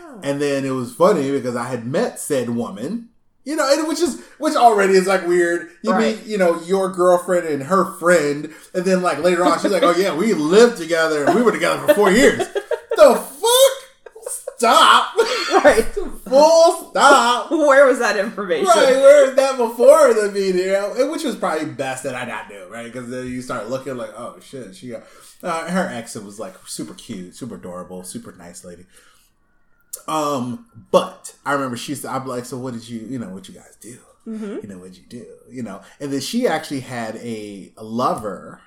Oh. 0.00 0.20
And 0.22 0.40
then 0.40 0.64
it 0.64 0.70
was 0.70 0.94
funny 0.94 1.30
because 1.30 1.54
I 1.56 1.68
had 1.68 1.86
met 1.86 2.18
said 2.18 2.50
woman, 2.50 3.10
you 3.44 3.56
know, 3.56 3.68
and 3.70 3.86
which 3.86 4.00
is 4.00 4.20
which 4.38 4.54
already 4.56 4.94
is 4.94 5.06
like 5.06 5.26
weird. 5.26 5.68
You 5.82 5.92
Right. 5.92 6.16
meet, 6.16 6.26
you 6.26 6.38
know, 6.38 6.60
your 6.62 6.88
girlfriend 6.90 7.46
and 7.46 7.64
her 7.64 7.84
friend, 7.98 8.52
and 8.72 8.84
then 8.84 9.02
like 9.02 9.18
later 9.18 9.44
on, 9.44 9.60
she's 9.60 9.70
like, 9.70 9.82
"Oh 9.82 9.94
yeah, 9.96 10.14
we 10.16 10.32
lived 10.34 10.76
together 10.78 11.26
we 11.34 11.42
were 11.42 11.52
together 11.52 11.86
for 11.86 11.94
four 11.94 12.10
years." 12.10 12.38
the 12.96 13.14
fuck? 13.14 14.24
Stop! 14.56 15.14
Right. 15.52 15.84
Full 15.84 16.90
stop. 16.90 17.50
Where 17.50 17.86
was 17.86 17.98
that 17.98 18.16
information? 18.16 18.66
Right, 18.66 18.96
where 18.96 19.28
is 19.28 19.36
that 19.36 19.56
before 19.58 20.14
the 20.14 20.30
meeting? 20.32 21.10
Which 21.10 21.24
was 21.24 21.36
probably 21.36 21.66
best 21.66 22.04
that 22.04 22.14
I 22.14 22.24
not 22.24 22.48
knew, 22.48 22.66
right? 22.68 22.84
Because 22.84 23.10
then 23.10 23.26
you 23.26 23.42
start 23.42 23.68
looking 23.68 23.96
like, 23.96 24.10
oh 24.16 24.38
shit, 24.40 24.74
she 24.74 24.88
got 24.90 25.04
uh, 25.42 25.70
her 25.70 25.88
ex. 25.92 26.14
was 26.14 26.38
like 26.38 26.54
super 26.66 26.94
cute, 26.94 27.34
super 27.34 27.56
adorable, 27.56 28.04
super 28.04 28.32
nice 28.32 28.64
lady. 28.64 28.86
Um, 30.08 30.66
but 30.90 31.34
I 31.44 31.52
remember 31.52 31.76
she 31.76 31.92
used 31.92 32.02
to, 32.02 32.10
I'm 32.10 32.26
like, 32.26 32.44
so 32.44 32.58
what 32.58 32.74
did 32.74 32.88
you, 32.88 33.00
you 33.00 33.18
know, 33.18 33.28
what 33.28 33.48
you 33.48 33.54
guys 33.54 33.76
do? 33.80 33.98
Mm-hmm. 34.26 34.58
You 34.62 34.68
know, 34.68 34.78
what'd 34.78 34.96
you 34.96 35.04
do, 35.08 35.26
you 35.50 35.62
know? 35.62 35.82
And 36.00 36.12
then 36.12 36.20
she 36.20 36.46
actually 36.46 36.80
had 36.80 37.16
a, 37.16 37.72
a 37.76 37.84
lover 37.84 38.60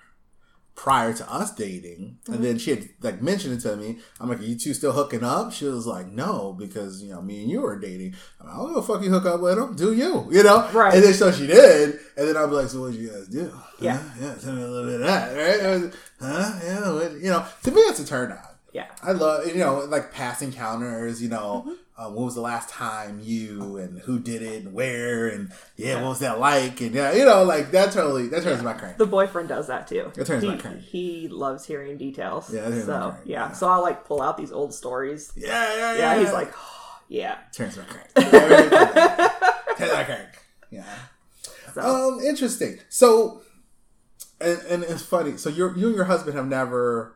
prior 0.77 1.11
to 1.11 1.29
us 1.29 1.53
dating. 1.55 2.19
Mm-hmm. 2.23 2.33
And 2.33 2.43
then 2.43 2.57
she 2.59 2.69
had 2.69 2.87
like 3.01 3.21
mentioned 3.21 3.55
it 3.55 3.61
to 3.61 3.75
me. 3.75 3.97
I'm 4.21 4.29
like, 4.29 4.39
are 4.39 4.43
you 4.43 4.55
two 4.55 4.75
still 4.75 4.93
hooking 4.93 5.23
up? 5.23 5.51
She 5.51 5.65
was 5.65 5.87
like, 5.87 6.07
no, 6.07 6.53
because, 6.53 7.01
you 7.03 7.09
know, 7.09 7.21
me 7.21 7.41
and 7.41 7.49
you 7.49 7.61
were 7.61 7.79
dating. 7.79 8.13
I'm 8.39 8.47
like, 8.47 8.55
I'll 8.55 8.73
go 8.75 8.81
fucking 8.83 9.09
hook 9.09 9.25
up 9.25 9.41
with 9.41 9.57
him. 9.57 9.75
Do 9.75 9.91
you, 9.91 10.27
you 10.31 10.43
know? 10.43 10.69
Right. 10.71 10.93
And 10.93 11.03
then 11.03 11.13
so 11.13 11.31
she 11.31 11.47
did. 11.47 11.99
And 12.15 12.27
then 12.27 12.37
I'll 12.37 12.47
be 12.47 12.53
like, 12.53 12.69
so 12.69 12.81
what 12.81 12.91
did 12.91 13.01
you 13.01 13.09
guys 13.09 13.27
do? 13.27 13.51
Yeah. 13.81 13.97
Huh? 13.97 14.09
Yeah. 14.21 14.35
Tell 14.35 14.53
me 14.53 14.61
a 14.61 14.67
little 14.67 14.89
bit 14.89 15.01
of 15.01 15.07
that, 15.07 15.35
right? 15.35 15.81
Was, 15.81 15.95
huh? 16.21 16.59
Yeah. 16.63 16.93
What, 16.93 17.11
you 17.13 17.31
know, 17.31 17.45
to 17.63 17.71
me, 17.71 17.81
it's 17.81 17.99
a 17.99 18.05
turn 18.05 18.31
on. 18.31 18.37
Yeah. 18.71 18.85
I 19.01 19.13
love, 19.13 19.47
you 19.47 19.55
know, 19.55 19.79
like 19.79 20.13
past 20.13 20.43
encounters, 20.43 21.21
you 21.21 21.29
know, 21.29 21.65
Mm-hmm. 21.65 21.73
Uh, 21.97 22.09
when 22.09 22.25
was 22.25 22.35
the 22.35 22.41
last 22.41 22.69
time 22.69 23.19
you 23.23 23.77
and 23.77 23.99
who 24.01 24.19
did 24.19 24.43
it 24.43 24.63
and 24.63 24.73
where 24.73 25.27
and 25.27 25.51
yeah, 25.75 25.95
what 26.01 26.09
was 26.09 26.19
that 26.19 26.39
like? 26.39 26.79
And 26.81 26.93
yeah, 26.93 27.11
you 27.11 27.25
know, 27.25 27.43
like 27.43 27.71
that 27.71 27.91
totally, 27.91 28.27
that 28.27 28.43
turns 28.43 28.61
my 28.61 28.73
crank. 28.73 28.97
The 28.97 29.07
boyfriend 29.07 29.49
does 29.49 29.65
that 29.67 29.87
too. 29.87 30.11
It 30.15 30.25
turns 30.25 30.43
he, 30.43 30.49
my 30.49 30.57
crank. 30.57 30.81
he 30.81 31.27
loves 31.27 31.65
hearing 31.65 31.97
details. 31.97 32.53
Yeah, 32.53 32.67
it 32.67 32.69
turns 32.69 32.87
my 32.87 32.93
so 32.93 33.15
yeah. 33.25 33.47
yeah. 33.47 33.51
So 33.53 33.67
I'll 33.67 33.81
like 33.81 34.05
pull 34.05 34.21
out 34.21 34.37
these 34.37 34.51
old 34.51 34.73
stories. 34.75 35.33
Yeah, 35.35 35.47
yeah, 35.47 35.77
yeah. 35.77 35.97
Yeah, 35.97 36.19
he's 36.19 36.31
like, 36.33 36.53
yeah. 37.07 37.37
turns 37.51 37.77
my 37.77 37.83
crank. 37.83 38.07
Yeah, 39.77 39.85
turns 39.85 39.93
my 39.93 40.03
crank. 40.03 40.29
Yeah. 40.71 40.95
So 41.73 41.81
Um, 41.81 42.19
interesting. 42.21 42.79
So, 42.89 43.41
and, 44.39 44.59
and 44.69 44.83
it's 44.83 45.01
funny. 45.03 45.37
So 45.37 45.49
you 45.49 45.73
you 45.75 45.87
and 45.87 45.95
your 45.95 46.05
husband 46.05 46.35
have 46.35 46.47
never 46.47 47.15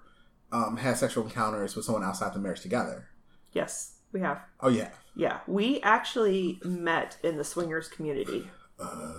um, 0.51 0.77
had 0.77 0.97
sexual 0.97 1.23
encounters 1.23 1.75
with 1.75 1.85
someone 1.85 2.03
outside 2.03 2.33
the 2.33 2.39
marriage 2.39 2.61
together. 2.61 3.07
yes, 3.53 3.90
we 4.11 4.19
have. 4.21 4.41
Oh 4.59 4.69
yeah. 4.69 4.89
Yeah, 5.15 5.39
we 5.45 5.81
actually 5.81 6.59
met 6.63 7.17
in 7.23 7.37
the 7.37 7.43
swingers 7.43 7.87
community. 7.87 8.49
Uh, 8.79 9.11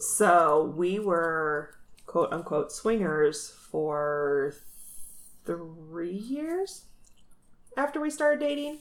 So 0.00 0.72
we 0.76 0.98
were 0.98 1.70
quote 2.06 2.32
unquote 2.32 2.72
swingers 2.72 3.50
for 3.50 4.54
three 5.44 6.12
years 6.12 6.84
after 7.76 8.00
we 8.00 8.10
started 8.10 8.40
dating. 8.40 8.78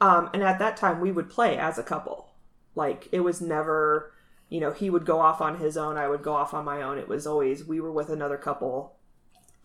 Um, 0.00 0.28
and 0.34 0.42
at 0.42 0.58
that 0.58 0.76
time, 0.76 1.00
we 1.00 1.10
would 1.10 1.30
play 1.30 1.56
as 1.56 1.78
a 1.78 1.82
couple. 1.82 2.32
Like 2.74 3.08
it 3.12 3.20
was 3.20 3.40
never, 3.40 4.12
you 4.50 4.60
know, 4.60 4.72
he 4.72 4.90
would 4.90 5.06
go 5.06 5.20
off 5.20 5.40
on 5.40 5.58
his 5.58 5.76
own, 5.76 5.96
I 5.96 6.08
would 6.08 6.22
go 6.22 6.34
off 6.34 6.52
on 6.52 6.64
my 6.64 6.82
own. 6.82 6.98
It 6.98 7.08
was 7.08 7.26
always 7.26 7.64
we 7.64 7.80
were 7.80 7.92
with 7.92 8.10
another 8.10 8.36
couple 8.36 8.96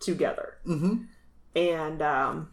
together. 0.00 0.56
mm-hmm. 0.66 1.04
And 1.54 2.00
um, 2.00 2.50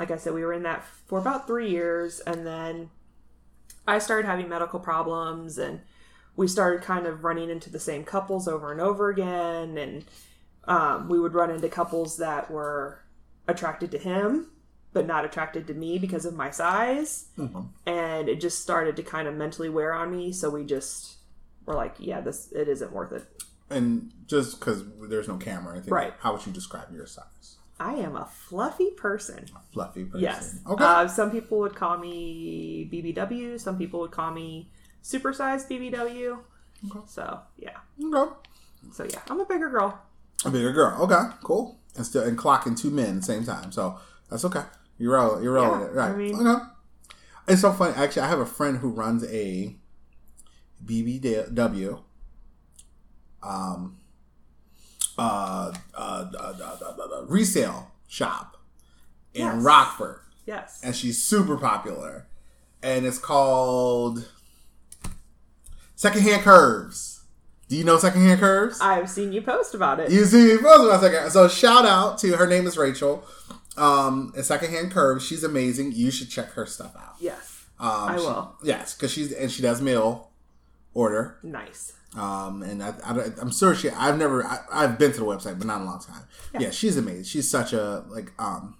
like 0.00 0.10
I 0.10 0.16
said, 0.16 0.32
we 0.34 0.42
were 0.44 0.52
in 0.54 0.62
that 0.64 0.82
for 1.06 1.18
about 1.18 1.46
three 1.46 1.68
years, 1.70 2.18
and 2.20 2.44
then 2.46 2.90
I 3.86 3.98
started 3.98 4.26
having 4.26 4.48
medical 4.48 4.80
problems, 4.80 5.58
and 5.58 5.80
we 6.36 6.48
started 6.48 6.82
kind 6.82 7.06
of 7.06 7.22
running 7.22 7.50
into 7.50 7.70
the 7.70 7.78
same 7.78 8.02
couples 8.04 8.48
over 8.48 8.72
and 8.72 8.80
over 8.80 9.10
again, 9.10 9.76
and 9.78 10.04
um, 10.64 11.08
we 11.08 11.20
would 11.20 11.34
run 11.34 11.50
into 11.50 11.68
couples 11.68 12.16
that 12.16 12.50
were 12.50 13.00
attracted 13.46 13.90
to 13.92 13.98
him 13.98 14.46
but 14.92 15.06
not 15.06 15.24
attracted 15.24 15.66
to 15.68 15.74
me 15.74 15.98
because 15.98 16.24
of 16.24 16.34
my 16.34 16.50
size 16.50 17.26
Mm-hmm. 17.38 17.60
and 17.86 18.28
it 18.28 18.40
just 18.40 18.60
started 18.60 18.96
to 18.96 19.02
kind 19.04 19.26
of 19.28 19.34
mentally 19.34 19.68
wear 19.68 19.92
on 19.92 20.10
me 20.10 20.32
so 20.32 20.50
we 20.50 20.64
just 20.64 21.16
were 21.64 21.74
like 21.74 21.94
yeah 21.98 22.20
this 22.20 22.50
it 22.52 22.68
isn't 22.68 22.92
worth 22.92 23.12
it 23.12 23.24
And 23.70 24.12
just 24.26 24.58
because 24.60 24.82
there's 25.08 25.28
no 25.28 25.36
camera, 25.36 25.74
anything, 25.74 25.92
Right. 25.94 26.12
How 26.20 26.32
would 26.32 26.44
you 26.46 26.52
describe 26.52 26.92
your 26.92 27.06
size? 27.06 27.56
I 27.80 27.94
am 27.94 28.14
a 28.14 28.26
fluffy 28.26 28.90
person 28.90 29.44
Fluffy 29.72 30.04
person. 30.04 30.20
Yes. 30.20 30.58
Okay. 30.68 30.84
Uh, 30.84 31.08
some 31.08 31.30
people 31.30 31.58
would 31.60 31.74
call 31.74 31.96
me 31.96 32.88
BBW. 32.92 33.58
Some 33.58 33.78
people 33.78 34.00
would 34.00 34.10
call 34.10 34.30
me 34.32 34.70
supersized 35.02 35.68
BBW. 35.70 36.38
Okay. 36.90 37.00
So 37.06 37.40
yeah. 37.56 37.78
okay. 38.14 38.32
So 38.92 39.04
yeah, 39.04 39.20
I'm 39.28 39.40
a 39.40 39.46
bigger 39.46 39.70
girl. 39.70 39.98
A 40.44 40.50
bigger 40.50 40.72
girl. 40.72 41.02
Okay. 41.02 41.36
Cool. 41.42 41.78
And 41.96 42.04
still 42.04 42.22
and 42.22 42.36
clocking 42.38 42.78
two 42.78 42.90
men 42.90 43.08
at 43.08 43.14
the 43.16 43.22
same 43.22 43.44
time. 43.44 43.72
So 43.72 43.98
that's 44.28 44.44
okay. 44.44 44.62
You're 44.98 45.14
rolling. 45.14 45.42
You're 45.42 45.54
rolling 45.54 45.80
Yeah, 45.80 45.86
it. 45.86 45.92
Right. 45.94 46.10
I 46.10 46.16
mean- 46.16 46.46
okay. 46.46 46.64
It's 47.48 47.62
so 47.62 47.72
funny. 47.72 47.94
Actually, 47.96 48.22
I 48.22 48.28
have 48.28 48.38
a 48.38 48.46
friend 48.46 48.78
who 48.78 48.90
runs 48.90 49.24
a 49.24 49.74
BBW. 50.84 52.02
Um. 53.42 53.42
Uh, 53.42 53.46
uh, 53.46 53.48
uh, 53.48 53.48
uh, 53.48 53.48
uh, 53.48 53.88
uh, 55.20 55.72
uh, 55.94 57.24
resale 57.26 57.90
shop 58.08 58.56
in 59.34 59.46
Yes. 59.46 59.62
Rockford. 59.62 60.20
Yes. 60.46 60.80
and 60.82 60.96
she's 60.96 61.22
super 61.22 61.56
popular. 61.56 62.26
And 62.82 63.04
it's 63.06 63.18
called 63.18 64.28
Secondhand 65.94 66.42
Curves. 66.42 67.22
Do 67.68 67.76
you 67.76 67.84
know 67.84 67.98
Secondhand 67.98 68.40
Curves? 68.40 68.80
I've 68.80 69.08
seen 69.10 69.32
you 69.32 69.42
post 69.42 69.74
about 69.74 70.00
it. 70.00 70.10
You 70.10 70.24
see 70.24 70.44
me 70.54 70.58
post 70.58 70.84
about 70.84 71.00
second. 71.02 71.30
So 71.30 71.46
shout 71.46 71.84
out 71.86 72.18
to 72.18 72.36
her 72.36 72.46
name 72.46 72.66
is 72.66 72.76
Rachel. 72.76 73.22
Um, 73.76 74.32
and 74.34 74.44
Secondhand 74.44 74.90
Curves. 74.90 75.24
She's 75.24 75.44
amazing. 75.44 75.92
You 75.92 76.10
should 76.10 76.30
check 76.30 76.50
her 76.52 76.66
stuff 76.66 76.96
out. 76.96 77.14
yes. 77.20 77.64
Um, 77.78 77.88
I 77.90 78.16
she- 78.16 78.22
will. 78.24 78.54
yes, 78.62 78.94
because 78.94 79.10
she's 79.10 79.32
and 79.32 79.50
she 79.50 79.62
does 79.62 79.80
mail 79.80 80.30
order. 80.92 81.38
Nice. 81.42 81.92
Um, 82.16 82.62
and 82.62 82.82
I, 82.82 82.92
I, 83.04 83.26
I'm 83.40 83.52
sure 83.52 83.74
she. 83.74 83.88
I've 83.90 84.18
never. 84.18 84.44
I, 84.44 84.58
I've 84.72 84.98
been 84.98 85.12
to 85.12 85.18
the 85.18 85.24
website, 85.26 85.58
but 85.58 85.66
not 85.66 85.76
in 85.76 85.82
a 85.82 85.90
long 85.90 86.00
time. 86.00 86.22
Yeah. 86.58 86.70
she's 86.70 86.96
amazing. 86.96 87.24
She's 87.24 87.48
such 87.50 87.72
a 87.72 88.04
like. 88.08 88.32
Um, 88.38 88.76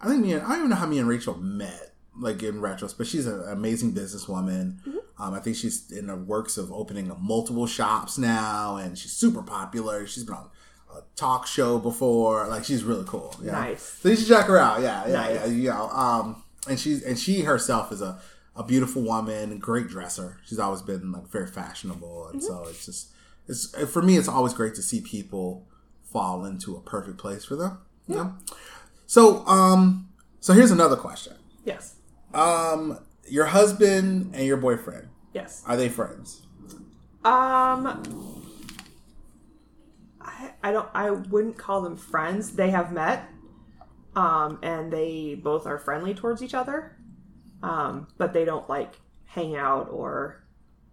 I 0.00 0.08
think 0.08 0.22
me 0.24 0.32
and 0.32 0.42
I 0.42 0.48
don't 0.50 0.58
even 0.58 0.70
know 0.70 0.76
how 0.76 0.86
me 0.86 0.98
and 0.98 1.08
Rachel 1.08 1.34
met. 1.36 1.88
Like 2.20 2.42
in 2.42 2.60
retrospect, 2.60 2.98
but 2.98 3.06
she's 3.06 3.26
an 3.26 3.42
amazing 3.48 3.94
businesswoman. 3.94 4.76
Um, 5.18 5.32
I 5.32 5.40
think 5.40 5.56
she's 5.56 5.90
in 5.90 6.08
the 6.08 6.14
works 6.16 6.58
of 6.58 6.70
opening 6.70 7.10
multiple 7.18 7.66
shops 7.66 8.18
now, 8.18 8.76
and 8.76 8.98
she's 8.98 9.12
super 9.12 9.42
popular. 9.42 10.06
She's 10.06 10.24
been 10.24 10.34
on 10.34 10.50
a 10.94 11.00
talk 11.16 11.46
show 11.46 11.78
before. 11.78 12.46
Like 12.48 12.64
she's 12.64 12.84
really 12.84 13.06
cool. 13.06 13.34
Yeah. 13.42 13.52
Nice. 13.52 13.82
So 14.02 14.10
you 14.10 14.16
should 14.16 14.28
check 14.28 14.44
her 14.44 14.58
out. 14.58 14.82
Yeah, 14.82 15.06
yeah, 15.06 15.12
Nice. 15.14 15.34
yeah. 15.36 15.46
You 15.46 15.70
know, 15.70 15.88
um, 15.88 16.42
and 16.68 16.78
she's 16.78 17.02
and 17.02 17.18
she 17.18 17.40
herself 17.44 17.90
is 17.92 18.02
a 18.02 18.20
a 18.54 18.62
beautiful 18.62 19.02
woman, 19.02 19.58
great 19.58 19.88
dresser. 19.88 20.38
She's 20.44 20.58
always 20.58 20.82
been 20.82 21.12
like 21.12 21.28
very 21.28 21.46
fashionable, 21.46 22.28
and 22.28 22.42
so 22.42 22.64
it's 22.68 22.86
just 22.86 23.08
it's 23.48 23.74
for 23.90 24.02
me. 24.02 24.16
It's 24.16 24.28
always 24.28 24.52
great 24.52 24.74
to 24.74 24.82
see 24.82 25.00
people 25.00 25.66
fall 26.12 26.44
into 26.44 26.76
a 26.76 26.80
perfect 26.80 27.18
place 27.18 27.44
for 27.44 27.56
them. 27.56 27.78
You 28.06 28.16
know. 28.16 28.34
So 29.06 29.46
um, 29.46 30.08
so 30.40 30.52
here's 30.52 30.70
another 30.70 30.96
question. 30.96 31.34
Yes. 31.64 31.94
Um, 32.34 32.98
your 33.28 33.46
husband 33.46 34.32
and 34.34 34.44
your 34.46 34.56
boyfriend 34.56 35.08
Yes. 35.32 35.62
are 35.66 35.76
they 35.76 35.88
friends? 35.88 36.42
Um. 37.24 38.42
I, 40.20 40.50
I 40.62 40.72
don't. 40.72 40.88
I 40.94 41.10
wouldn't 41.10 41.56
call 41.58 41.80
them 41.82 41.96
friends. 41.96 42.52
They 42.52 42.70
have 42.70 42.92
met, 42.92 43.28
um, 44.14 44.58
and 44.62 44.92
they 44.92 45.34
both 45.34 45.66
are 45.66 45.78
friendly 45.78 46.14
towards 46.14 46.42
each 46.42 46.54
other, 46.54 46.96
um, 47.62 48.08
but 48.18 48.32
they 48.32 48.44
don't 48.44 48.68
like 48.68 48.94
hang 49.26 49.56
out 49.56 49.88
or 49.90 50.44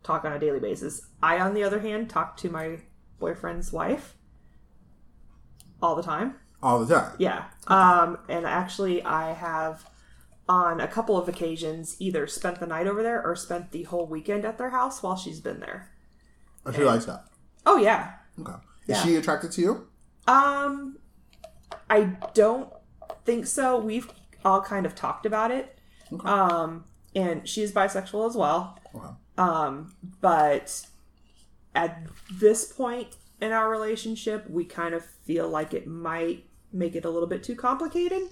talk 0.03 0.25
on 0.25 0.33
a 0.33 0.39
daily 0.39 0.59
basis. 0.59 1.01
I, 1.21 1.39
on 1.39 1.53
the 1.53 1.63
other 1.63 1.79
hand, 1.79 2.09
talk 2.09 2.37
to 2.37 2.49
my 2.49 2.79
boyfriend's 3.19 3.71
wife 3.73 4.15
all 5.81 5.95
the 5.95 6.03
time. 6.03 6.35
All 6.61 6.83
the 6.83 6.93
time. 6.93 7.13
Yeah. 7.17 7.45
Um, 7.67 8.17
and 8.27 8.45
actually, 8.45 9.03
I 9.03 9.33
have 9.33 9.89
on 10.47 10.81
a 10.81 10.87
couple 10.87 11.17
of 11.17 11.29
occasions 11.29 11.95
either 11.99 12.27
spent 12.27 12.59
the 12.59 12.65
night 12.65 12.87
over 12.87 13.03
there 13.03 13.23
or 13.23 13.35
spent 13.35 13.71
the 13.71 13.83
whole 13.83 14.07
weekend 14.07 14.45
at 14.45 14.57
their 14.57 14.71
house 14.71 15.03
while 15.03 15.15
she's 15.15 15.39
been 15.39 15.59
there. 15.59 15.91
Oh, 16.65 16.71
she 16.71 16.83
likes 16.83 17.05
that. 17.05 17.25
Oh 17.65 17.77
yeah. 17.77 18.13
Okay. 18.39 18.53
Is 18.87 18.97
Yeah. 18.97 19.03
she 19.03 19.15
attracted 19.15 19.51
to 19.53 19.61
you? 19.61 19.87
Um, 20.27 20.97
I 21.89 22.15
don't 22.33 22.71
think 23.25 23.45
so. 23.47 23.79
We've 23.79 24.11
all 24.43 24.61
kind 24.61 24.85
of 24.85 24.95
talked 24.95 25.25
about 25.25 25.51
it. 25.51 25.77
Um, 26.23 26.85
and 27.15 27.47
she's 27.47 27.71
bisexual 27.71 28.27
as 28.29 28.35
well. 28.35 28.79
Okay. 28.93 29.07
Um, 29.37 29.95
but 30.21 30.85
at 31.75 32.03
this 32.31 32.71
point 32.71 33.15
in 33.41 33.51
our 33.51 33.69
relationship, 33.69 34.49
we 34.49 34.65
kind 34.65 34.93
of 34.93 35.05
feel 35.05 35.47
like 35.47 35.73
it 35.73 35.87
might 35.87 36.45
make 36.73 36.95
it 36.95 37.05
a 37.05 37.09
little 37.09 37.27
bit 37.27 37.43
too 37.43 37.55
complicated. 37.55 38.23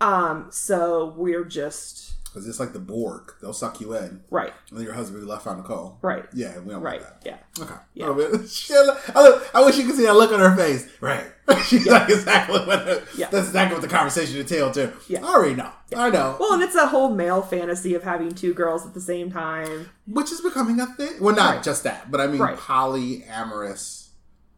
Um, 0.00 0.46
so 0.50 1.14
we're 1.16 1.44
just 1.44 2.17
Because 2.28 2.46
it's 2.46 2.60
like 2.60 2.72
the 2.74 2.78
Borg. 2.78 3.32
They'll 3.40 3.52
suck 3.54 3.80
you 3.80 3.96
in. 3.96 4.22
right, 4.30 4.52
And 4.68 4.78
then 4.78 4.84
your 4.84 4.94
husband 4.94 5.18
will 5.18 5.26
be 5.26 5.30
left 5.30 5.46
on 5.46 5.56
the 5.56 5.62
cold. 5.62 5.96
right, 6.02 6.26
Yeah, 6.34 6.58
we 6.60 6.70
don't 6.72 6.82
right. 6.82 7.00
want 7.00 7.22
that. 7.22 7.26
Yeah. 7.58 7.62
Okay. 7.64 7.74
Yeah. 7.94 8.06
Oh, 8.08 9.48
I, 9.54 9.60
I 9.60 9.64
wish 9.64 9.78
you 9.78 9.86
could 9.86 9.96
see 9.96 10.04
that 10.04 10.14
look 10.14 10.30
on 10.30 10.38
her 10.40 10.54
face. 10.54 10.86
Right. 11.00 11.24
She's 11.64 11.86
like 11.86 12.08
exactly 12.10 12.58
what 12.60 12.84
the, 12.84 13.02
Yeah. 13.16 13.28
that's 13.30 13.46
exactly 13.48 13.74
what 13.74 13.82
the 13.82 13.88
conversation 13.94 14.38
entailed 14.38 14.74
too. 14.74 14.92
Yeah. 15.08 15.24
I 15.24 15.28
already 15.34 15.54
know. 15.54 15.70
I 15.96 16.10
know. 16.10 16.36
Well, 16.38 16.52
and 16.52 16.62
it's 16.62 16.74
that 16.74 16.90
whole 16.90 17.08
male 17.08 17.40
fantasy 17.40 17.94
of 17.94 18.02
having 18.02 18.32
two 18.34 18.52
girls 18.52 18.84
at 18.86 18.92
the 18.92 19.00
same 19.00 19.32
time. 19.32 19.88
Which 20.06 20.30
is 20.30 20.42
becoming 20.42 20.78
a 20.80 20.86
thing. 20.86 21.14
Well, 21.20 21.34
not 21.34 21.54
Right. 21.56 21.62
just 21.62 21.82
that, 21.84 22.10
but 22.10 22.20
I 22.20 22.26
mean 22.26 22.40
Right. 22.40 22.58
polyamorous 22.58 24.08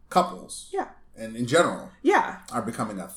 couples 0.09 0.67
Yeah. 0.71 0.89
and 1.17 1.35
in 1.35 1.47
general 1.47 1.89
Yeah. 2.01 2.39
are 2.51 2.61
becoming 2.61 2.99
a 2.99 3.03
A, 3.05 3.11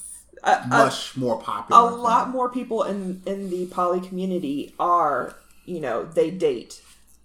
a, 0.45 0.67
much 0.69 1.17
more 1.17 1.37
a 1.41 1.43
popular. 1.43 1.91
thing. 1.91 1.99
lot 2.01 2.29
more 2.31 2.49
people 2.51 2.83
in 2.83 3.23
in 3.27 3.51
the 3.51 3.67
poly 3.67 4.01
community 4.01 4.75
are, 4.79 5.35
you 5.65 5.81
know, 5.81 6.05
they 6.05 6.31
date 6.31 6.81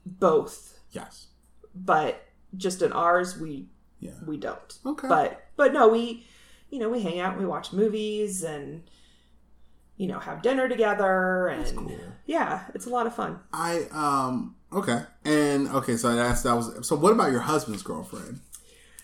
both, 0.06 0.80
Yes. 0.92 1.28
but 1.76 2.26
just 2.58 2.82
in 2.82 2.92
ours 2.94 3.38
we 3.38 3.68
Yeah. 4.00 4.12
we 4.26 4.38
don't. 4.38 4.78
Okay. 4.86 5.08
But 5.08 5.44
but 5.56 5.74
no, 5.74 5.88
we 5.90 6.26
you 6.70 6.80
know, 6.80 6.90
we 6.90 7.02
hang 7.02 7.20
out 7.20 7.32
and 7.34 7.42
we 7.42 7.48
watch 7.48 7.74
movies 7.74 8.44
and 8.44 8.84
you 9.98 10.08
know, 10.08 10.20
have 10.20 10.42
dinner 10.42 10.70
together 10.70 11.48
and 11.48 11.76
cool. 11.78 11.92
yeah, 12.26 12.64
it's 12.74 12.86
a 12.86 12.90
lot 12.90 13.06
of 13.06 13.14
fun. 13.14 13.40
I 13.52 13.84
um 13.92 14.56
okay 14.72 15.02
and 15.26 15.68
okay 15.70 15.98
so 15.98 16.16
that's 16.16 16.44
that 16.44 16.54
was 16.56 16.88
so 16.88 16.96
what 16.96 17.12
about 17.12 17.32
your 17.32 17.42
husband's 17.42 17.84
girlfriend? 17.84 18.40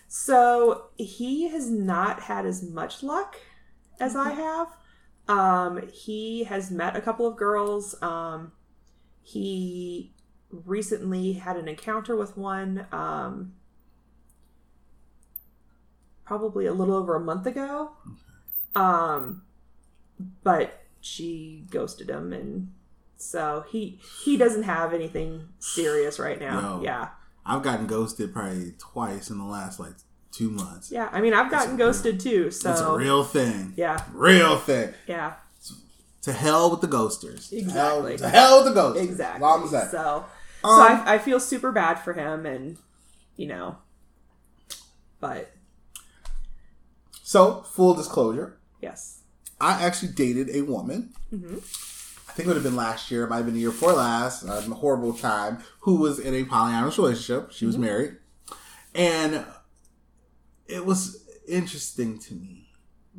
So 0.08 0.84
he 0.96 1.48
has 1.48 1.68
not 1.70 2.22
had 2.22 2.46
as 2.46 2.62
much 2.62 3.02
luck 3.02 3.36
as 4.00 4.16
I 4.16 4.30
have. 4.30 4.68
Um, 5.28 5.88
he 5.92 6.44
has 6.44 6.70
met 6.70 6.96
a 6.96 7.00
couple 7.00 7.26
of 7.26 7.36
girls. 7.36 8.00
Um, 8.02 8.52
he 9.22 10.12
recently 10.50 11.34
had 11.34 11.56
an 11.56 11.68
encounter 11.68 12.16
with 12.16 12.36
one, 12.36 12.86
um, 12.92 13.54
probably 16.24 16.66
a 16.66 16.72
little 16.72 16.94
over 16.94 17.16
a 17.16 17.20
month 17.20 17.46
ago. 17.46 17.90
Um, 18.74 19.42
but 20.42 20.84
she 21.00 21.66
ghosted 21.70 22.08
him, 22.10 22.32
and 22.32 22.72
so 23.16 23.64
he 23.68 24.00
he 24.24 24.36
doesn't 24.36 24.64
have 24.64 24.92
anything 24.92 25.48
serious 25.58 26.18
right 26.18 26.38
now. 26.38 26.60
No. 26.60 26.82
Yeah. 26.82 27.08
I've 27.44 27.62
gotten 27.62 27.86
ghosted 27.86 28.32
probably 28.32 28.74
twice 28.78 29.30
in 29.30 29.38
the 29.38 29.44
last 29.44 29.78
like 29.78 29.94
two 30.36 30.50
months. 30.50 30.90
Yeah, 30.92 31.08
I 31.12 31.20
mean, 31.20 31.32
I've 31.34 31.50
gotten 31.50 31.74
a- 31.74 31.78
ghosted 31.78 32.20
too. 32.20 32.50
So 32.50 32.70
It's 32.72 32.80
a 32.80 32.92
real 32.96 33.24
thing. 33.24 33.72
yeah, 33.76 34.02
Real 34.12 34.58
thing. 34.58 34.92
yeah, 35.06 35.34
To 36.22 36.32
hell 36.32 36.70
with 36.70 36.80
the 36.80 36.88
ghosters. 36.88 37.48
To 37.50 37.62
hell- 37.70 38.06
Exactly. 38.06 38.16
To 38.18 38.28
hell, 38.28 38.64
with 38.64 38.74
the 38.74 38.80
ghosters. 38.80 39.02
exactly. 39.04 39.40
Long 39.40 39.64
as 39.64 39.70
that. 39.70 39.90
So, 39.90 40.24
so 40.62 40.68
Um, 40.68 40.80
I, 40.80 41.14
I 41.14 41.18
feel 41.18 41.38
super 41.40 41.70
bad 41.72 41.94
for 42.00 42.12
him, 42.12 42.44
and 42.46 42.76
you 43.36 43.46
know, 43.46 43.76
but 45.20 45.50
So, 47.22 47.62
full 47.62 47.94
disclosure, 47.94 48.58
yes, 48.80 49.20
I 49.60 49.82
actually 49.84 50.12
dated 50.12 50.50
a 50.54 50.62
woman. 50.62 51.12
Mm-hmm. 51.34 51.56
I 52.28 52.32
think 52.32 52.46
it 52.46 52.48
would 52.48 52.56
have 52.56 52.62
been 52.64 52.76
last 52.76 53.10
year. 53.10 53.24
It 53.24 53.30
might 53.30 53.36
have 53.38 53.46
been 53.46 53.54
the 53.54 53.60
year 53.60 53.70
before 53.70 53.92
last. 53.94 54.42
A 54.44 54.60
horrible 54.74 55.14
time. 55.14 55.58
Who 55.80 55.96
was 55.96 56.18
in 56.18 56.34
a 56.34 56.44
polyamorous 56.44 56.98
relationship. 56.98 57.50
She 57.52 57.64
Mm-hmm. 57.64 57.66
was 57.68 57.78
married, 57.78 58.16
and 58.94 59.44
it 60.68 60.84
was 60.84 61.24
interesting 61.48 62.18
to 62.20 62.34
me, 62.34 62.68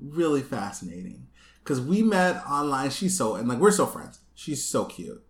really 0.02 0.42
fascinating, 0.42 1.28
because 1.64 1.80
we 1.82 2.02
met 2.04 2.46
online. 2.46 2.90
She's 2.90 3.18
so 3.18 3.36
and 3.36 3.48
like 3.48 3.60
we're 3.60 3.72
so 3.72 3.86
friends. 3.86 4.20
She's 4.36 4.64
so 4.64 4.86
cute, 4.86 5.24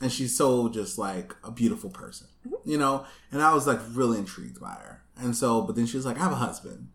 and 0.00 0.10
she's 0.12 0.36
so 0.36 0.68
just 0.68 0.98
like 0.98 1.34
a 1.44 1.50
beautiful 1.50 1.90
person, 1.90 2.26
Mm-hmm. 2.46 2.70
you 2.70 2.78
know. 2.78 3.06
And 3.30 3.40
I 3.42 3.54
was 3.54 3.66
like 3.66 3.80
really 3.92 4.18
intrigued 4.18 4.60
by 4.60 4.70
her. 4.72 5.02
And 5.16 5.36
so, 5.36 5.62
but 5.62 5.76
then 5.76 5.86
she 5.86 5.96
was 5.96 6.04
like, 6.06 6.16
"I 6.16 6.20
have 6.20 6.32
a 6.32 6.36
husband." 6.36 6.88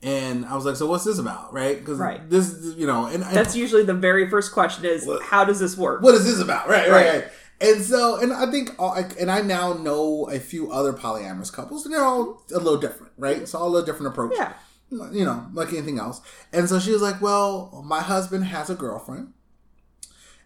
And 0.00 0.46
I 0.46 0.54
was 0.54 0.64
like, 0.64 0.76
so 0.76 0.86
what's 0.86 1.02
this 1.02 1.18
about, 1.18 1.52
right? 1.52 1.76
Because 1.76 1.98
Right. 1.98 2.30
this, 2.30 2.72
you 2.76 2.86
know, 2.86 3.06
and 3.06 3.20
that's 3.20 3.56
usually 3.56 3.82
the 3.82 3.94
very 3.94 4.30
first 4.30 4.52
question: 4.52 4.84
is 4.84 5.04
What- 5.04 5.22
how 5.22 5.44
does 5.44 5.58
this 5.58 5.76
work? 5.76 6.02
what 6.02 6.14
is 6.14 6.24
this 6.24 6.38
about? 6.40 6.68
Right, 6.68 6.88
right, 6.88 7.04
Right. 7.06 7.14
right. 7.24 7.32
And 7.60 7.82
so, 7.82 8.20
and 8.20 8.32
I 8.32 8.48
think, 8.50 8.70
all, 8.78 8.94
and 8.94 9.30
I 9.30 9.40
now 9.40 9.72
know 9.72 10.28
a 10.30 10.38
few 10.38 10.70
other 10.70 10.92
polyamorous 10.92 11.52
couples, 11.52 11.84
and 11.84 11.92
they're 11.92 12.04
all 12.04 12.42
a 12.54 12.58
little 12.58 12.78
different, 12.78 13.12
right? 13.18 13.38
It's 13.38 13.54
all 13.54 13.66
a 13.66 13.70
little 13.70 13.86
different 13.86 14.12
approach. 14.12 14.32
Yeah, 14.36 14.52
You 14.90 15.24
know, 15.24 15.46
like 15.52 15.72
anything 15.72 15.98
else. 15.98 16.20
And 16.52 16.68
so 16.68 16.78
she 16.78 16.92
was 16.92 17.02
like, 17.02 17.20
well, 17.20 17.82
my 17.84 18.00
husband 18.00 18.44
has 18.44 18.70
a 18.70 18.76
girlfriend, 18.76 19.32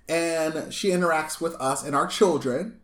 and 0.09 0.73
she 0.73 0.89
interacts 0.89 1.39
with 1.41 1.55
us 1.57 1.85
and 1.85 1.95
our 1.95 2.07
children 2.07 2.81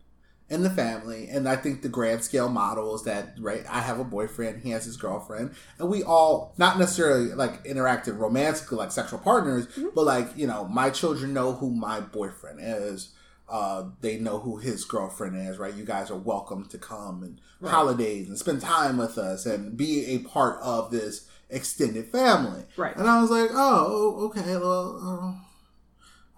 and 0.47 0.63
the 0.63 0.69
family. 0.69 1.27
And 1.27 1.49
I 1.49 1.55
think 1.55 1.81
the 1.81 1.89
grand 1.89 2.23
scale 2.23 2.49
model 2.49 2.93
is 2.95 3.03
that, 3.03 3.33
right, 3.39 3.63
I 3.67 3.81
have 3.81 3.99
a 3.99 4.03
boyfriend, 4.03 4.61
he 4.61 4.69
has 4.71 4.85
his 4.85 4.97
girlfriend, 4.97 5.55
and 5.79 5.89
we 5.89 6.03
all, 6.03 6.53
not 6.57 6.77
necessarily 6.77 7.33
like 7.33 7.63
interacted 7.65 8.17
romantically 8.17 8.77
like 8.77 8.91
sexual 8.91 9.19
partners, 9.19 9.65
mm-hmm. 9.67 9.87
but 9.95 10.05
like, 10.05 10.27
you 10.37 10.45
know, 10.45 10.65
my 10.67 10.91
children 10.91 11.33
know 11.33 11.53
who 11.53 11.71
my 11.71 11.99
boyfriend 11.99 12.59
is. 12.61 13.09
Uh, 13.49 13.89
they 14.01 14.17
know 14.17 14.39
who 14.39 14.57
his 14.57 14.85
girlfriend 14.85 15.35
is, 15.35 15.57
right? 15.57 15.73
You 15.73 15.83
guys 15.85 16.11
are 16.11 16.17
welcome 16.17 16.65
to 16.69 16.77
come 16.77 17.23
and 17.23 17.41
holidays 17.69 18.27
and 18.29 18.37
spend 18.37 18.61
time 18.61 18.97
with 18.97 19.17
us 19.17 19.45
and 19.45 19.75
be 19.75 20.05
a 20.05 20.19
part 20.19 20.59
of 20.61 20.91
this 20.91 21.27
extended 21.49 22.05
family. 22.11 22.63
Right. 22.77 22.95
And 22.95 23.09
I 23.09 23.19
was 23.21 23.31
like, 23.31 23.49
oh, 23.53 24.27
okay, 24.27 24.55
well, 24.57 24.99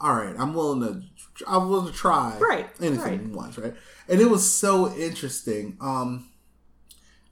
uh, 0.02 0.04
all 0.06 0.16
right, 0.16 0.36
I'm 0.40 0.54
willing 0.54 0.82
to, 0.82 1.46
I'm 1.46 1.70
willing 1.70 1.92
to 1.92 1.94
try 1.98 2.38
Right, 2.40 2.70
anything 2.82 3.28
right. 3.28 3.36
once, 3.36 3.58
right? 3.58 3.74
And 4.08 4.22
it 4.22 4.30
was 4.30 4.52
so 4.52 4.92
interesting. 4.96 5.78
Um, 5.82 6.30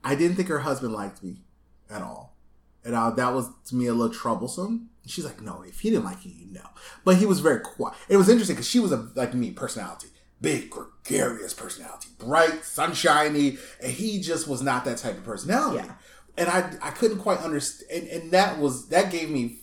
I 0.03 0.15
didn't 0.15 0.35
think 0.35 0.49
her 0.49 0.59
husband 0.59 0.93
liked 0.93 1.23
me 1.23 1.41
at 1.89 2.01
all, 2.01 2.37
and 2.83 2.93
uh, 2.95 3.09
that 3.11 3.33
was 3.33 3.49
to 3.69 3.75
me 3.75 3.87
a 3.87 3.93
little 3.93 4.13
troublesome. 4.13 4.88
She's 5.09 5.25
like, 5.25 5.41
no, 5.41 5.61
if 5.63 5.79
he 5.79 5.89
didn't 5.89 6.05
like 6.05 6.23
you, 6.25 6.31
you 6.31 6.51
know. 6.53 6.69
But 7.03 7.17
he 7.17 7.25
was 7.25 7.39
very 7.39 7.59
quiet. 7.61 7.97
It 8.07 8.17
was 8.17 8.29
interesting 8.29 8.55
because 8.55 8.69
she 8.69 8.79
was 8.79 8.91
a 8.91 9.09
like 9.15 9.33
me 9.33 9.51
personality, 9.51 10.07
big 10.39 10.69
gregarious 10.69 11.53
personality, 11.53 12.09
bright, 12.17 12.63
sunshiny, 12.63 13.57
and 13.81 13.91
he 13.91 14.21
just 14.21 14.47
was 14.47 14.61
not 14.61 14.85
that 14.85 14.97
type 14.97 15.17
of 15.17 15.23
personality. 15.23 15.85
Yeah. 15.87 15.93
And 16.37 16.47
I 16.49 16.71
I 16.81 16.91
couldn't 16.91 17.19
quite 17.19 17.39
understand, 17.39 17.91
and, 18.07 18.21
and 18.23 18.31
that 18.31 18.59
was 18.59 18.89
that 18.89 19.11
gave 19.11 19.29
me 19.29 19.59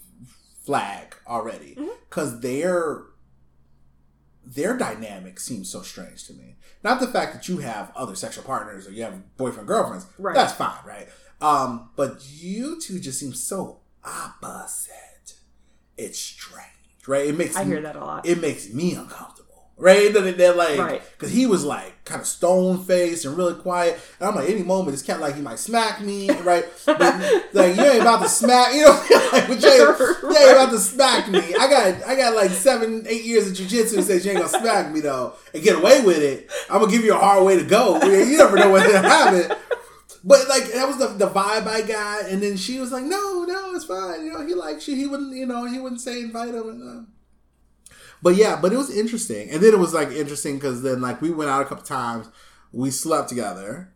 flag 0.65 1.15
already 1.27 1.75
Mm-hmm. 1.77 1.89
because 2.09 2.41
their 2.41 3.05
their 4.45 4.77
dynamic 4.77 5.41
seems 5.41 5.71
so 5.71 5.83
strange 5.83 6.27
to 6.27 6.33
me. 6.33 6.57
Not 6.83 7.01
the 7.01 7.07
fact 7.09 7.35
that 7.35 7.49
you 7.49 7.59
have 7.59 7.93
other 7.97 8.15
sexual 8.15 8.45
partners 8.45 8.87
or 8.87 8.93
you 8.93 9.03
have 9.03 9.37
boyfriend 9.37 9.67
girlfriends. 9.67 10.07
Right. 10.19 10.35
That's 10.35 10.53
fine, 10.53 10.79
right? 10.87 11.09
Um, 11.41 11.91
but 11.97 12.25
you 12.31 12.81
two 12.81 13.01
just 13.01 13.19
seem 13.19 13.33
so 13.35 13.81
opposite. 14.05 14.93
It's 15.99 16.19
strange, 16.19 16.67
right? 17.07 17.27
It 17.27 17.37
makes 17.37 17.57
I 17.57 17.65
me- 17.65 17.73
hear 17.73 17.81
that 17.83 17.97
a 17.97 18.01
lot. 18.05 18.27
It 18.27 18.41
makes 18.41 18.73
me 18.73 18.95
uncomfortable, 18.95 19.65
right? 19.77 20.13
That 20.13 20.37
they're 20.37 20.53
like, 20.55 20.79
Right. 20.79 21.03
because 21.19 21.33
he 21.33 21.47
was 21.47 21.65
like 21.65 21.93
kind 22.05 22.21
of 22.21 22.27
stone 22.27 22.79
faced 22.85 23.25
and 23.25 23.37
really 23.37 23.55
quiet, 23.55 23.99
and 24.21 24.29
I'm 24.29 24.35
like, 24.37 24.49
any 24.49 24.63
moment 24.63 24.93
this 24.93 25.03
cat 25.03 25.21
like 25.21 25.35
he 25.35 25.41
might 25.43 25.59
smack 25.59 26.01
me, 26.01 26.31
right? 26.43 26.65
But 26.85 27.01
like 27.53 27.75
you 27.77 27.83
ain't 27.85 28.03
about 28.03 28.23
to 28.23 28.29
smack, 28.29 28.75
you 28.75 28.83
know, 28.83 28.91
like 29.33 29.49
but 29.49 29.61
you 29.61 29.69
ain't, 29.69 29.99
you 30.23 30.37
ain't 30.39 30.51
about 30.53 30.71
to 30.71 30.79
smack 30.79 31.29
me. 31.29 31.41
I 31.59 31.69
got 31.69 32.05
I 32.07 32.15
got 32.15 32.35
like 32.37 32.51
seven, 32.53 33.05
eight 33.09 33.25
years 33.25 33.49
of 33.51 33.57
jujitsu 33.57 34.03
says 34.03 34.25
you 34.25 34.33
ain't 34.33 34.41
gonna 34.41 34.49
smack 34.61 34.93
me 34.93 35.01
though 35.01 35.33
and 35.55 35.63
get 35.65 35.77
away 35.77 36.01
with 36.03 36.19
it. 36.19 36.49
I'm 36.71 36.81
gonna 36.81 36.93
give 36.93 37.05
you 37.05 37.15
a 37.15 37.19
hard 37.19 37.45
way 37.45 37.57
to 37.57 37.65
go. 37.65 38.01
You 38.05 38.37
never 38.37 38.57
know 38.57 38.71
what's 38.71 38.87
gonna 38.93 39.09
happen. 39.09 39.57
But 40.27 40.49
like 40.49 40.73
that 40.73 40.89
was 40.89 40.99
the, 40.99 41.07
the 41.07 41.29
vibe 41.29 41.69
I 41.69 41.83
got, 41.83 42.25
and 42.27 42.43
then 42.43 42.57
she 42.57 42.81
was 42.81 42.91
like, 42.91 43.05
"No, 43.05 43.45
no, 43.45 43.73
it's 43.77 43.85
fine. 43.85 44.27
You 44.27 44.33
know, 44.33 44.45
he 44.45 44.55
likes 44.55 44.89
you. 44.89 44.97
He 44.97 45.07
wouldn't, 45.07 45.37
you 45.37 45.47
know, 45.47 45.67
he 45.67 45.79
wouldn't 45.79 46.01
say 46.01 46.21
invite 46.21 46.53
him." 46.53 46.69
And, 46.69 46.83
uh, 46.83 47.95
but 48.21 48.35
yeah, 48.35 48.59
but 48.61 48.73
it 48.73 48.77
was 48.77 48.91
interesting, 48.91 49.49
and 49.51 49.63
then 49.63 49.73
it 49.73 49.79
was 49.79 49.95
like 49.95 50.11
interesting 50.11 50.57
because 50.57 50.83
then 50.83 51.01
like 51.01 51.23
we 51.23 51.31
went 51.31 51.49
out 51.49 51.63
a 51.63 51.67
couple 51.67 51.85
times, 51.85 52.29
we 52.73 52.91
slept 52.91 53.29
together, 53.29 53.93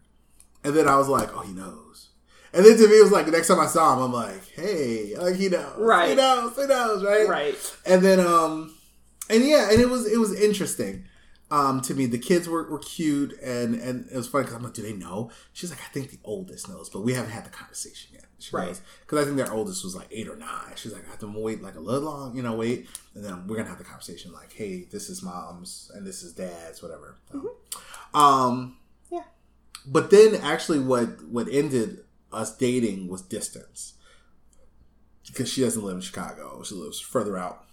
and 0.62 0.72
then 0.72 0.86
I 0.86 0.96
was 0.98 1.08
like, 1.08 1.34
"Oh, 1.36 1.40
he 1.40 1.52
knows." 1.52 2.10
And 2.52 2.64
then 2.64 2.76
to 2.76 2.86
me, 2.88 2.98
it 2.98 3.02
was 3.02 3.12
like 3.12 3.26
the 3.26 3.32
next 3.32 3.48
time 3.48 3.58
I 3.58 3.66
saw 3.66 3.94
him, 3.94 4.02
I'm 4.04 4.12
like, 4.12 4.46
"Hey, 4.54 5.16
like 5.18 5.34
he 5.34 5.48
knows, 5.48 5.74
Right. 5.78 6.10
He 6.10 6.14
knows, 6.14 6.54
he 6.56 6.66
knows, 6.66 7.04
right?" 7.04 7.28
right. 7.28 7.76
And 7.84 8.02
then 8.02 8.20
um 8.20 8.72
and 9.28 9.44
yeah, 9.44 9.68
and 9.72 9.80
it 9.80 9.88
was 9.90 10.06
it 10.06 10.18
was 10.18 10.32
interesting. 10.40 11.06
Um, 11.52 11.80
to 11.82 11.94
me, 11.94 12.06
the 12.06 12.18
kids 12.18 12.48
were, 12.48 12.70
were 12.70 12.78
cute, 12.78 13.32
and 13.42 13.74
and 13.74 14.06
it 14.10 14.16
was 14.16 14.28
funny 14.28 14.44
because 14.44 14.56
I'm 14.56 14.62
like, 14.62 14.74
do 14.74 14.82
they 14.82 14.92
know? 14.92 15.30
She's 15.52 15.70
like, 15.70 15.80
I 15.80 15.88
think 15.92 16.10
the 16.10 16.20
oldest 16.22 16.68
knows, 16.68 16.88
but 16.88 17.00
we 17.02 17.12
haven't 17.12 17.32
had 17.32 17.44
the 17.44 17.50
conversation 17.50 18.10
yet. 18.14 18.26
She 18.38 18.54
Right. 18.54 18.80
Because 19.00 19.18
I 19.18 19.24
think 19.24 19.36
their 19.36 19.52
oldest 19.52 19.82
was 19.82 19.96
like 19.96 20.06
eight 20.12 20.28
or 20.28 20.36
nine. 20.36 20.72
She's 20.76 20.92
like, 20.92 21.04
I 21.06 21.10
have 21.10 21.18
to 21.20 21.26
wait 21.26 21.60
like 21.60 21.74
a 21.74 21.80
little 21.80 22.02
long, 22.08 22.36
you 22.36 22.42
know, 22.42 22.54
wait, 22.54 22.88
and 23.14 23.24
then 23.24 23.46
we're 23.48 23.56
gonna 23.56 23.68
have 23.68 23.78
the 23.78 23.84
conversation 23.84 24.32
like, 24.32 24.52
hey, 24.52 24.84
this 24.92 25.10
is 25.10 25.22
mom's 25.24 25.90
and 25.94 26.06
this 26.06 26.22
is 26.22 26.32
dad's, 26.34 26.82
whatever. 26.82 27.16
So, 27.32 27.56
Um, 28.14 28.76
Yeah. 29.10 29.24
but 29.84 30.10
then 30.10 30.36
actually, 30.36 30.78
what 30.78 31.24
what 31.24 31.48
ended 31.50 32.04
us 32.32 32.56
dating 32.56 33.08
was 33.08 33.22
distance 33.22 33.94
because 35.26 35.48
she 35.48 35.62
doesn't 35.62 35.82
live 35.82 35.96
in 35.96 36.00
Chicago. 36.00 36.62
She 36.62 36.74
lives 36.76 37.00
further 37.00 37.36
out. 37.36 37.64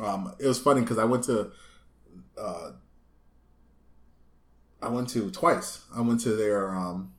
Um, 0.00 0.34
it 0.38 0.46
was 0.46 0.58
funny 0.58 0.80
because 0.80 0.96
I 0.98 1.04
went 1.04 1.24
to, 1.24 1.50
uh, 2.38 2.72
I 4.82 4.88
went 4.88 5.08
to 5.10 5.30
twice. 5.30 5.84
I 5.94 6.00
went 6.00 6.20
to 6.22 6.34
their 6.34 6.70
um, 6.74 7.12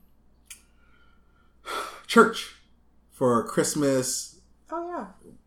church 2.07 2.55
for 3.11 3.43
Christmas 3.47 4.39
Oh 4.71 4.87
yeah. 4.89 5.05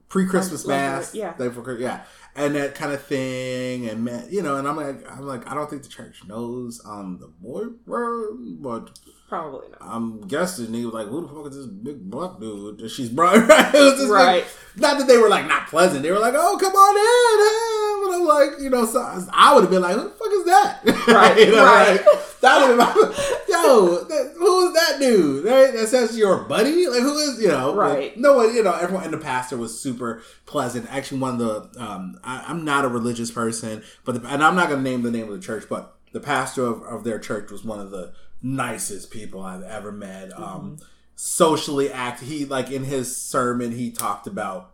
pre-Christmas 0.08 0.64
Like, 0.64 0.80
like, 0.80 0.90
mass, 0.92 1.14
yeah. 1.14 1.34
day 1.36 1.48
for 1.48 1.78
yeah, 1.78 2.02
and 2.36 2.54
that 2.56 2.74
kind 2.74 2.92
of 2.92 3.02
thing, 3.02 3.88
and 3.88 4.04
man, 4.04 4.26
you 4.30 4.42
know, 4.42 4.56
and 4.56 4.68
I'm 4.68 4.76
like, 4.76 5.10
I'm 5.10 5.26
like, 5.26 5.50
I 5.50 5.54
don't 5.54 5.68
think 5.70 5.82
the 5.82 5.88
church 5.88 6.22
knows 6.26 6.80
um 6.84 7.18
the 7.20 7.28
boyfriend, 7.40 8.62
but 8.62 8.98
Probably 9.28 9.68
not. 9.70 9.78
I'm 9.80 10.20
guessing 10.28 10.72
he 10.74 10.84
was 10.84 10.92
like, 10.94 11.06
who 11.08 11.22
the 11.22 11.28
fuck 11.28 11.46
is 11.50 11.56
this 11.56 11.66
big 11.66 12.08
black 12.10 12.38
dude 12.38 12.78
that 12.78 12.90
she's 12.90 13.08
brought? 13.18 13.36
Right? 13.48 13.74
It 13.74 13.78
was 13.80 13.98
this 13.98 14.10
Right. 14.10 14.44
big- 14.74 14.82
not 14.82 14.98
that 14.98 15.08
they 15.08 15.16
were 15.16 15.30
like 15.30 15.46
not 15.46 15.66
pleasant. 15.68 16.02
They 16.02 16.12
were 16.12 16.18
like, 16.18 16.34
oh, 16.36 16.58
come 16.60 16.72
on 16.74 16.96
in. 16.96 17.40
hey. 17.44 17.93
But 18.06 18.14
I'm 18.14 18.24
like, 18.24 18.60
you 18.60 18.70
know, 18.70 18.84
so 18.86 19.00
I 19.32 19.54
would 19.54 19.62
have 19.62 19.70
been 19.70 19.82
like, 19.82 19.96
who 19.96 20.04
the 20.04 20.10
fuck 20.10 20.32
is 20.32 20.44
that? 20.44 20.80
Right, 21.08 21.38
you 21.46 21.52
know, 21.52 21.64
right. 21.64 21.90
like, 21.96 22.40
that 22.40 22.60
would've 22.60 22.78
been- 22.78 23.38
yo, 23.48 24.04
that, 24.04 24.34
who 24.36 24.66
is 24.68 24.74
that 24.74 25.00
dude? 25.00 25.44
Right? 25.44 25.72
That 25.72 25.88
says 25.88 26.16
your 26.16 26.44
buddy? 26.44 26.86
Like, 26.86 27.00
who 27.00 27.16
is, 27.18 27.40
you 27.40 27.48
know? 27.48 27.74
Right. 27.74 28.16
No 28.16 28.34
one, 28.34 28.54
you 28.54 28.62
know, 28.62 28.72
everyone, 28.74 29.04
and 29.04 29.12
the 29.12 29.18
pastor 29.18 29.56
was 29.56 29.80
super 29.80 30.22
pleasant. 30.46 30.86
Actually, 30.90 31.20
one 31.20 31.40
of 31.40 31.72
the, 31.72 31.82
um, 31.82 32.18
I, 32.22 32.44
I'm 32.46 32.64
not 32.64 32.84
a 32.84 32.88
religious 32.88 33.30
person, 33.30 33.82
but, 34.04 34.22
the, 34.22 34.28
and 34.28 34.42
I'm 34.44 34.54
not 34.54 34.68
going 34.68 34.82
to 34.84 34.90
name 34.90 35.02
the 35.02 35.10
name 35.10 35.28
of 35.28 35.34
the 35.34 35.44
church, 35.44 35.64
but 35.68 35.96
the 36.12 36.20
pastor 36.20 36.64
of, 36.64 36.82
of 36.82 37.04
their 37.04 37.18
church 37.18 37.50
was 37.50 37.64
one 37.64 37.80
of 37.80 37.90
the 37.90 38.12
nicest 38.42 39.10
people 39.10 39.42
I've 39.42 39.62
ever 39.62 39.90
met. 39.90 40.38
Um, 40.38 40.78
socially 41.16 41.90
act. 41.90 42.20
He 42.22 42.44
like 42.44 42.70
in 42.70 42.84
his 42.84 43.16
sermon 43.16 43.72
he 43.72 43.90
talked 43.90 44.26
about 44.26 44.72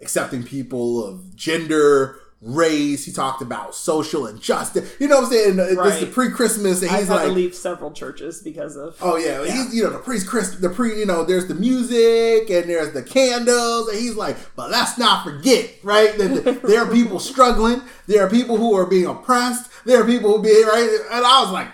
accepting 0.00 0.42
people 0.42 1.04
of 1.04 1.34
gender, 1.34 2.18
race. 2.46 3.04
He 3.04 3.12
talked 3.12 3.42
about 3.42 3.74
social 3.74 4.26
injustice. 4.26 4.94
You 5.00 5.08
know 5.08 5.16
what 5.16 5.24
I'm 5.26 5.30
saying? 5.30 5.56
Right. 5.56 5.90
This 5.90 6.02
is 6.02 6.14
pre-Christmas, 6.14 6.82
and 6.82 6.90
I've 6.90 7.00
he's 7.00 7.08
had 7.08 7.14
like, 7.14 7.26
to 7.26 7.32
leave 7.32 7.54
several 7.54 7.90
churches 7.90 8.40
because 8.40 8.76
of. 8.76 8.96
Oh 9.02 9.16
yeah, 9.16 9.44
he's 9.44 9.74
you 9.74 9.84
know 9.84 9.90
the 9.90 9.98
pre 9.98 10.20
Chris 10.22 10.56
the 10.56 10.70
pre 10.70 10.98
you 10.98 11.06
know 11.06 11.24
there's 11.24 11.48
the 11.48 11.54
music 11.54 12.48
and 12.50 12.70
there's 12.70 12.92
the 12.92 13.02
candles 13.02 13.88
and 13.88 13.98
he's 13.98 14.14
like, 14.14 14.36
but 14.54 14.70
let's 14.70 14.96
not 14.96 15.24
forget 15.24 15.70
right 15.82 16.16
that 16.16 16.62
there 16.66 16.84
are 16.84 16.90
people 16.90 17.18
struggling, 17.18 17.82
there 18.06 18.24
are 18.24 18.30
people 18.30 18.56
who 18.56 18.74
are 18.74 18.86
being 18.86 19.06
oppressed, 19.06 19.70
there 19.84 20.00
are 20.00 20.06
people 20.06 20.36
who 20.36 20.42
being 20.42 20.66
right, 20.66 20.88
and 21.10 21.26
I 21.26 21.42
was 21.42 21.50
like, 21.50 21.68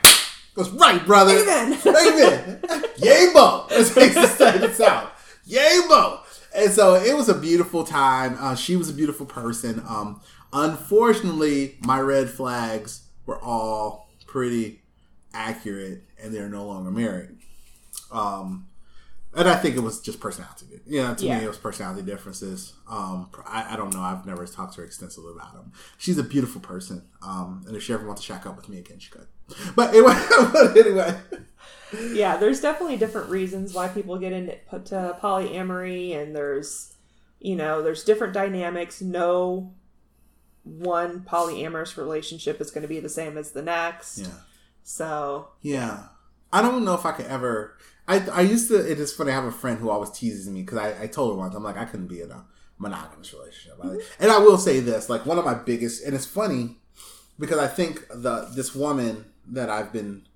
that's 0.56 0.70
right, 0.70 1.04
brother, 1.04 1.34
Amen. 1.34 1.78
amen, 1.86 2.60
yay 2.96 3.30
bo, 3.32 3.66
as 3.70 3.94
they 3.94 4.06
used 4.06 4.16
to 4.16 4.26
say 4.28 4.64
in 4.64 4.72
South, 4.72 5.10
yay 5.44 5.80
bo. 5.88 6.20
And 6.54 6.70
so 6.70 6.94
it 6.94 7.16
was 7.16 7.30
a 7.30 7.34
beautiful 7.34 7.82
time. 7.82 8.36
Uh, 8.38 8.54
she 8.54 8.76
was 8.76 8.90
a 8.90 8.92
beautiful 8.92 9.24
person. 9.24 9.82
Um, 9.88 10.20
unfortunately, 10.52 11.76
my 11.80 12.00
red 12.00 12.30
flags 12.30 13.02
were 13.26 13.40
all 13.40 14.10
pretty 14.26 14.82
accurate, 15.34 16.02
and 16.22 16.34
they're 16.34 16.48
no 16.48 16.66
longer 16.66 16.90
married. 16.90 17.38
Um, 18.10 18.68
and 19.34 19.48
I 19.48 19.56
think 19.56 19.76
it 19.76 19.80
was 19.80 20.00
just 20.00 20.20
personality. 20.20 20.66
You 20.86 21.02
know, 21.02 21.14
to 21.14 21.24
Yeah. 21.26 21.38
me, 21.38 21.44
it 21.44 21.48
was 21.48 21.56
personality 21.56 22.02
differences. 22.02 22.74
Um, 22.88 23.30
I, 23.46 23.72
I 23.74 23.76
don't 23.76 23.94
know. 23.94 24.02
I've 24.02 24.26
never 24.26 24.44
talked 24.46 24.74
to 24.74 24.80
her 24.82 24.86
extensively 24.86 25.32
about 25.32 25.54
them. 25.54 25.72
She's 25.96 26.18
a 26.18 26.22
beautiful 26.22 26.60
person. 26.60 27.08
Um, 27.22 27.64
and 27.66 27.74
if 27.74 27.82
she 27.82 27.94
ever 27.94 28.06
wants 28.06 28.20
to 28.20 28.26
shack 28.26 28.44
up 28.44 28.56
with 28.56 28.68
me 28.68 28.78
again, 28.78 28.98
she 28.98 29.10
could. 29.10 29.26
But 29.74 29.90
anyway, 29.94 30.14
but 30.52 30.76
anyway, 30.76 31.18
Yeah, 32.12 32.36
there's 32.36 32.60
definitely 32.60 32.98
different 32.98 33.30
reasons 33.30 33.72
why 33.72 33.88
people 33.88 34.18
get 34.18 34.32
into 34.34 34.56
to 34.84 35.16
polyamory, 35.22 36.14
and 36.14 36.36
there's, 36.36 36.92
you 37.40 37.56
know, 37.56 37.82
there's 37.82 38.04
different 38.04 38.34
dynamics. 38.34 39.00
No 39.00 39.72
one 40.64 41.20
polyamorous 41.20 41.96
relationship 41.96 42.60
is 42.60 42.70
going 42.70 42.82
to 42.82 42.88
be 42.88 43.00
the 43.00 43.08
same 43.08 43.36
as 43.36 43.52
the 43.52 43.62
next. 43.62 44.18
yeah. 44.18 44.28
So 44.82 45.48
Yeah. 45.60 46.04
I 46.52 46.60
don't 46.62 46.84
know 46.84 46.94
if 46.94 47.06
I 47.06 47.12
could 47.12 47.26
ever. 47.26 47.76
I, 48.06 48.18
I 48.28 48.40
used 48.42 48.68
to. 48.68 48.76
It 48.76 49.00
is 49.00 49.12
funny. 49.12 49.30
I 49.30 49.34
have 49.34 49.44
a 49.44 49.52
friend 49.52 49.78
who 49.78 49.88
always 49.90 50.10
teases 50.10 50.48
me 50.48 50.62
because 50.62 50.78
I, 50.78 51.04
I 51.04 51.06
told 51.06 51.32
her 51.32 51.38
once. 51.38 51.54
I'm 51.54 51.62
like, 51.62 51.78
I 51.78 51.84
couldn't 51.86 52.08
be 52.08 52.20
in 52.20 52.30
a 52.30 52.44
monogamous 52.78 53.32
relationship. 53.32 53.78
I- 53.82 53.86
mm-hmm. 53.86 54.22
and 54.22 54.30
I 54.30 54.38
will 54.38 54.58
say 54.58 54.80
this: 54.80 55.08
like 55.08 55.24
one 55.24 55.38
of 55.38 55.44
my 55.44 55.54
biggest, 55.54 56.04
and 56.04 56.14
it's 56.14 56.26
funny 56.26 56.76
because 57.38 57.58
I 57.58 57.68
think 57.68 58.06
the 58.08 58.50
this 58.54 58.74
woman 58.74 59.24
that 59.48 59.70
I've 59.70 59.92
been 59.92 60.26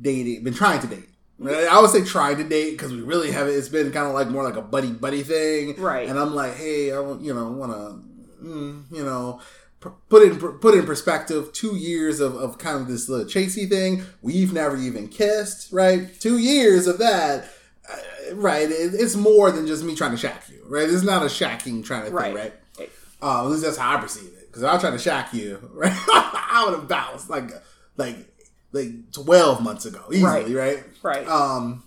dating, 0.00 0.44
been 0.44 0.54
trying 0.54 0.80
to 0.80 0.86
date. 0.86 1.08
Mm-hmm. 1.40 1.74
I 1.74 1.80
would 1.80 1.90
say 1.90 2.04
trying 2.04 2.36
to 2.36 2.44
date 2.44 2.72
because 2.72 2.92
we 2.92 3.00
really 3.00 3.30
haven't. 3.30 3.54
It's 3.54 3.68
been 3.68 3.90
kind 3.90 4.06
of 4.06 4.12
like 4.14 4.28
more 4.28 4.44
like 4.44 4.56
a 4.56 4.62
buddy 4.62 4.90
buddy 4.92 5.22
thing, 5.22 5.80
Right. 5.80 6.08
And 6.08 6.18
I'm 6.18 6.34
like, 6.34 6.56
hey, 6.56 6.92
I 6.92 6.96
you 6.96 7.32
know 7.32 7.50
want 7.52 7.72
to, 7.72 8.02
mm, 8.42 8.84
you 8.90 9.04
know, 9.04 9.40
put 10.08 10.22
in 10.22 10.38
put 10.38 10.74
in 10.74 10.84
perspective. 10.86 11.52
Two 11.52 11.76
years 11.76 12.20
of, 12.20 12.34
of 12.36 12.58
kind 12.58 12.80
of 12.80 12.88
this 12.88 13.08
little 13.08 13.26
chasey 13.26 13.68
thing. 13.68 14.04
We've 14.22 14.52
never 14.52 14.76
even 14.76 15.08
kissed, 15.08 15.72
right? 15.72 16.08
Two 16.20 16.38
years 16.38 16.86
of 16.86 16.98
that, 16.98 17.48
uh, 17.90 18.34
right? 18.34 18.70
It, 18.70 18.94
it's 18.94 19.16
more 19.16 19.50
than 19.50 19.66
just 19.66 19.84
me 19.84 19.94
trying 19.94 20.12
to 20.12 20.16
shack 20.16 20.44
you, 20.48 20.64
right? 20.68 20.88
It's 20.88 21.02
not 21.02 21.22
a 21.22 21.26
shacking 21.26 21.84
trying 21.84 22.04
to 22.06 22.10
thing, 22.26 22.34
right? 22.34 22.54
Uh, 23.22 23.44
at 23.44 23.50
least 23.50 23.62
that's 23.64 23.76
how 23.76 23.96
I 23.96 24.00
perceive 24.00 24.32
it. 24.32 24.46
Because 24.48 24.62
if 24.62 24.68
I 24.68 24.78
trying 24.78 24.92
to 24.92 24.98
shack 24.98 25.32
you, 25.32 25.70
right, 25.74 25.92
I 25.92 26.64
would 26.66 26.78
have 26.78 26.88
bounced 26.88 27.30
like 27.30 27.50
like 27.96 28.16
like 28.72 29.12
twelve 29.12 29.62
months 29.62 29.84
ago, 29.84 30.02
easily, 30.12 30.22
right? 30.54 30.54
right, 30.54 30.84
Um, 31.28 31.84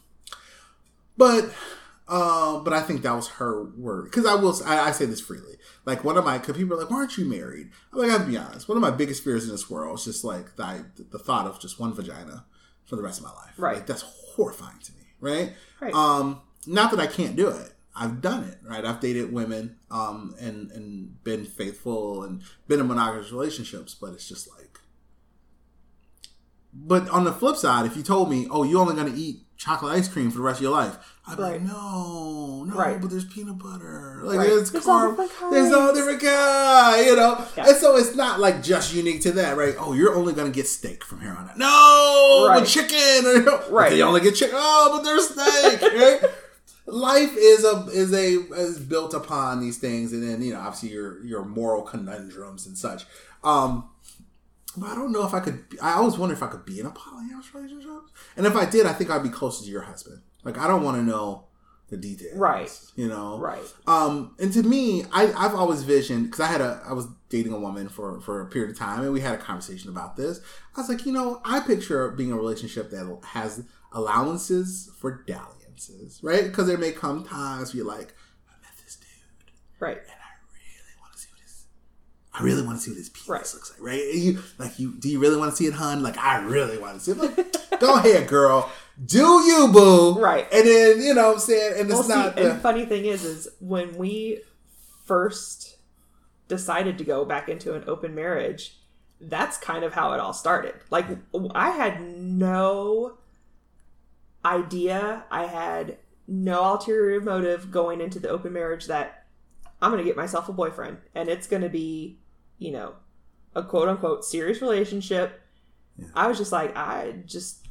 but 1.18 1.54
uh, 2.08 2.60
but 2.60 2.74
I 2.74 2.82
think 2.82 3.02
that 3.04 3.14
was 3.14 3.28
her 3.30 3.64
word 3.64 4.06
because 4.06 4.26
I 4.26 4.36
will 4.36 4.56
I, 4.66 4.80
I 4.90 4.92
say 4.92 5.06
this 5.06 5.22
freely. 5.22 5.55
Like 5.86 6.04
one 6.04 6.18
of 6.18 6.26
my, 6.26 6.40
because 6.40 6.58
people 6.58 6.76
are 6.76 6.82
like, 6.82 6.90
"Why 6.90 6.98
aren't 6.98 7.18
you 7.18 7.26
married?" 7.26 7.70
I'm 7.94 8.00
like, 8.00 8.10
I 8.10 8.14
have 8.14 8.26
to 8.26 8.32
be 8.32 8.38
honest. 8.38 8.68
One 8.68 8.78
of 8.78 8.82
my 8.82 8.92
biggest 8.92 9.24
fears 9.24 9.46
in 9.46 9.52
this 9.52 9.70
world 9.70 10.00
is 10.00 10.06
just 10.06 10.24
like 10.24 10.56
the, 10.56 10.86
the 11.12 11.20
thought 11.20 11.46
of 11.46 11.60
just 11.60 11.80
one 11.80 11.94
vagina 11.94 12.46
for 12.86 12.96
the 12.96 13.04
rest 13.04 13.20
of 13.20 13.26
my 13.26 13.34
life. 13.34 13.54
Right. 13.58 13.76
Like 13.76 13.86
that's 13.88 14.02
horrifying 14.02 14.80
to 14.80 14.92
me. 14.94 15.04
Right. 15.20 15.54
Right. 15.80 15.94
Um, 15.94 16.42
not 16.66 16.92
that 16.92 17.00
I 17.00 17.08
can't 17.08 17.36
do 17.36 17.50
it. 17.50 17.74
I've 17.96 18.20
done 18.20 18.44
it. 18.46 18.58
Right. 18.64 18.84
I've 18.84 19.00
dated 19.00 19.32
women. 19.32 19.78
Um, 19.92 20.36
and 20.40 20.72
and 20.72 21.24
been 21.24 21.46
faithful 21.46 22.24
and 22.24 22.42
been 22.68 22.80
in 22.80 22.88
monogamous 22.88 23.32
relationships, 23.32 23.96
but 23.96 24.14
it's 24.14 24.28
just 24.28 24.50
like. 24.58 24.80
But 26.74 27.08
on 27.10 27.24
the 27.24 27.32
flip 27.32 27.56
side, 27.56 27.86
if 27.86 27.96
you 27.96 28.04
told 28.04 28.30
me, 28.30 28.48
"Oh, 28.50 28.64
you're 28.64 28.82
only 28.82 28.96
going 28.96 29.14
to 29.14 29.18
eat 29.18 29.44
chocolate 29.56 29.94
ice 29.94 30.10
cream 30.10 30.30
for 30.30 30.38
the 30.40 30.44
rest 30.44 30.60
of 30.60 30.64
your 30.64 30.74
life," 30.74 30.98
I'd 31.28 31.38
be 31.38 31.42
like, 31.44 31.62
"No, 31.62 32.64
no, 32.68 32.76
Right. 32.76 33.02
but 33.02 33.10
there's 33.10 33.26
peanut 33.26 33.58
butter. 33.58 34.22
Like 34.24 34.38
Right. 34.38 34.48
there's, 34.50 34.72
carb, 34.72 35.18
there's 35.52 35.74
all 35.74 35.94
different 35.94 36.22
kind, 36.22 37.06
you 37.06 37.16
know." 37.16 37.44
Yeah. 37.58 37.68
And 37.70 37.78
so 37.78 37.96
it's 37.98 38.16
not 38.16 38.40
like 38.40 38.62
just 38.62 38.94
unique 38.94 39.22
to 39.22 39.32
that, 39.32 39.58
right? 39.58 39.76
Oh, 39.80 39.94
you're 39.94 40.16
only 40.16 40.34
going 40.34 40.52
to 40.52 40.56
get 40.56 40.68
steak 40.68 41.04
from 41.04 41.22
here 41.22 41.32
on 41.32 41.50
out. 41.50 41.58
No, 41.58 42.46
Right. 42.48 42.60
but 42.60 42.68
chicken, 42.68 43.26
or 43.26 43.40
but 43.42 43.72
Right. 43.72 43.90
They 43.92 44.02
only 44.04 44.22
get 44.22 44.36
chicken. 44.36 44.56
Oh, 44.58 44.90
but 44.96 45.04
there's 45.04 45.30
steak, 45.30 45.82
right? 45.94 46.22
Life 46.88 47.36
is 47.36 47.64
a 47.64 47.88
is 47.92 48.14
a 48.14 48.42
is 48.54 48.78
built 48.78 49.16
upon 49.16 49.60
these 49.62 49.78
things, 49.80 50.14
and 50.14 50.22
then 50.22 50.44
you 50.44 50.54
know 50.54 50.60
obviously 50.60 50.90
your 50.90 51.24
your 51.26 51.44
moral 51.44 51.82
conundrums 51.82 52.68
and 52.68 52.78
such. 52.78 53.06
Um, 53.44 53.90
but 54.78 54.90
I 54.92 54.94
don't 54.96 55.12
know 55.12 55.26
if 55.26 55.34
I 55.34 55.40
could. 55.40 55.64
I 55.82 55.94
always 55.94 56.18
wonder 56.20 56.36
if 56.36 56.44
I 56.44 56.48
could 56.48 56.64
be 56.66 56.80
in 56.80 56.86
a 56.86 56.92
polyamorous 56.92 57.52
relationship, 57.56 57.90
and 58.38 58.46
if 58.46 58.56
I 58.56 58.66
did, 58.66 58.86
I 58.86 58.94
think 58.94 59.10
I'd 59.10 59.24
be 59.24 59.30
closer 59.30 59.64
to 59.66 59.72
your 59.72 59.82
husband. 59.82 60.22
Like 60.46 60.58
I 60.58 60.68
don't 60.68 60.84
want 60.84 60.98
to 60.98 61.04
know 61.04 61.46
the 61.90 61.98
details, 61.98 62.36
Right. 62.36 62.72
You 62.96 63.08
know, 63.08 63.38
right, 63.38 63.62
um, 63.86 64.34
and 64.40 64.52
to 64.54 64.64
me, 64.64 65.04
I, 65.12 65.32
I've 65.34 65.54
always 65.54 65.84
visioned 65.84 66.26
because 66.26 66.40
I 66.40 66.48
had 66.48 66.62
a 66.62 66.82
I 66.88 66.94
was 66.94 67.08
dating 67.30 67.54
a 67.54 67.60
woman 67.60 67.90
for 67.90 68.20
for 68.22 68.42
a 68.42 68.48
period 68.48 68.72
of 68.72 68.78
time, 68.78 69.02
and 69.04 69.14
we 69.14 69.22
had 69.22 69.36
a 69.36 69.38
conversation 69.38 69.90
about 69.90 70.16
this. 70.16 70.40
I 70.76 70.82
was 70.82 70.90
like, 70.90 71.06
you 71.06 71.12
know, 71.12 71.42
I 71.46 71.60
picture 71.60 72.10
being 72.12 72.32
a 72.32 72.38
relationship 72.38 72.90
that 72.92 73.20
has 73.24 73.64
allowances 73.92 74.92
for 75.00 75.24
dalliances, 75.28 76.20
right? 76.24 76.46
Because 76.46 76.68
there 76.68 76.78
may 76.78 76.92
come 76.92 77.24
times 77.24 77.74
where 77.74 77.84
you're 77.84 77.88
like, 77.88 78.14
I 78.50 78.54
met 78.62 78.72
this 78.84 78.96
dude, 78.96 79.52
right, 79.80 79.98
and 79.98 80.10
I 80.10 80.32
really 80.54 80.96
want 81.02 81.14
to 81.14 81.20
see 81.20 81.30
what 81.32 81.42
his 81.42 81.66
I 82.38 82.44
really 82.44 82.62
want 82.64 82.78
to 82.78 82.84
see 82.84 82.92
what 82.92 82.98
his 82.98 83.10
penis 83.10 83.30
Right. 83.30 83.54
looks 83.54 83.72
like, 83.72 83.82
right? 83.82 84.14
You 84.14 84.40
like 84.58 84.78
you 84.78 84.94
do 84.94 85.08
you 85.10 85.20
really 85.20 85.38
want 85.38 85.52
to 85.52 85.56
see 85.56 85.68
it, 85.68 85.74
hun? 85.74 86.04
Like 86.04 86.18
I 86.18 86.40
really 86.40 86.78
want 86.78 87.00
to 87.00 87.04
see 87.04 87.12
it. 87.12 87.18
Like, 87.18 87.80
go 87.80 87.96
ahead, 87.96 88.28
girl. 88.28 88.70
Do 89.04 89.42
you, 89.44 89.70
boo? 89.72 90.20
Right. 90.20 90.48
And 90.52 90.68
then 90.68 91.02
you 91.02 91.14
know 91.14 91.28
what 91.28 91.34
I'm 91.36 91.40
saying, 91.40 91.74
and 91.80 91.90
it's 91.90 91.94
well, 91.94 92.04
see, 92.04 92.14
not 92.14 92.38
and 92.38 92.48
the, 92.48 92.54
the 92.54 92.60
funny 92.60 92.86
thing 92.86 93.06
is, 93.06 93.24
is 93.24 93.48
when 93.60 93.96
we 93.98 94.42
first 95.06 95.78
decided 96.48 96.98
to 96.98 97.04
go 97.04 97.26
back 97.26 97.50
into 97.50 97.74
an 97.74 97.84
open 97.88 98.14
marriage, 98.16 98.78
that's 99.20 99.58
kind 99.58 99.84
of 99.84 99.94
how 99.94 100.14
it 100.14 100.20
all 100.20 100.34
started. 100.34 100.76
Like, 100.90 101.06
I 101.54 101.72
had 101.72 102.02
no 102.02 103.18
idea, 104.44 105.24
I 105.32 105.46
had 105.46 105.98
no 106.28 106.64
ulterior 106.74 107.22
motive 107.22 107.72
going 107.72 108.02
into 108.02 108.20
the 108.20 108.30
open 108.30 108.54
marriage 108.54 108.88
that 108.88 109.26
I'm 109.82 109.92
going 109.92 110.04
to 110.04 110.08
get 110.08 110.18
myself 110.18 110.50
a 110.50 110.54
boyfriend 110.54 110.98
and 111.14 111.30
it's 111.30 111.48
going 111.48 111.62
to 111.62 111.70
be, 111.70 112.20
you 112.58 112.72
know, 112.72 112.94
a 113.56 113.64
quote 113.64 113.88
unquote 113.88 114.26
serious 114.26 114.62
relationship. 114.62 115.42
Yeah. 115.98 116.08
I 116.14 116.28
was 116.28 116.38
just 116.38 116.52
like, 116.52 116.76
I 116.76 117.16
just 117.26 117.68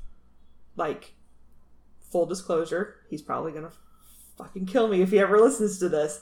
like 0.76 1.14
full 2.10 2.26
disclosure, 2.26 2.96
he's 3.08 3.22
probably 3.22 3.52
gonna 3.52 3.72
fucking 4.36 4.66
kill 4.66 4.88
me 4.88 5.02
if 5.02 5.10
he 5.10 5.18
ever 5.18 5.38
listens 5.38 5.78
to 5.78 5.88
this. 5.88 6.20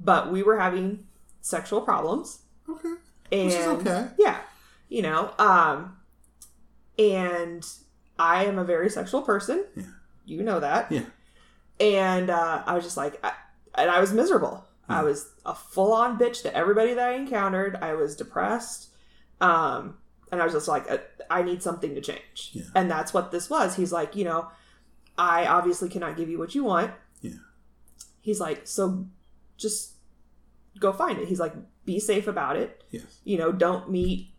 But 0.00 0.32
we 0.32 0.42
were 0.42 0.58
having 0.58 1.06
sexual 1.40 1.80
problems. 1.80 2.42
Okay. 2.68 2.94
And 3.30 3.46
Which 3.46 3.54
is 3.54 3.66
okay. 3.66 4.08
yeah, 4.18 4.38
you 4.88 5.02
know, 5.02 5.32
um, 5.38 5.96
and 6.98 7.66
I 8.18 8.44
am 8.44 8.58
a 8.58 8.64
very 8.64 8.90
sexual 8.90 9.22
person. 9.22 9.64
Yeah. 9.74 9.84
You 10.24 10.42
know 10.42 10.60
that. 10.60 10.90
Yeah. 10.92 11.04
And 11.80 12.30
uh, 12.30 12.62
I 12.64 12.74
was 12.74 12.84
just 12.84 12.96
like, 12.96 13.18
I, 13.24 13.32
and 13.74 13.90
I 13.90 14.00
was 14.00 14.12
miserable. 14.12 14.64
I 14.88 15.02
was 15.02 15.32
a 15.46 15.54
full 15.54 15.92
on 15.92 16.18
bitch 16.18 16.42
to 16.42 16.54
everybody 16.54 16.94
that 16.94 17.08
I 17.08 17.12
encountered. 17.14 17.76
I 17.80 17.94
was 17.94 18.16
depressed. 18.16 18.88
Um, 19.40 19.96
and 20.30 20.40
I 20.40 20.44
was 20.44 20.52
just 20.52 20.68
like, 20.68 20.90
uh, 20.90 20.98
I 21.30 21.42
need 21.42 21.62
something 21.62 21.94
to 21.94 22.00
change. 22.00 22.50
Yeah. 22.52 22.64
And 22.74 22.90
that's 22.90 23.14
what 23.14 23.30
this 23.30 23.48
was. 23.48 23.76
He's 23.76 23.92
like, 23.92 24.16
you 24.16 24.24
know, 24.24 24.48
I 25.16 25.46
obviously 25.46 25.88
cannot 25.88 26.16
give 26.16 26.28
you 26.28 26.38
what 26.38 26.54
you 26.54 26.64
want. 26.64 26.92
Yeah. 27.20 27.32
He's 28.20 28.40
like, 28.40 28.66
so 28.66 29.06
just 29.56 29.92
go 30.78 30.92
find 30.92 31.18
it. 31.18 31.28
He's 31.28 31.40
like, 31.40 31.54
be 31.84 31.98
safe 31.98 32.26
about 32.26 32.56
it. 32.56 32.82
Yes. 32.90 33.20
You 33.24 33.38
know, 33.38 33.52
don't 33.52 33.90
meet 33.90 34.34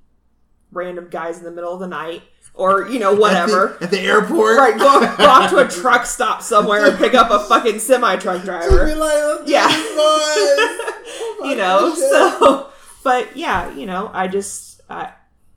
random 0.71 1.07
guys 1.09 1.37
in 1.37 1.43
the 1.43 1.51
middle 1.51 1.73
of 1.73 1.79
the 1.79 1.87
night 1.87 2.23
or, 2.55 2.87
you 2.87 2.99
know, 2.99 3.13
whatever. 3.15 3.73
At 3.73 3.79
the, 3.79 3.85
at 3.85 3.91
the 3.91 3.99
airport. 4.01 4.57
right, 4.57 4.77
go, 4.77 4.99
go 5.17 5.25
off 5.29 5.49
to 5.49 5.57
a 5.57 5.67
truck 5.81 6.05
stop 6.05 6.41
somewhere 6.41 6.85
and 6.87 6.97
pick 6.97 7.13
up 7.13 7.31
a 7.31 7.39
fucking 7.47 7.79
semi 7.79 8.15
truck 8.17 8.43
driver. 8.43 8.87
like, 8.95 9.11
oh, 9.13 9.43
Yeah. 9.45 9.67
do 9.67 9.73
this, 9.73 11.37
boys. 11.39 11.49
you 11.49 11.55
know, 11.57 11.77
Oh, 11.81 11.95
shit. 11.95 12.09
so, 12.11 12.69
but 13.03 13.35
yeah, 13.35 13.73
you 13.73 13.85
know, 13.85 14.09
I 14.13 14.27
just 14.27 14.81
I 14.89 15.13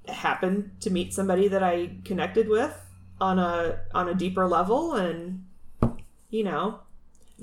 happened 0.09 0.71
to 0.81 0.91
meet 0.91 1.13
somebody 1.13 1.49
that 1.49 1.63
I 1.63 1.91
connected 2.05 2.49
with 2.49 2.75
on 3.21 3.39
a 3.39 3.79
on 3.95 4.09
a 4.09 4.15
deeper 4.15 4.47
level, 4.49 4.95
and 4.95 5.45
you 6.31 6.45
know, 6.45 6.81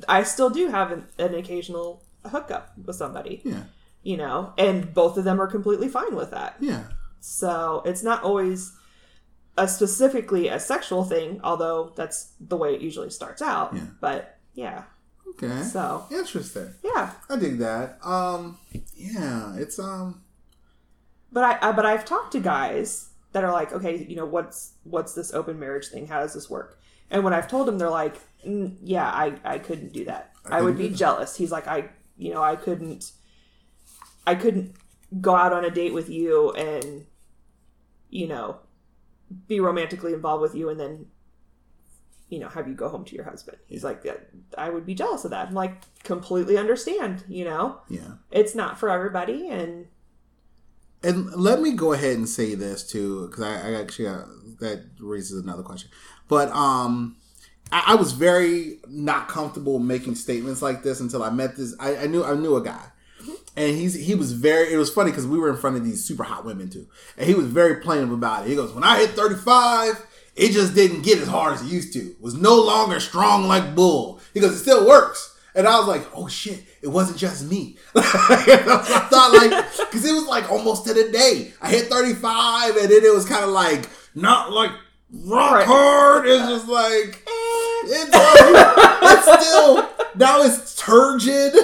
I 0.08 0.24
still 0.24 0.50
do 0.50 0.70
have 0.70 0.92
an, 0.92 1.06
an 1.20 1.36
occasional 1.36 2.04
hookup 2.30 2.74
with 2.84 2.96
somebody, 2.96 3.42
Yeah. 3.46 3.64
you 4.02 4.18
know, 4.18 4.54
and 4.58 4.94
both 4.94 5.18
of 5.18 5.24
them 5.26 5.40
are 5.42 5.48
completely 5.48 5.88
fine 5.90 6.16
with 6.16 6.32
that. 6.32 6.56
Yeah. 6.60 6.84
So 7.20 7.82
it's 7.86 8.04
not 8.04 8.24
always 8.24 8.74
a 9.58 9.68
specifically 9.68 10.48
a 10.48 10.60
sexual 10.60 11.04
thing, 11.04 11.40
although 11.44 11.92
that's 11.96 12.34
the 12.40 12.58
way 12.58 12.74
it 12.74 12.82
usually 12.82 13.10
starts 13.10 13.42
out. 13.42 13.74
Yeah. 13.76 13.86
But 14.02 14.38
yeah, 14.54 14.84
Okay. 15.30 15.64
so 15.64 16.06
Interesting. 16.12 16.74
yeah. 16.84 17.12
I 17.30 17.36
dig 17.38 17.58
that. 17.60 17.98
Um. 18.04 18.58
Yeah. 18.96 19.56
It's 19.58 19.80
um. 19.80 20.22
But 21.32 21.44
I, 21.44 21.70
I 21.70 21.72
but 21.72 21.86
I've 21.86 22.06
talked 22.06 22.32
to 22.34 22.40
guys 22.40 23.10
that 23.32 23.44
are 23.44 23.52
like, 23.52 23.74
okay, 23.74 24.06
you 24.08 24.16
know, 24.16 24.26
what's 24.26 24.74
what's 24.84 25.14
this 25.14 25.34
open 25.34 25.60
marriage 25.60 25.88
thing? 25.88 26.08
How 26.08 26.20
does 26.20 26.34
this 26.34 26.50
work? 26.50 26.80
And 27.10 27.24
when 27.24 27.34
I've 27.34 27.48
told 27.48 27.68
them, 27.68 27.78
they're 27.78 27.90
like, 27.90 28.18
"Mm, 28.46 28.78
yeah, 28.84 29.08
I 29.08 29.34
I 29.44 29.60
couldn't 29.60 29.94
do 29.94 30.06
that. 30.06 30.32
I 30.46 30.60
I, 30.60 30.62
would 30.62 30.78
be 30.78 30.90
jealous. 30.90 31.36
He's 31.36 31.52
like, 31.52 31.68
I 31.68 31.90
you 32.18 32.32
know, 32.34 32.44
I 32.44 32.56
couldn't, 32.56 33.12
I 34.28 34.36
couldn't 34.36 34.76
go 35.20 35.36
out 35.36 35.52
on 35.54 35.66
a 35.66 35.72
date 35.72 35.94
with 35.94 36.10
you 36.10 36.52
and, 36.52 37.06
you 38.10 38.28
know, 38.28 38.58
be 39.48 39.60
romantically 39.60 40.14
involved 40.14 40.42
with 40.42 40.56
you 40.56 40.70
and 40.70 40.80
then, 40.80 41.08
you 42.30 42.40
know, 42.40 42.50
have 42.50 42.68
you 42.68 42.74
go 42.74 42.90
home 42.90 43.06
to 43.06 43.16
your 43.16 43.26
husband. 43.26 43.58
He's 43.68 43.84
like, 43.84 44.02
"Yeah, 44.04 44.16
I 44.58 44.70
would 44.70 44.86
be 44.86 44.96
jealous 44.96 45.24
of 45.26 45.32
that. 45.32 45.48
I'm 45.48 45.54
like, 45.54 45.82
completely 46.04 46.58
understand. 46.58 47.24
You 47.28 47.46
know, 47.46 47.82
Yeah. 47.90 48.14
it's 48.32 48.56
not 48.56 48.80
for 48.80 48.90
everybody, 48.90 49.50
and 49.50 49.88
And 51.04 51.32
let 51.36 51.62
me 51.62 51.74
go 51.74 51.92
ahead 51.94 52.16
and 52.18 52.28
say 52.30 52.56
this 52.56 52.82
too, 52.88 53.28
because 53.28 53.44
I, 53.44 53.70
I 53.72 53.74
actually 53.82 54.08
uh, 54.08 54.24
that 54.60 54.86
raises 55.00 55.44
another 55.44 55.62
question. 55.64 55.90
But 56.30 56.50
um, 56.52 57.18
I, 57.72 57.84
I 57.88 57.96
was 57.96 58.14
very 58.14 58.80
not 58.88 59.28
comfortable 59.28 59.80
making 59.80 60.16
statements 60.16 60.62
like 60.62 60.82
this 60.84 61.00
until 61.02 61.22
I 61.22 61.30
met 61.30 61.58
this. 61.58 61.76
I, 61.80 61.98
I 61.98 62.08
knew 62.08 62.24
I 62.24 62.36
knew 62.36 62.56
a 62.56 62.64
guy, 62.64 62.86
and 63.56 63.76
he's 63.78 63.94
he 63.94 64.16
was 64.16 64.32
very. 64.32 64.74
It 64.74 64.78
was 64.78 64.90
funny 64.94 65.12
because 65.12 65.28
we 65.28 65.38
were 65.40 65.50
in 65.50 65.58
front 65.58 65.76
of 65.78 65.84
these 65.86 66.04
super 66.04 66.24
hot 66.24 66.46
women 66.46 66.70
too, 66.70 66.88
and 67.18 67.28
he 67.28 67.36
was 67.36 67.46
very 67.48 67.78
plain 67.82 68.04
about 68.12 68.46
it. 68.46 68.50
He 68.50 68.56
goes, 68.56 68.74
"When 68.74 68.84
I 68.84 69.00
hit 69.00 69.12
thirty 69.12 69.36
five, 69.36 70.06
it 70.36 70.52
just 70.52 70.74
didn't 70.76 71.02
get 71.04 71.20
as 71.20 71.28
hard 71.28 71.54
as 71.56 71.62
it 71.62 71.68
used 71.72 71.94
to. 71.94 72.00
It 72.00 72.22
was 72.22 72.34
no 72.36 72.56
longer 72.56 73.00
strong 73.00 73.48
like 73.48 73.76
bull." 73.76 74.20
He 74.34 74.40
goes, 74.40 74.54
"It 74.54 74.60
still 74.60 74.88
works." 74.88 75.30
And 75.56 75.68
I 75.68 75.78
was 75.78 75.88
like, 75.88 76.08
"Oh 76.16 76.28
shit! 76.28 76.64
It 76.82 76.88
wasn't 76.88 77.18
just 77.20 77.46
me." 77.50 77.78
I 77.96 79.08
thought 79.10 79.34
like, 79.34 79.52
because 79.92 80.04
it 80.04 80.14
was 80.14 80.26
like 80.26 80.52
almost 80.52 80.86
to 80.88 80.94
the 80.94 81.12
day. 81.12 81.54
I 81.62 81.70
hit 81.70 81.88
thirty 81.88 82.14
five, 82.14 82.76
and 82.76 82.90
then 82.90 83.04
it 83.04 83.14
was 83.14 83.26
kind 83.26 83.44
of 83.44 83.52
like 83.52 83.88
not 84.16 84.52
like 84.52 84.72
rock 85.12 85.54
Right. 85.54 85.68
hard. 85.68 86.28
It's 86.28 86.48
just 86.48 86.68
like 86.68 87.24
it's, 87.86 89.28
it's 89.28 89.46
still 89.48 89.90
now 90.16 90.42
it's 90.42 90.76
turgid. 90.76 91.54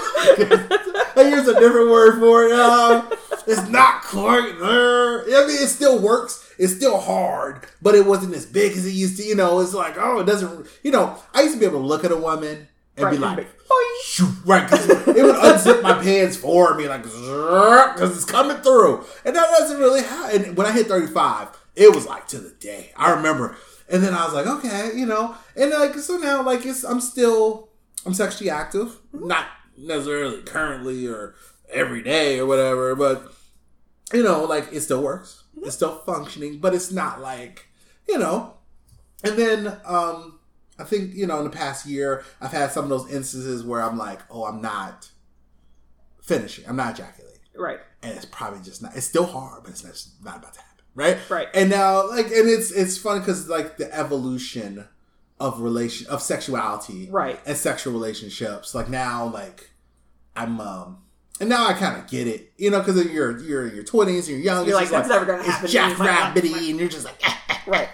I 1.15 1.29
use 1.29 1.47
a 1.47 1.59
different 1.59 1.89
word 1.89 2.19
for 2.19 2.45
it 2.45 2.49
now. 2.49 3.09
It's 3.47 3.67
not 3.67 4.03
quite 4.03 4.57
there. 4.59 5.23
I 5.23 5.47
mean, 5.47 5.61
it 5.61 5.69
still 5.69 5.99
works. 5.99 6.53
It's 6.57 6.73
still 6.75 6.99
hard, 6.99 7.65
but 7.81 7.95
it 7.95 8.05
wasn't 8.05 8.35
as 8.35 8.45
big 8.45 8.73
as 8.73 8.85
it 8.85 8.91
used 8.91 9.17
to. 9.17 9.23
You 9.23 9.35
know, 9.35 9.59
it's 9.59 9.73
like 9.73 9.95
oh, 9.97 10.19
it 10.19 10.25
doesn't. 10.25 10.67
You 10.83 10.91
know, 10.91 11.17
I 11.33 11.41
used 11.41 11.53
to 11.53 11.59
be 11.59 11.65
able 11.65 11.79
to 11.79 11.85
look 11.85 12.03
at 12.03 12.11
a 12.11 12.17
woman 12.17 12.67
and 12.97 13.05
Right, 13.05 13.11
be 13.11 13.17
like. 13.17 13.47
Right, 14.45 14.69
because 14.69 14.89
it 14.89 15.23
would 15.23 15.35
unzip 15.35 15.81
my 15.81 15.93
pants 15.93 16.35
for 16.35 16.75
me, 16.75 16.87
like, 16.87 17.03
because 17.03 18.15
it's 18.15 18.25
coming 18.25 18.57
through. 18.57 19.05
And 19.23 19.35
that 19.35 19.49
doesn't 19.57 19.77
really 19.77 20.01
happen. 20.01 20.55
When 20.55 20.65
I 20.67 20.71
hit 20.71 20.87
35, 20.87 21.49
it 21.75 21.93
was 21.93 22.05
like 22.05 22.27
to 22.29 22.39
the 22.39 22.49
day. 22.49 22.91
I 22.97 23.11
remember. 23.11 23.55
And 23.91 24.03
then 24.03 24.13
I 24.13 24.25
was 24.25 24.33
like, 24.33 24.45
okay, 24.45 24.91
you 24.95 25.05
know, 25.05 25.35
and 25.55 25.71
like, 25.71 25.95
so 25.95 26.17
now, 26.17 26.43
like, 26.43 26.65
it's, 26.65 26.83
I'm 26.83 27.01
still, 27.01 27.69
I'm 28.05 28.13
sexually 28.13 28.49
active. 28.49 28.97
Not 29.11 29.45
necessarily 29.77 30.43
currently 30.43 31.07
or 31.07 31.35
every 31.71 32.03
day 32.03 32.39
or 32.39 32.45
whatever, 32.45 32.95
but, 32.95 33.33
you 34.13 34.23
know, 34.23 34.43
like, 34.43 34.71
it 34.71 34.81
still 34.81 35.01
works. 35.01 35.43
It's 35.63 35.75
still 35.75 35.99
functioning, 35.99 36.59
but 36.59 36.73
it's 36.73 36.91
not 36.91 37.21
like, 37.21 37.67
you 38.07 38.17
know, 38.17 38.55
and 39.23 39.37
then, 39.37 39.77
um, 39.85 40.39
I 40.79 40.85
think 40.85 41.13
you 41.13 41.27
know 41.27 41.39
in 41.39 41.43
the 41.43 41.49
past 41.49 41.85
year 41.85 42.23
I've 42.39 42.53
had 42.53 42.71
some 42.71 42.85
of 42.85 42.89
those 42.89 43.11
instances 43.11 43.63
where 43.63 43.81
I'm 43.81 43.97
like, 43.97 44.21
oh, 44.29 44.45
I'm 44.45 44.61
not 44.61 45.11
finishing, 46.21 46.65
I'm 46.67 46.77
not 46.77 46.93
ejaculating, 46.93 47.41
right, 47.55 47.79
and 48.01 48.13
it's 48.13 48.25
probably 48.25 48.61
just 48.61 48.81
not. 48.81 48.95
It's 48.95 49.05
still 49.05 49.25
hard, 49.25 49.63
but 49.63 49.71
it's 49.71 49.83
not, 49.83 49.89
it's 49.89 50.09
not 50.23 50.37
about 50.37 50.53
to 50.53 50.61
happen, 50.61 50.68
right? 50.99 51.17
right. 51.29 51.47
And 51.53 51.69
now, 51.69 52.07
like, 52.09 52.27
and 52.27 52.47
it's 52.49 52.71
it's 52.71 52.97
funny 52.97 53.19
because 53.19 53.47
like 53.49 53.77
the 53.77 53.93
evolution 53.95 54.87
of 55.39 55.61
relation 55.61 56.07
of 56.07 56.21
sexuality, 56.21 57.07
Right. 57.09 57.39
and 57.45 57.55
sexual 57.57 57.93
relationships. 57.93 58.75
Like 58.75 58.89
now, 58.89 59.25
like 59.27 59.69
I'm 60.35 60.59
um. 60.61 60.97
And 61.41 61.47
now 61.47 61.67
I 61.67 61.71
kind 61.73 61.95
of 61.97 62.05
get 62.09 62.27
it, 62.27 62.51
you 62.57 62.69
know, 62.69 62.79
because 62.79 63.01
you're 63.05 63.39
you're 63.39 63.67
in 63.69 63.73
your 63.75 63.85
twenties, 63.85 64.29
you're 64.29 64.39
young. 64.39 64.65
You're 64.67 64.75
like, 64.75 64.89
that's 64.89 65.07
never 65.07 65.23
gonna 65.25 65.39
it's 65.39 65.47
happen 65.47 65.69
to 65.69 65.73
me. 65.73 65.95
jackrabbity, 66.53 66.69
and 66.71 66.79
you're 66.79 66.89
just 66.89 67.05
like, 67.05 67.15
ah, 67.23 67.41
ah, 67.49 67.61
ah, 67.61 67.63
Right. 67.65 67.89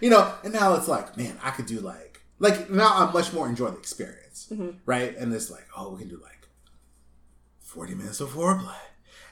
you 0.00 0.10
know, 0.10 0.34
and 0.42 0.52
now 0.52 0.74
it's 0.74 0.88
like, 0.88 1.16
man, 1.16 1.38
I 1.44 1.52
could 1.52 1.66
do 1.66 1.78
like, 1.78 2.22
like 2.40 2.68
now 2.68 2.90
I'm 3.06 3.12
much 3.14 3.32
more 3.32 3.48
enjoying 3.48 3.74
the 3.74 3.78
experience, 3.78 4.48
Mhm. 4.50 4.78
right? 4.84 5.16
And 5.16 5.32
it's 5.32 5.48
like, 5.48 5.66
oh, 5.76 5.92
we 5.92 6.00
can 6.00 6.08
do 6.08 6.16
like 6.20 6.48
40 7.60 7.94
minutes 7.94 8.20
of 8.20 8.30
foreplay, 8.30 8.74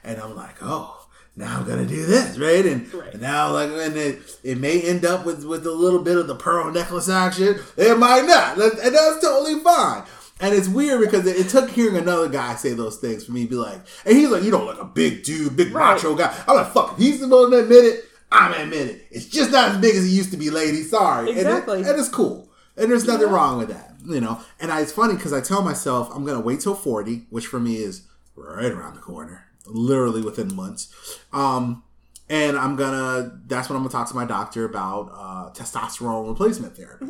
and 0.03 0.17
I'm 0.21 0.33
like, 0.33 0.55
oh, 0.61 1.04
now 1.35 1.59
I'm 1.59 1.65
gonna 1.67 1.85
do 1.85 2.05
this, 2.05 2.37
right? 2.37 2.65
And, 2.65 2.93
Right. 2.93 3.19
now 3.19 3.51
like, 3.51 3.69
and 3.69 3.95
it, 3.97 4.37
it 4.43 4.57
may 4.57 4.81
end 4.81 5.05
up 5.05 5.25
with 5.25 5.43
with 5.45 5.65
a 5.67 5.71
little 5.71 6.01
bit 6.01 6.17
of 6.17 6.27
the 6.27 6.35
pearl 6.35 6.71
necklace 6.71 7.09
action. 7.09 7.59
It 7.77 7.97
might 7.97 8.25
not, 8.25 8.57
and 8.59 8.95
that's 8.95 9.21
totally 9.21 9.59
fine. 9.61 10.03
And 10.39 10.53
it's 10.53 10.67
weird 10.67 10.99
because 10.99 11.25
it, 11.25 11.37
it 11.37 11.47
took 11.49 11.69
hearing 11.69 11.95
another 11.97 12.27
guy 12.27 12.55
say 12.55 12.73
those 12.73 12.97
things 12.97 13.25
for 13.25 13.31
me 13.31 13.43
to 13.45 13.49
be 13.49 13.55
like, 13.55 13.79
and 14.05 14.17
he's 14.17 14.29
like, 14.29 14.43
you 14.43 14.51
know, 14.51 14.65
like 14.65 14.79
a 14.81 14.85
big 14.85 15.23
dude, 15.23 15.55
big 15.55 15.73
Right. 15.73 15.93
macho 15.95 16.13
guy. 16.15 16.33
I'm 16.47 16.55
like, 16.57 16.71
fuck, 16.73 16.97
he's 16.97 17.19
the 17.21 17.27
one 17.27 17.51
to 17.51 17.59
admit 17.59 17.85
it. 17.85 18.05
I'm 18.31 18.51
gonna 18.51 18.63
admit 18.65 18.87
it. 18.87 19.07
It's 19.11 19.25
just 19.27 19.51
not 19.51 19.71
as 19.71 19.77
big 19.77 19.95
as 19.95 20.03
it 20.05 20.09
used 20.09 20.31
to 20.31 20.37
be, 20.37 20.49
lady. 20.49 20.83
Sorry. 20.83 21.29
And 21.29 21.37
it- 21.37 21.41
Exactly. 21.47 21.79
And, 21.83 21.99
it's 21.99 22.09
cool. 22.09 22.49
And 22.75 22.91
there's 22.91 23.05
nothing 23.05 23.27
Yeah. 23.29 23.33
wrong 23.33 23.57
with 23.59 23.69
that. 23.69 23.95
You 24.05 24.19
know? 24.19 24.39
And 24.59 24.71
I, 24.73 24.81
it's 24.81 24.91
funny 24.91 25.15
because 25.15 25.31
I 25.31 25.39
tell 25.41 25.61
myself 25.61 26.09
I'm 26.13 26.25
gonna 26.25 26.41
wait 26.41 26.59
till 26.59 26.75
40, 26.75 27.27
which 27.29 27.47
for 27.47 27.59
me 27.59 27.77
is 27.77 28.01
right 28.35 28.71
around 28.71 28.95
the 28.95 29.01
corner. 29.01 29.44
Literally 29.67 30.21
within 30.21 30.53
months. 30.55 30.93
Um, 31.33 31.83
and 32.29 32.57
I'm 32.57 32.75
gonna 32.75 33.39
that's 33.45 33.69
when 33.69 33.75
I'm 33.77 33.83
gonna 33.83 33.91
talk 33.91 34.09
to 34.09 34.15
my 34.15 34.25
doctor 34.25 34.65
about 34.65 35.11
uh, 35.13 35.51
testosterone 35.53 36.27
replacement 36.27 36.75
therapy. 36.75 37.07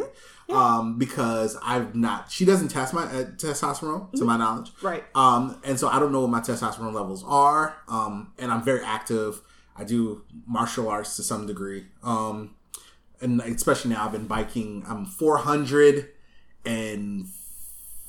Um, 0.50 1.00
because 1.00 1.58
I've 1.64 1.96
not 1.96 2.32
she 2.32 2.46
doesn't 2.46 2.68
test 2.68 2.94
my 2.94 3.04
uh, 3.04 3.24
testosterone 3.32 4.12
to 4.14 4.26
my 4.26 4.38
knowledge. 4.38 4.72
Right. 4.82 5.04
Um, 5.16 5.60
and 5.64 5.80
so 5.80 5.88
I 5.88 6.00
don't 6.00 6.12
know 6.12 6.22
what 6.22 6.30
my 6.30 6.42
testosterone 6.42 6.94
levels 6.94 7.24
are. 7.26 7.78
Um, 7.88 8.34
and 8.38 8.52
I'm 8.52 8.62
very 8.64 8.84
active. 8.84 9.42
I 9.78 9.84
do 9.86 10.24
martial 10.46 10.88
arts 10.90 11.16
to 11.16 11.24
some 11.24 11.48
degree. 11.48 11.86
Um, 12.04 12.56
and 13.22 13.42
especially 13.42 13.92
now 13.92 14.06
I've 14.06 14.12
been 14.12 14.28
biking. 14.28 14.84
I'm 14.88 15.06
400 15.06 16.10
and 16.66 17.28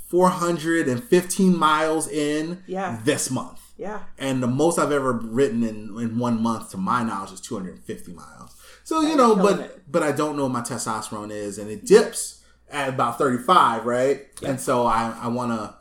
415 0.08 1.56
miles 1.56 2.08
in 2.08 2.62
Yeah. 2.66 2.98
this 3.04 3.30
month. 3.30 3.55
Yeah. 3.76 4.00
And 4.18 4.42
the 4.42 4.46
most 4.46 4.78
I've 4.78 4.92
ever 4.92 5.12
ridden 5.12 5.62
in, 5.62 5.98
in 5.98 6.18
one 6.18 6.42
month, 6.42 6.70
to 6.70 6.76
my 6.78 7.02
knowledge, 7.02 7.32
is 7.32 7.40
250 7.40 8.12
miles. 8.12 8.56
So 8.84 9.00
you 9.00 9.16
know, 9.16 9.36
but 9.36 9.60
it. 9.60 9.82
but 9.90 10.02
I 10.02 10.12
don't 10.12 10.36
know 10.36 10.44
what 10.44 10.52
my 10.52 10.60
testosterone 10.60 11.30
is, 11.30 11.58
and 11.58 11.70
it 11.70 11.84
dips 11.84 12.44
at 12.70 12.88
about 12.88 13.18
35, 13.18 13.84
right? 13.84 14.26
And 14.42 14.60
so 14.60 14.86
I, 14.86 15.16
I 15.20 15.28
want 15.28 15.52
to, 15.52 15.74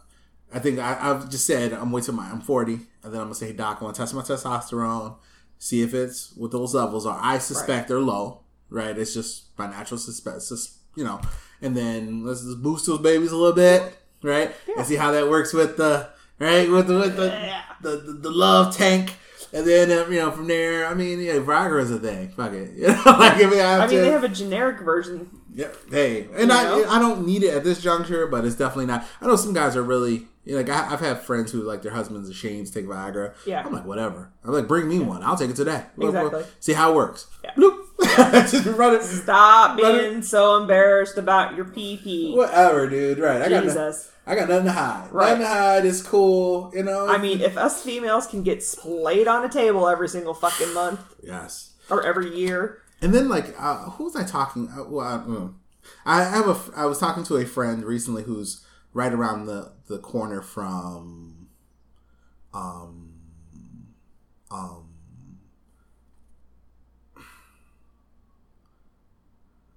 I 0.53 0.59
think 0.59 0.79
I, 0.79 0.97
I've 0.99 1.29
just 1.29 1.45
said 1.47 1.73
I'm 1.73 1.91
waiting 1.91 2.05
till 2.07 2.15
my, 2.15 2.29
I'm 2.29 2.41
40, 2.41 2.73
and 2.73 2.81
then 3.03 3.15
I'm 3.15 3.27
gonna 3.27 3.35
say, 3.35 3.47
hey, 3.47 3.53
doc, 3.53 3.77
I 3.79 3.83
want 3.85 3.95
to 3.95 4.01
test 4.01 4.13
my 4.13 4.21
testosterone, 4.21 5.15
see 5.57 5.81
if 5.81 5.93
it's 5.93 6.35
what 6.35 6.51
those 6.51 6.73
levels 6.73 7.05
are. 7.05 7.19
I 7.21 7.37
suspect 7.37 7.87
they're 7.87 7.99
low, 7.99 8.41
right? 8.69 8.97
It's 8.97 9.13
just 9.13 9.57
my 9.57 9.67
natural 9.67 9.97
suspect, 9.97 10.41
sus- 10.41 10.79
you 10.95 11.03
know, 11.03 11.21
and 11.61 11.75
then 11.77 12.25
let's 12.25 12.41
just 12.43 12.61
boost 12.61 12.85
those 12.87 12.99
babies 12.99 13.31
a 13.31 13.37
little 13.37 13.55
bit, 13.55 13.97
right? 14.23 14.51
And 14.77 14.85
see 14.85 14.95
how 14.95 15.11
that 15.11 15.29
works 15.29 15.53
with 15.53 15.77
the, 15.77 16.09
right, 16.39 16.69
with 16.69 16.87
the, 16.87 16.97
with 16.99 17.15
the, 17.15 17.53
the, 17.81 17.97
the, 17.97 18.13
the 18.13 18.31
love 18.31 18.75
tank. 18.75 19.15
And 19.53 19.65
then, 19.65 19.89
uh, 19.89 20.09
you 20.09 20.19
know, 20.19 20.31
from 20.31 20.47
there, 20.47 20.85
I 20.85 20.93
mean, 20.93 21.19
yeah, 21.21 21.35
Viagra 21.35 21.81
is 21.81 21.91
a 21.91 21.99
thing. 21.99 22.29
Fuck 22.29 22.51
it. 22.53 22.71
You 22.75 22.87
know, 22.87 23.01
like, 23.05 23.39
if 23.39 23.53
I 23.53 23.55
have 23.55 23.81
I 23.81 23.87
mean, 23.87 23.95
to, 23.97 24.01
they 24.01 24.11
have 24.11 24.23
a 24.23 24.29
generic 24.29 24.81
version. 24.81 25.29
yeah. 25.53 25.69
Hey, 25.89 26.27
and 26.35 26.51
I 26.51 26.63
know? 26.63 26.89
I 26.89 26.99
don't 26.99 27.25
need 27.25 27.43
it 27.43 27.53
at 27.53 27.63
this 27.63 27.81
juncture, 27.81 28.27
but 28.27 28.43
it's 28.43 28.55
definitely 28.55 28.87
not. 28.87 29.05
I 29.21 29.27
know 29.27 29.37
some 29.37 29.53
guys 29.53 29.77
are 29.77 29.83
really 29.83 30.27
you 30.45 30.51
know, 30.53 30.57
like 30.57 30.69
I, 30.69 30.93
I've 30.93 30.99
had 30.99 31.21
friends 31.21 31.51
who 31.51 31.63
like 31.63 31.81
their 31.81 31.91
husband's 31.91 32.29
ashamed 32.29 32.67
to 32.67 32.73
take 32.73 32.85
Viagra. 32.85 33.33
Yeah. 33.45 33.63
I'm 33.65 33.73
like 33.73 33.85
whatever. 33.85 34.31
I'm 34.43 34.51
like 34.51 34.67
bring 34.67 34.87
me 34.87 34.99
one. 34.99 35.23
I'll 35.23 35.37
take 35.37 35.49
it 35.49 35.55
today. 35.55 35.83
Exactly. 35.99 36.43
see 36.59 36.73
how 36.73 36.91
it 36.91 36.95
works. 36.95 37.27
Yeah. 37.43 37.51
Bloop. 37.55 37.84
Just 38.01 38.65
run 38.65 38.95
it. 38.95 39.03
Stop 39.03 39.77
But- 39.77 39.99
being 40.01 40.21
so 40.21 40.57
embarrassed 40.57 41.17
about 41.17 41.55
your 41.55 41.65
pee 41.65 41.97
pee. 41.97 42.33
Whatever, 42.35 42.89
dude. 42.89 43.19
Right. 43.19 43.41
I 43.41 43.49
got 43.49 43.65
no- 43.65 43.93
I 44.27 44.35
got 44.35 44.49
nothing 44.49 44.65
to 44.65 44.71
hide. 44.71 45.11
Right. 45.11 45.29
Nothing 45.29 45.41
to 45.41 45.47
hide. 45.47 45.85
is 45.85 46.01
cool. 46.01 46.71
You 46.73 46.83
know. 46.83 47.07
I 47.07 47.17
mean, 47.17 47.41
if 47.41 47.57
us 47.57 47.83
females 47.83 48.25
can 48.27 48.43
get 48.43 48.63
splayed 48.63 49.27
on 49.27 49.45
a 49.45 49.49
table 49.49 49.87
every 49.87 50.09
single 50.09 50.33
fucking 50.33 50.73
month 50.73 50.99
yes. 51.23 51.73
or 51.89 52.03
every 52.03 52.35
year, 52.35 52.81
And 53.01 53.13
then 53.13 53.29
like 53.29 53.53
uh, 53.59 53.91
who 53.91 54.05
was 54.05 54.15
I 54.15 54.23
talking? 54.23 54.67
Uh, 54.69 54.85
well, 54.89 55.05
I, 55.05 55.17
mm. 55.27 55.53
I 56.05 56.23
have 56.23 56.47
a. 56.47 56.59
I 56.75 56.85
was 56.85 56.97
talking 56.99 57.23
to 57.25 57.37
a 57.37 57.45
friend 57.45 57.83
recently 57.83 58.23
who's 58.23 58.65
right 58.93 59.13
around 59.13 59.45
the 59.45 59.73
the 59.87 59.99
corner 59.99 60.41
from, 60.41 61.47
um, 62.53 63.13
um, 64.49 64.84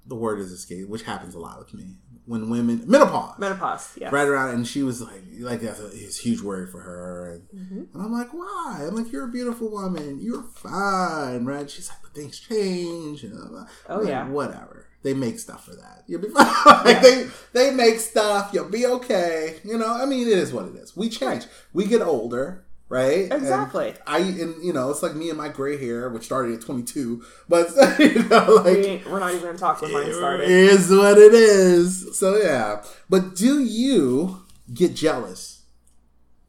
the 0.09 0.15
word 0.17 0.41
is 0.41 0.51
escape, 0.51 0.89
which 0.89 1.03
happens 1.03 1.35
a 1.35 1.39
lot 1.39 1.59
with 1.59 1.73
me 1.75 1.97
when 2.27 2.51
women 2.51 2.83
menopause. 2.87 3.39
menopause. 3.39 3.97
Yeah. 4.01 4.11
Right 4.11 4.27
around, 4.29 4.55
and 4.55 4.67
she 4.67 4.83
was 4.83 5.01
like, 5.01 5.23
like 5.41 5.61
that's 5.61 5.81
a, 5.81 5.87
it's 5.87 6.19
a 6.19 6.23
huge 6.23 6.41
worry 6.43 6.67
for 6.67 6.81
her, 6.81 7.33
and, 7.35 7.43
Mm-hmm. 7.63 7.95
and 7.95 8.03
I'm 8.05 8.13
like, 8.13 8.33
why? 8.35 8.85
I'm 8.87 8.95
like, 8.97 9.11
you're 9.13 9.25
a 9.25 9.33
beautiful 9.33 9.71
woman, 9.71 10.19
you're 10.21 10.43
fine, 10.43 11.45
right? 11.47 11.71
She's 11.71 11.89
like, 11.89 11.99
but 12.03 12.15
things 12.15 12.39
change, 12.39 13.23
and 13.25 13.33
I'm 13.39 13.53
like, 13.55 13.69
Oh, 13.89 14.03
yeah. 14.03 14.29
whatever. 14.29 14.87
They 15.05 15.15
make 15.15 15.39
stuff 15.39 15.65
for 15.65 15.77
that. 15.77 16.03
You'll 16.09 16.21
be 16.21 16.29
fine. 16.37 16.45
like 16.85 17.01
they 17.03 17.29
they 17.53 17.71
make 17.71 18.01
stuff. 18.01 18.51
You'll 18.53 18.69
be 18.69 18.85
okay. 18.85 19.61
You 19.65 19.79
know, 19.79 19.87
I 19.95 20.05
mean, 20.07 20.27
it 20.27 20.37
is 20.37 20.53
what 20.53 20.67
it 20.67 20.75
is. 20.75 20.97
We 20.97 21.09
change. 21.09 21.45
We 21.73 21.87
get 21.87 22.03
older, 22.03 22.65
right? 22.89 23.25
And 23.31 23.33
Exactly. 23.35 23.95
I 24.07 24.19
and 24.19 24.63
you 24.65 24.73
know, 24.73 24.91
it's 24.91 25.03
like 25.03 25.15
me 25.15 25.29
and 25.29 25.39
my 25.39 25.49
gray 25.49 25.77
hair, 25.79 26.09
which 26.09 26.25
started 26.25 26.55
at 26.55 26.61
22, 26.63 27.23
but 27.49 27.69
you 27.99 28.23
know, 28.25 28.63
like 28.65 28.77
we, 28.77 29.03
we're 29.11 29.21
not 29.21 29.31
even 29.31 29.43
going 29.43 29.55
to 29.55 29.61
talk 29.61 29.81
when 29.83 29.93
mine 29.93 30.09
it 30.09 30.15
started. 30.15 30.49
is 30.49 30.91
what 30.91 31.19
it 31.19 31.35
is. 31.35 32.19
So 32.19 32.37
yeah. 32.37 32.83
But 33.09 33.35
do 33.37 33.63
you 33.63 34.45
get 34.73 34.95
jealous 34.95 35.63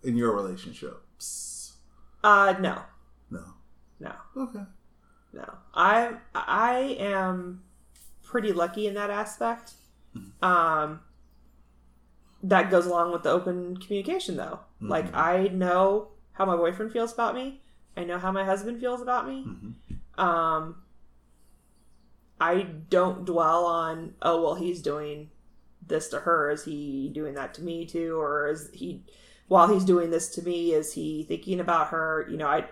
in 0.03 0.16
your 0.18 0.34
relationships? 0.34 1.74
Uh, 2.24 2.53
no, 2.60 2.82
No. 3.30 3.44
no, 3.99 4.11
Okay. 4.36 4.64
no. 5.34 5.53
I 5.74 6.14
I 6.36 6.98
am 6.99 7.64
pretty 8.24 8.52
lucky 8.52 8.88
in 8.88 8.94
that 8.95 9.10
aspect. 9.10 9.74
Um, 10.41 10.99
that 12.44 12.70
goes 12.72 12.86
along 12.86 13.11
with 13.14 13.24
the 13.24 13.30
open 13.30 13.78
communication, 13.78 14.36
though. 14.38 14.60
Like 14.82 15.14
I 15.16 15.48
know 15.49 16.10
how 16.40 16.45
my 16.45 16.56
boyfriend 16.56 16.91
feels 16.91 17.14
about 17.14 17.36
me. 17.36 17.61
I 17.95 18.06
know 18.06 18.18
how 18.18 18.32
my 18.32 18.45
husband 18.45 18.80
feels 18.80 19.02
about 19.02 19.28
me. 19.28 19.45
Um, 20.18 20.78
I 22.41 22.61
don't 22.90 23.26
dwell 23.26 23.66
on, 23.66 24.16
oh 24.22 24.41
well, 24.41 24.56
he's 24.56 24.82
doing 24.82 25.30
this 25.86 26.07
to 26.10 26.20
her. 26.22 26.49
Is 26.49 26.64
he 26.64 27.11
doing 27.14 27.34
that 27.36 27.53
to 27.56 27.61
me 27.61 27.86
too, 27.86 28.18
or 28.18 28.48
is 28.48 28.70
he, 28.74 29.03
while 29.49 29.68
he's 29.72 29.84
doing 29.84 30.11
this 30.11 30.30
to 30.36 30.41
me, 30.41 30.72
is 30.72 30.94
he 30.94 31.24
thinking 31.28 31.60
about 31.60 31.90
her? 31.90 32.26
You 32.30 32.38
know, 32.38 32.48
I, 32.48 32.64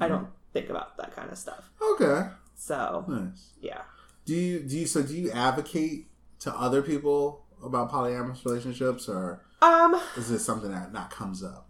I 0.00 0.08
don't 0.08 0.28
think 0.54 0.70
about 0.70 0.96
that 0.96 1.14
kind 1.14 1.30
of 1.30 1.36
stuff. 1.36 1.70
Okay. 1.92 2.28
So 2.54 3.04
Nice. 3.08 3.50
yeah, 3.60 3.82
Do 4.24 4.34
you 4.34 4.60
do 4.60 4.78
you 4.78 4.86
so 4.86 5.02
do 5.02 5.14
you 5.14 5.30
advocate 5.32 6.06
to 6.40 6.54
other 6.54 6.80
people 6.80 7.44
about 7.62 7.90
polyamorous 7.90 8.44
relationships 8.46 9.08
or 9.08 9.44
um, 9.60 10.00
is 10.16 10.28
this 10.30 10.44
something 10.44 10.70
that 10.70 10.92
not 10.92 11.10
comes 11.10 11.42
up? 11.42 11.68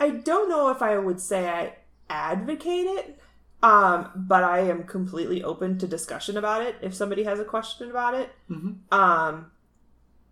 I 0.00 0.10
don't 0.10 0.48
know 0.48 0.70
if 0.70 0.82
I 0.82 0.96
would 0.98 1.20
say 1.20 1.48
I 1.48 1.74
advocate 2.10 2.86
it. 2.86 3.18
Um, 3.62 4.10
but 4.14 4.44
I 4.44 4.60
am 4.60 4.84
completely 4.84 5.42
open 5.42 5.78
to 5.78 5.86
discussion 5.88 6.36
about 6.36 6.62
it 6.62 6.76
if 6.82 6.94
somebody 6.94 7.24
has 7.24 7.40
a 7.40 7.44
question 7.44 7.90
about 7.90 8.12
it. 8.14 8.30
Mhm. 8.50 8.76
Um, 8.92 9.50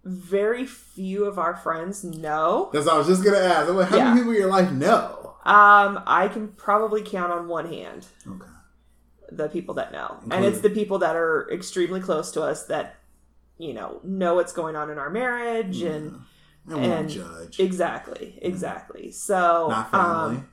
very 0.04 0.66
few 0.66 1.24
of 1.24 1.38
our 1.38 1.56
friends 1.56 2.04
know. 2.04 2.68
That's 2.72 2.84
what 2.84 2.94
I 2.94 2.98
was 2.98 3.06
just 3.06 3.24
gonna 3.24 3.38
ask. 3.38 3.72
Like, 3.72 3.88
how 3.88 3.96
Yeah. 3.96 4.04
many 4.10 4.20
people 4.20 4.32
in 4.32 4.38
your 4.38 4.50
life 4.50 4.70
know? 4.70 5.36
Um, 5.46 6.00
I 6.06 6.28
can 6.32 6.48
probably 6.48 7.02
count 7.02 7.32
on 7.32 7.48
one 7.48 7.66
hand 7.66 8.06
Okay. 8.26 8.46
the 9.32 9.48
people 9.48 9.74
that 9.74 9.90
know, 9.92 10.18
and 10.30 10.44
it's 10.44 10.60
the 10.60 10.70
people 10.70 10.98
that 10.98 11.16
are 11.16 11.48
extremely 11.50 12.00
close 12.00 12.30
to 12.32 12.42
us 12.42 12.64
that 12.66 12.96
you 13.56 13.72
know 13.72 14.00
know 14.04 14.34
what's 14.34 14.52
going 14.52 14.76
on 14.76 14.90
in 14.90 14.98
our 14.98 15.10
marriage 15.10 15.80
and 15.82 16.20
I 16.70 16.74
won't 16.74 16.86
And- 16.86 17.08
judge. 17.10 17.60
exactly, 17.60 18.38
exactly. 18.40 19.10
So, 19.12 19.68
not 19.68 19.90
family. 19.90 20.36
um, 20.36 20.48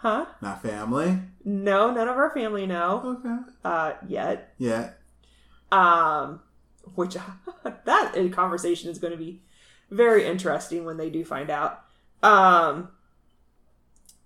huh? 0.00 0.26
not 0.40 0.62
family. 0.62 1.18
No, 1.44 1.90
none 1.90 2.08
of 2.08 2.16
our 2.16 2.30
family 2.30 2.66
know 2.66 3.18
Okay. 3.24 3.36
uh, 3.64 3.92
yet. 4.06 4.54
Yeah. 4.58 4.90
Um, 5.72 6.40
which 6.94 7.16
that 7.84 8.30
conversation 8.32 8.90
is 8.90 8.98
going 8.98 9.12
to 9.12 9.16
be 9.18 9.42
very 9.90 10.24
interesting 10.26 10.84
when 10.84 10.96
they 10.96 11.10
do 11.10 11.24
find 11.24 11.50
out. 11.50 11.84
Um, 12.22 12.88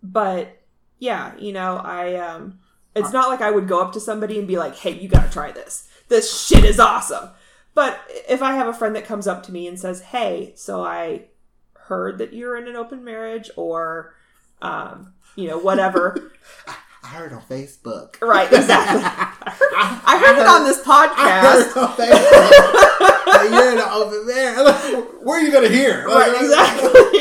but 0.03 0.61
yeah, 0.99 1.33
you 1.39 1.53
know, 1.53 1.77
I 1.77 2.15
um, 2.17 2.59
it's 2.95 3.13
not 3.13 3.29
like 3.29 3.41
I 3.41 3.51
would 3.51 3.69
go 3.69 3.81
up 3.81 3.93
to 3.95 4.01
somebody 4.01 4.39
and 4.39 4.47
be 4.47 4.57
like, 4.59 4.77
"Hey, 4.77 4.93
you 4.99 5.09
got 5.09 5.25
to 5.27 5.31
try 5.31 5.53
this. 5.53 5.89
This 6.09 6.47
shit 6.47 6.65
is 6.65 6.79
awesome." 6.79 7.31
But 7.75 8.01
if 8.29 8.43
I 8.43 8.53
have 8.55 8.67
a 8.69 8.73
friend 8.75 8.95
that 8.97 9.07
comes 9.07 9.27
up 9.27 9.43
to 9.45 9.53
me 9.53 9.67
and 9.67 9.79
says, 9.81 10.01
"Hey, 10.03 10.53
so 10.57 10.85
I 10.85 11.27
heard 11.75 12.19
that 12.19 12.33
you're 12.33 12.57
in 12.57 12.69
an 12.69 12.77
open 12.77 13.03
marriage," 13.05 13.51
or 13.57 14.15
um, 14.61 15.15
you 15.37 15.49
know, 15.49 15.59
whatever. 15.59 16.33
I 17.05 17.09
heard 17.09 17.33
on 17.33 17.43
Facebook. 17.43 18.21
right? 18.21 18.47
Exactly. 18.53 19.01
I 19.05 20.19
heard 20.25 20.39
it 20.41 20.47
on 20.47 20.65
this 20.65 20.81
I 20.87 21.09
podcast. 21.09 21.73
heard 21.73 21.83
on 21.83 21.97
Facebook. 21.97 23.25
that 23.33 23.49
you're 23.51 23.73
in 23.73 23.79
an 23.79 23.89
open 23.91 24.27
marriage. 24.27 25.07
Where 25.23 25.39
are 25.41 25.43
you 25.43 25.51
gonna 25.51 25.69
hear? 25.69 26.07
Like, 26.09 26.29
Right, 26.33 26.43
exactly. 26.43 27.21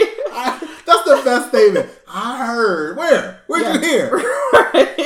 That's 0.91 1.03
the 1.09 1.21
best 1.23 1.49
statement. 1.49 1.89
I 2.07 2.45
heard. 2.45 2.97
Where? 2.97 3.41
Where'd 3.47 3.63
Yeah. 3.63 3.73
you 3.73 3.79
hear? 3.79 4.23
Right. 4.53 4.97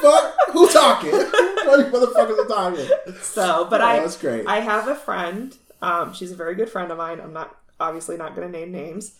Fuck. 0.00 0.34
Who 0.52 0.68
talking? 0.68 1.10
what 1.12 1.78
you 1.78 1.84
motherfuckers 1.86 2.44
are 2.44 2.48
talking? 2.48 2.86
So, 3.20 3.66
but 3.68 3.80
Oh, 3.80 3.84
I, 3.84 3.98
that's 4.00 4.16
great. 4.16 4.46
I 4.46 4.60
have 4.60 4.86
a 4.88 4.94
friend. 4.94 5.56
Um, 5.82 6.12
she's 6.14 6.30
a 6.32 6.36
very 6.36 6.54
good 6.54 6.68
friend 6.70 6.90
of 6.92 6.98
mine. 6.98 7.20
I'm 7.20 7.32
not 7.32 7.56
obviously 7.80 8.16
not 8.16 8.34
going 8.36 8.50
to 8.50 8.58
name 8.58 8.70
names. 8.72 9.16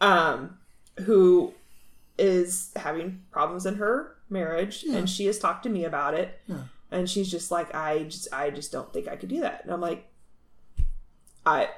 Um, 0.00 0.58
who 1.04 1.52
is 2.18 2.70
having 2.76 3.22
problems 3.30 3.66
in 3.66 3.74
her 3.76 4.14
marriage, 4.30 4.84
Yeah. 4.86 4.96
and 4.98 5.08
she 5.10 5.26
has 5.26 5.38
talked 5.38 5.62
to 5.64 5.68
me 5.68 5.84
about 5.84 6.14
it. 6.14 6.38
Yeah. 6.46 6.62
And 6.90 7.08
she's 7.08 7.30
just 7.30 7.50
like, 7.50 7.74
I 7.74 8.04
just, 8.04 8.32
I 8.32 8.50
just 8.50 8.72
don't 8.72 8.92
think 8.92 9.06
I 9.08 9.16
could 9.16 9.28
do 9.28 9.40
that. 9.40 9.62
And 9.64 9.72
I'm 9.72 9.80
like, 9.80 10.06
I, 11.46 11.68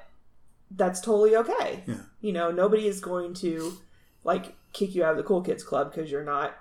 that's 0.76 1.00
totally 1.00 1.36
okay. 1.36 1.82
Yeah. 1.86 1.96
You 2.20 2.32
know, 2.32 2.50
nobody 2.50 2.86
is 2.86 3.00
going 3.00 3.34
to 3.34 3.78
like 4.24 4.54
kick 4.72 4.94
you 4.94 5.04
out 5.04 5.12
of 5.12 5.16
the 5.16 5.22
cool 5.22 5.42
kids 5.42 5.62
club 5.62 5.90
because 5.90 6.10
you're 6.10 6.24
not 6.24 6.56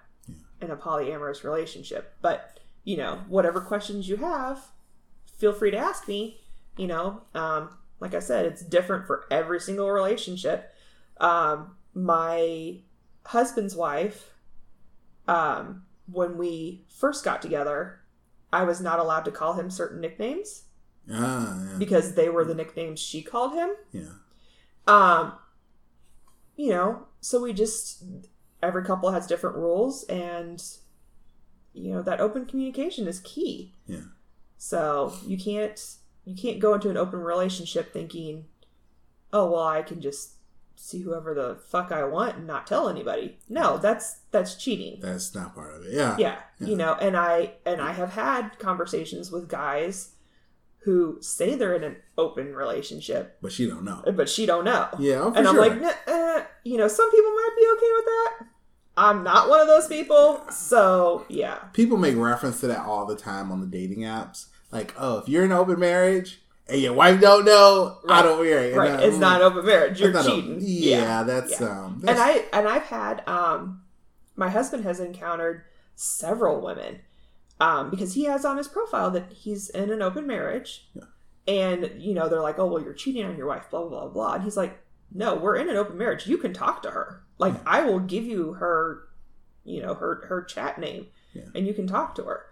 in 0.62 0.72
a 0.72 0.76
polyamorous 0.76 1.44
relationship. 1.44 2.16
But 2.22 2.60
you 2.84 2.98
know, 2.98 3.22
whatever 3.28 3.62
questions 3.62 4.10
you 4.10 4.18
have, 4.18 4.60
feel 5.38 5.54
free 5.54 5.72
to 5.72 5.78
ask 5.78 6.08
me. 6.08 6.42
You 6.78 6.88
know, 6.88 7.22
um, 7.36 7.70
like 8.00 8.14
I 8.14 8.20
said, 8.20 8.46
it's 8.46 8.64
different 8.64 9.06
for 9.06 9.26
every 9.30 9.60
single 9.60 9.90
relationship. 9.90 10.74
Um, 11.18 11.76
my 11.94 12.80
husband's 13.26 13.76
wife, 13.76 14.32
um, 15.28 15.84
when 16.12 16.38
we 16.38 16.86
first 16.90 17.24
got 17.24 17.42
together, 17.42 18.00
I 18.52 18.64
was 18.64 18.82
not 18.82 19.00
allowed 19.00 19.26
to 19.26 19.32
call 19.32 19.54
him 19.54 19.70
certain 19.70 20.02
nicknames 20.02 20.64
Ah, 21.14 21.58
yeah. 21.72 21.78
because 21.78 22.14
they 22.14 22.30
were 22.30 22.46
the 22.46 22.56
nicknames 22.56 23.00
she 23.00 23.22
called 23.22 23.54
him. 23.54 23.70
yeah. 23.92 24.14
Um, 24.88 25.34
you 26.56 26.70
know, 26.70 27.08
so 27.22 27.42
we 27.42 27.54
just 27.54 28.04
every 28.62 28.84
couple 28.84 29.12
has 29.12 29.28
different 29.28 29.56
rules, 29.56 30.04
and 30.06 30.62
you 31.74 31.94
know 31.94 32.02
that 32.02 32.20
open 32.20 32.46
communication 32.46 33.08
is 33.08 33.20
key. 33.22 33.74
Yeah. 33.88 34.06
So 34.58 35.14
you 35.26 35.38
can't 35.38 35.80
you 36.26 36.36
can't 36.36 36.60
go 36.60 36.74
into 36.74 36.90
an 36.90 36.98
open 36.98 37.20
relationship 37.20 37.94
thinking, 37.94 38.46
oh 39.34 39.52
well, 39.52 39.68
I 39.68 39.82
can 39.82 40.02
just 40.02 40.34
see 40.76 41.02
whoever 41.02 41.34
the 41.36 41.56
fuck 41.70 41.92
I 41.92 42.04
want 42.06 42.38
and 42.38 42.48
not 42.48 42.66
tell 42.66 42.90
anybody. 42.90 43.38
No, 43.48 43.78
that's 43.78 44.22
that's 44.32 44.56
cheating. 44.56 45.00
That's 45.00 45.34
not 45.36 45.54
part 45.56 45.76
of 45.76 45.86
it. 45.86 45.94
Yeah. 45.94 46.16
Yeah, 46.18 46.40
you 46.60 46.76
know, 46.76 46.96
and 46.96 47.16
I 47.16 47.54
and 47.66 47.82
I 47.82 47.92
have 47.94 48.14
had 48.14 48.58
conversations 48.60 49.32
with 49.32 49.48
guys 49.48 50.11
who 50.84 51.18
say 51.22 51.56
they're 51.56 51.76
in 51.76 51.84
an 51.84 51.96
open 52.18 52.54
relationship, 52.56 53.38
But 53.42 53.52
she 53.52 53.68
don't 53.68 53.84
know. 53.84 54.02
but 54.16 54.28
she 54.30 54.46
don't 54.46 54.66
know. 54.66 54.88
Yeah, 55.00 55.22
oh, 55.22 55.34
and 55.34 55.48
I'm 55.48 55.54
sure. 55.56 55.62
like, 55.68 55.80
"Nah, 55.82 55.92
eh, 56.08 56.44
you 56.64 56.78
know, 56.78 56.88
some 56.88 57.10
people 57.12 57.32
might 57.32 57.56
be 57.58 57.68
okay 57.78 57.92
with 57.96 58.06
that. 58.06 58.34
I'm 58.98 59.24
not 59.24 59.48
one 59.50 59.60
of 59.62 59.68
those 59.68 59.88
people, 59.88 60.42
so 60.52 61.26
yeah, 61.30 61.56
People 61.74 61.98
make 61.98 62.16
reference 62.18 62.60
to 62.62 62.68
that 62.68 62.86
all 62.86 63.06
the 63.06 63.16
time 63.16 63.52
on 63.52 63.62
the 63.62 63.68
dating 63.68 64.00
apps. 64.00 64.48
Like, 64.72 64.94
oh, 64.98 65.20
if 65.20 65.30
you're 65.30 65.44
in 65.46 65.52
an 65.52 65.58
open 65.58 65.80
marriage 65.80 66.42
and 66.68 66.82
your 66.82 66.94
wife 66.94 67.20
don't 67.22 67.46
know, 67.46 67.98
I 68.10 68.22
don't 68.22 68.44
marry. 68.44 68.74
Right. 68.74 68.92
I- 68.92 69.04
It's 69.04 69.18
not 69.18 69.42
open 69.42 69.66
marriage. 69.66 70.00
You're 70.02 70.12
cheating. 70.14 70.52
open. 70.54 70.58
Yeah, 70.62 71.24
that's 71.24 71.60
yeah. 71.62 71.68
um. 71.86 72.04
and 72.08 72.18
I 72.20 72.46
and 72.54 72.68
I've 72.68 72.84
had 72.84 73.24
um, 73.28 73.82
my 74.36 74.50
husband 74.50 74.84
has 74.84 75.00
encountered 75.00 75.64
several 75.96 76.62
women, 76.62 77.00
um, 77.62 77.90
because 77.90 78.14
he 78.16 78.26
has 78.26 78.44
on 78.46 78.58
his 78.58 78.68
profile 78.68 79.12
that 79.12 79.32
he's 79.32 79.70
in 79.70 79.92
an 79.92 80.02
open 80.02 80.26
marriage, 80.28 80.90
Yeah. 80.94 81.04
and 81.48 81.92
you 82.02 82.14
know 82.14 82.28
they're 82.28 82.42
like, 82.42 82.60
oh 82.60 82.66
well, 82.66 82.82
you're 82.84 82.94
cheating 82.94 83.26
on 83.26 83.38
your 83.38 83.48
wife, 83.48 83.70
blah 83.70 83.82
blah 83.88 83.90
blah 84.02 84.08
blah, 84.10 84.34
and 84.36 84.44
he's 84.44 84.58
like, 84.58 84.80
no, 85.14 85.36
we're 85.36 85.56
in 85.58 85.70
an 85.70 85.76
open 85.78 85.98
marriage. 85.98 86.26
You 86.28 86.38
can 86.38 86.54
talk 86.54 86.82
to 86.84 86.92
her. 86.92 87.24
Like 87.38 87.56
I 87.66 87.82
will 87.84 88.00
give 88.00 88.26
you 88.26 88.54
her, 88.54 89.04
you 89.64 89.82
know 89.82 89.94
her 89.94 90.26
her 90.28 90.42
chat 90.44 90.80
name, 90.80 91.08
Yeah. 91.34 91.50
and 91.56 91.68
you 91.68 91.74
can 91.74 91.88
talk 91.88 92.16
to 92.16 92.24
her. 92.24 92.46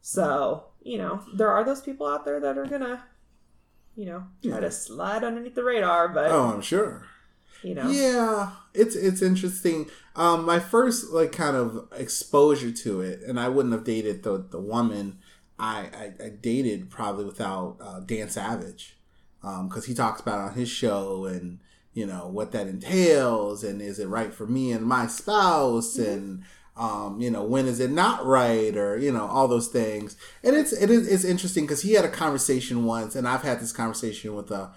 So 0.00 0.64
you 0.82 0.98
know 0.98 1.22
there 1.34 1.50
are 1.50 1.64
those 1.64 1.80
people 1.80 2.06
out 2.06 2.24
there 2.24 2.40
that 2.40 2.58
are 2.58 2.66
gonna. 2.66 3.04
You 3.96 4.06
know, 4.06 4.18
try 4.42 4.52
Yeah. 4.52 4.60
to 4.60 4.70
slide 4.70 5.24
underneath 5.24 5.56
the 5.56 5.64
radar, 5.64 6.08
but 6.08 6.30
oh, 6.30 6.44
I'm 6.54 6.62
sure. 6.62 7.04
You 7.62 7.74
know, 7.74 7.90
Yeah, 7.90 8.50
it's 8.74 8.96
it's 8.96 9.22
interesting. 9.22 9.86
Um, 10.16 10.44
my 10.44 10.58
first 10.58 11.10
like 11.10 11.32
kind 11.32 11.56
of 11.56 11.88
exposure 11.96 12.72
to 12.72 13.00
it, 13.00 13.20
and 13.26 13.38
I 13.38 13.48
wouldn't 13.48 13.74
have 13.74 13.84
dated 13.84 14.22
the 14.22 14.44
the 14.50 14.60
woman 14.60 15.18
I 15.58 16.12
I, 16.20 16.24
I 16.24 16.28
dated 16.30 16.90
probably 16.90 17.24
without 17.24 17.76
uh, 17.80 18.00
Dan 18.00 18.28
Savage, 18.28 18.96
because 19.42 19.86
he 19.86 19.94
talks 19.94 20.20
about 20.20 20.38
it 20.40 20.50
on 20.50 20.54
his 20.54 20.68
show 20.68 21.26
and 21.26 21.58
you 21.92 22.06
know 22.06 22.28
what 22.28 22.52
that 22.52 22.66
entails, 22.66 23.64
and 23.64 23.82
is 23.82 23.98
it 23.98 24.08
right 24.08 24.32
for 24.32 24.46
me 24.46 24.72
and 24.72 24.86
my 24.86 25.06
spouse, 25.06 25.98
and 25.98 26.44
um, 26.76 27.20
you 27.20 27.30
know 27.30 27.42
when 27.44 27.66
is 27.66 27.80
it 27.80 27.90
not 27.90 28.24
right, 28.24 28.76
or 28.76 28.96
you 28.96 29.12
know 29.12 29.26
all 29.26 29.48
those 29.48 29.68
things. 29.68 30.16
And 30.42 30.56
it's 30.56 30.72
it 30.72 30.90
is 30.90 31.08
it's 31.08 31.24
interesting 31.24 31.64
because 31.64 31.82
he 31.82 31.94
had 31.94 32.04
a 32.04 32.08
conversation 32.10 32.84
once, 32.84 33.14
and 33.16 33.28
I've 33.28 33.42
had 33.42 33.60
this 33.60 33.72
conversation 33.72 34.34
with 34.34 34.50
a 34.50 34.70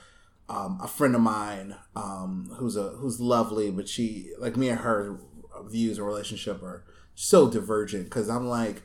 um, 0.50 0.80
a 0.82 0.88
friend 0.88 1.16
of 1.16 1.22
mine 1.22 1.76
um, 1.96 2.54
who's 2.58 2.76
a 2.76 2.90
who's 2.90 3.20
lovely, 3.20 3.72
but 3.72 3.88
she 3.88 4.32
like 4.38 4.58
me 4.58 4.70
and 4.70 4.80
her 4.80 5.18
views 5.66 5.98
of 5.98 6.06
relationship 6.06 6.62
are 6.64 6.84
so 7.16 7.50
divergent 7.50 8.06
because 8.06 8.30
I'm 8.30 8.48
like, 8.48 8.84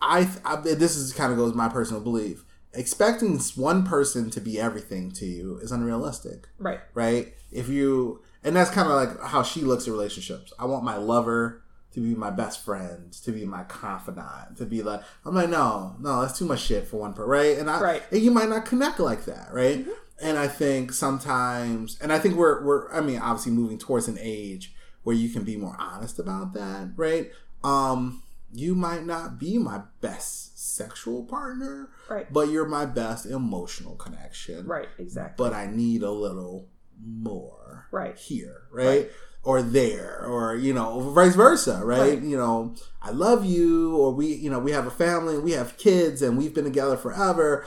I, 0.00 0.28
I 0.44 0.56
this 0.56 0.96
is 0.96 1.12
kind 1.12 1.32
of 1.32 1.38
goes 1.38 1.54
my 1.54 1.68
personal 1.68 2.02
belief. 2.02 2.44
Expecting 2.72 3.38
one 3.56 3.84
person 3.84 4.30
to 4.30 4.40
be 4.40 4.60
everything 4.60 5.10
to 5.12 5.26
you 5.26 5.58
is 5.58 5.72
unrealistic, 5.72 6.48
right, 6.58 6.80
right? 6.94 7.34
If 7.50 7.68
you 7.68 8.22
and 8.44 8.54
that's 8.54 8.70
kind 8.70 8.88
of 8.88 8.94
like 8.94 9.20
how 9.28 9.42
she 9.42 9.62
looks 9.62 9.86
at 9.86 9.92
relationships. 9.92 10.52
I 10.58 10.66
want 10.66 10.84
my 10.84 10.96
lover 10.96 11.62
to 11.92 12.00
be 12.00 12.14
my 12.14 12.30
best 12.30 12.64
friend, 12.64 13.12
to 13.12 13.32
be 13.32 13.44
my 13.44 13.64
confidant, 13.64 14.56
to 14.58 14.66
be 14.66 14.82
like 14.82 15.02
I'm 15.24 15.34
like 15.34 15.48
no, 15.50 15.96
no, 16.00 16.20
that's 16.20 16.38
too 16.38 16.44
much 16.44 16.60
shit 16.60 16.86
for 16.86 16.98
one 16.98 17.12
person, 17.12 17.28
right? 17.30 17.58
And 17.58 17.68
I 17.68 17.80
Right. 17.80 18.02
and 18.12 18.22
you 18.22 18.30
might 18.30 18.48
not 18.48 18.66
connect 18.66 19.00
like 19.00 19.24
that, 19.24 19.52
right? 19.52 19.84
And 20.22 20.38
I 20.38 20.48
think 20.48 20.92
sometimes, 20.92 21.98
and 22.00 22.12
I 22.12 22.18
think 22.18 22.36
we're 22.36 22.62
we're 22.64 22.92
I 22.92 23.00
mean 23.00 23.18
obviously 23.18 23.52
moving 23.52 23.78
towards 23.78 24.08
an 24.08 24.18
age 24.20 24.74
where 25.02 25.16
you 25.16 25.28
can 25.30 25.44
be 25.44 25.56
more 25.56 25.76
honest 25.78 26.18
about 26.18 26.52
that, 26.54 26.90
right? 26.96 27.30
Um, 27.64 28.22
you 28.52 28.74
might 28.74 29.04
not 29.06 29.38
be 29.38 29.56
my 29.58 29.82
best 30.00 30.76
sexual 30.76 31.24
partner, 31.24 31.88
right, 32.08 32.30
but 32.32 32.48
you're 32.50 32.66
my 32.68 32.84
best 32.84 33.24
emotional 33.26 33.94
connection, 33.96 34.66
right, 34.66 34.88
exactly. 34.98 35.42
But 35.42 35.54
I 35.54 35.66
need 35.66 36.02
a 36.02 36.10
little 36.10 36.68
more, 37.02 37.86
Right. 37.90 38.16
here, 38.16 38.62
right? 38.72 39.10
Or 39.42 39.62
there, 39.62 40.22
or 40.26 40.54
you 40.54 40.74
know, 40.74 41.00
vice 41.12 41.34
versa, 41.34 41.80
right? 41.82 42.00
Right. 42.14 42.22
You 42.22 42.36
know, 42.36 42.74
I 43.00 43.10
love 43.10 43.44
you, 43.46 43.96
or 43.96 44.12
we, 44.12 44.26
you 44.34 44.50
know, 44.50 44.58
we 44.58 44.72
have 44.72 44.86
a 44.86 44.90
family, 44.90 45.38
we 45.38 45.52
have 45.52 45.78
kids, 45.78 46.20
and 46.20 46.36
we've 46.36 46.52
been 46.54 46.64
together 46.64 46.96
forever, 46.98 47.64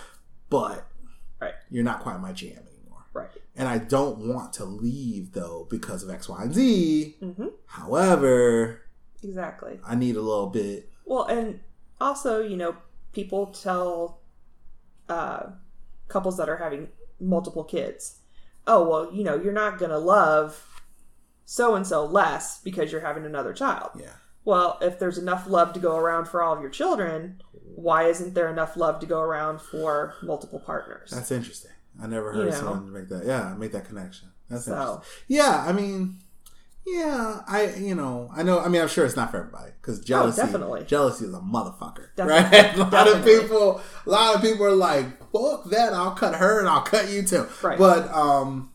but 0.51 0.69
Right. 0.69 0.81
You're 1.73 1.83
not 1.83 1.99
quite 2.01 2.19
my 2.21 2.31
jam 2.31 2.59
anymore. 2.71 3.05
Right. 3.13 3.29
And 3.55 3.67
I 3.67 3.79
don't 3.79 4.19
want 4.19 4.53
to 4.53 4.65
leave 4.65 5.33
though 5.33 5.67
because 5.69 6.03
of 6.03 6.09
X, 6.09 6.29
Y, 6.29 6.41
and 6.43 6.53
Z. 6.53 7.15
hmm 7.19 7.47
However, 7.65 8.81
Exactly. 9.23 9.79
I 9.85 9.95
need 9.95 10.15
a 10.15 10.21
little 10.21 10.47
bit. 10.47 10.89
Well, 11.05 11.25
and 11.25 11.59
also, 11.99 12.41
you 12.41 12.57
know, 12.57 12.75
people 13.13 13.47
tell 13.47 14.19
uh, 15.09 15.47
couples 16.09 16.37
that 16.37 16.49
are 16.49 16.57
having 16.57 16.89
multiple 17.19 17.63
kids, 17.63 18.19
oh, 18.67 18.87
well, 18.87 19.13
you 19.13 19.23
know, 19.23 19.35
you're 19.35 19.53
not 19.53 19.77
going 19.77 19.91
to 19.91 19.97
love 19.97 20.81
so 21.45 21.75
and 21.75 21.87
so 21.87 22.05
less 22.05 22.59
because 22.61 22.91
you're 22.91 23.01
having 23.01 23.25
another 23.25 23.53
child. 23.53 23.91
Yeah. 23.99 24.13
Well, 24.45 24.77
if 24.81 24.99
there's 24.99 25.17
enough 25.17 25.47
love 25.47 25.73
to 25.73 25.79
go 25.79 25.95
around 25.97 26.25
for 26.25 26.41
all 26.43 26.53
of 26.53 26.61
your 26.61 26.69
children, 26.69 27.41
why 27.75 28.03
isn't 28.05 28.33
there 28.33 28.49
enough 28.49 28.75
love 28.75 28.99
to 28.99 29.05
go 29.05 29.19
around 29.21 29.61
for 29.61 30.15
multiple 30.21 30.59
partners? 30.59 31.11
That's 31.11 31.31
interesting. 31.31 31.71
I 32.01 32.07
never 32.07 32.31
You 32.33 32.39
heard 32.41 32.51
know. 32.51 32.57
someone 32.57 32.91
make 32.91 33.09
that. 33.09 33.25
Yeah, 33.25 33.53
make 33.57 33.71
that 33.71 33.85
connection. 33.85 34.29
That's 34.49 34.65
So- 34.65 34.73
interesting. 34.73 35.03
Yeah, 35.27 35.63
I 35.65 35.71
mean, 35.71 36.17
yeah, 36.85 37.41
I 37.47 37.73
you 37.75 37.95
know, 37.95 38.29
I 38.35 38.43
know. 38.43 38.59
I 38.59 38.67
mean, 38.67 38.81
I'm 38.81 38.89
sure 38.89 39.05
it's 39.05 39.15
not 39.15 39.31
for 39.31 39.37
everybody 39.37 39.71
because 39.81 40.01
jealousy, 40.01 40.41
Oh, 40.41 40.45
definitely. 40.45 40.83
jealousy 40.83 41.25
is 41.25 41.33
a 41.33 41.39
motherfucker, 41.39 42.07
Definitely. 42.17 42.57
right? 42.59 42.77
a 42.77 42.83
lot 42.95 43.07
of 43.07 43.23
people, 43.23 43.81
a 44.05 44.09
lot 44.09 44.35
of 44.35 44.41
people 44.41 44.65
are 44.65 44.75
like, 44.75 45.05
"Fuck 45.31 45.69
that! 45.69 45.93
I'll 45.93 46.11
cut 46.11 46.35
her 46.35 46.59
and 46.59 46.67
I'll 46.67 46.81
cut 46.81 47.09
you 47.09 47.23
too." 47.23 47.47
Right. 47.61 47.77
But 47.79 48.13
um, 48.13 48.71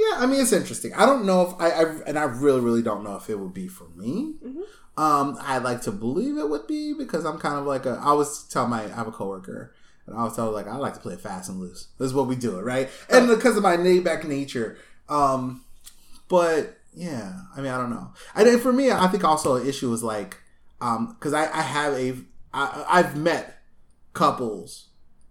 yeah, 0.00 0.16
I 0.20 0.26
mean, 0.26 0.40
it's 0.40 0.52
interesting. 0.54 0.94
I 0.94 1.04
don't 1.04 1.26
know 1.26 1.42
if 1.42 1.54
I, 1.60 1.68
I 1.70 1.82
and 2.06 2.18
I 2.18 2.22
really, 2.24 2.60
really 2.60 2.82
don't 2.82 3.04
know 3.04 3.16
if 3.16 3.28
it 3.28 3.38
would 3.38 3.52
be 3.52 3.68
for 3.68 3.88
me. 3.94 4.36
Mm-hmm. 4.42 4.62
Um, 4.96 5.36
I 5.40 5.58
like 5.58 5.82
to 5.82 5.92
believe 5.92 6.38
it 6.38 6.48
would 6.48 6.66
be 6.66 6.94
because 6.94 7.24
I'm 7.24 7.38
kind 7.38 7.56
of 7.56 7.66
like 7.66 7.84
a. 7.86 7.90
I 8.00 8.06
always 8.10 8.44
tell 8.44 8.66
my 8.68 8.84
I 8.84 8.88
have 8.88 9.08
a 9.08 9.12
coworker, 9.12 9.74
and 10.06 10.14
I 10.16 10.20
always 10.20 10.36
tell 10.36 10.46
her 10.46 10.52
like 10.52 10.68
I 10.68 10.76
like 10.76 10.94
to 10.94 11.00
play 11.00 11.16
fast 11.16 11.48
and 11.48 11.58
loose. 11.60 11.88
This 11.98 12.06
is 12.06 12.14
what 12.14 12.28
we 12.28 12.36
do 12.36 12.58
it, 12.58 12.62
right? 12.62 12.88
And 13.10 13.26
because 13.28 13.56
of 13.56 13.62
my 13.62 13.74
laid 13.76 14.04
back 14.04 14.24
nature, 14.24 14.76
um, 15.08 15.64
but 16.28 16.78
yeah, 16.94 17.40
I 17.56 17.60
mean 17.60 17.72
I 17.72 17.76
don't 17.76 17.90
know. 17.90 18.12
I 18.36 18.44
think 18.44 18.62
for 18.62 18.72
me, 18.72 18.92
I 18.92 19.08
think 19.08 19.24
also 19.24 19.56
an 19.56 19.66
issue 19.66 19.92
is 19.92 20.02
like, 20.04 20.36
um, 20.80 21.16
because 21.18 21.32
I 21.34 21.44
I 21.52 21.62
have 21.62 21.94
a 21.94 22.14
I 22.52 22.84
I've 22.88 23.16
met 23.16 23.58
couples 24.12 24.88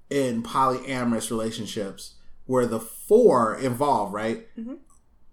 in 0.10 0.44
polyamorous 0.44 1.30
relationships 1.32 2.16
where 2.46 2.66
the 2.66 2.82
four 2.82 3.56
involved, 3.56 4.14
right? 4.14 4.46
Mhm. 4.58 4.80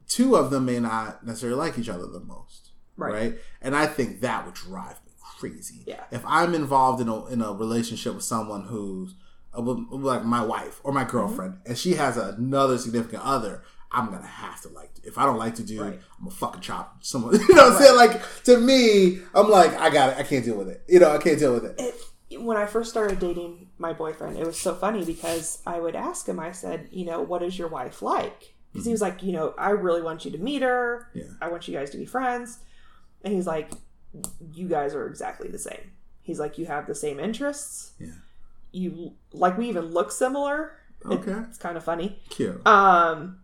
Two 0.06 0.36
of 0.36 0.50
them 0.50 0.66
may 0.66 0.78
not 0.78 1.26
necessarily 1.26 1.58
like 1.58 1.76
each 1.78 1.88
other 1.88 2.06
the 2.06 2.20
most, 2.20 2.69
Right. 3.00 3.12
right? 3.12 3.34
And 3.62 3.74
I 3.74 3.86
think 3.86 4.20
that 4.20 4.44
would 4.44 4.54
drive 4.54 5.00
me 5.04 5.12
crazy. 5.38 5.82
Yeah. 5.86 6.04
If 6.10 6.22
I'm 6.26 6.54
involved 6.54 7.00
in 7.00 7.08
a 7.08 7.26
in 7.26 7.40
a 7.42 7.52
relationship 7.52 8.14
with 8.14 8.24
someone 8.24 8.64
who's 8.64 9.14
uh, 9.56 9.60
like 9.62 10.24
my 10.24 10.42
wife 10.44 10.80
or 10.84 10.92
my 10.92 11.04
girlfriend, 11.04 11.58
and 11.66 11.76
she 11.76 11.94
has 11.94 12.16
another 12.16 12.78
significant 12.78 13.22
other, 13.24 13.62
I'm 13.90 14.06
gonna 14.10 14.26
have 14.26 14.60
to 14.62 14.68
like. 14.68 14.90
If 15.02 15.16
I 15.18 15.24
don't 15.24 15.38
like 15.38 15.56
the 15.56 15.62
dude, 15.62 15.80
Right. 15.80 15.94
I'm 16.18 16.24
gonna 16.24 16.36
fucking 16.36 16.60
chop 16.60 16.98
someone. 17.02 17.34
You 17.48 17.54
know 17.54 17.64
what 17.64 17.72
I'm 17.72 17.78
saying? 17.82 17.96
Like 17.96 18.42
to 18.44 18.58
me, 18.58 19.20
I'm 19.34 19.48
like, 19.48 19.72
I 19.80 19.90
got 19.90 20.10
it. 20.10 20.18
I 20.18 20.22
can't 20.22 20.44
deal 20.44 20.56
with 20.56 20.68
it. 20.68 20.82
You 20.88 21.00
know, 21.00 21.10
I 21.10 21.18
can't 21.18 21.38
deal 21.38 21.54
with 21.54 21.64
it. 21.64 21.80
it, 22.28 22.40
when 22.40 22.56
I 22.56 22.66
first 22.66 22.90
started 22.90 23.18
dating 23.18 23.68
my 23.78 23.92
boyfriend, 23.92 24.36
it 24.38 24.46
was 24.46 24.60
so 24.60 24.74
funny 24.74 25.04
because 25.04 25.60
I 25.66 25.80
would 25.80 25.96
ask 25.96 26.28
him, 26.28 26.38
I 26.38 26.52
said, 26.52 26.88
you 26.92 27.04
know, 27.04 27.20
what 27.22 27.42
is 27.42 27.58
your 27.58 27.66
wife 27.68 28.02
like? 28.02 28.54
Because 28.72 28.86
he 28.86 28.92
was 28.92 29.00
like, 29.00 29.22
you 29.24 29.32
know, 29.32 29.52
I 29.58 29.70
really 29.70 30.00
want 30.00 30.24
you 30.24 30.30
to 30.30 30.38
meet 30.38 30.62
her. 30.62 31.08
Yeah. 31.12 31.24
I 31.42 31.48
want 31.48 31.66
you 31.66 31.74
guys 31.76 31.90
to 31.90 31.96
be 31.98 32.06
friends. 32.06 32.60
And 33.24 33.34
he's 33.34 33.46
like, 33.46 33.70
you 34.52 34.68
guys 34.68 34.94
are 34.94 35.06
exactly 35.06 35.48
the 35.48 35.58
same. 35.58 35.92
He's 36.22 36.38
like, 36.40 36.58
you 36.58 36.66
have 36.66 36.86
the 36.86 36.94
same 36.94 37.18
interests. 37.20 37.92
Yeah. 37.98 38.08
You 38.72 39.12
like 39.32 39.58
we 39.58 39.68
even 39.68 39.86
look 39.86 40.12
similar. 40.12 40.72
It- 41.04 41.06
Okay. 41.12 41.32
it's 41.48 41.58
kind 41.58 41.76
of 41.76 41.84
funny. 41.84 42.20
Cute. 42.28 42.64
Um, 42.66 43.40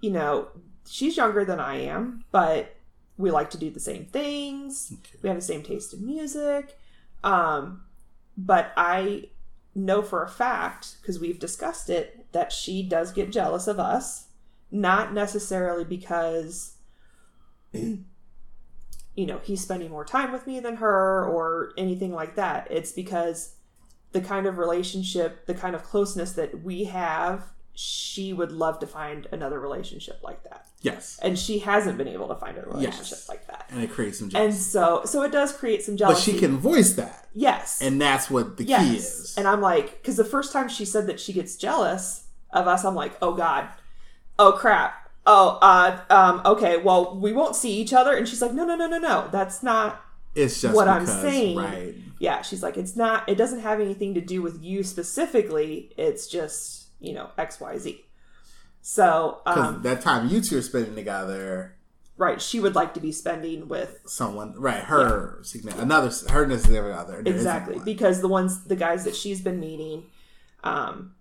you 0.00 0.10
know, 0.10 0.48
she's 0.88 1.16
younger 1.16 1.44
than 1.44 1.58
I 1.60 1.76
am, 1.76 2.24
but 2.30 2.76
we 3.16 3.30
like 3.30 3.50
to 3.50 3.58
do 3.58 3.70
the 3.70 3.80
same 3.80 4.04
things. 4.06 4.92
Okay. 4.92 5.18
We 5.22 5.28
have 5.28 5.38
the 5.38 5.42
same 5.44 5.62
taste 5.62 5.92
in 5.94 6.04
music. 6.04 6.76
Um, 7.24 7.82
but 8.36 8.72
I 8.76 9.28
know 9.74 10.02
for 10.02 10.22
a 10.22 10.28
fact, 10.28 10.96
because 11.00 11.18
we've 11.18 11.38
discussed 11.38 11.88
it, 11.90 12.26
that 12.32 12.52
she 12.52 12.82
does 12.82 13.12
get 13.12 13.30
jealous 13.32 13.66
of 13.66 13.78
us. 13.78 14.26
Not 14.70 15.12
necessarily 15.12 15.84
because, 15.84 16.74
you 19.20 19.26
know, 19.26 19.38
he's 19.42 19.60
spending 19.60 19.90
more 19.90 20.04
time 20.04 20.32
with 20.32 20.46
me 20.46 20.60
than 20.60 20.76
her 20.76 21.26
or 21.26 21.72
anything 21.76 22.10
like 22.14 22.36
that. 22.36 22.66
It's 22.70 22.90
because 22.90 23.54
the 24.12 24.22
kind 24.22 24.46
of 24.46 24.56
relationship, 24.56 25.44
the 25.44 25.52
kind 25.52 25.74
of 25.74 25.84
closeness 25.84 26.32
that 26.32 26.64
we 26.64 26.84
have, 26.84 27.42
she 27.74 28.32
would 28.32 28.50
love 28.50 28.78
to 28.78 28.86
find 28.86 29.28
another 29.30 29.60
relationship 29.60 30.20
like 30.22 30.42
that. 30.44 30.66
Yes. 30.80 31.18
And 31.20 31.38
she 31.38 31.58
hasn't 31.58 31.98
been 31.98 32.08
able 32.08 32.28
to 32.28 32.34
find 32.34 32.56
a 32.56 32.62
relationship 32.62 33.18
Yes. 33.18 33.28
like 33.28 33.46
that. 33.48 33.66
And 33.68 33.82
it 33.82 33.90
creates 33.90 34.18
some 34.18 34.30
And 34.34 34.54
so 34.54 35.02
so 35.04 35.22
it 35.22 35.32
does 35.32 35.52
create 35.52 35.82
some 35.82 35.98
jealousy. 35.98 36.32
But 36.32 36.38
she 36.38 36.40
can 36.40 36.56
voice 36.56 36.94
that. 36.94 37.28
Yes. 37.34 37.82
And 37.82 38.00
that's 38.00 38.30
what 38.30 38.56
the 38.56 38.64
yes. 38.64 38.88
key 38.88 38.96
is. 38.96 39.34
And 39.36 39.46
I'm 39.46 39.60
like, 39.60 40.00
because 40.00 40.16
the 40.16 40.24
first 40.24 40.50
time 40.50 40.70
she 40.70 40.86
said 40.86 41.06
that 41.08 41.20
she 41.20 41.34
gets 41.34 41.56
jealous 41.56 42.24
of 42.52 42.66
us, 42.66 42.86
I'm 42.86 42.94
like, 42.94 43.18
oh 43.20 43.34
God. 43.34 43.68
Oh 44.38 44.52
crap. 44.52 44.99
Oh, 45.26 45.58
uh, 45.60 46.00
um, 46.08 46.42
okay, 46.44 46.78
well, 46.78 47.18
we 47.18 47.32
won't 47.32 47.54
see 47.54 47.72
each 47.72 47.92
other. 47.92 48.16
And 48.16 48.26
she's 48.26 48.40
like, 48.40 48.52
no, 48.52 48.64
no, 48.64 48.74
no, 48.76 48.86
no, 48.86 48.98
no. 48.98 49.28
That's 49.30 49.62
not 49.62 50.02
it's 50.34 50.60
just 50.60 50.74
what 50.74 50.88
I'm 50.88 51.06
saying. 51.06 51.56
Right. 51.56 51.94
yeah, 52.18 52.42
she's 52.42 52.62
like, 52.62 52.76
it's 52.76 52.96
not, 52.96 53.28
it 53.28 53.36
doesn't 53.36 53.60
have 53.60 53.80
anything 53.80 54.14
to 54.14 54.20
do 54.20 54.42
with 54.42 54.62
you 54.62 54.82
specifically. 54.82 55.92
It's 55.96 56.26
just, 56.26 56.88
you 57.00 57.12
know, 57.12 57.30
XYZ. 57.38 58.00
So, 58.82 59.42
um, 59.44 59.82
that 59.82 60.00
time 60.00 60.28
you 60.28 60.40
two 60.40 60.58
are 60.58 60.62
spending 60.62 60.94
together, 60.94 61.76
right, 62.16 62.40
she 62.40 62.60
would 62.60 62.74
like 62.74 62.94
to 62.94 63.00
be 63.00 63.12
spending 63.12 63.68
with, 63.68 64.00
someone, 64.06 64.54
right? 64.58 64.84
Her 64.84 65.38
significant, 65.42 65.84
another, 65.84 66.06
her 66.06 66.48
significant 66.58 66.98
other. 66.98 67.22
Exactly, 67.24 67.78
because 67.84 68.22
the 68.22 68.28
ones, 68.28 68.64
the 68.64 68.76
guys 68.76 69.04
that 69.04 69.14
she's 69.14 69.42
been 69.42 69.60
meeting, 69.60 70.04
um, 70.64 71.14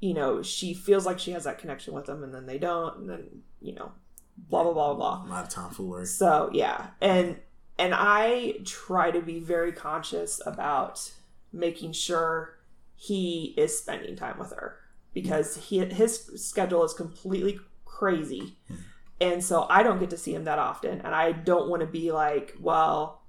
you 0.00 0.14
know, 0.14 0.42
she 0.42 0.74
feels 0.74 1.04
like 1.04 1.18
she 1.18 1.32
has 1.32 1.44
that 1.44 1.58
connection 1.58 1.94
with 1.94 2.06
them 2.06 2.22
and 2.22 2.34
then 2.34 2.46
they 2.46 2.58
don't, 2.58 2.98
and 2.98 3.10
then, 3.10 3.42
you 3.60 3.74
know, 3.74 3.92
blah, 4.36 4.62
blah, 4.62 4.72
blah, 4.72 4.94
blah. 4.94 5.24
A 5.26 5.28
lot 5.28 5.44
of 5.44 5.50
tomfoolery. 5.50 6.06
So 6.06 6.50
yeah, 6.52 6.88
and 7.00 7.38
and 7.78 7.94
I 7.94 8.56
try 8.64 9.10
to 9.10 9.20
be 9.20 9.40
very 9.40 9.72
conscious 9.72 10.40
about 10.44 11.12
making 11.52 11.92
sure 11.92 12.58
he 12.94 13.54
is 13.56 13.78
spending 13.78 14.16
time 14.16 14.38
with 14.38 14.52
her 14.52 14.76
because 15.14 15.56
he 15.56 15.84
his 15.84 16.30
schedule 16.36 16.84
is 16.84 16.92
completely 16.92 17.58
crazy. 17.84 18.56
And 19.20 19.42
so 19.42 19.66
I 19.68 19.82
don't 19.82 19.98
get 19.98 20.10
to 20.10 20.16
see 20.16 20.34
him 20.34 20.44
that 20.44 20.60
often 20.60 21.00
and 21.00 21.14
I 21.14 21.32
don't 21.32 21.68
want 21.68 21.80
to 21.80 21.86
be 21.86 22.12
like, 22.12 22.56
well, 22.60 23.22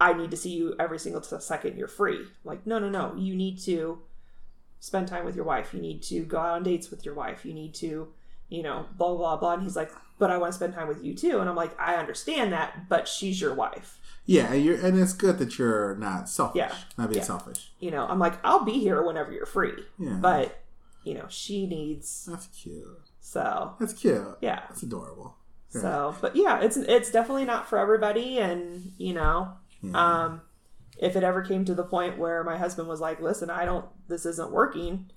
I 0.00 0.14
need 0.14 0.30
to 0.30 0.36
see 0.36 0.50
you 0.50 0.74
every 0.80 0.98
single 0.98 1.22
second 1.22 1.76
you're 1.76 1.86
free. 1.86 2.24
Like, 2.42 2.66
no, 2.66 2.78
no, 2.78 2.88
no. 2.88 3.14
You 3.16 3.36
need 3.36 3.58
to 3.60 4.00
spend 4.82 5.06
time 5.06 5.24
with 5.24 5.36
your 5.36 5.44
wife. 5.44 5.72
You 5.72 5.80
need 5.80 6.02
to 6.02 6.24
go 6.24 6.38
out 6.38 6.56
on 6.56 6.62
dates 6.64 6.90
with 6.90 7.04
your 7.04 7.14
wife. 7.14 7.44
You 7.44 7.54
need 7.54 7.72
to, 7.74 8.08
you 8.48 8.62
know, 8.64 8.86
blah, 8.98 9.14
blah, 9.16 9.36
blah. 9.36 9.52
And 9.54 9.62
he's 9.62 9.76
like, 9.76 9.92
but 10.18 10.28
I 10.30 10.38
want 10.38 10.52
to 10.52 10.56
spend 10.56 10.74
time 10.74 10.88
with 10.88 11.04
you 11.04 11.14
too. 11.14 11.38
And 11.38 11.48
I'm 11.48 11.54
like, 11.54 11.78
I 11.80 11.94
understand 11.94 12.52
that, 12.52 12.88
but 12.88 13.06
she's 13.06 13.40
your 13.40 13.54
wife. 13.54 14.00
Yeah, 14.26 14.52
and 14.52 14.64
you're, 14.64 14.74
and 14.84 14.98
it's 14.98 15.12
good 15.12 15.38
that 15.38 15.56
you're 15.56 15.94
not 15.96 16.28
selfish. 16.28 16.56
Yeah. 16.58 16.74
Not 16.98 17.10
being 17.10 17.18
Yeah. 17.20 17.24
selfish. 17.26 17.70
You 17.78 17.92
know, 17.92 18.06
I'm 18.06 18.18
like, 18.18 18.34
I'll 18.44 18.64
be 18.64 18.78
here 18.80 19.02
whenever 19.02 19.30
you're 19.32 19.46
free. 19.46 19.84
Yeah. 19.98 20.18
But, 20.20 20.60
you 21.04 21.14
know, 21.14 21.26
she 21.28 21.66
needs, 21.66 22.26
That's 22.28 22.46
cute. 22.48 23.00
so 23.20 23.74
That's 23.78 23.92
cute. 23.92 24.36
yeah. 24.40 24.62
That's 24.68 24.82
adorable. 24.82 25.36
So, 25.70 26.14
but 26.20 26.36
yeah, 26.36 26.60
it's 26.60 26.76
it's 26.76 27.10
definitely 27.10 27.46
not 27.46 27.66
for 27.66 27.78
everybody, 27.78 28.38
and 28.38 28.92
you 28.98 29.14
know, 29.14 29.54
Yeah. 29.80 30.24
um, 30.24 30.42
if 31.02 31.16
it 31.16 31.22
ever 31.24 31.42
came 31.42 31.64
to 31.66 31.74
the 31.74 31.82
point 31.84 32.16
where 32.18 32.42
my 32.44 32.56
husband 32.56 32.86
was 32.88 33.00
like, 33.00 33.20
"Listen, 33.20 33.50
I 33.50 33.64
don't, 33.66 33.84
this 34.08 34.24
isn't 34.24 34.50
working," 34.52 35.10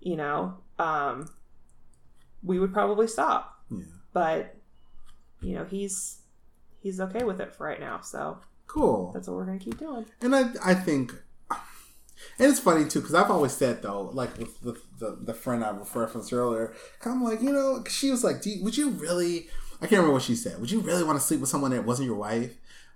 you 0.00 0.16
know, 0.16 0.58
um, 0.78 1.30
we 2.42 2.58
would 2.58 2.72
probably 2.72 3.06
stop. 3.06 3.62
yeah. 3.70 3.84
But 4.12 4.56
you 5.40 5.54
know, 5.54 5.64
he's 5.64 6.18
he's 6.80 7.00
okay 7.00 7.24
with 7.24 7.40
it 7.40 7.54
for 7.54 7.64
right 7.66 7.80
now, 7.80 8.00
so 8.00 8.38
Cool. 8.66 9.12
that's 9.14 9.28
what 9.28 9.36
we're 9.36 9.46
gonna 9.46 9.58
keep 9.58 9.78
doing. 9.78 10.04
And 10.20 10.34
I, 10.34 10.50
I 10.64 10.74
think, 10.74 11.12
and 11.50 12.50
it's 12.50 12.60
funny 12.60 12.84
too 12.88 13.00
because 13.00 13.14
I've 13.14 13.30
always 13.30 13.52
said 13.52 13.82
though, 13.82 14.10
like 14.12 14.36
with, 14.38 14.62
with 14.62 14.98
the 14.98 15.16
the 15.20 15.34
friend 15.34 15.64
I 15.64 15.70
referenced 15.94 16.32
earlier, 16.32 16.74
I'm 17.04 17.22
like, 17.22 17.40
you 17.40 17.52
know, 17.52 17.84
she 17.88 18.10
was 18.10 18.24
like, 18.24 18.42
Do 18.42 18.50
you, 18.50 18.64
would 18.64 18.76
you 18.76 18.90
really? 18.90 19.48
I 19.80 19.86
can't 19.86 19.92
remember 19.98 20.12
what 20.14 20.22
she 20.22 20.36
said. 20.36 20.60
Would 20.60 20.70
you 20.70 20.78
really 20.80 21.02
want 21.02 21.18
to 21.18 21.24
sleep 21.26 21.40
with 21.40 21.48
someone 21.50 21.72
that 21.72 21.84
wasn't 21.84 22.06
your 22.06 22.16
wife? 22.16 22.52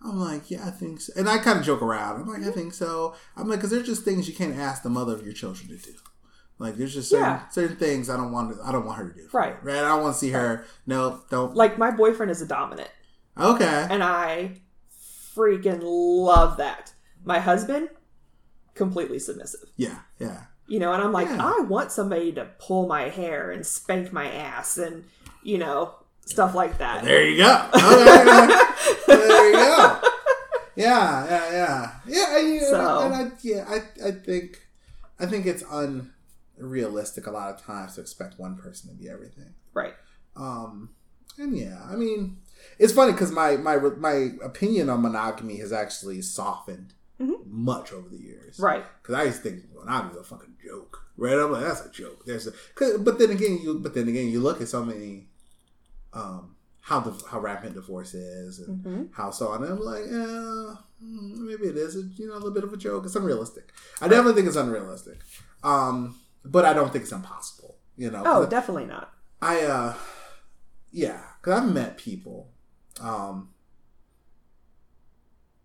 I'm 0.09 0.21
like, 0.21 0.51
yeah, 0.51 0.67
I 0.67 0.71
think 0.71 1.01
so. 1.01 1.13
And 1.17 1.29
I 1.29 1.39
kind 1.39 1.59
of 1.59 1.65
joke 1.65 1.83
around. 1.83 2.21
I'm 2.21 2.29
like, 2.29 2.39
I 2.39 2.45
mm-hmm. 2.45 2.53
think 2.53 2.75
so. 2.75 3.15
I'm 3.37 3.49
like, 3.49 3.59
because 3.59 3.71
there's 3.71 3.87
just 3.87 4.05
things 4.05 4.29
you 4.29 4.35
can't 4.35 4.57
ask 4.57 4.83
the 4.83 4.91
mother 4.91 5.15
of 5.15 5.25
your 5.25 5.33
children 5.33 5.69
to 5.69 5.77
do. 5.77 5.93
Like, 6.59 6.77
there's 6.77 6.95
just 6.95 7.11
certain, 7.11 7.27
Yeah. 7.27 7.49
certain 7.49 7.77
things 7.77 8.09
I 8.09 8.17
don't 8.17 8.33
want. 8.33 8.57
To, 8.57 8.63
I 8.65 8.73
don't 8.73 8.87
want 8.87 8.99
her 8.99 9.09
to 9.11 9.15
do. 9.15 9.29
Right. 9.33 9.63
Right. 9.63 9.77
I 9.77 9.89
don't 9.89 10.03
want 10.03 10.15
to 10.15 10.19
see 10.19 10.31
her. 10.31 10.65
No. 10.87 11.23
Don't. 11.31 11.55
Like 11.55 11.77
my 11.79 11.91
boyfriend 11.91 12.31
is 12.31 12.41
a 12.41 12.47
dominant, 12.47 12.91
Okay. 13.39 13.87
and 13.91 14.03
I 14.03 14.63
freaking 15.37 15.81
love 15.83 16.57
that. 16.57 16.95
My 17.25 17.41
husband, 17.41 17.91
completely 18.75 19.19
submissive. 19.19 19.69
Yeah. 19.77 19.99
Yeah. 20.19 20.45
You 20.67 20.79
know, 20.79 20.93
and 20.93 21.03
I'm 21.03 21.13
like, 21.13 21.29
Yeah. 21.29 21.55
I 21.59 21.61
want 21.63 21.93
somebody 21.93 22.33
to 22.33 22.47
pull 22.59 22.87
my 22.87 23.09
hair 23.09 23.51
and 23.51 23.67
spank 23.67 24.13
my 24.13 24.31
ass 24.31 24.79
and, 24.79 25.05
you 25.43 25.59
know, 25.59 25.95
stuff 26.27 26.55
like 26.55 26.77
that. 26.79 27.03
There 27.05 27.25
you 27.27 27.39
go. 27.39 27.69
There 29.07 29.47
you 29.49 29.53
go. 29.55 30.01
Yeah, 30.77 31.25
yeah, 31.27 31.51
yeah, 31.53 31.91
yeah. 32.07 32.39
You 32.39 32.61
So- 32.61 33.01
and 33.01 33.15
I, 33.15 33.31
yeah, 33.43 33.65
I, 33.67 34.09
I 34.09 34.11
think, 34.13 34.67
I 35.19 35.25
think 35.27 35.47
it's 35.47 35.63
unrealistic 36.59 37.27
a 37.27 37.31
lot 37.31 37.55
of 37.55 37.63
times 37.63 37.95
to 37.95 38.01
expect 38.03 38.39
one 38.39 38.57
person 38.57 38.91
to 38.91 38.95
be 38.97 39.09
everything. 39.09 39.55
Right. 39.73 39.95
Um, 40.37 40.91
and 41.39 41.57
yeah, 41.57 41.81
I 41.91 41.97
mean, 41.97 42.39
it's 42.79 42.93
funny 42.93 43.13
because 43.13 43.33
my 43.33 43.57
my 43.57 43.77
my 43.77 44.31
opinion 44.45 44.91
on 44.91 45.03
monogamy 45.03 45.57
has 45.59 45.73
actually 45.73 46.21
softened 46.23 46.93
Mhm. 47.21 47.47
much 47.47 47.93
over 47.93 48.09
the 48.11 48.19
years. 48.19 48.59
Right. 48.59 48.85
Because 49.03 49.15
I 49.15 49.23
used 49.25 49.43
to 49.43 49.51
think 49.51 49.65
monogamy 49.75 50.11
was 50.19 50.21
a 50.21 50.25
fucking 50.25 50.57
joke, 50.67 51.03
right? 51.17 51.33
I'm 51.39 51.51
like, 51.53 51.63
that's 51.65 51.87
a 51.87 51.91
joke. 51.91 52.25
There's 52.27 52.47
a, 52.47 52.53
cause, 52.75 52.99
but 52.99 53.19
then 53.19 53.31
again, 53.31 53.59
you 53.63 53.79
but 53.79 53.95
then 53.95 54.09
again, 54.09 54.29
you 54.29 54.41
look 54.41 54.61
at 54.61 54.69
so 54.69 54.85
many, 54.85 55.29
um, 56.13 56.57
how 56.81 57.01
the 57.01 57.11
how 57.29 57.41
rampant 57.41 57.75
divorce 57.75 58.15
is 58.15 58.61
and 58.61 58.81
hmm 58.83 59.03
how 59.13 59.31
so 59.31 59.49
on. 59.49 59.63
And 59.63 59.73
I'm 59.73 59.81
like, 59.81 60.03
eh, 60.03 60.77
mm, 61.03 61.39
maybe 61.39 61.65
it 61.65 61.77
is, 61.77 61.97
a, 61.97 62.03
you 62.17 62.29
know, 62.29 62.35
a 62.35 62.37
little 62.37 62.53
bit 62.53 62.65
of 62.65 62.73
a 62.73 62.77
joke. 62.77 63.05
It's 63.07 63.17
unrealistic. 63.17 63.73
I 64.01 64.09
definitely 64.09 64.35
think 64.35 64.47
it's 64.49 64.57
unrealistic. 64.57 65.19
Um, 65.65 66.19
but 66.45 66.65
I 66.65 66.73
don't 66.73 66.93
think 66.93 67.03
it's 67.05 67.13
impossible. 67.13 67.77
You 67.97 68.11
know? 68.11 68.23
Oh, 68.27 68.47
definitely 68.47 68.85
not. 68.87 69.13
I 69.43 69.63
uh 69.63 69.95
yeah, 70.93 71.23
cuz 71.43 71.53
I've 71.55 71.73
met 71.73 71.97
people 71.97 72.51
um 73.01 73.51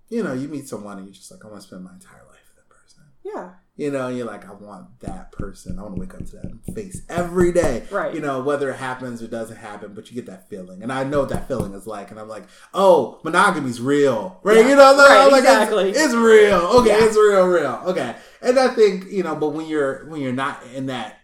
you 0.10 0.24
know, 0.24 0.34
you 0.34 0.48
meet 0.50 0.68
someone 0.68 0.98
and 0.98 1.06
you're 1.08 1.14
just 1.14 1.32
like 1.32 1.44
I 1.46 1.48
want 1.48 1.62
to 1.62 1.68
spend 1.68 1.84
my 1.84 1.94
entire 1.94 2.24
life 2.28 2.44
with 2.50 2.58
that 2.58 2.70
person. 2.70 3.04
Yeah. 3.24 3.54
You 3.78 3.90
know, 3.90 4.10
you're 4.10 4.28
like 4.28 4.48
I 4.48 4.54
want 4.54 5.00
that 5.00 5.32
person. 5.32 5.80
I 5.80 5.84
want 5.84 5.96
to 5.96 6.02
wake 6.02 6.14
up 6.14 6.26
to 6.26 6.36
that 6.38 6.76
face 6.76 7.02
every 7.10 7.52
day. 7.54 7.84
Right. 7.90 8.14
You 8.14 8.20
know, 8.20 8.42
whether 8.44 8.70
it 8.70 8.76
happens 8.76 9.24
or 9.24 9.28
doesn't 9.28 9.56
happen, 9.56 9.94
but 9.96 10.10
you 10.12 10.16
get 10.16 10.26
that 10.28 10.50
feeling. 10.50 10.84
And 10.84 10.92
I 10.92 11.04
know 11.06 11.22
what 11.22 11.30
that 11.30 11.48
feeling 11.48 11.74
is 11.74 11.88
like 11.88 12.12
and 12.12 12.20
I'm 12.20 12.28
like, 12.28 12.44
"Oh, 12.74 13.20
monogamy's 13.24 13.80
real." 13.82 14.40
Right? 14.44 14.58
Yeah. 14.58 14.70
You 14.70 14.76
know, 14.76 14.94
like, 14.94 15.10
Right, 15.10 15.32
like, 15.32 15.44
it's- 15.44 15.56
exactly. 15.64 15.90
It's, 15.92 16.14
real. 16.14 16.60
Okay, 16.80 16.90
Yeah. 16.90 17.06
it's 17.06 17.16
real 17.16 17.48
real. 17.48 17.82
Okay. 17.88 18.16
And 18.42 18.60
I 18.60 18.68
think, 18.68 19.06
you 19.10 19.24
know, 19.24 19.36
but 19.36 19.50
when 19.50 19.66
you're 19.68 20.06
when 20.10 20.22
you're 20.22 20.34
not 20.34 20.62
in 20.76 20.88
that 20.88 21.20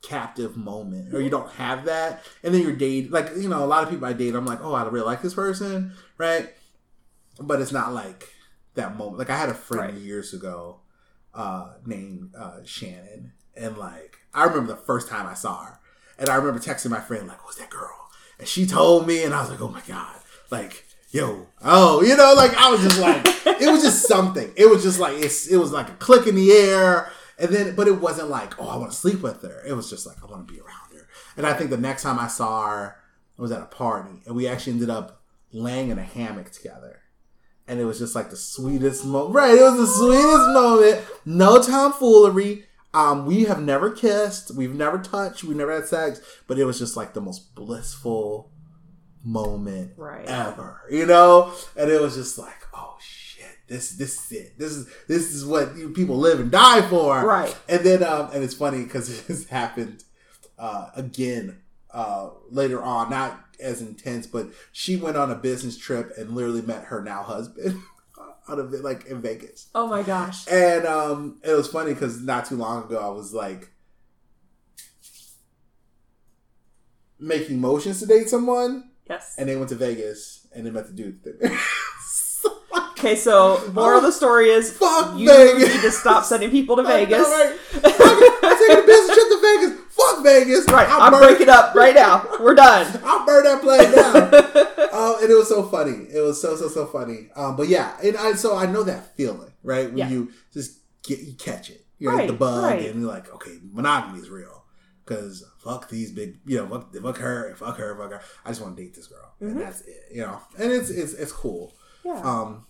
captive 0.00 0.56
moment 0.56 1.12
or 1.12 1.20
you 1.20 1.28
don't 1.28 1.50
have 1.52 1.84
that 1.84 2.24
and 2.42 2.54
then 2.54 2.62
you're 2.62 2.72
dating 2.72 3.10
like 3.10 3.30
you 3.36 3.48
know 3.48 3.62
a 3.62 3.66
lot 3.66 3.82
of 3.82 3.90
people 3.90 4.06
i 4.06 4.12
date 4.12 4.34
i'm 4.34 4.46
like 4.46 4.60
oh 4.62 4.72
i 4.72 4.82
really 4.88 5.04
like 5.04 5.20
this 5.20 5.34
person 5.34 5.92
right 6.16 6.50
but 7.40 7.60
it's 7.60 7.72
not 7.72 7.92
like 7.92 8.28
that 8.74 8.96
moment 8.96 9.18
like 9.18 9.28
i 9.28 9.36
had 9.36 9.48
a 9.50 9.54
friend 9.54 9.92
Right. 9.94 10.00
years 10.02 10.32
ago 10.32 10.80
uh 11.38 11.74
named 11.86 12.34
uh 12.36 12.58
shannon. 12.64 13.32
And 13.56 13.78
like 13.78 14.18
i 14.34 14.44
remember 14.44 14.72
the 14.72 14.82
first 14.82 15.08
time 15.08 15.26
i 15.26 15.34
saw 15.34 15.64
her. 15.64 15.80
And 16.18 16.28
i 16.28 16.34
remember 16.34 16.60
texting 16.60 16.90
my 16.90 17.00
friend 17.00 17.28
like 17.28 17.38
who's 17.38 17.56
that 17.56 17.70
girl? 17.70 18.10
And 18.38 18.48
she 18.48 18.66
told 18.66 19.06
me 19.06 19.22
and 19.22 19.32
i 19.32 19.40
was 19.40 19.50
like 19.50 19.60
oh 19.60 19.68
my 19.68 19.82
god. 19.86 20.16
Like 20.50 20.84
yo 21.10 21.46
oh 21.62 22.02
you 22.02 22.14
know 22.14 22.34
like 22.36 22.54
i 22.58 22.70
was 22.70 22.82
just 22.82 23.00
like 23.00 23.22
it 23.62 23.70
was 23.70 23.82
just 23.82 24.06
something. 24.06 24.52
It 24.56 24.68
was 24.68 24.82
just 24.82 24.98
like 24.98 25.16
it's 25.16 25.46
it 25.46 25.56
was 25.56 25.72
like 25.72 25.88
a 25.88 25.94
click 25.94 26.26
in 26.26 26.34
the 26.34 26.50
air. 26.52 27.10
And 27.38 27.50
then 27.50 27.76
but 27.76 27.86
it 27.86 28.00
wasn't 28.00 28.30
like 28.30 28.60
oh 28.60 28.68
i 28.68 28.76
want 28.76 28.90
to 28.90 28.96
sleep 28.96 29.22
with 29.22 29.40
her. 29.42 29.62
It 29.64 29.74
was 29.74 29.88
just 29.88 30.06
like 30.06 30.16
i 30.22 30.26
want 30.26 30.46
to 30.46 30.52
be 30.52 30.60
around 30.60 30.92
her. 30.92 31.06
And 31.36 31.46
i 31.46 31.52
think 31.52 31.70
the 31.70 31.76
next 31.78 32.02
time 32.02 32.18
i 32.18 32.26
saw 32.26 32.66
her 32.66 32.96
I 33.38 33.42
was 33.42 33.52
at 33.52 33.62
a 33.62 33.66
party 33.66 34.22
and 34.26 34.34
we 34.34 34.48
actually 34.48 34.72
ended 34.72 34.90
up 34.90 35.22
laying 35.52 35.90
in 35.90 35.98
a 35.98 36.02
hammock 36.02 36.50
together 36.50 37.02
and 37.68 37.78
it 37.80 37.84
was 37.84 37.98
just 37.98 38.14
like 38.14 38.30
the 38.30 38.36
sweetest 38.36 39.04
moment 39.04 39.34
right 39.34 39.54
it 39.54 39.62
was 39.62 39.76
the 39.76 39.86
sweetest 39.86 40.48
moment 40.52 41.04
no 41.24 41.62
tomfoolery 41.62 42.64
um 42.94 43.26
we 43.26 43.44
have 43.44 43.60
never 43.62 43.90
kissed 43.90 44.50
we've 44.56 44.74
never 44.74 44.98
touched 44.98 45.44
we've 45.44 45.56
never 45.56 45.72
had 45.74 45.86
sex 45.86 46.20
but 46.46 46.58
it 46.58 46.64
was 46.64 46.78
just 46.78 46.96
like 46.96 47.12
the 47.14 47.20
most 47.20 47.54
blissful 47.54 48.50
moment 49.24 49.92
Right. 49.96 50.24
ever, 50.26 50.80
you 50.90 51.04
know? 51.04 51.52
And 51.76 51.90
it 51.90 52.00
was 52.00 52.14
just 52.14 52.38
like, 52.38 52.56
oh 52.72 52.96
shit, 53.00 53.44
this 53.66 53.90
this 53.90 54.30
is 54.30 54.32
it. 54.38 54.58
This 54.58 54.72
is 54.72 54.88
this 55.08 55.34
is 55.34 55.44
what 55.44 55.76
you 55.76 55.90
people 55.90 56.16
live 56.16 56.40
and 56.40 56.50
die 56.50 56.82
for. 56.88 57.26
Right. 57.26 57.54
And 57.68 57.84
then 57.84 58.02
um 58.02 58.30
and 58.32 58.42
it's 58.42 58.54
funny 58.54 58.84
because 58.84 59.10
it 59.10 59.26
has 59.26 59.46
happened 59.48 60.04
uh 60.58 60.90
again 60.96 61.58
uh 61.90 62.30
later 62.50 62.80
on, 62.82 63.10
not 63.10 63.38
as 63.60 63.80
intense, 63.80 64.26
but 64.26 64.48
she 64.72 64.96
went 64.96 65.16
on 65.16 65.30
a 65.30 65.34
business 65.34 65.76
trip 65.76 66.12
and 66.16 66.30
literally 66.34 66.62
met 66.62 66.84
her 66.84 67.02
now 67.02 67.22
husband. 67.22 67.80
out 68.50 68.58
of 68.58 68.72
it, 68.72 68.82
like 68.82 69.04
in 69.04 69.20
Vegas. 69.20 69.68
Oh 69.74 69.86
my 69.86 70.02
gosh. 70.02 70.48
And 70.50 70.86
um, 70.86 71.38
it 71.44 71.52
was 71.52 71.68
funny 71.68 71.92
because 71.92 72.22
not 72.22 72.46
too 72.46 72.56
long 72.56 72.84
ago, 72.84 72.98
I 72.98 73.10
was 73.10 73.34
like 73.34 73.70
making 77.18 77.60
motions 77.60 78.00
to 78.00 78.06
date 78.06 78.28
someone, 78.28 78.90
Yes. 79.08 79.34
and 79.38 79.48
they 79.48 79.56
went 79.56 79.68
to 79.70 79.74
Vegas 79.74 80.46
and 80.54 80.64
they 80.66 80.70
met 80.70 80.86
the 80.86 80.92
dude 80.92 81.22
there. 81.24 81.58
So, 82.06 82.48
like, 82.72 82.92
Okay, 82.92 83.16
so 83.16 83.60
moral 83.74 83.98
of 83.98 84.04
the 84.04 84.12
story 84.12 84.48
is 84.50 84.72
Fuck 84.72 85.18
you 85.18 85.28
Vegas. 85.28 85.74
need 85.74 85.80
to 85.82 85.90
stop 85.90 86.24
sending 86.24 86.50
people 86.50 86.76
to 86.76 86.82
Vegas. 86.84 87.18
know, 87.18 87.24
right? 87.24 87.58
I'm 87.74 88.58
taking 88.58 88.82
a 88.82 88.86
business 88.86 89.16
trip 89.16 89.28
to 89.28 89.40
Vegas. 89.42 89.87
Vegas. 90.22 90.66
Right, 90.68 90.88
I'll 90.88 91.02
I'm 91.02 91.12
burn- 91.12 91.22
breaking 91.22 91.48
up 91.48 91.74
right 91.74 91.94
now. 91.94 92.26
We're 92.40 92.54
done. 92.54 93.00
I'll 93.04 93.24
burn 93.26 93.44
that 93.44 93.60
plane 93.62 93.92
down. 93.92 94.34
um, 94.92 95.22
and 95.22 95.30
it 95.30 95.34
was 95.34 95.48
so 95.48 95.62
funny. 95.64 96.06
It 96.12 96.20
was 96.20 96.40
so 96.40 96.56
so 96.56 96.68
so 96.68 96.86
funny. 96.86 97.28
Um, 97.36 97.56
but 97.56 97.68
yeah, 97.68 97.96
and 98.02 98.16
I, 98.16 98.32
so 98.32 98.56
I 98.56 98.66
know 98.66 98.82
that 98.84 99.16
feeling, 99.16 99.52
right? 99.62 99.88
When 99.88 99.98
Yeah. 99.98 100.08
you 100.08 100.32
just 100.52 100.78
get 101.02 101.20
you 101.20 101.34
catch 101.34 101.70
it, 101.70 101.84
you're 101.98 102.14
like 102.14 102.26
the 102.26 102.32
bug, 102.32 102.64
right. 102.64 102.88
and 102.90 103.00
you're 103.00 103.10
like, 103.10 103.32
okay, 103.34 103.58
monogamy 103.72 104.20
is 104.20 104.30
real. 104.30 104.64
Because 105.04 105.42
fuck 105.64 105.88
these 105.88 106.12
big, 106.12 106.38
you 106.44 106.58
know, 106.58 106.66
fuck, 106.68 106.94
fuck 106.94 107.16
her, 107.16 107.54
fuck 107.56 107.78
her, 107.78 107.96
fuck 107.96 108.10
her. 108.12 108.20
I 108.44 108.50
just 108.50 108.60
want 108.60 108.76
to 108.76 108.82
date 108.82 108.94
this 108.94 109.06
girl, 109.06 109.32
Mhm. 109.40 109.52
and 109.52 109.60
that's 109.62 109.80
it, 109.82 110.02
you 110.12 110.20
know. 110.20 110.38
And 110.58 110.70
it's 110.70 110.90
it's 110.90 111.14
it's 111.14 111.32
cool. 111.32 111.74
Yeah. 112.04 112.20
Um, 112.22 112.66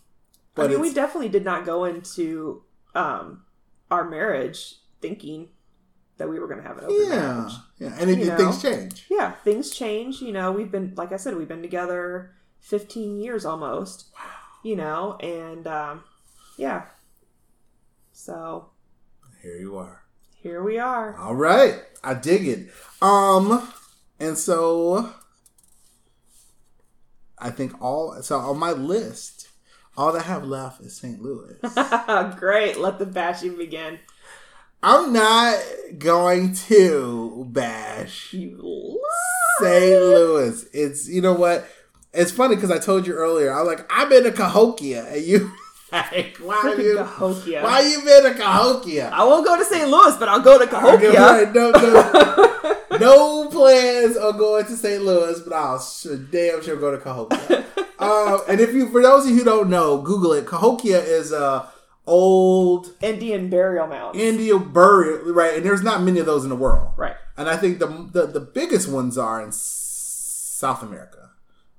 I 0.57 0.63
but 0.63 0.71
mean, 0.71 0.81
we 0.81 0.93
definitely 0.93 1.29
did 1.31 1.45
not 1.45 1.65
go 1.67 1.85
into 1.85 2.63
um, 2.95 3.43
our 3.91 4.09
marriage 4.09 4.77
thinking 5.01 5.49
that 6.19 6.29
we 6.29 6.39
were 6.39 6.47
going 6.49 6.61
to 6.61 6.67
have 6.67 6.79
an 6.79 6.85
open 6.85 6.97
yeah, 7.09 7.09
marriage. 7.17 7.53
yeah, 7.79 7.97
and 7.99 8.11
it, 8.11 8.19
You 8.19 8.37
things 8.37 8.61
change. 8.63 9.07
Yeah, 9.11 9.33
things 9.33 9.71
change. 9.71 10.21
You 10.21 10.33
know, 10.33 10.53
we've 10.53 10.71
been, 10.71 10.93
like 10.97 11.13
I 11.13 11.17
said, 11.17 11.37
we've 11.37 11.49
been 11.49 11.63
together 11.63 12.33
15 12.61 13.19
years 13.21 13.45
almost. 13.45 14.07
Wow. 14.15 14.25
You 14.65 14.77
know, 14.77 15.17
and 15.21 15.67
um, 15.67 16.05
yeah. 16.57 16.87
So 18.13 18.71
Here 19.43 19.57
you 19.57 19.77
are. 19.77 20.03
here 20.43 20.63
we 20.63 20.79
are. 20.79 21.17
All 21.17 21.37
right, 21.37 21.77
I 22.03 22.15
dig 22.15 22.47
it. 22.49 22.69
Um, 23.01 23.73
and 24.19 24.37
so 24.37 25.13
I 27.39 27.51
think 27.51 27.81
all 27.81 28.21
so 28.23 28.39
on 28.39 28.59
my 28.59 28.73
list, 28.73 29.49
all 29.97 30.17
I 30.17 30.23
have 30.23 30.45
left 30.45 30.81
is 30.81 30.97
St. 30.97 31.23
Louis. 31.23 31.55
Great. 32.37 32.79
Let 32.79 32.99
the 32.99 33.07
bashing 33.07 33.57
begin. 33.57 34.01
I'm 34.83 35.13
not 35.13 35.59
going 35.99 36.55
to 36.55 37.47
bash 37.51 38.33
You 38.33 39.01
St. 39.61 40.01
Louis. 40.01 40.67
It's 40.73 41.09
you 41.09 41.21
know 41.21 41.33
what? 41.33 41.67
It's 42.13 42.31
funny 42.31 42.55
because 42.55 42.71
I 42.71 42.79
told 42.79 43.07
you 43.07 43.15
earlier. 43.15 43.53
I 43.53 43.61
was 43.63 43.67
like, 43.67 43.93
I've 43.93 44.09
been 44.09 44.23
to 44.25 44.33
Cahokia, 44.33 45.07
and 45.09 45.25
you 45.25 45.51
like, 45.93 46.37
why 46.37 46.63
freaking 46.65 46.85
you? 46.85 46.97
Cahokia. 46.97 47.63
Why 47.63 47.81
you 47.81 48.03
been 48.03 48.33
to 48.33 48.39
Cahokia? 48.39 49.11
I 49.13 49.25
won't 49.25 49.45
go 49.45 49.57
to 49.57 49.65
St. 49.65 49.89
Louis, 49.89 50.17
but 50.17 50.29
I'll 50.29 50.41
go 50.41 50.59
to 50.59 50.67
Cahokia. 50.67 51.13
right, 51.13 51.53
no, 51.53 51.71
no, 51.71 52.77
no 52.99 53.49
plans 53.51 54.17
on 54.17 54.39
going 54.39 54.65
to 54.67 54.77
St. 54.77 55.03
Louis, 55.03 55.41
but 55.41 55.55
I'll 55.55 55.85
damn 56.31 56.63
sure 56.63 56.77
go 56.77 56.93
to 56.93 56.99
Cahokia. 56.99 57.65
uh, 57.99 58.39
and 58.49 58.61
if 58.61 58.73
you, 58.73 58.89
for 58.91 59.03
those 59.03 59.25
of 59.25 59.31
you 59.33 59.39
who 59.39 59.45
don't 59.45 59.71
know, 59.71 60.01
Google 60.03 60.35
it. 60.35 60.47
Cahokia 60.47 61.01
is 61.01 61.33
a 61.33 61.69
old 62.09 62.95
Indian 63.01 63.51
burial 63.51 63.87
mounds. 63.87 64.19
India 64.19 64.59
burial, 64.59 65.33
right? 65.33 65.55
And 65.55 65.65
there's 65.65 65.83
not 65.83 66.03
many 66.03 66.19
of 66.19 66.27
those 66.27 66.43
in 66.43 66.51
the 66.51 66.57
world, 66.57 66.93
right. 66.97 67.17
And 67.37 67.49
I 67.49 67.57
think 67.57 67.79
the 67.79 67.87
the, 67.87 68.27
the 68.27 68.41
biggest 68.41 68.89
ones 68.89 69.17
are 69.17 69.43
in 69.43 69.53
South 69.53 70.83
America, 70.83 71.31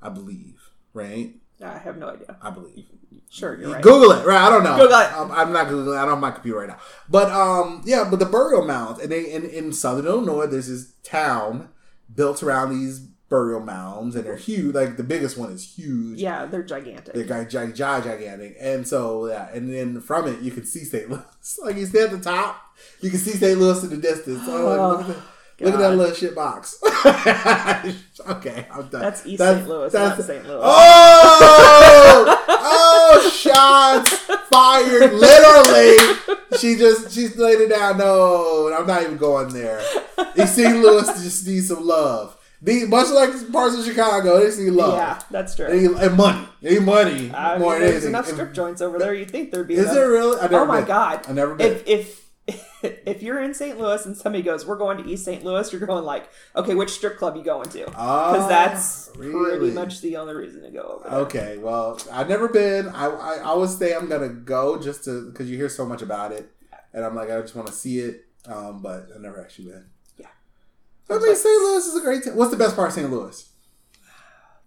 I 0.01 0.09
believe, 0.09 0.71
right? 0.93 1.35
I 1.63 1.77
have 1.77 1.97
no 1.97 2.09
idea. 2.09 2.37
I 2.41 2.49
believe. 2.51 2.85
Sure, 3.31 3.59
you're 3.59 3.73
right. 3.73 3.83
Google 3.83 4.11
it, 4.11 4.25
right? 4.25 4.41
I 4.41 4.49
don't 4.49 4.63
know. 4.63 4.77
Google 4.77 4.99
it. 4.99 5.13
Um, 5.13 5.31
I'm 5.31 5.51
not 5.51 5.67
googling. 5.67 5.97
I 5.97 6.01
don't 6.01 6.13
have 6.13 6.19
my 6.19 6.31
computer 6.31 6.59
right 6.59 6.69
now. 6.69 6.79
But 7.09 7.31
um, 7.31 7.81
yeah, 7.85 8.07
but 8.09 8.19
the 8.19 8.25
burial 8.25 8.65
mounds, 8.65 8.99
and 8.99 9.11
they 9.11 9.31
in, 9.31 9.45
in 9.45 9.73
southern 9.73 10.07
Illinois, 10.07 10.47
there's 10.47 10.67
this 10.67 10.93
town 11.03 11.69
built 12.13 12.41
around 12.41 12.71
these 12.71 13.07
burial 13.29 13.59
mounds, 13.61 14.15
and 14.15 14.25
they're 14.25 14.35
huge. 14.35 14.75
Like 14.75 14.97
the 14.97 15.03
biggest 15.03 15.37
one 15.37 15.51
is 15.51 15.75
huge. 15.75 16.19
Yeah, 16.19 16.45
they're 16.45 16.63
gigantic. 16.63 17.13
They're 17.13 17.23
gi- 17.45 17.49
gi- 17.49 17.73
gi- 17.73 17.73
gigantic, 17.73 18.57
and 18.59 18.87
so 18.87 19.27
yeah, 19.27 19.49
and 19.53 19.71
then 19.71 20.01
from 20.01 20.27
it 20.27 20.41
you 20.41 20.51
can 20.51 20.65
see 20.65 20.83
St. 20.83 21.09
Louis. 21.09 21.23
like 21.63 21.77
you 21.77 21.85
stay 21.85 22.03
at 22.03 22.11
the 22.11 22.19
top, 22.19 22.61
you 23.01 23.09
can 23.09 23.19
see 23.19 23.31
St. 23.31 23.57
Louis 23.59 23.83
in 23.83 23.89
the 23.91 23.97
distance. 23.97 24.39
Like, 24.47 24.47
look, 24.47 24.73
at 24.73 24.79
oh, 24.79 25.03
that, 25.03 25.65
look 25.65 25.73
at 25.73 25.79
that 25.79 25.95
little 25.95 26.15
shit 26.15 26.35
box. 26.35 26.81
okay, 28.29 28.67
I'm 28.71 28.87
done. 28.89 29.01
That's 29.01 29.25
East 29.25 29.41
St. 29.41 29.67
Louis, 29.67 29.93
not 29.93 30.21
St. 30.21 30.47
Louis. 30.47 30.61
Oh, 30.63 32.45
oh, 32.49 33.31
shots 33.33 34.15
fired! 34.49 35.13
Literally, 35.13 35.97
she 36.57 36.75
just 36.75 37.11
she's 37.11 37.37
laid 37.37 37.61
it 37.61 37.69
down. 37.69 37.99
No, 37.99 38.73
I'm 38.75 38.87
not 38.87 39.03
even 39.03 39.17
going 39.17 39.49
there. 39.49 39.81
East 40.35 40.55
St. 40.55 40.77
Louis 40.77 41.05
just 41.21 41.45
needs 41.45 41.67
some 41.67 41.85
love. 41.85 42.35
They, 42.61 42.83
much 42.85 43.09
like 43.09 43.31
parts 43.53 43.77
of 43.77 43.85
Chicago, 43.85 44.39
they 44.45 44.63
need 44.63 44.71
love. 44.71 44.95
Yeah, 44.95 45.19
that's 45.31 45.55
true. 45.55 45.67
They 45.67 45.85
and 46.05 46.17
money. 46.17 46.45
They 46.61 46.73
need 46.75 46.83
money 46.83 47.31
I 47.33 47.53
mean, 47.53 47.61
more 47.61 47.73
than 47.73 47.81
there's 47.81 47.91
anything. 47.93 48.09
enough 48.09 48.27
And- 48.27 48.35
strip 48.35 48.53
joints 48.53 48.81
over 48.81 48.99
there. 48.99 49.13
You'd 49.13 49.31
think 49.31 49.51
there'd 49.51 49.67
be. 49.67 49.75
Is 49.75 49.83
enough. 49.83 49.93
there 49.95 50.09
really? 50.09 50.37
Oh 50.41 50.65
my 50.65 50.79
been. 50.79 50.87
god! 50.87 51.25
I've 51.27 51.35
never 51.35 51.55
been. 51.55 51.71
If 51.71 51.87
if 51.87 52.19
if 53.05 53.21
you're 53.23 53.41
in 53.41 53.53
St. 53.53 53.79
Louis 53.79 54.05
and 54.05 54.17
somebody 54.17 54.43
goes, 54.43 54.65
"We're 54.65 54.75
going 54.77 54.97
to 55.01 55.07
East 55.09 55.23
St. 55.23 55.43
Louis," 55.45 55.71
you're 55.71 55.85
going 55.85 56.03
like, 56.03 56.27
"Okay, 56.55 56.75
which 56.75 56.89
strip 56.89 57.17
club 57.17 57.37
you 57.37 57.43
going 57.43 57.69
to?" 57.69 57.85
Ah, 57.95 58.31
Because 58.33 58.49
that's 58.49 59.09
really? 59.15 59.59
pretty 59.59 59.71
much 59.73 60.01
the 60.01 60.17
only 60.17 60.33
reason 60.35 60.61
to 60.63 60.69
go 60.71 60.81
over 60.99 61.09
there. 61.09 61.19
Okay, 61.19 61.57
well, 61.59 61.97
I've 62.11 62.27
never 62.27 62.47
been. 62.49 62.89
I, 62.89 63.05
I, 63.05 63.33
I 63.35 63.41
always 63.43 63.77
say 63.77 63.93
I'm 63.95 64.09
gonna 64.09 64.29
go 64.29 64.81
just 64.81 65.03
to 65.05 65.29
because 65.29 65.49
you 65.49 65.55
hear 65.57 65.69
so 65.69 65.85
much 65.85 66.01
about 66.01 66.31
it, 66.33 66.49
and 66.93 67.05
I'm 67.05 67.15
like 67.15 67.29
I 67.29 67.39
just 67.39 67.55
want 67.55 67.67
to 67.67 67.73
see 67.73 67.99
it. 67.99 68.25
Um, 68.47 68.81
but 68.81 69.07
I've 69.13 69.21
never 69.21 69.39
actually 69.39 69.65
been. 69.69 69.85
I 71.09 71.17
mean, 71.17 71.35
St. 71.35 71.61
Louis 71.61 71.85
is 71.85 71.95
a 71.95 72.01
great. 72.01 72.23
town. 72.23 72.35
What's 72.35 72.51
the 72.51 72.57
best 72.57 72.75
part 72.75 72.89
of 72.89 72.93
St. 72.93 73.09
Louis? 73.09 73.49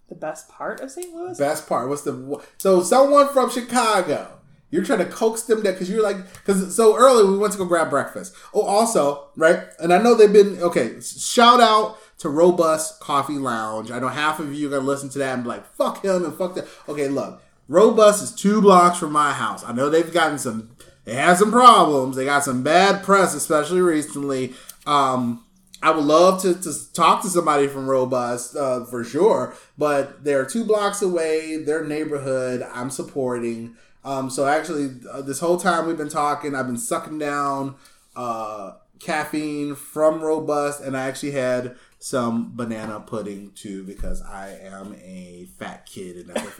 The 0.09 0.15
best 0.15 0.49
part 0.49 0.81
of 0.81 0.91
St. 0.91 1.15
Louis? 1.15 1.39
Best 1.39 1.69
part. 1.69 1.89
What's 1.89 2.03
the 2.03 2.43
so 2.59 2.83
someone 2.83 3.29
from 3.29 3.51
Chicago? 3.51 4.39
You're 4.71 4.85
trying 4.85 5.01
to 5.01 5.05
coax 5.05 5.43
them 5.43 5.63
there 5.63 5.73
because 5.73 5.91
you're 5.91 6.03
like 6.03 6.17
because 6.33 6.75
so 6.75 6.97
early 6.97 7.31
we 7.31 7.37
went 7.37 7.53
to 7.53 7.59
go 7.59 7.67
grab 7.67 7.91
breakfast. 7.91 8.35
Oh, 8.55 8.63
also 8.63 9.29
right, 9.37 9.65
and 9.79 9.93
I 9.93 10.03
know 10.03 10.15
they've 10.15 10.33
been 10.33 10.59
okay. 10.63 10.99
Shout 11.01 11.61
out 11.61 11.99
to 12.19 12.31
Robust 12.31 12.99
Coffee 12.99 13.39
Lounge. 13.39 13.91
I 13.91 13.99
know 13.99 14.09
half 14.09 14.41
of 14.41 14.55
you 14.55 14.69
are 14.69 14.71
gonna 14.71 14.87
listen 14.87 15.11
to 15.11 15.19
that 15.19 15.35
and 15.35 15.43
be 15.43 15.51
like, 15.51 15.67
"Fuck 15.75 16.03
him" 16.03 16.25
and 16.25 16.35
"fuck 16.35 16.55
that." 16.55 16.67
Okay, 16.89 17.09
look, 17.09 17.43
Robust 17.69 18.23
is 18.23 18.33
two 18.35 18.63
blocks 18.63 18.99
from 18.99 19.13
my 19.13 19.33
house. 19.33 19.63
I 19.63 19.73
know 19.73 19.91
they've 19.91 20.13
gotten 20.13 20.39
some. 20.39 20.71
They 21.05 21.15
had 21.15 21.37
some 21.37 21.53
problems. 21.53 22.17
They 22.17 22.25
got 22.25 22.45
some 22.45 22.63
bad 22.63 23.03
press, 23.03 23.35
especially 23.35 23.81
recently. 23.81 24.55
Um, 24.87 25.45
I 25.83 25.91
would 25.91 26.05
love 26.05 26.41
to, 26.43 26.55
to 26.55 26.93
talk 26.93 27.23
to 27.23 27.29
somebody 27.29 27.67
from 27.67 27.91
Robust 27.91 28.57
uh, 28.57 28.85
for 28.85 29.03
sure, 29.03 29.55
but 29.77 30.23
they're 30.23 30.47
two 30.47 30.65
blocks 30.65 31.03
away. 31.03 31.57
Their 31.57 31.85
neighborhood, 31.85 32.67
I'm 32.73 32.89
supporting. 32.89 33.77
Um, 34.05 34.31
so 34.31 34.47
actually, 34.47 34.91
uh, 35.11 35.23
this 35.23 35.41
whole 35.41 35.57
time 35.59 35.87
we've 35.87 35.97
been 35.97 36.09
talking, 36.09 36.55
I've 36.55 36.67
been 36.67 36.77
sucking 36.77 37.19
down 37.19 37.75
uh, 38.15 38.73
caffeine 39.01 39.75
from 39.75 40.21
Robust, 40.21 40.83
and 40.83 40.97
I 40.97 41.09
actually 41.09 41.33
had 41.33 41.77
some 41.99 42.57
banana 42.57 43.01
pudding 43.01 43.53
too 43.55 43.85
because 43.85 44.23
I 44.23 44.59
am 44.63 44.95
a 45.03 45.47
fat 45.59 45.87
kid, 45.87 46.17
and 46.17 46.31
that's 46.31 46.59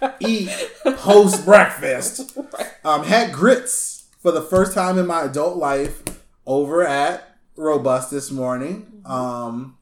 what 0.00 0.16
eat 0.20 0.50
post 0.96 1.44
breakfast. 1.44 2.38
Um, 2.84 3.04
had 3.04 3.32
grits 3.32 4.06
for 4.22 4.30
the 4.30 4.40
first 4.40 4.72
time 4.72 4.98
in 4.98 5.06
my 5.06 5.22
adult 5.22 5.58
life 5.58 6.02
over 6.46 6.86
at 6.86 7.27
Robust 7.58 8.12
this 8.12 8.30
morning. 8.30 9.02
Um, 9.04 9.76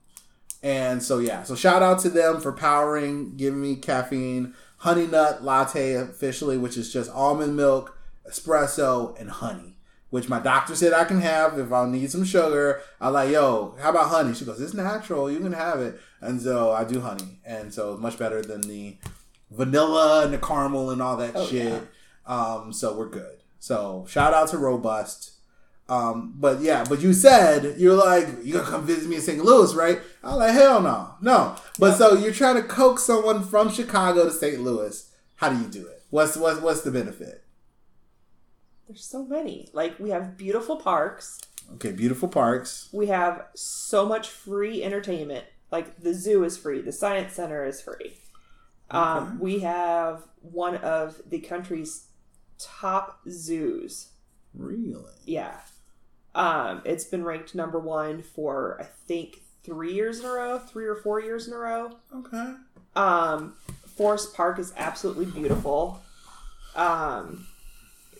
and 0.62 1.02
so 1.02 1.18
yeah, 1.18 1.42
so 1.42 1.54
shout 1.54 1.82
out 1.82 1.98
to 2.00 2.08
them 2.08 2.40
for 2.40 2.50
powering, 2.52 3.36
giving 3.36 3.60
me 3.60 3.76
caffeine, 3.76 4.54
honey 4.78 5.06
nut 5.06 5.44
latte 5.44 5.92
officially, 5.94 6.56
which 6.56 6.78
is 6.78 6.90
just 6.90 7.10
almond 7.10 7.54
milk, 7.54 7.96
espresso, 8.28 9.18
and 9.20 9.30
honey. 9.30 9.74
Which 10.08 10.28
my 10.28 10.40
doctor 10.40 10.74
said 10.74 10.94
I 10.94 11.04
can 11.04 11.20
have 11.20 11.58
if 11.58 11.70
I 11.70 11.84
need 11.86 12.10
some 12.10 12.24
sugar. 12.24 12.80
I 13.00 13.08
like, 13.08 13.30
yo, 13.30 13.76
how 13.80 13.90
about 13.90 14.08
honey? 14.08 14.32
She 14.34 14.44
goes, 14.46 14.60
it's 14.60 14.72
natural, 14.72 15.30
you 15.30 15.40
can 15.40 15.52
have 15.52 15.80
it. 15.80 16.00
And 16.22 16.40
so 16.40 16.72
I 16.72 16.84
do 16.84 17.00
honey, 17.00 17.40
and 17.44 17.74
so 17.74 17.96
much 17.98 18.18
better 18.18 18.40
than 18.40 18.62
the 18.62 18.96
vanilla 19.50 20.24
and 20.24 20.32
the 20.32 20.38
caramel 20.38 20.90
and 20.90 21.02
all 21.02 21.16
that 21.18 21.32
Oh, 21.36 21.46
shit. 21.46 21.86
Um, 22.24 22.72
so 22.72 22.96
we're 22.96 23.08
good. 23.10 23.36
So 23.58 24.06
shout 24.08 24.32
out 24.32 24.48
to 24.48 24.58
Robust. 24.58 25.32
Um, 25.88 26.34
but 26.36 26.60
yeah, 26.60 26.84
but 26.88 27.00
you 27.00 27.12
said 27.12 27.78
you're 27.78 27.94
like 27.94 28.26
you're 28.42 28.58
gonna 28.58 28.70
come 28.70 28.86
visit 28.86 29.08
me 29.08 29.16
in 29.16 29.22
St. 29.22 29.44
Louis, 29.44 29.72
right? 29.74 30.00
I'm 30.24 30.36
like 30.36 30.52
hell 30.52 30.80
no, 30.80 31.14
no. 31.20 31.56
But 31.78 31.96
so 31.96 32.14
you're 32.16 32.32
trying 32.32 32.56
to 32.56 32.62
coax 32.62 33.04
someone 33.04 33.44
from 33.44 33.70
Chicago 33.70 34.24
to 34.24 34.32
St. 34.32 34.60
Louis. 34.60 35.12
How 35.36 35.50
do 35.50 35.58
you 35.58 35.68
do 35.68 35.86
it? 35.86 36.02
What's 36.10 36.36
what's 36.36 36.60
what's 36.60 36.80
the 36.80 36.90
benefit? 36.90 37.44
There's 38.88 39.04
so 39.04 39.24
many. 39.24 39.68
Like 39.72 39.98
we 40.00 40.10
have 40.10 40.36
beautiful 40.36 40.76
parks. 40.76 41.40
Okay, 41.74 41.92
beautiful 41.92 42.28
parks. 42.28 42.88
We 42.92 43.06
have 43.06 43.46
so 43.54 44.06
much 44.06 44.28
free 44.28 44.82
entertainment. 44.82 45.44
Like 45.70 46.00
the 46.00 46.14
zoo 46.14 46.42
is 46.44 46.56
free. 46.56 46.80
The 46.80 46.92
science 46.92 47.34
center 47.34 47.64
is 47.64 47.80
free. 47.80 48.16
Um, 48.90 49.38
we 49.40 49.60
have 49.60 50.22
one 50.40 50.76
of 50.76 51.20
the 51.28 51.40
country's 51.40 52.06
top 52.58 53.20
zoos. 53.28 54.10
Really? 54.54 55.12
Yeah. 55.24 55.58
Um, 56.36 56.82
it's 56.84 57.04
been 57.04 57.24
ranked 57.24 57.54
number 57.54 57.80
one 57.80 58.22
for 58.22 58.76
I 58.78 58.84
think 59.08 59.40
three 59.64 59.94
years 59.94 60.20
in 60.20 60.26
a 60.26 60.30
row, 60.32 60.58
three 60.58 60.84
or 60.84 60.94
four 60.94 61.18
years 61.18 61.48
in 61.48 61.54
a 61.54 61.56
row. 61.56 61.96
Okay. 62.14 62.54
Um, 62.94 63.54
Forest 63.96 64.34
Park 64.34 64.58
is 64.58 64.72
absolutely 64.76 65.24
beautiful. 65.24 66.02
Um, 66.74 67.46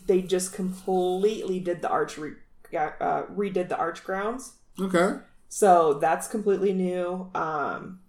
they 0.06 0.22
just 0.22 0.54
completely 0.54 1.60
did 1.60 1.82
the 1.82 1.90
archery, 1.90 2.36
uh, 2.74 3.24
redid 3.24 3.68
the 3.68 3.76
arch 3.76 4.02
grounds. 4.02 4.54
Okay. 4.80 5.18
So 5.48 5.94
that's 5.94 6.26
completely 6.26 6.72
new. 6.72 7.30
Um, 7.34 8.00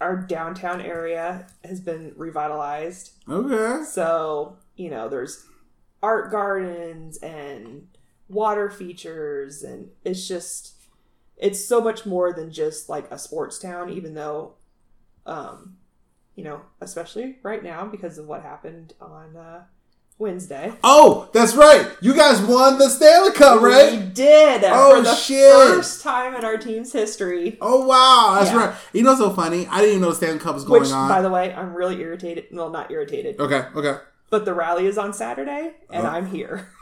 our 0.00 0.16
downtown 0.16 0.80
area 0.80 1.46
has 1.64 1.80
been 1.80 2.12
revitalized. 2.16 3.12
Okay. 3.28 3.84
So, 3.84 4.56
you 4.74 4.90
know, 4.90 5.08
there's 5.08 5.44
art 6.02 6.32
gardens 6.32 7.18
and 7.18 7.86
water 8.30 8.70
features, 8.70 9.62
and 9.62 9.88
it's 10.04 10.26
just, 10.28 10.74
it's 11.36 11.64
so 11.64 11.80
much 11.80 12.06
more 12.06 12.32
than 12.32 12.52
just 12.52 12.88
like 12.88 13.10
a 13.10 13.18
sports 13.18 13.58
town, 13.58 13.90
even 13.90 14.14
though, 14.14 14.54
um, 15.26 15.76
you 16.36 16.44
know, 16.44 16.60
especially 16.80 17.36
right 17.42 17.62
now 17.62 17.84
because 17.86 18.18
of 18.18 18.26
what 18.26 18.42
happened 18.42 18.94
on 19.00 19.36
uh, 19.36 19.64
Wednesday. 20.18 20.72
Oh, 20.84 21.28
that's 21.32 21.54
right. 21.54 21.86
You 22.00 22.14
guys 22.14 22.40
won 22.42 22.78
the 22.78 22.88
Stanley 22.88 23.32
Cup, 23.32 23.60
right? 23.62 23.92
We 23.92 24.06
did 24.06 24.62
Oh, 24.64 24.96
for 24.96 25.02
the 25.02 25.14
shit. 25.14 25.50
first 25.76 26.02
time 26.02 26.34
in 26.34 26.44
our 26.44 26.56
team's 26.56 26.92
history. 26.92 27.58
Oh 27.60 27.86
wow, 27.86 28.36
that's 28.38 28.52
Yeah. 28.52 28.66
right. 28.68 28.74
You 28.92 29.02
know, 29.02 29.14
so 29.16 29.30
funny. 29.30 29.66
I 29.66 29.76
didn't 29.80 29.90
even 29.90 30.02
know 30.02 30.10
the 30.10 30.14
Stanley 30.16 30.38
Cup 30.38 30.54
was 30.54 30.64
going 30.64 30.82
Which, 30.82 30.90
on. 30.92 31.08
by 31.08 31.20
the 31.22 31.30
way, 31.30 31.52
I'm 31.54 31.74
really 31.74 32.00
irritated. 32.00 32.46
Well, 32.52 32.70
not 32.70 32.90
irritated, 32.90 33.40
okay. 33.40 33.64
Okay. 33.74 33.98
but 34.30 34.44
the 34.44 34.54
rally 34.54 34.86
is 34.86 34.96
on 34.98 35.12
Saturday, 35.12 35.72
and 35.90 36.06
Oh. 36.06 36.10
I'm 36.10 36.26
here. 36.26 36.68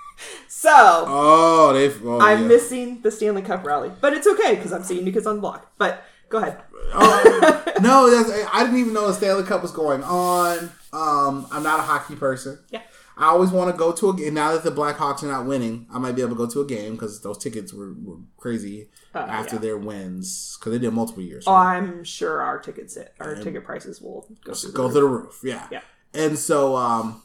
So 0.49 0.71
Oh, 1.07 1.73
they. 1.73 1.93
Oh, 2.05 2.21
I'm 2.21 2.43
yeah. 2.43 2.49
missing 2.49 3.01
the 3.03 3.11
Stanley 3.11 3.43
Cup 3.43 3.65
rally, 3.65 3.91
but 4.01 4.13
it's 4.13 4.27
okay 4.27 4.55
because 4.57 4.73
I'm 4.73 4.83
seeing 4.83 5.07
you 5.07 5.13
kids 5.13 5.27
on 5.27 5.37
the 5.37 5.41
block. 5.41 5.73
But 5.79 6.05
go 6.29 6.39
ahead. 6.39 6.61
Oh, 6.95 7.65
no, 7.81 8.11
that's, 8.11 8.47
I 8.53 8.65
didn't 8.65 8.79
even 8.81 8.93
know 8.95 9.07
the 9.09 9.13
Stanley 9.15 9.45
Cup 9.45 9.63
was 9.63 9.73
going 9.73 10.03
on. 10.03 10.71
Um, 10.93 11.47
I'm 11.53 11.63
not 11.63 11.81
a 11.81 11.83
hockey 11.83 12.17
person. 12.17 12.59
Yeah. 12.71 12.83
I 13.17 13.27
always 13.27 13.51
want 13.51 13.71
to 13.73 13.77
go 13.77 13.91
to 13.93 14.11
a 14.11 14.15
game. 14.17 14.35
Now 14.35 14.53
that 14.53 14.63
the 14.63 14.71
Blackhawks 14.71 15.25
are 15.25 15.27
not 15.27 15.45
winning, 15.45 15.87
I 15.93 15.99
might 15.99 16.13
be 16.13 16.23
able 16.23 16.37
to 16.37 16.37
go 16.37 16.47
to 16.47 16.61
a 16.61 16.65
game 16.67 16.93
because 16.93 17.21
those 17.21 17.37
tickets 17.39 17.73
were, 17.73 17.93
were 18.05 18.19
crazy 18.37 18.91
Uh, 19.13 19.19
after 19.19 19.57
yeah. 19.57 19.61
their 19.63 19.77
wins 19.77 20.57
because 20.59 20.73
they 20.73 20.79
did 20.79 20.93
multiple 20.93 21.23
years. 21.25 21.45
Oh, 21.49 21.53
I'm 21.55 22.05
sure 22.05 22.41
our 22.41 22.61
tickets, 22.61 22.97
our 23.19 23.35
ticket 23.35 23.65
prices 23.65 24.01
will 24.01 24.29
go 24.45 24.55
through. 24.55 24.73
go 24.73 24.87
the 24.89 25.01
through 25.01 25.09
roof. 25.09 25.41
the 25.43 25.49
roof. 25.49 25.57
Yeah. 25.61 25.67
Yeah. 25.73 25.81
And 26.15 26.39
so, 26.39 26.77
um, 26.77 27.21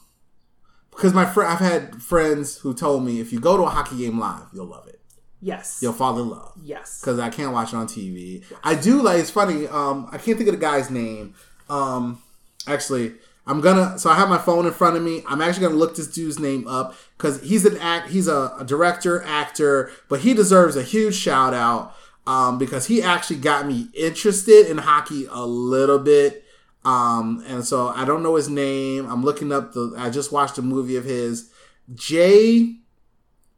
because 0.94 1.12
my 1.12 1.24
friend, 1.26 1.52
I've 1.52 1.58
had 1.58 2.02
friends 2.02 2.58
who 2.58 2.74
told 2.74 3.04
me 3.04 3.20
if 3.20 3.32
you 3.32 3.40
go 3.40 3.56
to 3.56 3.64
a 3.64 3.68
hockey 3.70 3.98
game 3.98 4.18
live, 4.18 4.46
you'll 4.52 4.66
love 4.66 4.86
it. 4.88 5.00
Yes. 5.40 5.80
You'll 5.82 5.92
fall 5.92 6.18
in 6.20 6.30
love. 6.30 6.52
Yes. 6.62 7.00
because 7.00 7.18
I 7.18 7.28
can't 7.28 7.52
watch 7.52 7.72
it 7.72 7.76
on 7.76 7.86
TV. 7.86 8.42
I 8.62 8.74
do 8.74 9.02
like. 9.02 9.18
It's 9.20 9.30
funny. 9.30 9.66
Um, 9.68 10.08
I 10.10 10.16
can't 10.18 10.38
think 10.38 10.48
of 10.48 10.54
the 10.54 10.60
guy's 10.60 10.90
name. 10.90 11.34
Um, 11.68 12.22
actually, 12.66 13.12
I'm 13.46 13.60
gonna. 13.60 13.98
So 13.98 14.08
I 14.08 14.14
have 14.14 14.28
my 14.30 14.38
phone 14.38 14.64
in 14.66 14.72
front 14.72 14.96
of 14.96 15.02
me. 15.02 15.22
I'm 15.28 15.42
actually 15.42 15.66
gonna 15.66 15.78
look 15.78 15.96
this 15.96 16.06
dude's 16.08 16.38
name 16.38 16.66
up 16.66 16.94
because 17.18 17.42
he's 17.42 17.66
an 17.66 17.76
act. 17.76 18.08
He's 18.08 18.26
a, 18.26 18.54
a 18.58 18.64
director, 18.64 19.22
actor, 19.22 19.90
but 20.08 20.20
he 20.20 20.32
deserves 20.32 20.76
a 20.76 20.82
huge 20.82 21.14
shout 21.14 21.52
out. 21.52 21.94
Um, 22.26 22.56
because 22.56 22.86
he 22.86 23.02
actually 23.02 23.36
got 23.36 23.66
me 23.66 23.88
interested 23.92 24.66
in 24.70 24.78
hockey 24.78 25.26
a 25.30 25.44
little 25.44 25.98
bit. 25.98 26.43
Um, 26.84 27.42
and 27.46 27.64
so 27.64 27.88
I 27.88 28.04
don't 28.04 28.22
know 28.22 28.34
his 28.36 28.48
name. 28.48 29.06
I'm 29.10 29.22
looking 29.24 29.52
up 29.52 29.72
the. 29.72 29.94
I 29.96 30.10
just 30.10 30.32
watched 30.32 30.58
a 30.58 30.62
movie 30.62 30.96
of 30.96 31.04
his. 31.04 31.50
Jay 31.94 32.76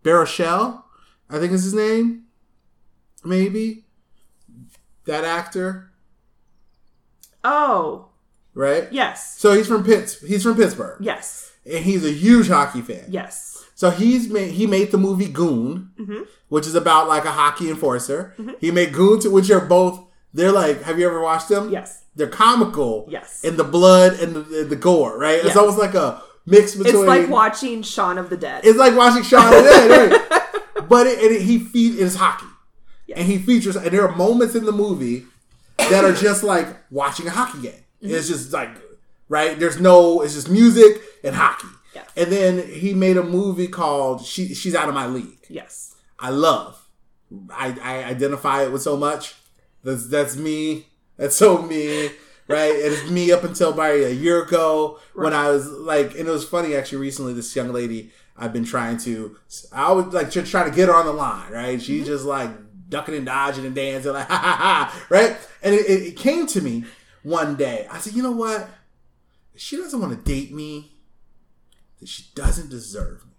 Baruchel, 0.04 0.82
I 1.30 1.38
think 1.38 1.52
is 1.52 1.64
his 1.64 1.74
name 1.74 2.22
maybe 3.24 3.84
that 5.06 5.24
actor, 5.24 5.90
Oh, 7.44 8.08
right? 8.54 8.88
yes. 8.92 9.38
So 9.38 9.52
he's 9.54 9.66
from 9.68 9.84
Pitts. 9.84 10.20
He's 10.20 10.42
from 10.42 10.56
Pittsburgh, 10.56 10.98
Yes. 11.00 11.52
and 11.64 11.84
he's 11.84 12.04
a 12.04 12.10
huge 12.12 12.48
hockey 12.48 12.82
fan. 12.82 13.04
Yes. 13.08 13.64
So 13.74 13.90
he's 13.90 14.28
made 14.28 14.52
he 14.52 14.66
made 14.66 14.90
the 14.90 14.98
movie 14.98 15.28
Goon, 15.28 15.90
Mm-hmm. 15.98 16.22
which 16.48 16.66
is 16.66 16.74
about 16.74 17.08
like 17.08 17.24
a 17.24 17.30
hockey 17.32 17.68
enforcer. 17.68 18.34
He 18.60 18.70
made 18.70 18.92
Goon, 18.92 19.20
which 19.32 19.50
are 19.50 19.60
both. 19.60 20.02
They're 20.32 20.52
like, 20.52 20.82
have 20.82 20.98
you 20.98 21.06
ever 21.06 21.20
watched 21.20 21.48
them? 21.48 21.70
Yes. 21.70 22.04
They're 22.16 22.26
comical. 22.28 23.06
Yes. 23.08 23.44
In 23.44 23.56
the 23.56 23.64
blood 23.64 24.14
and 24.20 24.34
the, 24.34 24.64
the 24.64 24.76
gore, 24.76 25.18
right? 25.18 25.36
It's 25.36 25.46
Yes. 25.48 25.56
almost 25.56 25.78
like 25.78 25.94
a 25.94 26.22
mix 26.46 26.74
between. 26.74 26.94
It's 26.96 27.04
like 27.04 27.28
watching 27.28 27.82
Shaun 27.82 28.18
of 28.18 28.30
the 28.30 28.36
Dead. 28.36 28.64
It's 28.64 28.78
like 28.78 28.96
watching 28.96 29.22
Shaun 29.22 29.46
of 29.46 29.62
the 29.62 29.70
Dead, 29.70 30.10
right? 30.12 30.42
But 30.88 31.06
it, 31.08 31.18
it, 31.18 31.42
he 31.42 31.58
feed 31.58 31.98
is 31.98 32.14
hockey, 32.16 32.46
Yes. 33.06 33.18
and 33.18 33.26
he 33.26 33.38
features, 33.38 33.74
and 33.76 33.86
there 33.86 34.06
are 34.08 34.14
moments 34.14 34.54
in 34.54 34.64
the 34.66 34.72
movie 34.72 35.24
that 35.78 36.04
are 36.04 36.12
just 36.12 36.44
like 36.44 36.68
watching 36.90 37.26
a 37.26 37.30
hockey 37.30 37.60
game. 37.62 37.72
Mm-hmm. 38.02 38.14
It's 38.14 38.28
just 38.28 38.52
like 38.52 38.70
right. 39.28 39.58
There's 39.58 39.80
no. 39.80 40.20
It's 40.22 40.34
just 40.34 40.48
music 40.48 41.02
and 41.24 41.34
hockey. 41.34 41.66
Yeah. 41.94 42.02
And 42.16 42.30
then 42.30 42.68
he 42.68 42.94
made 42.94 43.16
a 43.16 43.22
movie 43.24 43.66
called 43.68 44.24
"She 44.24 44.54
She's 44.54 44.74
Out 44.76 44.88
of 44.88 44.94
My 44.94 45.06
League." 45.06 45.44
yes. 45.48 45.96
I 46.20 46.30
love. 46.30 46.86
I, 47.50 47.76
I 47.82 48.04
identify 48.04 48.62
it 48.62 48.70
with 48.70 48.82
so 48.82 48.96
much. 48.96 49.34
That's 49.82 50.06
that's 50.08 50.36
me. 50.36 50.86
That's 51.16 51.36
so 51.36 51.62
me. 51.62 52.10
Right? 52.48 52.70
It 52.70 52.92
is 52.92 53.10
me 53.10 53.32
up 53.32 53.42
until 53.42 53.70
about 53.72 53.94
a 53.94 54.14
year 54.14 54.42
ago 54.44 55.00
when 55.14 55.32
I 55.32 55.50
was 55.50 55.66
like, 55.68 56.10
and 56.16 56.28
it 56.28 56.30
was 56.30 56.48
funny 56.48 56.74
actually. 56.76 56.98
Recently, 56.98 57.32
this 57.32 57.54
young 57.56 57.72
lady 57.72 58.12
I've 58.36 58.52
been 58.52 58.64
trying 58.64 58.98
to, 58.98 59.36
I 59.72 59.90
was 59.92 60.06
like 60.14 60.30
just 60.30 60.50
trying 60.50 60.70
to 60.70 60.76
get 60.76 60.88
her 60.88 60.94
on 60.94 61.06
the 61.06 61.12
line. 61.12 61.50
Right? 61.50 61.80
She's 61.82 62.02
Mm-hmm. 62.02 62.06
just 62.12 62.24
like 62.24 62.50
ducking 62.88 63.16
and 63.16 63.26
dodging 63.26 63.66
and 63.66 63.74
dancing, 63.74 64.12
like 64.12 64.26
ha 64.28 64.36
ha 64.36 64.56
ha. 64.56 65.06
Right? 65.08 65.36
And 65.62 65.74
it, 65.74 65.86
it, 65.86 66.02
it 66.08 66.16
came 66.16 66.46
to 66.48 66.60
me 66.60 66.84
one 67.24 67.56
day. 67.56 67.88
I 67.90 67.98
said, 67.98 68.12
you 68.12 68.22
know 68.22 68.30
what? 68.32 68.68
If 69.54 69.60
she 69.60 69.76
doesn't 69.76 70.00
want 70.00 70.12
to 70.12 70.32
date 70.32 70.52
me, 70.52 70.92
then 71.98 72.06
she 72.06 72.26
doesn't 72.36 72.70
deserve 72.70 73.24
me. 73.26 73.32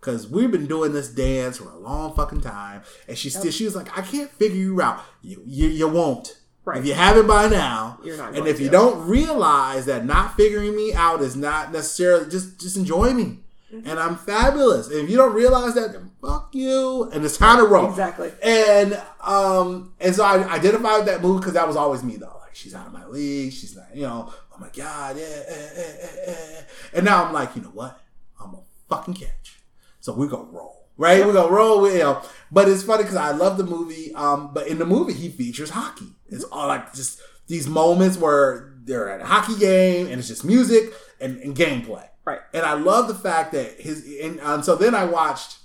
Cause 0.00 0.26
we've 0.28 0.50
been 0.50 0.66
doing 0.66 0.92
this 0.92 1.08
dance 1.08 1.58
for 1.58 1.68
a 1.68 1.76
long 1.76 2.14
fucking 2.14 2.40
time, 2.40 2.82
and 3.08 3.18
she 3.18 3.30
still 3.30 3.50
she 3.50 3.64
was 3.64 3.74
like, 3.76 3.96
I 3.98 4.02
can't 4.02 4.30
figure 4.30 4.56
you 4.56 4.80
out. 4.80 5.00
You 5.22 5.42
you, 5.44 5.68
you 5.68 5.88
won't. 5.88 6.38
Right. 6.68 6.78
If 6.78 6.86
you 6.86 6.94
haven't 6.94 7.26
by 7.26 7.48
now, 7.48 7.98
You're 8.04 8.16
not 8.18 8.36
and 8.36 8.46
if 8.46 8.60
you 8.60 8.68
don't 8.68 9.08
realize 9.08 9.86
that 9.86 10.04
not 10.04 10.36
figuring 10.36 10.76
me 10.76 10.92
out 10.92 11.22
is 11.22 11.34
not 11.34 11.72
necessarily 11.72 12.28
just 12.30 12.60
just 12.60 12.76
enjoy 12.76 13.12
me, 13.14 13.40
Mm-hmm. 13.72 13.86
and 13.88 14.00
I'm 14.00 14.16
fabulous. 14.16 14.86
And 14.88 14.96
if 15.00 15.10
you 15.10 15.16
don't 15.18 15.34
realize 15.34 15.74
that, 15.74 15.92
then 15.92 16.10
fuck 16.22 16.54
you. 16.54 17.04
And 17.12 17.22
it's 17.22 17.36
time 17.36 17.58
to 17.58 17.64
roll. 17.64 17.90
Exactly. 17.90 18.32
And 18.42 18.98
um 19.22 19.92
and 20.00 20.14
so 20.14 20.24
I 20.24 20.42
identified 20.54 20.98
with 21.00 21.06
that 21.06 21.20
move 21.22 21.40
because 21.40 21.52
that 21.54 21.66
was 21.66 21.76
always 21.76 22.02
me 22.02 22.16
though. 22.16 22.38
Like 22.42 22.54
she's 22.54 22.74
out 22.74 22.86
of 22.86 22.92
my 22.94 23.04
league. 23.06 23.52
She's 23.52 23.76
not, 23.76 23.94
you 23.94 24.04
know. 24.04 24.32
Oh 24.54 24.58
my 24.58 24.70
god, 24.74 25.16
yeah, 25.18 25.22
eh, 25.24 25.54
eh, 25.76 25.96
eh, 26.02 26.32
eh. 26.32 26.62
And 26.94 27.04
now 27.04 27.24
I'm 27.24 27.32
like, 27.34 27.54
you 27.56 27.62
know 27.62 27.68
what? 27.68 28.00
I'm 28.42 28.54
a 28.54 28.60
fucking 28.88 29.14
catch. 29.14 29.58
So 30.00 30.14
we're 30.14 30.28
gonna 30.28 30.44
roll, 30.50 30.77
right? 30.98 31.24
We're 31.24 31.32
gonna 31.32 31.50
roll 31.50 31.80
with 31.80 31.94
you 31.94 32.00
know. 32.00 32.22
But 32.50 32.68
it's 32.68 32.82
funny 32.82 33.04
because 33.04 33.16
I 33.16 33.30
love 33.30 33.56
the 33.56 33.64
movie. 33.64 34.12
Um, 34.14 34.52
but 34.52 34.66
in 34.66 34.78
the 34.78 34.84
movie 34.84 35.14
he 35.14 35.30
features 35.30 35.70
hockey. 35.70 36.12
It's 36.28 36.44
all 36.44 36.68
like 36.68 36.92
just 36.92 37.20
these 37.46 37.66
moments 37.66 38.18
where 38.18 38.74
they're 38.84 39.08
at 39.08 39.20
a 39.20 39.24
hockey 39.24 39.56
game 39.56 40.06
and 40.06 40.18
it's 40.18 40.28
just 40.28 40.44
music 40.44 40.92
and, 41.20 41.38
and 41.38 41.56
gameplay. 41.56 42.06
Right. 42.24 42.40
And 42.52 42.66
I 42.66 42.74
love 42.74 43.08
the 43.08 43.14
fact 43.14 43.52
that 43.52 43.80
his 43.80 44.04
and, 44.20 44.38
and 44.40 44.64
so 44.64 44.76
then 44.76 44.94
I 44.94 45.04
watched 45.04 45.58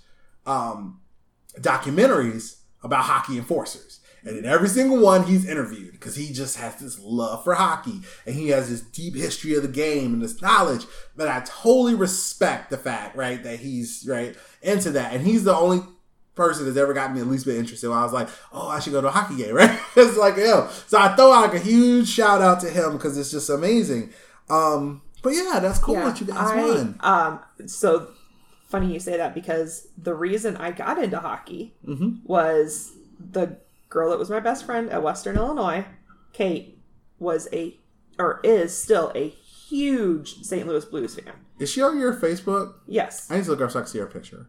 um 0.46 1.02
documentaries 1.60 2.58
about 2.84 3.04
hockey 3.04 3.38
enforcers. 3.38 3.93
And 4.26 4.38
in 4.38 4.46
every 4.46 4.70
single 4.70 5.00
one, 5.00 5.24
he's 5.26 5.46
interviewed 5.46 5.92
because 5.92 6.16
he 6.16 6.32
just 6.32 6.58
has 6.58 6.76
this 6.78 6.98
love 7.00 7.44
for 7.44 7.56
hockey 7.56 8.02
and 8.26 8.36
he 8.36 8.50
has 8.50 8.70
this 8.70 8.82
deep 8.82 9.16
history 9.16 9.56
of 9.56 9.64
the 9.64 9.68
game 9.68 10.14
and 10.14 10.22
this 10.22 10.42
knowledge. 10.42 10.86
But 11.16 11.28
I 11.28 11.42
totally 11.46 11.94
respect 11.96 12.70
the 12.70 12.78
fact, 12.78 13.16
right, 13.18 13.44
that 13.44 13.60
he's 13.60 14.06
right 14.08 14.36
into 14.62 14.92
that. 14.92 15.14
And 15.14 15.26
he's 15.28 15.44
the 15.44 15.54
only 15.56 15.82
person 16.36 16.66
that's 16.66 16.78
ever 16.78 16.94
gotten 16.94 17.16
me 17.16 17.22
at 17.22 17.28
least 17.28 17.46
bit 17.46 17.58
interested. 17.58 17.90
When 17.90 17.98
I 17.98 18.04
was 18.04 18.14
like, 18.14 18.30
oh, 18.52 18.68
I 18.70 18.80
should 18.80 18.94
go 18.94 19.02
to 19.02 19.08
a 19.08 19.12
hockey 19.12 19.36
game, 19.38 19.54
right? 19.56 19.78
it's 19.96 20.18
like, 20.18 20.38
yo. 20.38 20.70
So 20.88 20.98
I 20.98 21.16
throw 21.16 21.32
out 21.32 21.52
like 21.52 21.62
a 21.62 21.64
huge 21.64 22.08
shout 22.08 22.42
out 22.42 22.60
to 22.62 22.70
him 22.70 22.94
because 22.94 23.18
it's 23.18 23.30
just 23.32 23.50
amazing. 23.50 24.12
Um, 24.50 25.02
but 25.22 25.30
yeah, 25.32 25.60
that's 25.62 25.80
cool 25.80 25.96
that 25.96 26.20
you 26.20 26.28
guys 26.28 26.38
I, 26.38 26.56
won. 26.62 26.96
Um, 27.02 27.40
so 27.68 28.08
funny 28.68 28.92
you 28.94 29.00
say 29.00 29.18
that 29.18 29.36
because 29.36 29.88
the 29.98 30.14
reason 30.16 30.58
I 30.58 30.72
got 30.72 31.02
into 31.02 31.20
hockey 31.20 31.76
Mm-hmm. 31.86 32.26
was 32.26 32.92
the 33.20 33.58
girl 33.94 34.10
that 34.10 34.20
was 34.20 34.30
my 34.30 34.40
best 34.40 34.66
friend 34.66 34.90
at 34.90 35.02
Western 35.04 35.38
Illinois, 35.38 35.86
Kate, 36.34 36.80
was 37.20 37.48
a 37.54 37.78
or 38.20 38.42
is 38.44 38.76
still 38.78 39.12
a 39.16 39.30
huge 39.30 40.42
St. 40.44 40.68
Louis 40.68 40.84
Blues 40.86 41.16
fan. 41.16 41.34
Is 41.60 41.72
she 41.72 41.82
on 41.82 42.00
your 42.00 42.14
Facebook? 42.14 42.74
Yes. 42.88 43.30
I 43.32 43.38
need 43.38 43.46
to 43.46 43.52
look 43.52 43.62
up 43.62 43.72
so 43.72 43.80
I 43.80 43.82
can 43.84 43.92
see 43.92 44.00
her 44.00 44.06
picture. 44.08 44.48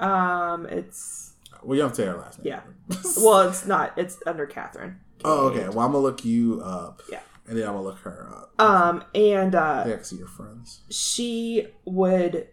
Um, 0.00 0.66
it's 0.66 1.34
Well, 1.62 1.76
you 1.76 1.82
don't 1.82 1.90
have 1.90 1.96
to 1.96 2.02
say 2.02 2.08
her 2.08 2.16
last 2.18 2.42
name. 2.42 2.52
yeah. 2.52 2.96
well, 3.18 3.48
it's 3.48 3.66
not. 3.66 3.92
It's 3.96 4.18
under 4.26 4.46
Catherine. 4.46 5.00
Oh, 5.24 5.48
okay. 5.48 5.68
Well, 5.68 5.80
I'm 5.80 5.92
gonna 5.92 5.98
look 5.98 6.24
you 6.24 6.60
up. 6.62 7.02
Yeah. 7.10 7.20
And 7.46 7.56
then 7.58 7.66
I'm 7.66 7.74
gonna 7.74 7.84
look 7.84 7.98
her 8.00 8.28
up. 8.34 8.54
Um, 8.60 9.04
and 9.14 9.54
uh, 9.54 9.82
I 9.86 9.90
can 9.90 10.04
see 10.04 10.16
your 10.16 10.28
friends. 10.28 10.80
she 10.90 11.66
would 11.84 12.48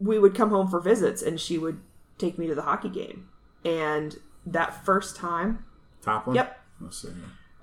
we 0.00 0.18
would 0.18 0.34
come 0.34 0.50
home 0.50 0.68
for 0.68 0.80
visits 0.80 1.22
and 1.22 1.40
she 1.40 1.58
would 1.58 1.80
take 2.18 2.38
me 2.38 2.46
to 2.46 2.54
the 2.54 2.62
hockey 2.62 2.88
game 2.88 3.28
and 3.64 4.16
that 4.52 4.84
first 4.84 5.16
time 5.16 5.64
Top 6.02 6.26
one. 6.26 6.36
Yep. 6.36 6.60
Let's 6.80 7.02
see. 7.02 7.08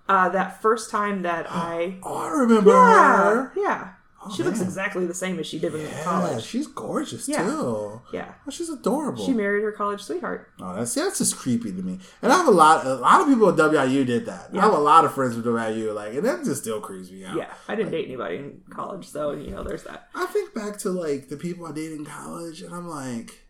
uh 0.09 0.29
that 0.29 0.61
first 0.61 0.91
time 0.91 1.21
that 1.23 1.45
i 1.49 1.97
Oh, 2.03 2.17
I 2.17 2.29
remember 2.29 2.71
yeah 2.71 3.23
her. 3.23 3.51
yeah 3.55 3.91
she 4.35 4.41
looks 4.41 4.59
exactly 4.59 5.05
the 5.05 5.13
same 5.13 5.37
as 5.37 5.45
she 5.45 5.59
did 5.59 5.71
when 5.71 5.85
in 5.85 6.03
college 6.03 6.43
she's 6.43 6.65
gorgeous 6.65 7.29
Yeah. 7.29 7.43
too. 7.43 8.01
yeah 8.11 8.33
Oh, 8.47 8.49
she's 8.49 8.69
adorable. 8.69 9.23
she 9.23 9.33
married 9.33 9.61
her 9.63 9.71
college 9.71 10.01
sweetheart 10.01 10.51
Oh, 10.59 10.75
that's 10.75 10.95
that's 10.95 11.19
just 11.19 11.37
creepy 11.37 11.71
to 11.71 11.83
me. 11.83 11.99
And 12.23 12.31
I 12.33 12.37
have 12.37 12.47
a 12.47 12.51
lot, 12.51 12.87
a 12.87 12.95
lot 12.95 13.21
of 13.21 13.27
people 13.27 13.47
at 13.49 13.55
WIU 13.55 14.03
did 14.03 14.25
that. 14.25 14.49
I 14.51 14.61
have 14.61 14.73
a 14.73 14.79
lot 14.79 15.05
of 15.05 15.13
friends 15.13 15.35
with 15.35 15.45
WIU, 15.45 15.93
like, 15.93 16.15
and 16.15 16.25
that 16.25 16.43
just 16.43 16.63
still 16.63 16.81
creeps 16.81 17.11
me 17.11 17.23
out. 17.23 17.35
yeah 17.37 17.53
i 17.67 17.75
didn't 17.75 17.91
date 17.91 18.05
anybody 18.07 18.37
in 18.37 18.61
college 18.71 19.07
so 19.07 19.31
you 19.33 19.51
know 19.51 19.63
there's 19.63 19.83
that 19.83 20.09
I 20.15 20.25
think 20.25 20.55
back 20.55 20.77
to 20.79 20.89
like 20.89 21.29
the 21.29 21.37
people 21.37 21.67
I 21.67 21.71
dated 21.71 21.99
in 21.99 22.05
college, 22.05 22.63
and 22.63 22.73
I'm 22.73 22.87
like, 22.87 23.43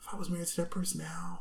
if 0.00 0.06
I 0.10 0.16
was 0.16 0.30
married 0.30 0.46
to 0.48 0.56
that 0.62 0.70
person 0.70 1.00
now, 1.00 1.40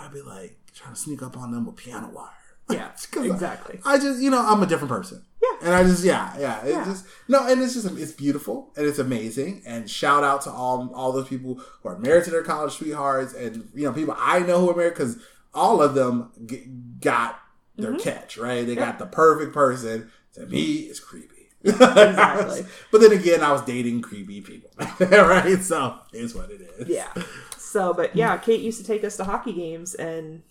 I'd 0.00 0.12
be 0.12 0.22
like 0.22 0.56
trying 0.74 0.94
to 0.94 1.00
sneak 1.00 1.22
up 1.22 1.36
on 1.36 1.52
them 1.52 1.66
with 1.66 1.76
piano 1.76 2.08
wire. 2.08 2.30
Yeah, 2.70 2.92
exactly 3.16 3.80
I 3.84 3.98
just, 3.98 4.22
you 4.22 4.30
know, 4.30 4.40
I'm 4.46 4.62
a 4.62 4.66
different 4.66 4.90
person. 4.90 5.24
Yeah. 5.42 5.66
And 5.66 5.74
I 5.74 5.82
just, 5.82 6.04
yeah, 6.04 6.32
yeah. 6.38 6.60
It's 6.60 6.70
Yeah. 6.70 6.84
just, 6.84 7.04
no, 7.26 7.44
and 7.48 7.60
it's 7.60 7.74
just, 7.74 7.90
it's 7.98 8.12
beautiful 8.12 8.72
and 8.76 8.86
it's 8.86 9.00
amazing. 9.00 9.62
And 9.66 9.90
shout 9.90 10.22
out 10.22 10.42
to 10.42 10.52
all, 10.52 10.88
all 10.94 11.10
those 11.10 11.26
people 11.26 11.60
who 11.82 11.88
are 11.88 11.98
married 11.98 12.24
to 12.24 12.30
their 12.30 12.44
college 12.44 12.74
sweethearts 12.74 13.34
and, 13.34 13.68
you 13.74 13.86
know, 13.86 13.92
people 13.92 14.14
I 14.16 14.38
know 14.40 14.60
who 14.60 14.70
are 14.70 14.76
married 14.76 14.90
because 14.94 15.18
all 15.52 15.82
of 15.82 15.94
them 15.94 16.30
g- 16.46 16.70
got 17.00 17.40
their 17.76 17.90
mm-hmm. 17.90 18.02
catch, 18.02 18.38
right? 18.38 18.64
They 18.64 18.76
got 18.76 19.00
the 19.00 19.06
perfect 19.06 19.52
person. 19.52 20.08
To 20.34 20.46
me, 20.46 20.74
it's 20.82 21.00
creepy. 21.00 21.48
Exactly. 21.64 22.64
but 22.92 23.00
then 23.00 23.10
again, 23.10 23.42
I 23.42 23.50
was 23.50 23.62
dating 23.62 24.02
creepy 24.02 24.42
people, 24.42 24.70
right? 25.00 25.60
So 25.60 25.98
it's 26.12 26.36
what 26.36 26.52
it 26.52 26.60
is. 26.60 26.88
yeah 26.88 27.12
so 27.72 27.92
but 27.94 28.14
yeah 28.16 28.36
kate 28.36 28.60
used 28.60 28.80
to 28.80 28.86
take 28.86 29.04
us 29.04 29.16
to 29.16 29.24
hockey 29.24 29.52
games 29.52 29.94
and 29.94 30.42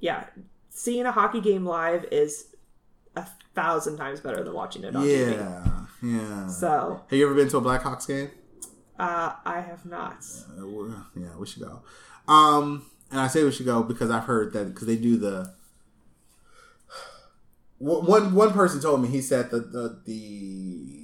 yeah 0.00 0.24
seeing 0.70 1.04
a 1.06 1.12
hockey 1.12 1.40
game 1.40 1.64
live 1.66 2.04
is 2.10 2.54
a 3.16 3.26
thousand 3.54 3.96
times 3.96 4.20
better 4.20 4.42
than 4.42 4.52
watching 4.54 4.82
it 4.84 4.94
on 4.96 5.04
tv 5.04 5.36
Yeah. 5.36 5.70
Yeah. 6.02 6.46
so 6.48 7.00
Have 7.08 7.18
you 7.18 7.26
ever 7.26 7.34
been 7.34 7.48
to 7.48 7.58
a 7.58 7.60
Blackhawks 7.62 8.06
game? 8.08 8.30
uh 8.98 9.32
i 9.44 9.60
have 9.60 9.84
not 9.84 10.18
Uh, 10.58 10.66
we- 10.66 11.22
yeah, 11.22 11.36
we 11.38 11.46
should 11.46 11.62
go. 11.62 11.82
Um, 12.26 12.86
and 13.10 13.20
I 13.20 13.26
say 13.28 13.44
we 13.44 13.52
should 13.52 13.66
go 13.66 13.82
because 13.82 14.10
I've 14.10 14.24
heard 14.24 14.52
that 14.54 14.66
because 14.72 14.86
they 14.86 14.96
do 14.96 15.16
the. 15.16 15.52
One 17.78 18.34
one 18.34 18.52
person 18.52 18.80
told 18.80 19.02
me 19.02 19.08
he 19.08 19.20
said 19.20 19.50
the 19.50 19.58
the 19.60 20.00
the 20.04 21.03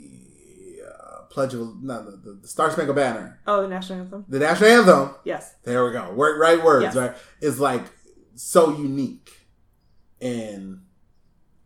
pledge 1.30 1.54
of 1.54 1.82
no, 1.82 2.04
the, 2.04 2.16
the, 2.16 2.32
the 2.42 2.48
Star 2.48 2.70
Spangled 2.70 2.96
Banner, 2.96 3.38
oh 3.46 3.62
the 3.62 3.68
national 3.68 4.00
anthem 4.00 4.24
the 4.28 4.38
national 4.38 4.68
anthem. 4.70 5.14
yes 5.24 5.54
There 5.64 5.84
we 5.86 5.92
go. 5.92 6.12
Word, 6.12 6.38
right 6.38 6.62
words, 6.62 6.82
Yes. 6.82 6.96
right? 6.96 7.14
Is 7.40 7.58
like 7.58 7.84
so 8.34 8.76
unique 8.76 9.30
in 10.20 10.82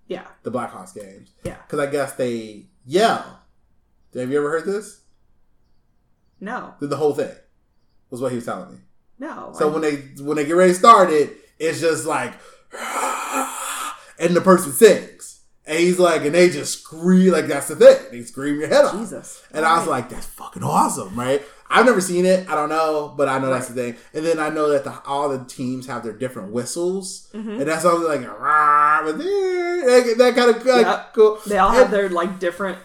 yeah 0.06 0.26
the 0.42 0.50
Blackhawks 0.52 0.94
games. 0.94 1.32
Yeah. 1.44 1.56
because 1.66 1.80
I 1.80 1.90
guess 1.90 2.12
they 2.12 2.66
yell. 2.86 3.40
Have 4.14 4.30
you 4.30 4.38
ever 4.38 4.50
heard 4.50 4.64
this? 4.66 5.00
no 6.40 6.74
The 6.80 6.96
whole 6.96 7.14
thing 7.14 7.34
was 8.10 8.20
what 8.20 8.30
he 8.32 8.36
was 8.36 8.44
telling 8.44 8.70
me. 8.72 8.78
no 9.18 9.52
So 9.58 9.68
I- 9.68 9.72
when 9.72 9.82
they 9.82 9.96
when 10.22 10.36
they 10.36 10.44
get 10.44 10.52
ready 10.56 10.72
to 10.72 10.78
start 10.78 11.10
it, 11.10 11.36
it's 11.58 11.80
just 11.80 12.04
like, 12.06 12.34
and 14.18 14.36
the 14.36 14.40
person 14.42 14.72
sings, 14.72 15.33
and 15.66 15.78
he's 15.78 15.98
like, 15.98 16.22
and 16.24 16.34
they 16.34 16.50
just 16.50 16.80
scream 16.82 17.32
like 17.32 17.46
that's 17.46 17.68
the 17.68 17.76
thing. 17.76 17.96
They 18.10 18.22
scream 18.22 18.58
your 18.60 18.68
head 18.68 18.84
off. 18.84 18.92
jesus 18.98 19.42
And 19.52 19.64
I 19.64 19.78
was 19.78 19.86
like, 19.88 20.08
that's 20.10 20.26
fucking 20.26 20.62
awesome, 20.62 21.18
right? 21.18 21.42
I've 21.70 21.86
never 21.86 22.00
seen 22.00 22.24
it. 22.26 22.48
I 22.48 22.54
don't 22.54 22.68
know, 22.68 23.12
but 23.16 23.28
I 23.28 23.38
know 23.38 23.50
that's 23.50 23.68
the 23.68 23.74
thing. 23.74 23.96
And 24.12 24.24
then 24.24 24.38
I 24.38 24.48
know 24.50 24.68
that 24.70 24.84
the, 24.84 25.00
all 25.06 25.28
the 25.30 25.44
teams 25.46 25.86
have 25.86 26.04
their 26.04 26.12
different 26.12 26.52
whistles, 26.52 27.28
Mhm. 27.34 27.58
and 27.60 27.62
that's 27.68 27.82
something 27.82 28.06
like, 28.06 28.20
"Rah," 28.38 29.00
but 29.04 29.18
that, 29.18 30.14
that 30.18 30.34
kind 30.36 30.50
of 30.54 30.64
like, 30.64 30.86
Yep. 30.86 31.14
cool. 31.14 31.38
they 31.46 31.58
all 31.58 31.70
And- 31.70 31.78
have 31.78 31.90
their 31.90 32.08
like 32.10 32.38
different 32.38 32.78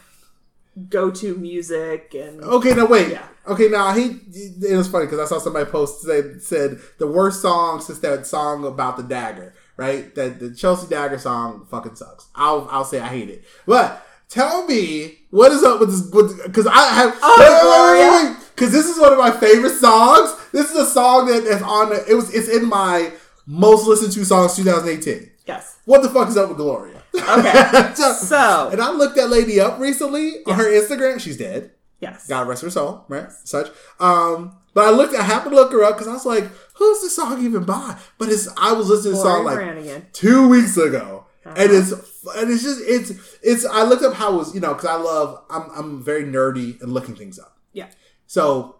go-to 0.89 1.35
music 1.35 2.15
and 2.18 2.41
Okay, 2.41 2.73
now 2.73 2.85
wait. 2.85 3.10
Yeah. 3.11 3.26
Okay, 3.47 3.68
now 3.68 3.91
he. 3.93 4.22
It 4.61 4.77
was 4.77 4.88
funny 4.88 5.06
because 5.06 5.19
I 5.19 5.26
saw 5.26 5.39
somebody 5.39 5.65
post 5.69 6.01
said 6.03 6.41
said 6.41 6.80
the 6.99 7.07
worst 7.07 7.41
song 7.41 7.81
since 7.81 7.99
that 7.99 8.26
song 8.27 8.64
about 8.65 8.95
the 8.97 9.03
dagger, 9.03 9.53
right? 9.80 10.14
That 10.15 10.39
the 10.39 10.53
Chelsea 10.53 10.88
Dagger 10.88 11.18
song 11.18 11.65
fucking 11.72 11.95
sucks. 11.95 12.27
I'll 12.35 12.68
I'll 12.69 12.84
say 12.85 12.99
I 12.99 13.07
hate 13.07 13.30
it. 13.30 13.43
But 13.65 14.06
tell 14.27 14.65
me 14.68 15.19
what 15.31 15.51
is 15.51 15.64
up 15.64 15.80
with 15.80 15.89
this? 15.89 16.01
Because 16.45 16.68
I 16.68 16.93
have. 16.93 17.18
Oh. 17.22 18.35
Because 18.56 18.72
this 18.72 18.88
is 18.88 18.99
one 18.99 19.14
of 19.14 19.18
my 19.18 19.31
favorite 19.31 19.72
songs. 19.77 20.35
This 20.51 20.69
is 20.69 20.76
a 20.76 20.85
song 20.85 21.27
that 21.27 21.43
is 21.43 21.61
on. 21.61 21.89
The, 21.89 22.06
it 22.10 22.14
was. 22.15 22.34
It's 22.34 22.49
in 22.49 22.68
my 22.68 23.11
most 23.45 23.88
listened 23.88 24.11
to 24.14 24.23
songs 24.26 24.56
2018. 24.57 25.31
yes 25.47 25.80
What 25.85 26.03
the 26.03 26.10
fuck 26.10 26.27
is 26.30 26.38
up 26.38 26.49
with 26.49 26.57
Gloria? 26.57 27.01
Okay. 27.15 27.91
So- 27.95 28.14
So- 28.14 28.69
and 28.72 28.80
I 28.81 28.91
looked 28.91 29.15
that 29.15 29.30
lady 29.30 29.60
up 29.60 29.80
recently 29.80 30.43
on 30.45 30.56
her 30.56 30.65
Instagram. 30.65 31.19
She's 31.19 31.38
dead. 31.38 31.72
yes 31.99 32.27
God 32.27 32.47
rest 32.47 32.61
her 32.64 32.69
soul, 32.69 33.06
right? 33.07 33.31
Such. 33.45 33.69
Um, 33.99 34.56
but 34.76 34.85
I 34.85 34.91
looked. 34.91 35.15
I 35.15 35.23
happened 35.23 35.53
to 35.53 35.56
look 35.56 35.72
her 35.72 35.84
up 35.84 35.95
because 35.95 36.07
I 36.07 36.14
was 36.14 36.26
like, 36.27 36.43
"Who's 36.80 37.01
this 37.01 37.15
song 37.15 37.43
even 37.45 37.64
by?" 37.64 37.97
But 38.18 38.30
it's. 38.30 38.47
I 38.57 38.72
was 38.73 38.88
listening 38.89 39.14
to 39.14 39.18
the 39.18 39.23
song 39.23 39.43
like 39.45 39.56
Branigan. 39.57 40.07
two 40.14 40.47
weeks 40.49 40.76
ago, 40.77 41.26
and 41.45 41.57
Uh-huh. 41.72 41.77
it's 41.80 41.91
and 42.35 42.51
it's 42.51 42.64
just 42.64 42.81
it's 42.84 43.11
it's. 43.43 43.65
I 43.65 43.84
looked 43.84 44.03
up 44.03 44.14
how 44.15 44.34
it 44.34 44.38
was 44.38 44.53
you 44.56 44.60
know 44.61 44.73
because 44.73 44.89
I 44.89 44.95
love. 44.95 45.43
I'm 45.49 45.69
I'm 45.76 46.03
very 46.03 46.23
nerdy 46.23 46.81
and 46.81 46.91
looking 46.93 47.15
things 47.15 47.38
up. 47.38 47.57
yeah 47.73 47.88
So 48.26 48.76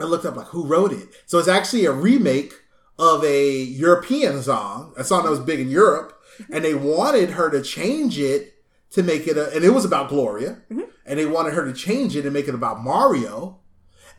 I 0.00 0.04
looked 0.04 0.24
up 0.24 0.36
like 0.36 0.46
who 0.48 0.64
wrote 0.64 0.92
it. 0.92 1.08
So 1.26 1.38
it's 1.38 1.48
actually 1.48 1.84
a 1.84 1.92
remake 1.92 2.52
of 2.98 3.24
a 3.24 3.52
European 3.62 4.42
song, 4.42 4.92
a 4.96 5.04
song 5.04 5.24
that 5.24 5.30
was 5.30 5.40
big 5.40 5.60
in 5.60 5.68
Europe, 5.68 6.18
and 6.50 6.64
they 6.64 6.74
wanted 6.74 7.30
her 7.30 7.50
to 7.50 7.60
change 7.62 8.18
it 8.18 8.54
to 8.90 9.02
make 9.02 9.26
it 9.26 9.36
a, 9.36 9.52
and 9.54 9.64
it 9.64 9.70
was 9.70 9.84
about 9.84 10.08
Gloria, 10.08 10.58
and 10.70 11.18
they 11.18 11.26
wanted 11.26 11.54
her 11.54 11.64
to 11.64 11.72
change 11.72 12.14
it 12.14 12.24
and 12.24 12.32
make 12.32 12.46
it 12.46 12.54
about 12.54 12.80
Mario. 12.80 13.58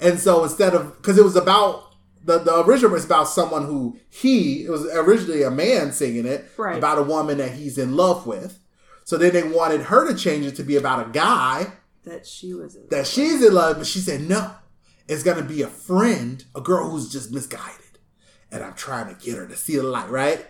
And 0.01 0.19
so 0.19 0.43
instead 0.43 0.73
of 0.75 0.97
because 0.97 1.17
it 1.17 1.23
was 1.23 1.37
about 1.37 1.94
the 2.25 2.39
the 2.39 2.63
original 2.65 2.91
was 2.91 3.05
about 3.05 3.27
someone 3.29 3.65
who 3.65 3.97
he 4.09 4.63
it 4.65 4.69
was 4.69 4.85
originally 4.93 5.43
a 5.43 5.51
man 5.51 5.91
singing 5.91 6.25
it 6.25 6.49
Right. 6.57 6.77
about 6.77 6.97
a 6.97 7.03
woman 7.03 7.37
that 7.37 7.51
he's 7.53 7.77
in 7.77 7.95
love 7.95 8.25
with. 8.27 8.59
So 9.03 9.17
then 9.17 9.33
they 9.33 9.43
wanted 9.43 9.81
her 9.83 10.07
to 10.11 10.15
change 10.17 10.45
it 10.45 10.55
to 10.55 10.63
be 10.63 10.75
about 10.77 11.07
a 11.07 11.11
guy 11.11 11.73
that 12.05 12.25
she 12.25 12.53
was 12.53 12.75
in 12.75 12.83
that 12.89 13.07
she's 13.07 13.43
in 13.43 13.53
love, 13.53 13.77
but 13.77 13.87
she 13.87 13.99
said 13.99 14.21
no. 14.21 14.51
It's 15.07 15.21
gonna 15.23 15.43
be 15.43 15.61
a 15.61 15.67
friend, 15.67 16.43
a 16.55 16.61
girl 16.61 16.89
who's 16.89 17.09
just 17.11 17.31
misguided, 17.31 17.99
and 18.51 18.63
I'm 18.63 18.73
trying 18.73 19.13
to 19.15 19.25
get 19.25 19.37
her 19.37 19.47
to 19.47 19.55
see 19.55 19.75
the 19.77 19.83
light, 19.83 20.09
right? 20.09 20.45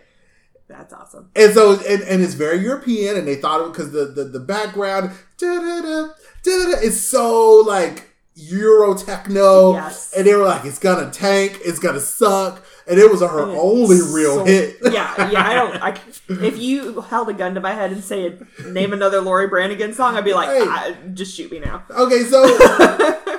that's 0.68 0.94
awesome 0.94 1.30
And 1.36 1.54
so, 1.54 1.74
and, 1.88 2.02
and 2.04 2.24
it's 2.24 2.34
very 2.34 2.58
European, 2.58 3.18
and 3.18 3.28
they 3.28 3.36
thought 3.36 3.64
it 3.64 3.72
because 3.72 3.92
the, 3.92 4.06
the 4.06 4.24
the 4.24 4.40
background, 4.40 5.12
da-da-da, 5.38 6.14
da-da-da, 6.44 6.78
it's 6.82 7.00
so 7.00 7.58
like 7.68 8.15
Euro 8.36 8.94
techno, 8.95 9.74
Yes. 9.74 10.12
and 10.16 10.28
they 10.28 10.36
were 10.36 10.44
like, 10.45 10.66
it's 10.66 10.78
gonna 10.80 11.10
tank, 11.10 11.57
it's 11.64 11.80
gonna 11.80 12.02
suck, 12.02 12.62
and 12.86 12.99
it 12.99 13.10
was 13.10 13.22
her 13.22 13.44
And 13.44 13.52
only 13.57 14.02
real 14.14 14.44
hit. 14.44 14.78
yeah, 14.84 15.32
yeah. 15.32 15.48
I 15.48 15.53
don't. 15.53 15.76
I, 15.82 15.98
if 16.45 16.57
you 16.60 16.99
held 17.02 17.30
a 17.30 17.34
gun 17.34 17.56
to 17.56 17.62
my 17.62 17.72
head 17.74 17.91
and 17.94 18.03
said, 18.03 18.45
"Name 18.66 18.91
another 18.91 19.22
Laura 19.22 19.48
Branigan 19.48 19.94
song," 19.94 20.16
I'd 20.18 20.26
be 20.26 20.34
like, 20.34 20.49
Right. 20.49 21.14
"Just 21.14 21.34
shoot 21.36 21.49
me 21.52 21.60
now." 21.60 21.86
Okay, 21.90 22.24
so 22.24 22.45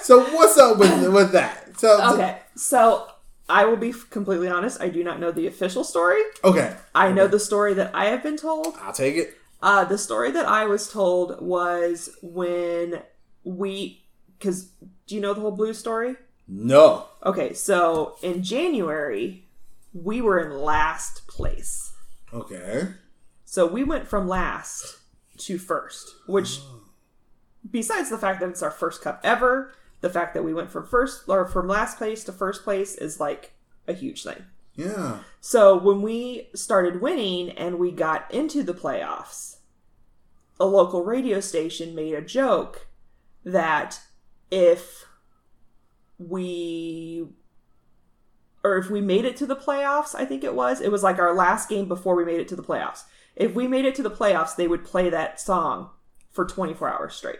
so 0.01 0.24
what's 0.35 0.56
up 0.59 0.78
with 0.78 1.12
with 1.12 1.32
that? 1.32 1.78
So 1.78 2.14
Okay, 2.14 2.39
so 2.55 3.06
I 3.51 3.66
will 3.66 3.77
be 3.77 3.93
completely 4.10 4.48
honest. 4.48 4.81
I 4.81 4.89
do 4.89 5.05
not 5.05 5.20
know 5.20 5.31
the 5.31 5.47
official 5.47 5.85
story. 5.85 6.23
okay, 6.43 6.74
I 6.94 7.12
know 7.12 7.27
the 7.28 7.39
story 7.39 7.74
that 7.74 7.94
I 7.94 8.06
have 8.06 8.23
been 8.23 8.39
told. 8.39 8.74
I'll 8.81 8.94
take 8.94 9.16
it. 9.16 9.35
Uh, 9.62 9.85
the 9.85 9.98
story 9.98 10.31
that 10.31 10.47
I 10.47 10.64
was 10.64 10.90
told 10.90 11.40
was 11.43 12.10
when 12.23 13.02
we, 13.44 14.05
because 14.39 14.71
do 15.07 15.15
you 15.15 15.21
know 15.21 15.35
the 15.35 15.41
whole 15.41 15.53
blue 15.53 15.75
story? 15.75 16.17
No. 16.49 17.07
Okay, 17.25 17.53
so 17.53 18.17
in 18.23 18.43
January, 18.43 19.45
we 19.93 20.21
were 20.21 20.39
in 20.39 20.59
last 20.59 21.27
place. 21.27 21.93
Okay. 22.33 22.89
So 23.45 23.67
we 23.67 23.85
went 23.85 24.07
from 24.07 24.29
last 24.29 24.99
to 25.39 25.59
first, 25.59 26.15
which, 26.27 26.59
oh. 26.61 26.83
besides 27.71 28.11
the 28.11 28.19
fact 28.19 28.41
that 28.41 28.49
it's 28.49 28.63
our 28.63 28.71
first 28.71 29.03
cup 29.03 29.21
ever, 29.25 29.73
the 30.01 30.11
fact 30.11 30.35
that 30.35 30.45
we 30.45 30.55
went 30.55 30.71
from 30.71 30.87
first 30.87 31.29
or 31.29 31.47
from 31.47 31.69
last 31.69 31.99
place 31.99 32.25
to 32.25 32.33
first 32.33 32.65
place 32.65 32.95
is 32.97 33.21
like 33.21 33.53
a 33.89 33.93
huge 33.93 34.23
thing. 34.23 34.45
Yeah. 34.75 35.21
So 35.41 35.77
when 35.77 36.03
we 36.03 36.49
started 36.55 37.01
winning 37.01 37.51
and 37.51 37.79
we 37.79 37.91
got 37.91 38.33
into 38.33 38.63
the 38.63 38.75
playoffs, 38.75 39.57
a 40.61 40.67
local 40.67 41.03
radio 41.03 41.41
station 41.41 41.95
made 41.95 42.15
a 42.15 42.23
joke 42.23 42.87
that 43.45 44.01
if 44.51 45.06
we 46.18 47.27
or 48.66 48.78
if 48.78 48.90
we 48.90 49.01
made 49.01 49.24
it 49.24 49.36
to 49.36 49.47
the 49.47 49.55
playoffs, 49.55 50.12
I 50.12 50.24
think 50.24 50.43
it 50.43 50.55
was, 50.55 50.81
it 50.81 50.90
was 50.90 51.05
like 51.05 51.20
our 51.20 51.32
last 51.32 51.68
game 51.68 51.86
before 51.86 52.16
we 52.16 52.24
made 52.24 52.40
it 52.40 52.48
to 52.48 52.56
the 52.56 52.64
playoffs. 52.64 53.05
if 53.36 53.55
we 53.55 53.68
made 53.68 53.85
it 53.85 53.94
to 53.94 54.02
the 54.02 54.10
playoffs, 54.10 54.56
they 54.56 54.66
would 54.66 54.85
play 54.85 55.09
that 55.09 55.40
song 55.40 55.90
for 56.32 56.44
24 56.44 56.93
hours 56.93 57.14
straight. 57.14 57.39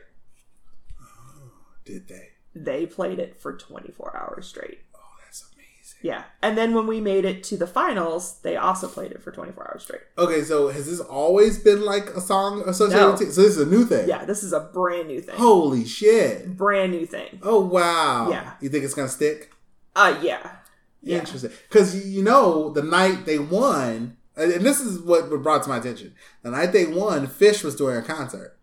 Oh, 1.03 1.51
did 1.85 2.07
they? 2.07 2.29
They 2.55 2.87
played 2.87 3.19
it 3.19 3.41
for 3.41 3.57
24 3.57 4.17
hours 4.17 4.47
straight. 4.47 4.79
Yeah. 6.07 6.23
And 6.43 6.57
then 6.57 6.73
when 6.73 6.87
we 6.87 7.01
made 7.01 7.25
it 7.25 7.43
to 7.45 7.57
the 7.57 7.67
finals, 7.67 8.39
they 8.43 8.57
also 8.57 8.87
played 8.87 9.11
it 9.11 9.21
for 9.23 9.33
24 9.33 9.71
hours 9.73 9.83
straight. 9.83 10.03
Okay, 10.17 10.43
so 10.43 10.69
has 10.69 10.87
this 10.87 11.01
always 11.01 11.59
been 11.59 11.83
like 11.85 12.07
a 12.11 12.21
song 12.21 12.63
associated 12.65 13.03
No. 13.07 13.11
with 13.13 13.23
it? 13.23 13.33
So 13.33 13.43
this 13.43 13.57
is 13.57 13.67
a 13.67 13.71
new 13.71 13.85
thing. 13.85 14.09
Yeah, 14.09 14.25
this 14.25 14.45
is 14.45 14.53
a 14.53 14.61
brand 14.61 15.09
new 15.09 15.21
thing. 15.21 15.35
Holy 15.37 15.85
shit. 15.85 16.57
Brand 16.57 16.93
new 16.93 17.07
thing. 17.07 17.41
Oh 17.43 17.61
wow. 17.61 18.29
Yeah. 18.31 18.53
You 18.61 18.69
think 18.69 18.85
it's 18.85 18.95
gonna 18.95 19.09
stick? 19.09 19.51
Uh, 19.97 20.17
yeah. 20.23 20.49
Yeah. 21.03 21.19
Interesting. 21.19 21.51
Because 21.69 22.07
you 22.07 22.23
know, 22.23 22.71
the 22.71 22.83
night 22.83 23.27
they 23.27 23.39
won, 23.41 24.17
and 24.37 24.53
and 24.53 24.65
this 24.65 24.79
is 24.81 25.01
what 25.01 25.29
brought 25.43 25.65
to 25.65 25.69
my 25.69 25.79
attention. 25.79 26.15
The 26.43 26.51
night 26.53 26.73
they 26.73 26.87
won, 26.87 27.27
Phish 27.27 27.65
was 27.65 27.75
doing 27.75 27.97
a 27.97 28.03
concert, 28.03 28.57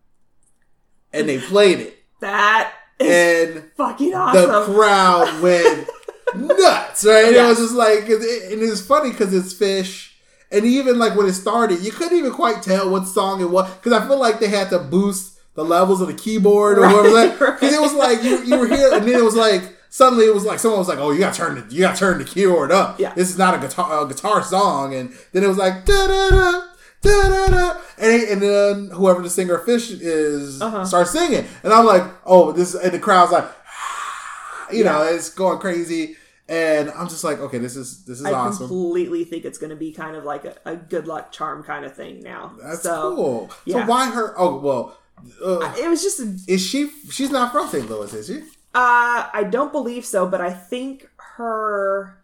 and 1.11 1.27
they 1.27 1.39
played 1.39 1.79
it, 1.79 1.97
That 2.21 2.71
is 2.99 3.55
and 3.57 3.71
fucking 3.75 4.13
awesome. 4.13 4.49
the 4.49 4.73
crowd 4.73 5.41
went 5.41 5.89
nuts. 6.35 7.03
Right? 7.05 7.25
And 7.25 7.35
It 7.35 7.43
was 7.47 7.57
just 7.59 7.73
like, 7.75 8.03
it- 8.09 8.51
and 8.53 8.61
it's 8.61 8.81
funny 8.81 9.11
because 9.11 9.33
it's 9.33 9.53
Phish. 9.53 10.09
And 10.51 10.65
even 10.65 10.99
like 10.99 11.15
when 11.15 11.25
it 11.27 11.33
started, 11.33 11.81
you 11.81 11.91
couldn't 11.91 12.17
even 12.17 12.31
quite 12.31 12.61
tell 12.61 12.89
what 12.89 13.07
song 13.07 13.41
it 13.41 13.49
was 13.49 13.69
because 13.75 13.91
I 13.93 14.07
feel 14.07 14.19
like 14.19 14.39
they 14.39 14.49
had 14.49 14.69
to 14.69 14.79
boost 14.79 15.39
the 15.55 15.63
levels 15.65 15.99
of 16.01 16.07
the 16.07 16.13
keyboard 16.13 16.77
or 16.77 16.81
Right, 16.81 16.95
whatever. 17.11 17.51
Because 17.53 17.71
right. 17.71 17.73
it 17.73 17.81
was 17.81 17.93
like 17.93 18.23
you, 18.23 18.43
you 18.43 18.57
were 18.59 18.67
here, 18.67 18.93
and 18.93 19.03
then 19.07 19.15
it 19.19 19.23
was 19.23 19.35
like 19.35 19.63
suddenly 19.89 20.25
it 20.25 20.33
was 20.33 20.45
like 20.45 20.59
someone 20.59 20.77
was 20.79 20.87
like, 20.87 20.99
"Oh, 20.99 21.09
you 21.11 21.19
got 21.19 21.33
to 21.33 21.39
turn 21.39 21.55
the 21.55 21.73
you 21.73 21.81
got 21.81 21.95
to 21.95 21.99
turn 21.99 22.17
the 22.19 22.23
keyboard 22.23 22.71
up. 22.71 22.99
Yeah. 22.99 23.13
This 23.15 23.29
is 23.31 23.37
not 23.37 23.55
a 23.55 23.57
guitar 23.57 24.05
a 24.05 24.07
guitar 24.07 24.43
song." 24.43 24.93
And 24.93 25.11
then 25.31 25.43
it 25.43 25.47
was 25.47 25.57
like 25.57 25.85
da 25.85 26.07
da 26.07 26.29
da. 26.29 26.61
Da, 27.01 27.29
da, 27.29 27.47
da. 27.47 27.77
And, 27.97 28.23
and 28.23 28.41
then 28.41 28.89
whoever 28.91 29.21
the 29.21 29.29
singer 29.29 29.57
Phish 29.57 29.89
is 29.99 30.61
Uh-huh. 30.61 30.85
starts 30.85 31.11
singing, 31.11 31.45
and 31.63 31.73
I'm 31.73 31.85
like, 31.85 32.03
"Oh, 32.25 32.51
this!" 32.51 32.75
And 32.75 32.91
the 32.93 32.99
crowd's 32.99 33.31
like, 33.31 33.45
you 34.71 34.83
know, 34.83 35.01
it's 35.03 35.29
going 35.29 35.59
crazy, 35.59 36.15
and 36.49 36.89
I'm 36.91 37.07
just 37.07 37.23
like, 37.23 37.39
"Okay, 37.39 37.57
this 37.57 37.75
is 37.75 38.03
this 38.05 38.19
is 38.19 38.25
I 38.25 38.33
awesome. 38.33 38.67
completely 38.67 39.23
think 39.23 39.45
it's 39.45 39.57
going 39.57 39.69
to 39.69 39.75
be 39.75 39.91
kind 39.91 40.15
of 40.15 40.23
like 40.23 40.45
a, 40.45 40.55
a 40.65 40.75
good 40.75 41.07
luck 41.07 41.31
charm 41.31 41.63
kind 41.63 41.85
of 41.85 41.95
thing 41.95 42.21
now. 42.21 42.53
That's 42.61 42.81
so, 42.83 43.15
cool." 43.15 43.51
So 43.67 43.85
why 43.85 44.09
her? 44.11 44.33
Oh 44.37 44.59
well, 44.59 44.97
uh, 45.43 45.73
It 45.77 45.89
was 45.89 46.03
just, 46.03 46.19
a, 46.19 46.37
is 46.47 46.61
she? 46.65 46.89
She's 47.09 47.31
not 47.31 47.51
from 47.51 47.67
St. 47.67 47.89
Louis, 47.89 48.13
is 48.13 48.27
she? 48.27 48.39
uh, 48.75 49.29
I 49.33 49.47
don't 49.49 49.71
believe 49.71 50.03
so, 50.05 50.27
but 50.27 50.41
I 50.41 50.51
think 50.51 51.09
her 51.37 52.19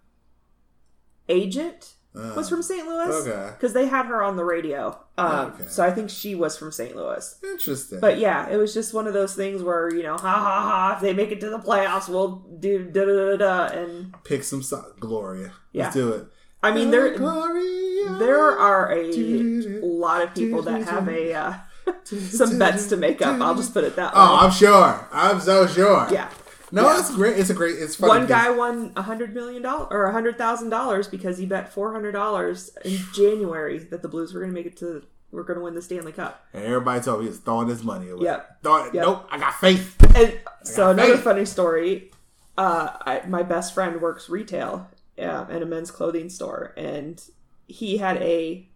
agent 1.27 1.93
was 2.35 2.49
from 2.49 2.61
St. 2.61 2.87
Louis. 2.87 3.15
Uh, 3.27 3.29
okay. 3.29 3.53
Because 3.55 3.73
they 3.73 3.85
had 3.87 4.05
her 4.07 4.23
on 4.23 4.35
the 4.35 4.43
radio. 4.43 4.97
Um, 5.17 5.53
Okay. 5.53 5.65
So 5.69 5.83
I 5.83 5.91
think 5.91 6.09
she 6.09 6.35
was 6.35 6.57
from 6.57 6.71
St. 6.71 6.95
Louis. 6.95 7.39
Interesting. 7.43 7.99
But 7.99 8.19
yeah, 8.19 8.49
it 8.49 8.57
was 8.57 8.73
just 8.73 8.93
one 8.93 9.07
of 9.07 9.13
those 9.13 9.35
things 9.35 9.61
where, 9.63 9.93
you 9.93 10.03
know, 10.03 10.17
ha 10.17 10.33
ha 10.33 10.61
ha, 10.61 10.93
if 10.95 11.01
they 11.01 11.13
make 11.13 11.31
it 11.31 11.39
to 11.41 11.49
the 11.49 11.59
playoffs, 11.59 12.07
we'll 12.09 12.37
do 12.59 12.83
da 12.89 13.05
da 13.05 13.35
da 13.35 13.37
da. 13.37 13.77
And 13.77 14.13
pick 14.23 14.43
some 14.43 14.63
song, 14.63 14.93
Gloria. 14.99 15.53
Yeah. 15.71 15.83
Let's 15.85 15.95
do 15.95 16.09
it. 16.13 16.27
I 16.61 16.71
mean, 16.71 16.91
there 16.91 17.15
Gloria. 17.17 18.17
there 18.19 18.59
are 18.59 18.91
a 18.91 19.79
lot 19.81 20.21
of 20.21 20.35
people 20.35 20.61
that 20.63 20.83
have 20.83 21.07
a 21.07 21.33
uh, 21.33 21.53
some 22.03 22.59
bets 22.59 22.87
to 22.87 22.97
make 22.97 23.21
up. 23.21 23.39
I'll 23.41 23.55
just 23.55 23.73
put 23.73 23.83
it 23.85 23.95
that 23.95 24.13
way. 24.13 24.19
Oh, 24.21 24.37
I'm 24.41 24.51
sure. 24.51 25.07
I'm 25.11 25.39
so 25.39 25.65
sure. 25.67 26.07
yeah. 26.11 26.29
No, 26.71 26.83
Yeah. 26.83 26.99
it's 26.99 27.15
great. 27.15 27.37
It's 27.39 27.49
a 27.49 27.53
great. 27.53 27.75
It's 27.79 27.95
funny. 27.95 28.09
One 28.19 28.27
guy 28.27 28.49
won 28.51 28.91
a 28.95 29.01
hundred 29.01 29.33
million 29.33 29.61
dollars 29.61 29.87
or 29.91 30.05
a 30.05 30.11
hundred 30.11 30.37
thousand 30.37 30.69
dollars 30.69 31.07
because 31.07 31.37
he 31.37 31.45
bet 31.45 31.71
four 31.73 31.91
hundred 31.93 32.11
dollars 32.13 32.69
in 32.85 32.97
January 33.13 33.79
that 33.79 34.01
the 34.01 34.07
Blues 34.07 34.33
were 34.33 34.39
going 34.41 34.51
to 34.51 34.55
make 34.55 34.65
it 34.67 34.77
to 34.77 35.03
We're 35.31 35.43
going 35.43 35.57
to 35.59 35.63
win 35.63 35.75
the 35.75 35.81
Stanley 35.81 36.11
Cup. 36.11 36.43
And 36.53 36.63
everybody 36.63 37.01
told 37.01 37.21
me 37.21 37.27
he's 37.27 37.37
throwing 37.39 37.67
his 37.69 37.83
money 37.83 38.09
away. 38.09 38.25
Yep. 38.25 38.63
Throw 38.63 38.85
it- 38.85 38.93
Yep. 38.95 39.05
Nope. 39.05 39.27
I 39.31 39.37
got 39.39 39.53
faith. 39.55 39.95
And 40.15 40.39
so 40.63 40.89
another 40.89 41.15
faith. 41.15 41.23
funny 41.23 41.45
story. 41.45 42.11
Uh, 42.57 42.89
I, 43.05 43.21
my 43.27 43.43
best 43.43 43.73
friend 43.73 44.01
works 44.01 44.27
retail 44.29 44.89
uh, 45.17 45.45
in 45.49 45.61
a 45.63 45.65
men's 45.65 45.91
clothing 45.91 46.29
store, 46.29 46.73
and 46.75 47.21
he 47.67 47.97
had 47.97 48.17
a 48.17 48.67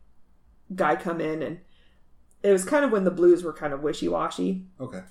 guy 0.76 0.96
come 0.96 1.20
in, 1.20 1.42
and 1.44 1.60
it 2.44 2.52
was 2.52 2.64
kind 2.66 2.86
of 2.86 2.92
when 2.92 3.04
the 3.04 3.12
Blues 3.12 3.44
were 3.44 3.52
kind 3.54 3.74
of 3.74 3.82
wishy 3.82 4.08
washy. 4.08 4.66
Okay. 4.80 5.02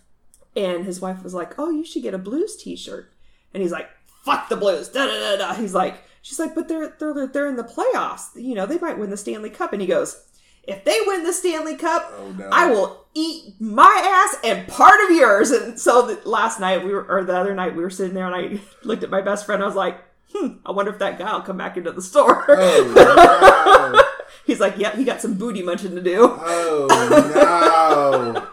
And 0.54 0.84
his 0.84 1.00
wife 1.00 1.22
was 1.22 1.34
like, 1.34 1.58
"Oh, 1.58 1.70
you 1.70 1.84
should 1.84 2.02
get 2.02 2.14
a 2.14 2.18
Blues 2.18 2.56
T-shirt." 2.56 3.10
And 3.54 3.62
he's 3.62 3.72
like, 3.72 3.88
"Fuck 4.24 4.48
the 4.48 4.56
Blues!" 4.56 4.88
Da 4.88 5.06
da 5.06 5.18
da 5.18 5.36
da. 5.36 5.54
He's 5.54 5.74
like, 5.74 6.02
"She's 6.20 6.38
like, 6.38 6.54
but 6.54 6.68
they're 6.68 6.94
they're 6.98 7.26
they're 7.26 7.48
in 7.48 7.56
the 7.56 7.64
playoffs. 7.64 8.28
You 8.34 8.54
know, 8.54 8.66
they 8.66 8.78
might 8.78 8.98
win 8.98 9.10
the 9.10 9.16
Stanley 9.16 9.50
Cup." 9.50 9.72
And 9.72 9.80
he 9.80 9.88
goes, 9.88 10.22
"If 10.64 10.84
they 10.84 10.98
win 11.06 11.24
the 11.24 11.32
Stanley 11.32 11.76
Cup, 11.76 12.12
Oh 12.18 12.32
no. 12.38 12.48
I 12.52 12.66
will 12.70 13.06
eat 13.14 13.54
my 13.60 14.26
ass 14.30 14.40
and 14.44 14.68
part 14.68 15.00
of 15.04 15.16
yours." 15.16 15.50
And 15.50 15.80
so 15.80 16.06
the, 16.06 16.28
last 16.28 16.60
night 16.60 16.84
we 16.84 16.92
were, 16.92 17.04
or 17.08 17.24
the 17.24 17.36
other 17.36 17.54
night 17.54 17.74
we 17.74 17.82
were 17.82 17.90
sitting 17.90 18.14
there, 18.14 18.26
and 18.26 18.34
I 18.34 18.60
looked 18.84 19.02
at 19.04 19.10
my 19.10 19.22
best 19.22 19.46
friend. 19.46 19.62
I 19.62 19.66
was 19.66 19.74
like, 19.74 19.98
"Hmm, 20.34 20.54
I 20.66 20.72
wonder 20.72 20.92
if 20.92 20.98
that 20.98 21.18
guy 21.18 21.32
will 21.32 21.40
come 21.40 21.56
back 21.56 21.78
into 21.78 21.92
the 21.92 22.02
store." 22.02 22.44
Oh 22.48 23.92
no. 23.94 24.02
He's 24.46 24.60
like, 24.60 24.76
"Yep, 24.76 24.96
he 24.96 25.04
got 25.04 25.20
some 25.22 25.34
booty 25.34 25.62
munching 25.62 25.94
to 25.94 26.02
do." 26.02 26.24
Oh 26.30 26.86
no. 27.34 28.48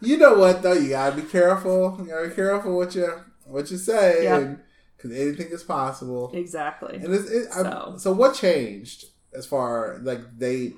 You 0.00 0.16
know 0.16 0.34
what 0.38 0.62
though? 0.62 0.72
You 0.72 0.90
gotta 0.90 1.16
be 1.16 1.22
careful. 1.22 1.96
You 1.98 2.06
gotta 2.06 2.28
be 2.28 2.34
careful 2.34 2.76
what 2.76 2.94
you 2.94 3.08
what 3.44 3.70
you 3.70 3.78
say, 3.78 4.56
because 4.96 5.16
anything 5.16 5.48
is 5.50 5.62
possible. 5.62 6.30
Exactly. 6.34 6.96
And 6.96 7.14
it's, 7.14 7.30
it, 7.30 7.52
so. 7.52 7.62
So. 7.62 7.94
so 7.98 8.12
what 8.12 8.34
changed 8.34 9.06
as 9.34 9.46
far 9.46 9.98
like 10.02 10.20
they 10.38 10.72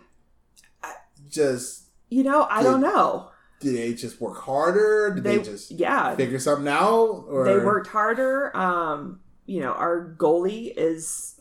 just 1.29 1.85
You 2.09 2.25
know, 2.25 2.47
I 2.51 2.63
don't 2.63 2.81
know. 2.81 3.31
did 3.61 3.77
they 3.77 3.95
just 3.95 4.21
work 4.21 4.39
harder? 4.39 5.13
Did 5.15 5.25
they, 5.25 5.37
They, 5.39 5.43
just 5.43 5.71
yeah, 5.71 6.15
figure 6.17 6.39
something 6.39 6.69
out? 6.69 7.25
Or 7.29 7.45
they 7.45 7.65
worked 7.65 7.89
harder. 7.89 8.57
Um, 8.57 9.21
you 9.47 9.61
know, 9.61 9.73
our 9.73 10.15
goalie 10.19 10.73
is 10.77 11.41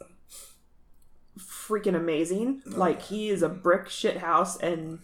freaking 1.37 1.95
amazing. 1.95 2.61
Like 2.65 3.01
he 3.01 3.29
is 3.29 3.41
a 3.41 3.49
brick 3.49 3.89
shit 3.89 4.17
house, 4.17 4.57
and 4.57 4.99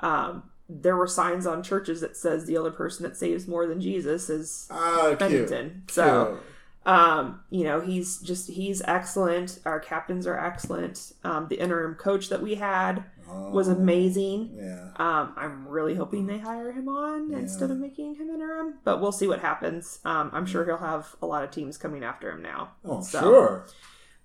um, 0.00 0.50
there 0.80 0.96
were 0.96 1.06
signs 1.06 1.46
on 1.46 1.62
churches 1.62 2.00
that 2.00 2.16
says 2.16 2.46
the 2.46 2.56
only 2.56 2.70
person 2.70 3.02
that 3.04 3.16
saves 3.16 3.46
more 3.46 3.66
than 3.66 3.80
Jesus 3.80 4.30
is 4.30 4.66
ah, 4.70 5.14
cute. 5.18 5.18
Binnington. 5.48 5.90
So, 5.90 6.38
Cute. 6.84 6.94
um, 6.94 7.40
you 7.50 7.64
know, 7.64 7.80
he's 7.80 8.18
just 8.18 8.48
he's 8.50 8.80
excellent. 8.82 9.58
Our 9.64 9.80
captains 9.80 10.26
are 10.26 10.38
excellent. 10.38 11.12
Um, 11.24 11.48
the 11.48 11.56
interim 11.56 11.94
coach 11.94 12.28
that 12.30 12.40
we 12.42 12.54
had 12.56 13.04
was 13.26 13.68
Oh, 13.68 13.72
amazing. 13.72 14.50
Yeah. 14.54 14.90
Um, 14.96 15.32
I'm 15.36 15.66
really 15.68 15.94
hoping 15.94 16.26
they 16.26 16.38
hire 16.38 16.70
him 16.72 16.88
on 16.88 17.30
Yeah. 17.30 17.38
instead 17.38 17.70
of 17.70 17.78
making 17.78 18.16
him 18.16 18.28
interim, 18.30 18.74
but 18.84 19.00
we'll 19.00 19.12
see 19.12 19.26
what 19.28 19.40
happens. 19.40 20.00
Um, 20.04 20.30
I'm 20.34 20.44
sure 20.44 20.64
he'll 20.66 20.76
have 20.78 21.14
a 21.22 21.26
lot 21.26 21.42
of 21.44 21.50
teams 21.50 21.78
coming 21.78 22.02
after 22.04 22.30
him 22.30 22.42
now. 22.42 22.72
Oh, 22.84 23.00
So, 23.00 23.20
sure. 23.20 23.66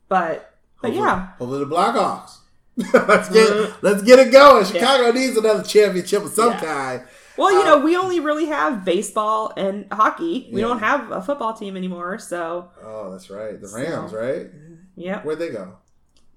But 0.10 0.54
but 0.82 0.90
Hopefully- 0.92 1.06
yeah, 1.06 1.28
Hopefully 1.38 1.60
the 1.60 1.66
Blackhawks. 1.76 2.38
let's 2.94 3.30
get 3.30 3.84
let's 3.84 4.04
get 4.04 4.20
it 4.20 4.32
going. 4.32 4.64
Chicago 4.66 5.12
needs 5.12 5.36
another 5.36 5.64
championship 5.64 6.24
of 6.24 6.32
some 6.32 6.52
Yeah. 6.52 6.60
kind. 6.60 7.08
well, 7.38 7.52
you 7.52 7.62
Uh, 7.62 7.66
know, 7.66 7.80
we 7.80 7.96
only 7.98 8.20
really 8.20 8.46
have 8.46 8.86
baseball 8.86 9.52
and 9.58 9.86
hockey. 9.92 10.50
We 10.54 10.62
Yeah. 10.62 10.68
don't 10.68 10.80
have 10.80 11.12
a 11.12 11.22
football 11.22 11.54
team 11.54 11.76
anymore. 11.76 12.20
So 12.20 12.70
Oh, 12.84 13.12
that's 13.12 13.30
right. 13.30 13.60
The 13.60 13.68
So- 13.68 13.78
Rams, 13.78 14.14
right? 14.14 14.52
yep, 14.96 15.26
Where'd 15.26 15.40
they 15.40 15.50
go? 15.50 15.78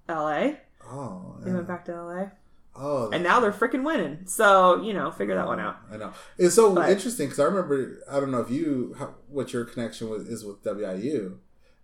L.A. 0.09 0.61
Oh, 0.91 1.37
They 1.41 1.51
yeah. 1.51 1.57
went 1.57 1.69
back 1.69 1.85
to 1.87 1.93
L.A. 1.93 2.33
oh, 2.75 3.11
and 3.11 3.23
now 3.23 3.39
they're 3.41 3.53
freaking 3.53 3.85
winning. 3.85 4.21
So 4.27 4.81
you 4.83 4.93
know, 4.95 5.11
figure 5.11 5.35
that 5.35 5.47
one 5.47 5.61
out. 5.61 5.77
I 5.93 5.97
know. 5.99 6.13
It's 6.39 6.55
so 6.55 6.75
But- 6.75 6.89
interesting 6.91 7.27
because 7.27 7.39
I 7.41 7.45
remember. 7.45 7.99
I 8.11 8.19
don't 8.19 8.31
know 8.31 8.41
if 8.41 8.51
you 8.51 8.95
how, 8.99 9.15
what 9.29 9.53
your 9.53 9.65
connection 9.67 10.09
with 10.09 10.27
is 10.29 10.45
with 10.45 10.63
WIU, 10.65 11.37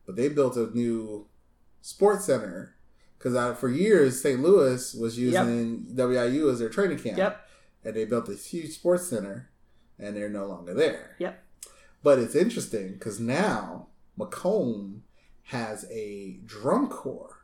but 0.06 0.16
they 0.16 0.28
built 0.28 0.56
a 0.56 0.70
new 0.74 1.26
sports 1.82 2.24
center 2.24 2.75
because 3.26 3.58
for 3.58 3.68
years 3.68 4.22
St. 4.22 4.40
Louis 4.40 4.94
was 4.94 5.18
using 5.18 5.86
WIU 5.92 6.52
as 6.52 6.60
their 6.60 6.68
training 6.68 6.98
camp. 6.98 7.18
Yep. 7.18 7.40
and 7.84 7.94
they 7.96 8.04
built 8.04 8.26
this 8.26 8.46
huge 8.46 8.72
sports 8.72 9.08
center, 9.08 9.50
and 9.98 10.16
they're 10.16 10.28
no 10.28 10.46
longer 10.46 10.74
there. 10.74 11.16
Yep. 11.18 11.42
But 12.02 12.18
it's 12.20 12.34
interesting 12.36 12.92
because 12.92 13.18
now 13.18 13.88
Macomb 14.16 15.02
has 15.44 15.86
a 15.90 16.38
drum 16.44 16.88
corps 16.88 17.38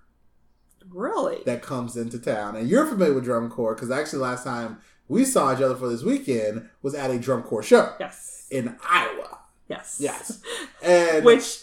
Really? 0.89 1.39
that 1.47 1.63
comes 1.63 1.97
into 1.97 2.19
town, 2.19 2.55
and 2.57 2.69
you're 2.69 2.87
familiar 2.87 3.15
with 3.15 3.25
drum 3.25 3.51
corps 3.51 3.75
because 3.75 3.91
actually 3.91 4.21
last 4.21 4.45
time 4.45 4.79
we 5.09 5.25
saw 5.25 5.53
each 5.53 5.63
other 5.63 5.75
for 5.77 5.89
this 5.89 6.03
weekend 6.05 6.69
was 6.83 6.95
at 6.95 7.11
a 7.11 7.19
drum 7.19 7.43
corps 7.43 7.63
show 7.63 7.95
yes. 7.99 8.47
in 8.51 8.77
Iowa. 8.89 9.39
Yes. 9.69 9.97
Yes, 9.99 10.41
and 10.83 11.25
Which, 11.25 11.62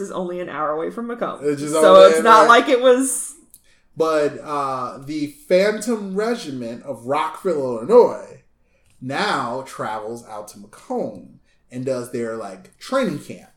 is 0.00 0.10
only 0.10 0.40
an 0.40 0.48
hour 0.48 0.70
away 0.70 0.90
from 0.90 1.06
Macomb. 1.06 1.40
It's 1.42 1.62
so 1.70 2.02
it's 2.08 2.22
not 2.22 2.48
like 2.48 2.68
it 2.68 2.80
was. 2.80 3.34
but 3.96 4.38
uh, 4.42 4.98
the 4.98 5.28
Phantom 5.48 6.14
Regiment 6.14 6.82
of 6.84 7.06
Rockville, 7.06 7.78
Illinois, 7.78 8.42
now 9.00 9.62
travels 9.66 10.26
out 10.26 10.48
to 10.48 10.58
Macomb 10.58 11.40
and 11.70 11.84
does 11.84 12.12
their 12.12 12.36
like 12.36 12.76
training 12.78 13.18
camp. 13.20 13.50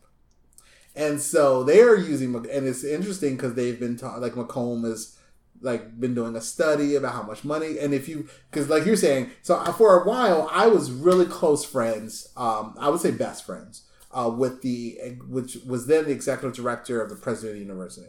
And 0.96 1.22
so 1.22 1.64
they 1.64 1.82
are 1.82 1.96
using, 1.96 2.34
and 2.34 2.68
it's 2.68 2.84
interesting 2.86 3.36
because 3.36 3.56
they've 3.56 3.80
been 3.80 3.98
taught 3.98 4.22
like 4.22 4.36
Macomb 4.36 4.86
is 4.86 5.18
like 5.62 6.00
been 6.00 6.14
doing 6.14 6.36
a 6.36 6.42
study 6.42 6.96
about 6.96 7.14
how 7.14 7.24
much 7.24 7.44
money 7.46 7.80
and 7.80 7.94
if 7.94 8.10
you 8.10 8.28
because 8.52 8.70
like 8.70 8.86
you're 8.86 8.96
saying 8.96 9.32
so 9.42 9.64
for 9.72 10.02
a 10.02 10.08
while 10.08 10.50
i 10.52 10.68
was 10.68 10.92
really 10.92 11.26
close 11.26 11.64
friends 11.64 12.28
um 12.36 12.76
i 12.78 12.90
would 12.90 13.00
say 13.00 13.10
best 13.10 13.46
friends 13.46 13.84
uh 14.16 14.30
with 14.30 14.62
the 14.62 14.98
which 15.28 15.58
was 15.68 15.88
then 15.88 16.06
the 16.06 16.12
executive 16.12 16.56
director 16.56 17.02
of 17.02 17.10
the 17.10 17.16
president 17.16 17.52
of 17.52 17.56
the 17.60 17.66
university. 17.66 18.08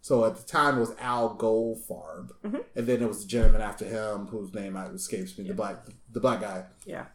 So 0.00 0.26
at 0.26 0.36
the 0.36 0.42
time 0.42 0.76
it 0.76 0.80
was 0.80 0.92
al 1.00 1.34
goldfarb. 1.34 2.30
And 2.76 2.86
then 2.86 3.02
it 3.02 3.08
was 3.08 3.22
the 3.22 3.26
gentleman 3.28 3.62
after 3.62 3.86
him 3.86 4.26
whose 4.26 4.52
name 4.52 4.76
escapes 4.76 5.38
me 5.38 5.44
the 5.48 5.54
black 5.54 5.76
the 6.12 6.20
black 6.20 6.40
guy. 6.42 6.64
Yeah. 6.84 7.06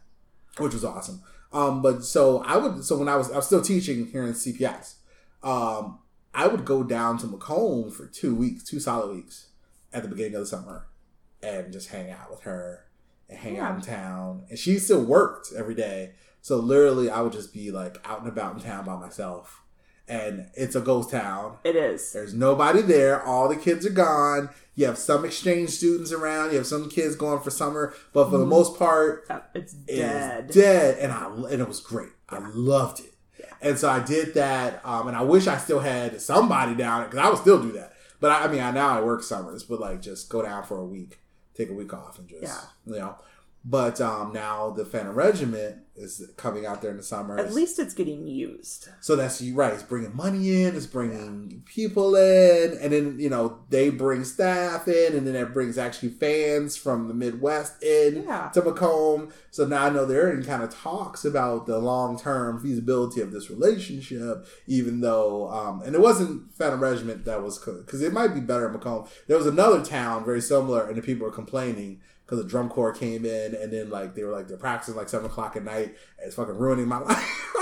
which 0.57 0.73
was 0.73 0.83
awesome. 0.83 1.21
Um, 1.53 1.81
but 1.83 2.03
so 2.03 2.43
I 2.43 2.57
would 2.57 2.83
so 2.83 2.97
when 2.97 3.07
I 3.07 3.15
was 3.15 3.31
I 3.31 3.35
was 3.37 3.45
still 3.45 3.61
teaching 3.61 4.07
here 4.07 4.23
in 4.25 4.33
CPS, 4.33 4.95
um, 5.43 5.99
I 6.33 6.47
would 6.47 6.65
go 6.65 6.83
down 6.83 7.17
to 7.19 7.27
Macomb 7.27 7.91
for 7.91 8.05
two 8.07 8.33
weeks, 8.35 8.63
two 8.63 8.79
solid 8.79 9.15
weeks 9.15 9.49
at 9.93 10.01
the 10.03 10.09
beginning 10.09 10.35
of 10.35 10.41
the 10.41 10.47
summer, 10.47 10.87
and 11.43 11.71
just 11.73 11.89
hang 11.89 12.09
out 12.11 12.29
with 12.31 12.41
her 12.41 12.85
and 13.29 13.37
hang 13.39 13.59
out 13.59 13.75
in 13.75 13.81
town. 13.81 14.43
And 14.49 14.57
she 14.59 14.77
still 14.79 15.03
worked 15.03 15.49
every 15.57 15.75
day, 15.75 16.13
so 16.49 16.57
literally 16.57 17.09
I 17.09 17.21
would 17.21 17.31
just 17.33 17.53
be 17.53 17.69
like 17.71 17.97
out 18.03 18.19
and 18.21 18.27
about 18.27 18.55
in 18.55 18.61
town 18.61 18.83
by 18.85 18.95
myself. 18.97 19.61
And 20.07 20.47
it's 20.55 20.75
a 20.75 20.81
ghost 20.81 21.11
town. 21.11 21.57
It 21.63 21.75
is. 21.75 22.11
There's 22.13 22.33
nobody 22.33 22.81
there. 22.81 23.21
All 23.23 23.47
the 23.47 23.55
kids 23.55 23.85
are 23.85 23.91
gone. 23.91 24.49
You 24.73 24.87
have 24.87 24.97
some 24.97 25.23
exchange 25.23 25.69
students 25.69 26.11
around. 26.11 26.49
You 26.51 26.57
have 26.57 26.65
some 26.65 26.89
kids 26.89 27.15
going 27.15 27.41
for 27.41 27.51
summer, 27.51 27.93
but 28.11 28.31
for 28.31 28.39
the 28.39 28.45
most 28.47 28.79
part, 28.79 29.25
Uh, 29.29 29.41
It's 29.53 29.73
dead. 29.73 30.47
dead, 30.51 30.97
and 30.97 31.11
I 31.11 31.25
and 31.51 31.61
it 31.61 31.67
was 31.67 31.79
great. 31.79 32.09
I 32.27 32.39
loved 32.39 33.01
it, 33.01 33.13
and 33.61 33.77
so 33.77 33.87
I 33.87 33.99
did 33.99 34.33
that. 34.33 34.81
Um, 34.83 35.07
and 35.09 35.15
I 35.15 35.21
wish 35.21 35.45
I 35.45 35.57
still 35.57 35.79
had 35.81 36.19
somebody 36.19 36.73
down 36.73 37.03
because 37.03 37.19
I 37.19 37.29
would 37.29 37.37
still 37.39 37.61
do 37.61 37.71
that. 37.73 37.93
But 38.19 38.31
I, 38.31 38.45
I 38.45 38.47
mean, 38.47 38.61
I 38.61 38.71
now 38.71 38.89
I 38.97 39.01
work 39.01 39.21
summers, 39.21 39.61
but 39.63 39.79
like 39.79 40.01
just 40.01 40.27
go 40.29 40.41
down 40.41 40.63
for 40.63 40.77
a 40.79 40.85
week, 40.85 41.19
take 41.53 41.69
a 41.69 41.73
week 41.73 41.93
off, 41.93 42.17
and 42.17 42.27
just 42.27 42.41
Yeah. 42.41 42.61
you 42.87 42.99
know. 42.99 43.15
But 43.65 43.99
um, 43.99 44.31
now 44.33 44.69
the 44.69 44.85
Phantom 44.85 45.13
Regiment 45.13 45.79
is 45.95 46.25
coming 46.37 46.65
out 46.65 46.81
there 46.81 46.91
in 46.91 46.97
the 46.97 47.03
summer. 47.03 47.37
At 47.37 47.53
least 47.53 47.77
it's 47.77 47.93
getting 47.93 48.25
used. 48.25 48.87
So 49.01 49.17
that's 49.17 49.41
you 49.41 49.53
right. 49.53 49.73
It's 49.73 49.83
bringing 49.83 50.15
money 50.15 50.63
in. 50.63 50.77
It's 50.77 50.85
bringing 50.85 51.61
people 51.65 52.15
in, 52.15 52.77
and 52.81 52.93
then 52.93 53.19
you 53.19 53.29
know 53.29 53.59
they 53.69 53.89
bring 53.89 54.23
staff 54.23 54.87
in, 54.87 55.13
and 55.13 55.27
then 55.27 55.33
that 55.33 55.53
brings 55.53 55.77
actually 55.77 56.09
fans 56.09 56.77
from 56.77 57.09
the 57.09 57.13
Midwest 57.13 57.83
in 57.83 58.23
Yeah. 58.23 58.47
to 58.53 58.61
Macomb. 58.61 59.33
So 59.51 59.65
now 59.67 59.85
I 59.87 59.89
know 59.89 60.05
they're 60.05 60.31
in 60.31 60.41
kind 60.45 60.63
of 60.63 60.69
talks 60.73 61.25
about 61.25 61.65
the 61.65 61.79
long 61.79 62.17
term 62.17 62.61
feasibility 62.61 63.19
of 63.19 63.33
this 63.33 63.49
relationship. 63.49 64.47
Even 64.67 65.01
though, 65.01 65.49
um, 65.51 65.81
and 65.81 65.95
it 65.95 66.01
wasn't 66.01 66.53
Phantom 66.55 66.79
Regiment 66.79 67.25
that 67.25 67.43
was 67.43 67.59
because 67.59 68.01
it 68.01 68.13
might 68.13 68.33
be 68.33 68.39
better 68.39 68.67
in 68.67 68.73
Macomb. 68.73 69.05
There 69.27 69.37
was 69.37 69.47
another 69.47 69.83
town 69.83 70.23
very 70.23 70.41
similar, 70.41 70.87
and 70.87 70.97
the 70.97 71.01
people 71.01 71.25
were 71.27 71.33
complaining. 71.33 71.99
Because 72.29 72.43
the 72.43 72.49
drum 72.49 72.69
corps 72.69 72.93
came 72.93 73.25
in, 73.25 73.55
and 73.55 73.73
then 73.73 73.89
like 73.89 74.13
they 74.13 74.23
were 74.23 74.31
like 74.31 74.47
they're 74.47 74.57
practicing 74.57 74.95
like 74.95 75.09
seven 75.09 75.25
o'clock 75.25 75.55
at 75.55 75.63
night. 75.63 75.87
And 76.17 76.27
it's 76.27 76.35
fucking 76.35 76.55
ruining 76.57 76.87
my 76.87 76.99
life. 77.09 77.55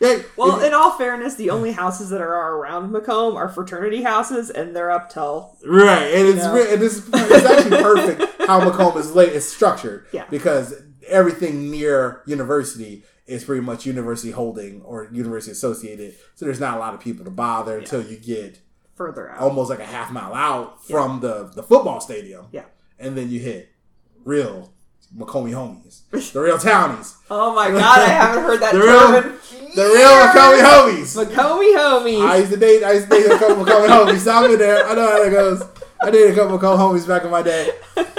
Yeah, 0.00 0.18
Well, 0.36 0.60
in 0.60 0.74
all 0.74 0.92
fairness, 0.98 1.36
the 1.36 1.50
only 1.50 1.70
houses 1.72 2.10
that 2.10 2.20
are 2.20 2.56
around 2.56 2.90
Macomb 2.90 3.36
are 3.36 3.48
fraternity 3.48 4.02
houses, 4.02 4.50
and 4.50 4.74
they're 4.74 4.90
up 4.90 5.10
till 5.10 5.56
Right, 5.64 6.02
and 6.12 6.26
it's 6.28 6.38
know? 6.44 6.56
and 6.56 6.82
it's, 6.82 7.06
it's 7.08 7.44
actually 7.46 7.80
perfect 7.82 8.42
how 8.46 8.64
Macomb 8.64 8.96
is 8.98 9.14
late. 9.14 9.28
It's 9.32 9.46
structured, 9.48 10.06
Yeah. 10.12 10.24
because 10.28 10.74
everything 11.06 11.70
near 11.70 12.22
university 12.26 13.04
is 13.26 13.44
pretty 13.44 13.62
much 13.62 13.86
university 13.86 14.32
holding 14.32 14.82
or 14.82 15.08
university 15.12 15.52
associated. 15.52 16.14
So 16.34 16.44
there's 16.44 16.60
not 16.60 16.76
a 16.76 16.80
lot 16.80 16.94
of 16.94 17.00
people 17.00 17.24
to 17.24 17.30
bother 17.30 17.78
until 17.78 18.02
you 18.02 18.16
get 18.16 18.60
further 18.96 19.30
out. 19.30 19.38
almost 19.40 19.70
like 19.70 19.78
a 19.80 19.84
half 19.86 20.10
mile 20.10 20.34
out 20.34 20.84
from 20.84 21.20
the 21.20 21.44
the 21.54 21.62
football 21.62 22.00
stadium. 22.00 22.46
Yeah. 22.50 22.64
And 22.98 23.16
then 23.16 23.30
you 23.30 23.40
hit 23.40 23.68
real 24.24 24.72
Macomb 25.14 25.46
homies, 25.50 26.02
the 26.32 26.40
real 26.40 26.58
townies, 26.58 27.16
Oh 27.30 27.54
my 27.54 27.70
god, 27.70 27.98
I 28.00 28.06
haven't 28.08 28.42
heard 28.44 28.60
that 28.60 28.72
The 28.74 28.80
term 28.80 29.12
real- 29.12 29.32
in 29.32 29.74
the 29.74 29.84
real 29.84 30.14
Macomb 30.26 30.58
homies. 30.64 31.16
Macomb 31.16 31.58
homies. 31.60 32.26
I 32.28 32.36
used 32.38 32.52
to 32.52 32.58
date. 32.58 32.82
I 32.84 32.92
used 32.92 33.10
to 33.10 33.16
date 33.18 33.26
a 33.26 33.38
couple 33.38 33.64
Macomb 33.64 33.88
homies. 33.88 34.18
So 34.18 34.32
I'm 34.32 34.50
in 34.50 34.58
there. 34.58 34.86
I 34.86 34.94
know 34.94 35.08
how 35.08 35.22
that 35.24 35.30
goes. 35.30 35.62
I 36.02 36.10
dated 36.10 36.32
a 36.32 36.34
couple 36.34 36.56
Macomb 36.56 36.78
homies 36.78 37.06
back 37.08 37.24
in 37.24 37.30
my 37.30 37.42
day. 37.42 37.70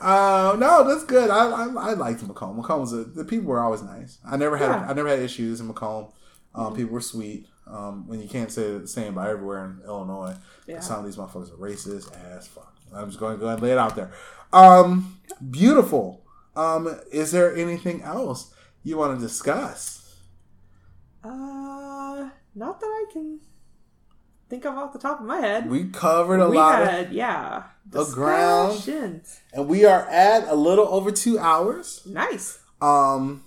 Uh, 0.00 0.56
no, 0.58 0.82
that's 0.88 1.04
good. 1.04 1.30
I 1.30 1.48
I, 1.48 1.90
I 1.90 1.92
liked 1.92 2.24
Macomb. 2.24 2.56
Macomb 2.56 2.80
was 2.80 2.92
a, 2.92 3.04
the 3.04 3.24
people 3.24 3.46
were 3.46 3.60
always 3.62 3.82
nice. 3.82 4.18
I 4.28 4.36
never 4.36 4.56
had 4.56 4.66
Yeah. 4.70 4.86
I 4.88 4.92
never 4.94 5.08
had 5.08 5.20
issues 5.20 5.60
in 5.60 5.68
Macomb. 5.68 6.08
Um, 6.56 6.74
people 6.74 6.92
were 6.92 7.00
sweet. 7.00 7.46
Um, 7.68 8.08
when 8.08 8.20
you 8.20 8.28
can't 8.28 8.50
say 8.50 8.78
the 8.78 8.88
same 8.88 9.12
about 9.12 9.28
everywhere 9.28 9.64
in 9.64 9.80
Illinois. 9.86 10.34
Yeah. 10.66 10.80
Some 10.80 10.98
of 10.98 11.04
these 11.04 11.14
motherfuckers 11.16 11.52
are 11.52 11.56
racist 11.56 12.12
as 12.34 12.48
fuck. 12.48 12.71
I'm 12.94 13.06
just 13.08 13.18
going 13.20 13.34
to 13.34 13.40
go 13.40 13.46
ahead 13.46 13.58
and 13.58 13.66
lay 13.66 13.72
it 13.72 13.78
out 13.78 13.96
there. 13.96 14.10
Um, 14.52 15.18
beautiful. 15.50 16.24
Um, 16.54 17.00
is 17.10 17.32
there 17.32 17.54
anything 17.56 18.02
else 18.02 18.52
you 18.84 18.98
want 18.98 19.18
to 19.18 19.26
discuss? 19.26 20.16
Uh, 21.24 22.28
not 22.54 22.80
that 22.80 22.86
I 22.86 23.04
can 23.12 23.40
think 24.48 24.64
of 24.66 24.74
off 24.76 24.92
the 24.92 24.98
top 24.98 25.20
of 25.20 25.26
my 25.26 25.38
head. 25.38 25.70
We 25.70 25.84
covered 25.88 26.40
a 26.40 26.48
We 26.50 26.56
lot 26.56 26.82
of 26.82 26.88
had, 26.88 27.12
yeah, 27.12 27.62
the 27.86 28.04
ground. 28.04 28.86
and 28.88 29.68
we 29.68 29.84
are 29.84 30.06
at 30.08 30.46
a 30.48 30.54
little 30.54 30.86
over 30.88 31.10
two 31.10 31.38
hours. 31.38 32.02
Nice. 32.06 32.58
Um, 32.82 33.44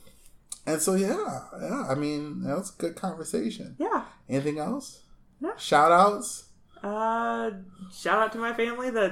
and 0.65 0.81
so 0.81 0.95
yeah, 0.95 1.41
yeah. 1.61 1.85
I 1.89 1.95
mean, 1.95 2.43
that 2.43 2.57
was 2.57 2.73
a 2.73 2.81
good 2.81 2.95
conversation. 2.95 3.75
Yeah. 3.77 4.05
Anything 4.27 4.57
else? 4.57 5.03
No. 5.39 5.51
Shout 5.57 5.91
outs. 5.91 6.45
Uh, 6.81 7.51
shout 7.93 8.19
out 8.19 8.31
to 8.31 8.37
my 8.39 8.53
family 8.53 8.89
that 8.91 9.11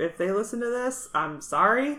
if 0.00 0.16
they 0.16 0.30
listen 0.32 0.60
to 0.60 0.70
this, 0.70 1.08
I'm 1.14 1.40
sorry. 1.40 1.98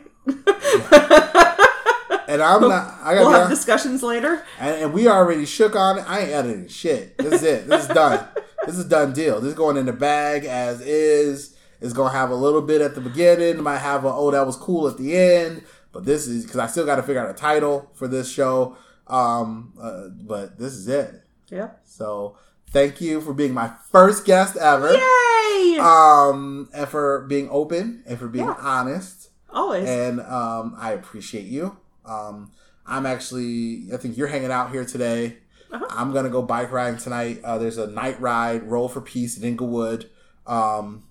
And 2.28 2.41
I'm 2.41 2.61
not. 2.68 2.98
I 3.02 3.15
we'll 3.15 3.32
got 3.32 3.40
have 3.41 3.49
discussions 3.49 4.03
later. 4.03 4.44
and, 4.60 4.84
and 4.84 4.94
we 4.94 5.07
already 5.07 5.45
shook 5.45 5.76
on 5.76 5.99
it. 5.99 6.06
I 6.10 6.19
ain't 6.22 6.30
editing 6.32 6.68
shit. 6.68 7.18
This 7.18 7.34
is 7.36 7.44
it. 7.44 7.68
This 7.68 7.82
is 7.84 7.88
done. 7.90 8.28
this 8.65 8.78
is 8.78 8.86
done 8.86 9.14
deal. 9.14 9.40
This 9.41 9.49
is 9.49 9.57
going 9.57 9.78
in 9.78 9.86
the 9.86 9.94
bag 9.94 10.45
as 10.45 10.82
is. 10.82 11.56
It's 11.80 11.94
gonna 11.94 12.11
have 12.14 12.30
a 12.30 12.36
little 12.36 12.61
bit 12.61 12.82
at 12.82 12.95
the 12.95 13.02
beginning. 13.02 13.57
It 13.57 13.61
might 13.61 13.80
have 13.80 14.06
a 14.06 14.10
oh 14.10 14.32
that 14.32 14.45
was 14.45 14.56
cool 14.56 14.88
at 14.88 14.98
the 14.98 15.15
end. 15.18 15.64
But 15.91 16.06
this 16.06 16.28
is 16.28 16.45
because 16.45 16.60
I 16.60 16.68
still 16.68 16.86
got 16.86 16.95
to 16.98 17.03
figure 17.03 17.22
out 17.22 17.30
a 17.30 17.34
title 17.38 17.90
for 17.94 18.07
this 18.07 18.32
show. 18.32 18.78
Um, 19.07 19.73
uh, 19.82 20.07
but 20.10 20.57
this 20.57 20.73
is 20.73 20.88
it. 20.88 21.23
Yeah. 21.49 21.72
So 21.84 22.38
thank 22.72 23.02
you 23.02 23.22
for 23.22 23.34
being 23.34 23.53
my 23.53 23.72
first 23.91 24.26
guest 24.26 24.56
ever. 24.57 24.93
Yay! 24.93 25.77
Um, 25.80 26.69
and 26.73 26.88
for 26.88 27.22
being 27.27 27.49
open 27.49 28.03
and 28.06 28.18
for 28.19 28.27
being 28.27 28.45
Yeah. 28.45 28.56
honest. 28.60 29.30
Always. 29.49 29.88
And 29.88 30.19
um, 30.22 30.76
I 30.77 30.93
appreciate 30.93 31.45
you. 31.45 31.77
Um, 32.06 32.52
I'm 32.85 33.06
actually, 33.06 33.88
I 33.93 33.98
think 33.98 34.18
you're 34.18 34.27
hanging 34.27 34.52
out 34.52 34.72
here 34.72 34.85
today. 34.85 35.38
Uh-huh. 35.72 35.85
I'm 35.89 36.11
gonna 36.14 36.30
go 36.30 36.41
bike 36.41 36.72
riding 36.72 36.99
tonight. 36.99 37.39
Uh, 37.43 37.57
there's 37.57 37.77
a 37.77 37.88
night 37.88 38.19
ride, 38.19 38.64
Roll 38.64 38.89
for 38.89 38.99
Peace 39.02 39.38
in 39.38 39.43
Englewood. 39.45 40.10
Um, 40.45 41.03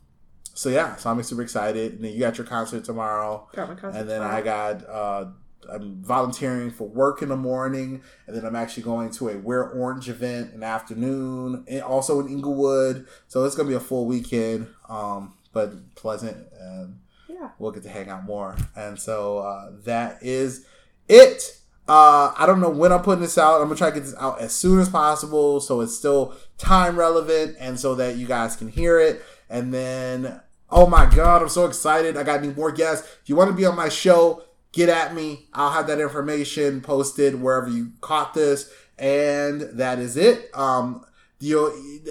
so 0.54 0.68
yeah, 0.68 0.96
so 0.96 1.10
I'm 1.10 1.22
super 1.22 1.40
excited. 1.42 1.94
And 1.94 2.04
then 2.04 2.12
you 2.12 2.18
got 2.20 2.36
your 2.36 2.46
concert 2.46 2.84
tomorrow, 2.84 3.48
Got 3.54 3.68
my 3.70 3.74
concert 3.74 3.98
and 4.00 4.10
then 4.10 4.20
tomorrow. 4.20 4.36
I 4.36 4.42
got 4.42 4.88
uh, 4.88 5.24
I'm 5.70 6.02
volunteering 6.02 6.70
for 6.70 6.88
work 6.88 7.22
in 7.22 7.28
the 7.28 7.36
morning, 7.36 8.02
and 8.26 8.36
then 8.36 8.44
I'm 8.44 8.56
actually 8.56 8.82
going 8.84 9.10
to 9.12 9.28
a 9.28 9.38
Wear 9.38 9.68
Orange 9.68 10.08
event 10.08 10.52
in 10.54 10.60
the 10.60 10.66
afternoon, 10.66 11.64
and 11.68 11.82
also 11.82 12.20
in 12.20 12.28
Englewood. 12.28 13.06
So 13.28 13.44
it's 13.44 13.54
gonna 13.54 13.68
be 13.68 13.74
a 13.74 13.80
full 13.80 14.06
weekend, 14.06 14.68
um, 14.88 15.34
but 15.52 15.94
pleasant, 15.94 16.48
and 16.58 16.98
Yeah. 17.28 17.50
we'll 17.58 17.72
get 17.72 17.82
to 17.84 17.88
hang 17.88 18.08
out 18.08 18.24
more. 18.24 18.56
And 18.76 18.98
so 18.98 19.38
uh, 19.38 19.70
that 19.84 20.18
is 20.22 20.64
it. 21.08 21.56
Uh, 21.88 22.32
I 22.36 22.46
don't 22.46 22.60
know 22.60 22.68
when 22.70 22.92
I'm 22.92 23.02
putting 23.02 23.22
this 23.22 23.36
out. 23.36 23.60
I'm 23.60 23.66
gonna 23.66 23.76
try 23.76 23.90
to 23.90 23.94
get 23.94 24.04
this 24.04 24.14
out 24.18 24.40
as 24.40 24.52
soon 24.52 24.78
as 24.78 24.88
possible, 24.88 25.60
so 25.60 25.80
it's 25.80 25.94
still 25.96 26.34
time 26.56 26.96
relevant, 26.96 27.56
and 27.58 27.78
so 27.80 27.94
that 27.96 28.16
you 28.16 28.26
guys 28.26 28.54
can 28.56 28.68
hear 28.68 28.98
it. 29.00 29.22
And 29.48 29.74
then, 29.74 30.40
oh 30.70 30.86
my 30.86 31.06
god, 31.06 31.42
I'm 31.42 31.48
so 31.48 31.66
excited! 31.66 32.16
I 32.16 32.22
got 32.22 32.38
any 32.44 32.52
more 32.54 32.70
guests. 32.70 33.06
If 33.22 33.28
you 33.28 33.34
want 33.36 33.50
to 33.50 33.56
be 33.56 33.66
on 33.66 33.74
my 33.74 33.88
show, 33.88 34.42
get 34.72 34.88
at 34.88 35.14
me. 35.14 35.48
I'll 35.52 35.72
have 35.72 35.86
that 35.88 36.00
information 36.00 36.80
posted 36.80 37.40
wherever 37.40 37.68
you 37.68 37.92
caught 38.00 38.34
this. 38.34 38.72
And 38.98 39.62
that 39.78 39.98
is 39.98 40.16
it. 40.16 40.50
Um, 40.54 41.04
the, 41.38 41.54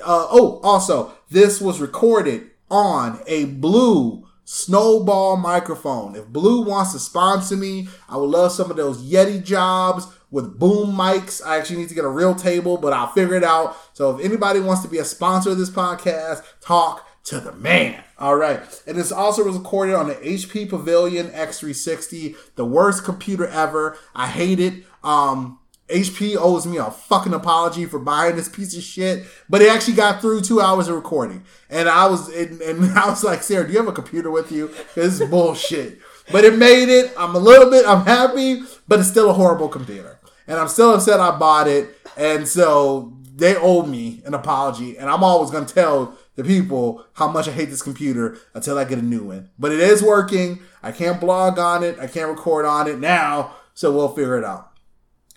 uh, 0.03 0.27
oh, 0.31 0.59
also, 0.63 1.13
this 1.29 1.61
was 1.61 1.79
recorded 1.79 2.49
on 2.69 3.21
a 3.27 3.45
blue 3.45 4.27
snowball 4.51 5.37
microphone. 5.37 6.15
If 6.15 6.25
Blue 6.25 6.65
wants 6.65 6.93
to 6.93 6.99
sponsor 6.99 7.55
me, 7.55 7.87
I 8.09 8.17
would 8.17 8.31
love 8.31 8.51
some 8.51 8.71
of 8.71 8.77
those 8.77 9.03
Yeti 9.03 9.43
jobs 9.43 10.07
with 10.31 10.57
boom 10.57 10.95
mics. 10.95 11.45
I 11.45 11.57
actually 11.57 11.77
need 11.77 11.89
to 11.89 11.95
get 11.95 12.03
a 12.03 12.09
real 12.09 12.33
table, 12.33 12.77
but 12.77 12.91
I'll 12.91 13.11
figure 13.11 13.35
it 13.35 13.43
out. 13.43 13.77
So 13.93 14.17
if 14.17 14.25
anybody 14.25 14.59
wants 14.59 14.81
to 14.81 14.87
be 14.87 14.97
a 14.97 15.05
sponsor 15.05 15.51
of 15.51 15.59
this 15.59 15.69
podcast, 15.69 16.43
talk 16.61 17.07
to 17.25 17.39
the 17.39 17.51
man. 17.51 18.03
All 18.19 18.35
right. 18.35 18.61
And 18.85 18.97
this 18.97 19.13
also 19.13 19.45
was 19.45 19.57
recorded 19.57 19.95
on 19.95 20.09
the 20.09 20.15
HP 20.15 20.69
Pavilion 20.69 21.29
X360, 21.29 22.35
the 22.55 22.65
worst 22.65 23.05
computer 23.05 23.47
ever. 23.47 23.97
I 24.13 24.27
hate 24.27 24.59
it. 24.59 24.83
Um, 25.03 25.59
HP 25.89 26.35
owes 26.37 26.67
me 26.67 26.77
a 26.77 26.91
fucking 26.91 27.33
apology 27.33 27.85
for 27.85 27.97
buying 27.97 28.35
this 28.35 28.49
piece 28.49 28.77
of 28.77 28.83
shit, 28.83 29.25
but 29.49 29.61
it 29.61 29.71
actually 29.71 29.95
got 29.95 30.21
through 30.21 30.41
two 30.41 30.61
hours 30.61 30.87
of 30.87 30.95
recording, 30.95 31.43
and 31.69 31.89
I 31.89 32.05
was 32.05 32.29
and, 32.29 32.61
and 32.61 32.91
I 32.97 33.09
was 33.09 33.23
like, 33.23 33.41
Sarah, 33.41 33.65
do 33.65 33.73
you 33.73 33.79
have 33.79 33.87
a 33.87 33.91
computer 33.91 34.29
with 34.29 34.51
you? 34.51 34.67
This 34.93 35.19
is 35.19 35.29
bullshit, 35.29 35.99
but 36.31 36.45
it 36.45 36.57
made 36.57 36.89
it. 36.89 37.11
I'm 37.17 37.35
a 37.35 37.39
little 37.39 37.71
bit, 37.71 37.87
I'm 37.87 38.05
happy, 38.05 38.61
but 38.87 38.99
it's 38.99 39.09
still 39.09 39.31
a 39.31 39.33
horrible 39.33 39.67
computer, 39.67 40.19
and 40.47 40.59
I'm 40.59 40.67
still 40.67 40.93
upset 40.93 41.19
I 41.19 41.35
bought 41.37 41.67
it, 41.67 41.97
and 42.15 42.47
so 42.47 43.17
they 43.35 43.55
owe 43.55 43.83
me 43.83 44.21
an 44.25 44.35
apology, 44.35 44.95
and 44.97 45.09
I'm 45.09 45.23
always 45.23 45.49
gonna 45.49 45.65
tell 45.65 46.15
the 46.39 46.45
people 46.45 47.05
how 47.15 47.27
much 47.27 47.49
I 47.49 47.51
hate 47.51 47.69
this 47.69 47.81
computer 47.81 48.37
until 48.53 48.77
I 48.77 48.85
get 48.85 48.97
a 48.97 49.01
new 49.01 49.25
one. 49.25 49.49
But 49.59 49.73
it 49.73 49.81
is 49.81 50.01
working. 50.01 50.59
I 50.81 50.93
can't 50.93 51.19
blog 51.19 51.59
on 51.59 51.83
it. 51.83 51.99
I 51.99 52.07
can't 52.07 52.29
record 52.29 52.65
on 52.65 52.87
it 52.87 52.97
now, 52.97 53.55
so 53.73 53.91
we'll 53.91 54.07
figure 54.07 54.37
it 54.37 54.45
out. 54.45 54.71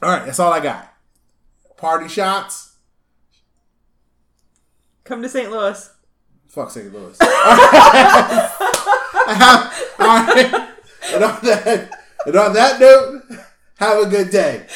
All 0.00 0.10
right, 0.10 0.24
that's 0.24 0.38
all 0.38 0.52
I 0.52 0.60
got. 0.60 0.94
Party 1.76 2.06
shots. 2.06 2.76
Come 5.02 5.22
to 5.22 5.28
St. 5.28 5.50
Louis. 5.50 5.90
Fuck 6.46 6.70
St. 6.70 6.92
Louis. 6.92 7.20
all 7.20 7.28
right. 9.98 10.68
And 11.12 11.24
on 11.24 11.38
that, 11.42 11.90
and 12.26 12.36
on 12.36 12.52
that 12.52 12.78
note, 12.78 13.22
have 13.78 13.98
a 13.98 14.06
good 14.08 14.30
day. 14.30 14.66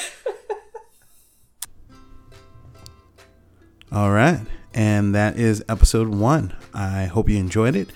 All 3.92 4.10
right. 4.10 4.40
And 4.76 5.14
that 5.14 5.38
is 5.38 5.64
episode 5.70 6.08
one. 6.08 6.54
I 6.74 7.06
hope 7.06 7.30
you 7.30 7.38
enjoyed 7.38 7.74
it. 7.74 7.88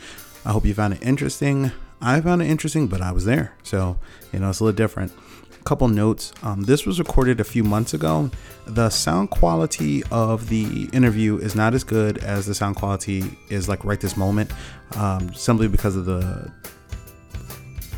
I 0.47 0.53
hope 0.53 0.65
you 0.65 0.73
found 0.73 0.95
it 0.95 1.03
interesting. 1.03 1.73
I 2.01 2.23
found 2.23 2.41
it 2.41 2.47
interesting, 2.47 2.89
but 2.89 3.03
I 3.03 3.13
was 3.13 3.27
there. 3.27 3.55
So, 3.63 3.99
you 4.33 4.39
know, 4.39 4.49
it's 4.49 4.61
a 4.61 4.65
little 4.65 4.77
different. 4.77 5.13
A 5.61 5.63
couple 5.65 5.87
notes. 5.89 6.33
Um, 6.43 6.63
this 6.63 6.87
was 6.87 6.99
recorded 6.99 7.39
a 7.39 7.45
few 7.45 7.63
months 7.63 7.93
ago. 7.93 8.31
The 8.65 8.89
sound 8.89 9.29
quality 9.29 10.03
of 10.11 10.49
the 10.49 10.89
interview 10.95 11.37
is 11.37 11.55
not 11.55 11.75
as 11.75 11.85
good 11.85 12.17
as 12.19 12.47
the 12.47 12.55
sound 12.55 12.77
quality 12.77 13.25
is 13.51 13.69
like 13.69 13.85
right 13.85 14.01
this 14.01 14.17
moment, 14.17 14.51
um, 14.97 15.35
simply 15.35 15.69
because 15.69 15.97
of 15.97 16.07
the 16.07 16.51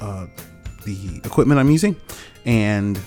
uh, 0.01 0.27
the 0.85 1.21
equipment 1.23 1.61
I'm 1.61 1.71
using. 1.71 1.95
And 2.45 2.99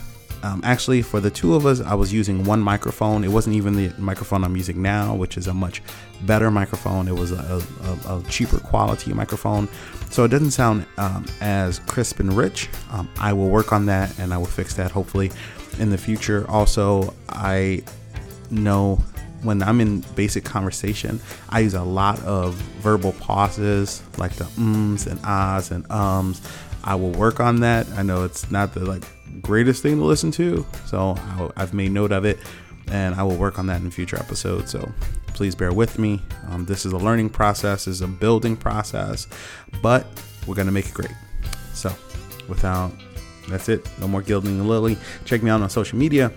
um, 0.45 0.61
actually, 0.63 1.01
for 1.01 1.19
the 1.19 1.31
two 1.31 1.55
of 1.55 1.65
us, 1.65 1.81
I 1.81 1.95
was 1.95 2.13
using 2.13 2.43
one 2.43 2.61
microphone. 2.61 3.23
It 3.23 3.29
wasn't 3.29 3.55
even 3.55 3.75
the 3.75 3.91
microphone 3.97 4.43
I'm 4.43 4.55
using 4.55 4.79
now, 4.79 5.15
which 5.15 5.37
is 5.37 5.47
a 5.47 5.53
much 5.55 5.81
better 6.21 6.51
microphone. 6.51 7.07
It 7.07 7.15
was 7.15 7.31
a, 7.31 7.63
a, 8.05 8.17
a 8.17 8.23
cheaper 8.29 8.59
quality 8.59 9.11
microphone. 9.11 9.67
So 10.11 10.23
it 10.23 10.27
doesn't 10.27 10.51
sound 10.51 10.85
um, 10.99 11.25
as 11.41 11.79
crisp 11.79 12.19
and 12.19 12.31
rich. 12.31 12.69
Um, 12.91 13.09
I 13.19 13.33
will 13.33 13.49
work 13.49 13.73
on 13.73 13.87
that 13.87 14.17
and 14.19 14.31
I 14.31 14.37
will 14.37 14.45
fix 14.45 14.75
that 14.75 14.91
hopefully 14.91 15.31
in 15.79 15.89
the 15.89 15.97
future. 15.97 16.45
Also, 16.47 17.15
I 17.29 17.83
know 18.51 18.97
when 19.41 19.63
I'm 19.63 19.81
in 19.81 20.01
basic 20.15 20.45
conversation, 20.45 21.19
I 21.49 21.61
use 21.61 21.73
a 21.73 21.83
lot 21.83 22.21
of 22.23 22.53
verbal 22.83 23.13
pauses 23.13 24.03
like 24.19 24.33
the 24.33 24.47
ums 24.57 25.07
and 25.07 25.19
ahs 25.23 25.71
and 25.71 25.89
ums. 25.89 26.39
I 26.83 26.93
will 26.93 27.11
work 27.13 27.39
on 27.39 27.61
that. 27.61 27.87
I 27.97 28.03
know 28.03 28.25
it's 28.25 28.51
not 28.51 28.75
the 28.75 28.85
like 28.85 29.03
greatest 29.45 29.83
thing 29.83 29.97
to 29.97 30.03
listen 30.03 30.31
to, 30.31 30.65
so 30.85 31.15
i 31.55 31.59
have 31.59 31.73
made 31.73 31.91
note 31.91 32.11
of 32.11 32.25
it, 32.25 32.39
and 32.87 33.15
I 33.15 33.23
will 33.23 33.37
work 33.37 33.59
on 33.59 33.67
that 33.67 33.81
in 33.81 33.91
future 33.91 34.17
episodes. 34.17 34.71
So 34.71 34.91
please 35.27 35.55
bear 35.55 35.71
with 35.71 35.99
me. 35.99 36.21
Um, 36.49 36.65
this 36.65 36.85
is 36.85 36.93
a 36.93 36.97
learning 36.97 37.29
process, 37.29 37.87
is 37.87 38.01
a 38.01 38.07
building 38.07 38.57
process, 38.57 39.27
but 39.81 40.07
we're 40.47 40.55
gonna 40.55 40.71
make 40.71 40.87
it 40.87 40.93
great. 40.93 41.13
So 41.73 41.93
without 42.47 42.91
that's 43.47 43.69
it. 43.69 43.87
No 43.99 44.07
more 44.07 44.21
gilding 44.21 44.57
the 44.57 44.63
lily. 44.63 44.97
Check 45.23 45.43
me 45.43 45.51
out 45.51 45.61
on 45.61 45.69
social 45.69 45.97
media. 45.97 46.31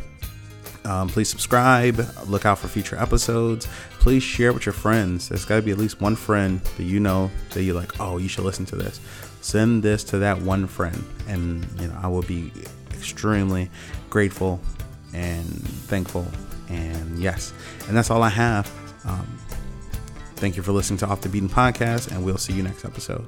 Um, 0.84 1.08
please 1.08 1.28
subscribe. 1.28 2.00
Look 2.26 2.46
out 2.46 2.58
for 2.58 2.68
future 2.68 2.96
episodes. 2.96 3.66
Please 3.98 4.22
share 4.22 4.52
with 4.52 4.66
your 4.66 4.72
friends. 4.72 5.28
There's 5.28 5.44
got 5.44 5.56
to 5.56 5.62
be 5.62 5.70
at 5.70 5.78
least 5.78 6.00
one 6.00 6.16
friend 6.16 6.60
that 6.60 6.84
you 6.84 7.00
know 7.00 7.30
that 7.50 7.62
you're 7.62 7.74
like, 7.74 7.98
oh, 8.00 8.18
you 8.18 8.28
should 8.28 8.44
listen 8.44 8.64
to 8.66 8.76
this. 8.76 9.00
Send 9.40 9.82
this 9.82 10.04
to 10.04 10.18
that 10.18 10.40
one 10.40 10.66
friend, 10.66 11.02
and 11.26 11.66
you 11.80 11.88
know 11.88 11.98
I 12.02 12.08
will 12.08 12.22
be 12.22 12.52
extremely 12.98 13.70
grateful 14.10 14.60
and 15.14 15.46
thankful. 15.46 16.26
And 16.68 17.18
yes, 17.18 17.52
and 17.86 17.96
that's 17.96 18.10
all 18.10 18.22
I 18.22 18.28
have. 18.28 18.70
Um, 19.04 19.26
thank 20.36 20.56
you 20.56 20.62
for 20.62 20.72
listening 20.72 20.98
to 20.98 21.06
Off 21.06 21.22
the 21.22 21.28
Beaten 21.28 21.48
Podcast, 21.48 22.10
and 22.10 22.24
we'll 22.24 22.38
see 22.38 22.52
you 22.52 22.62
next 22.62 22.84
episode. 22.84 23.26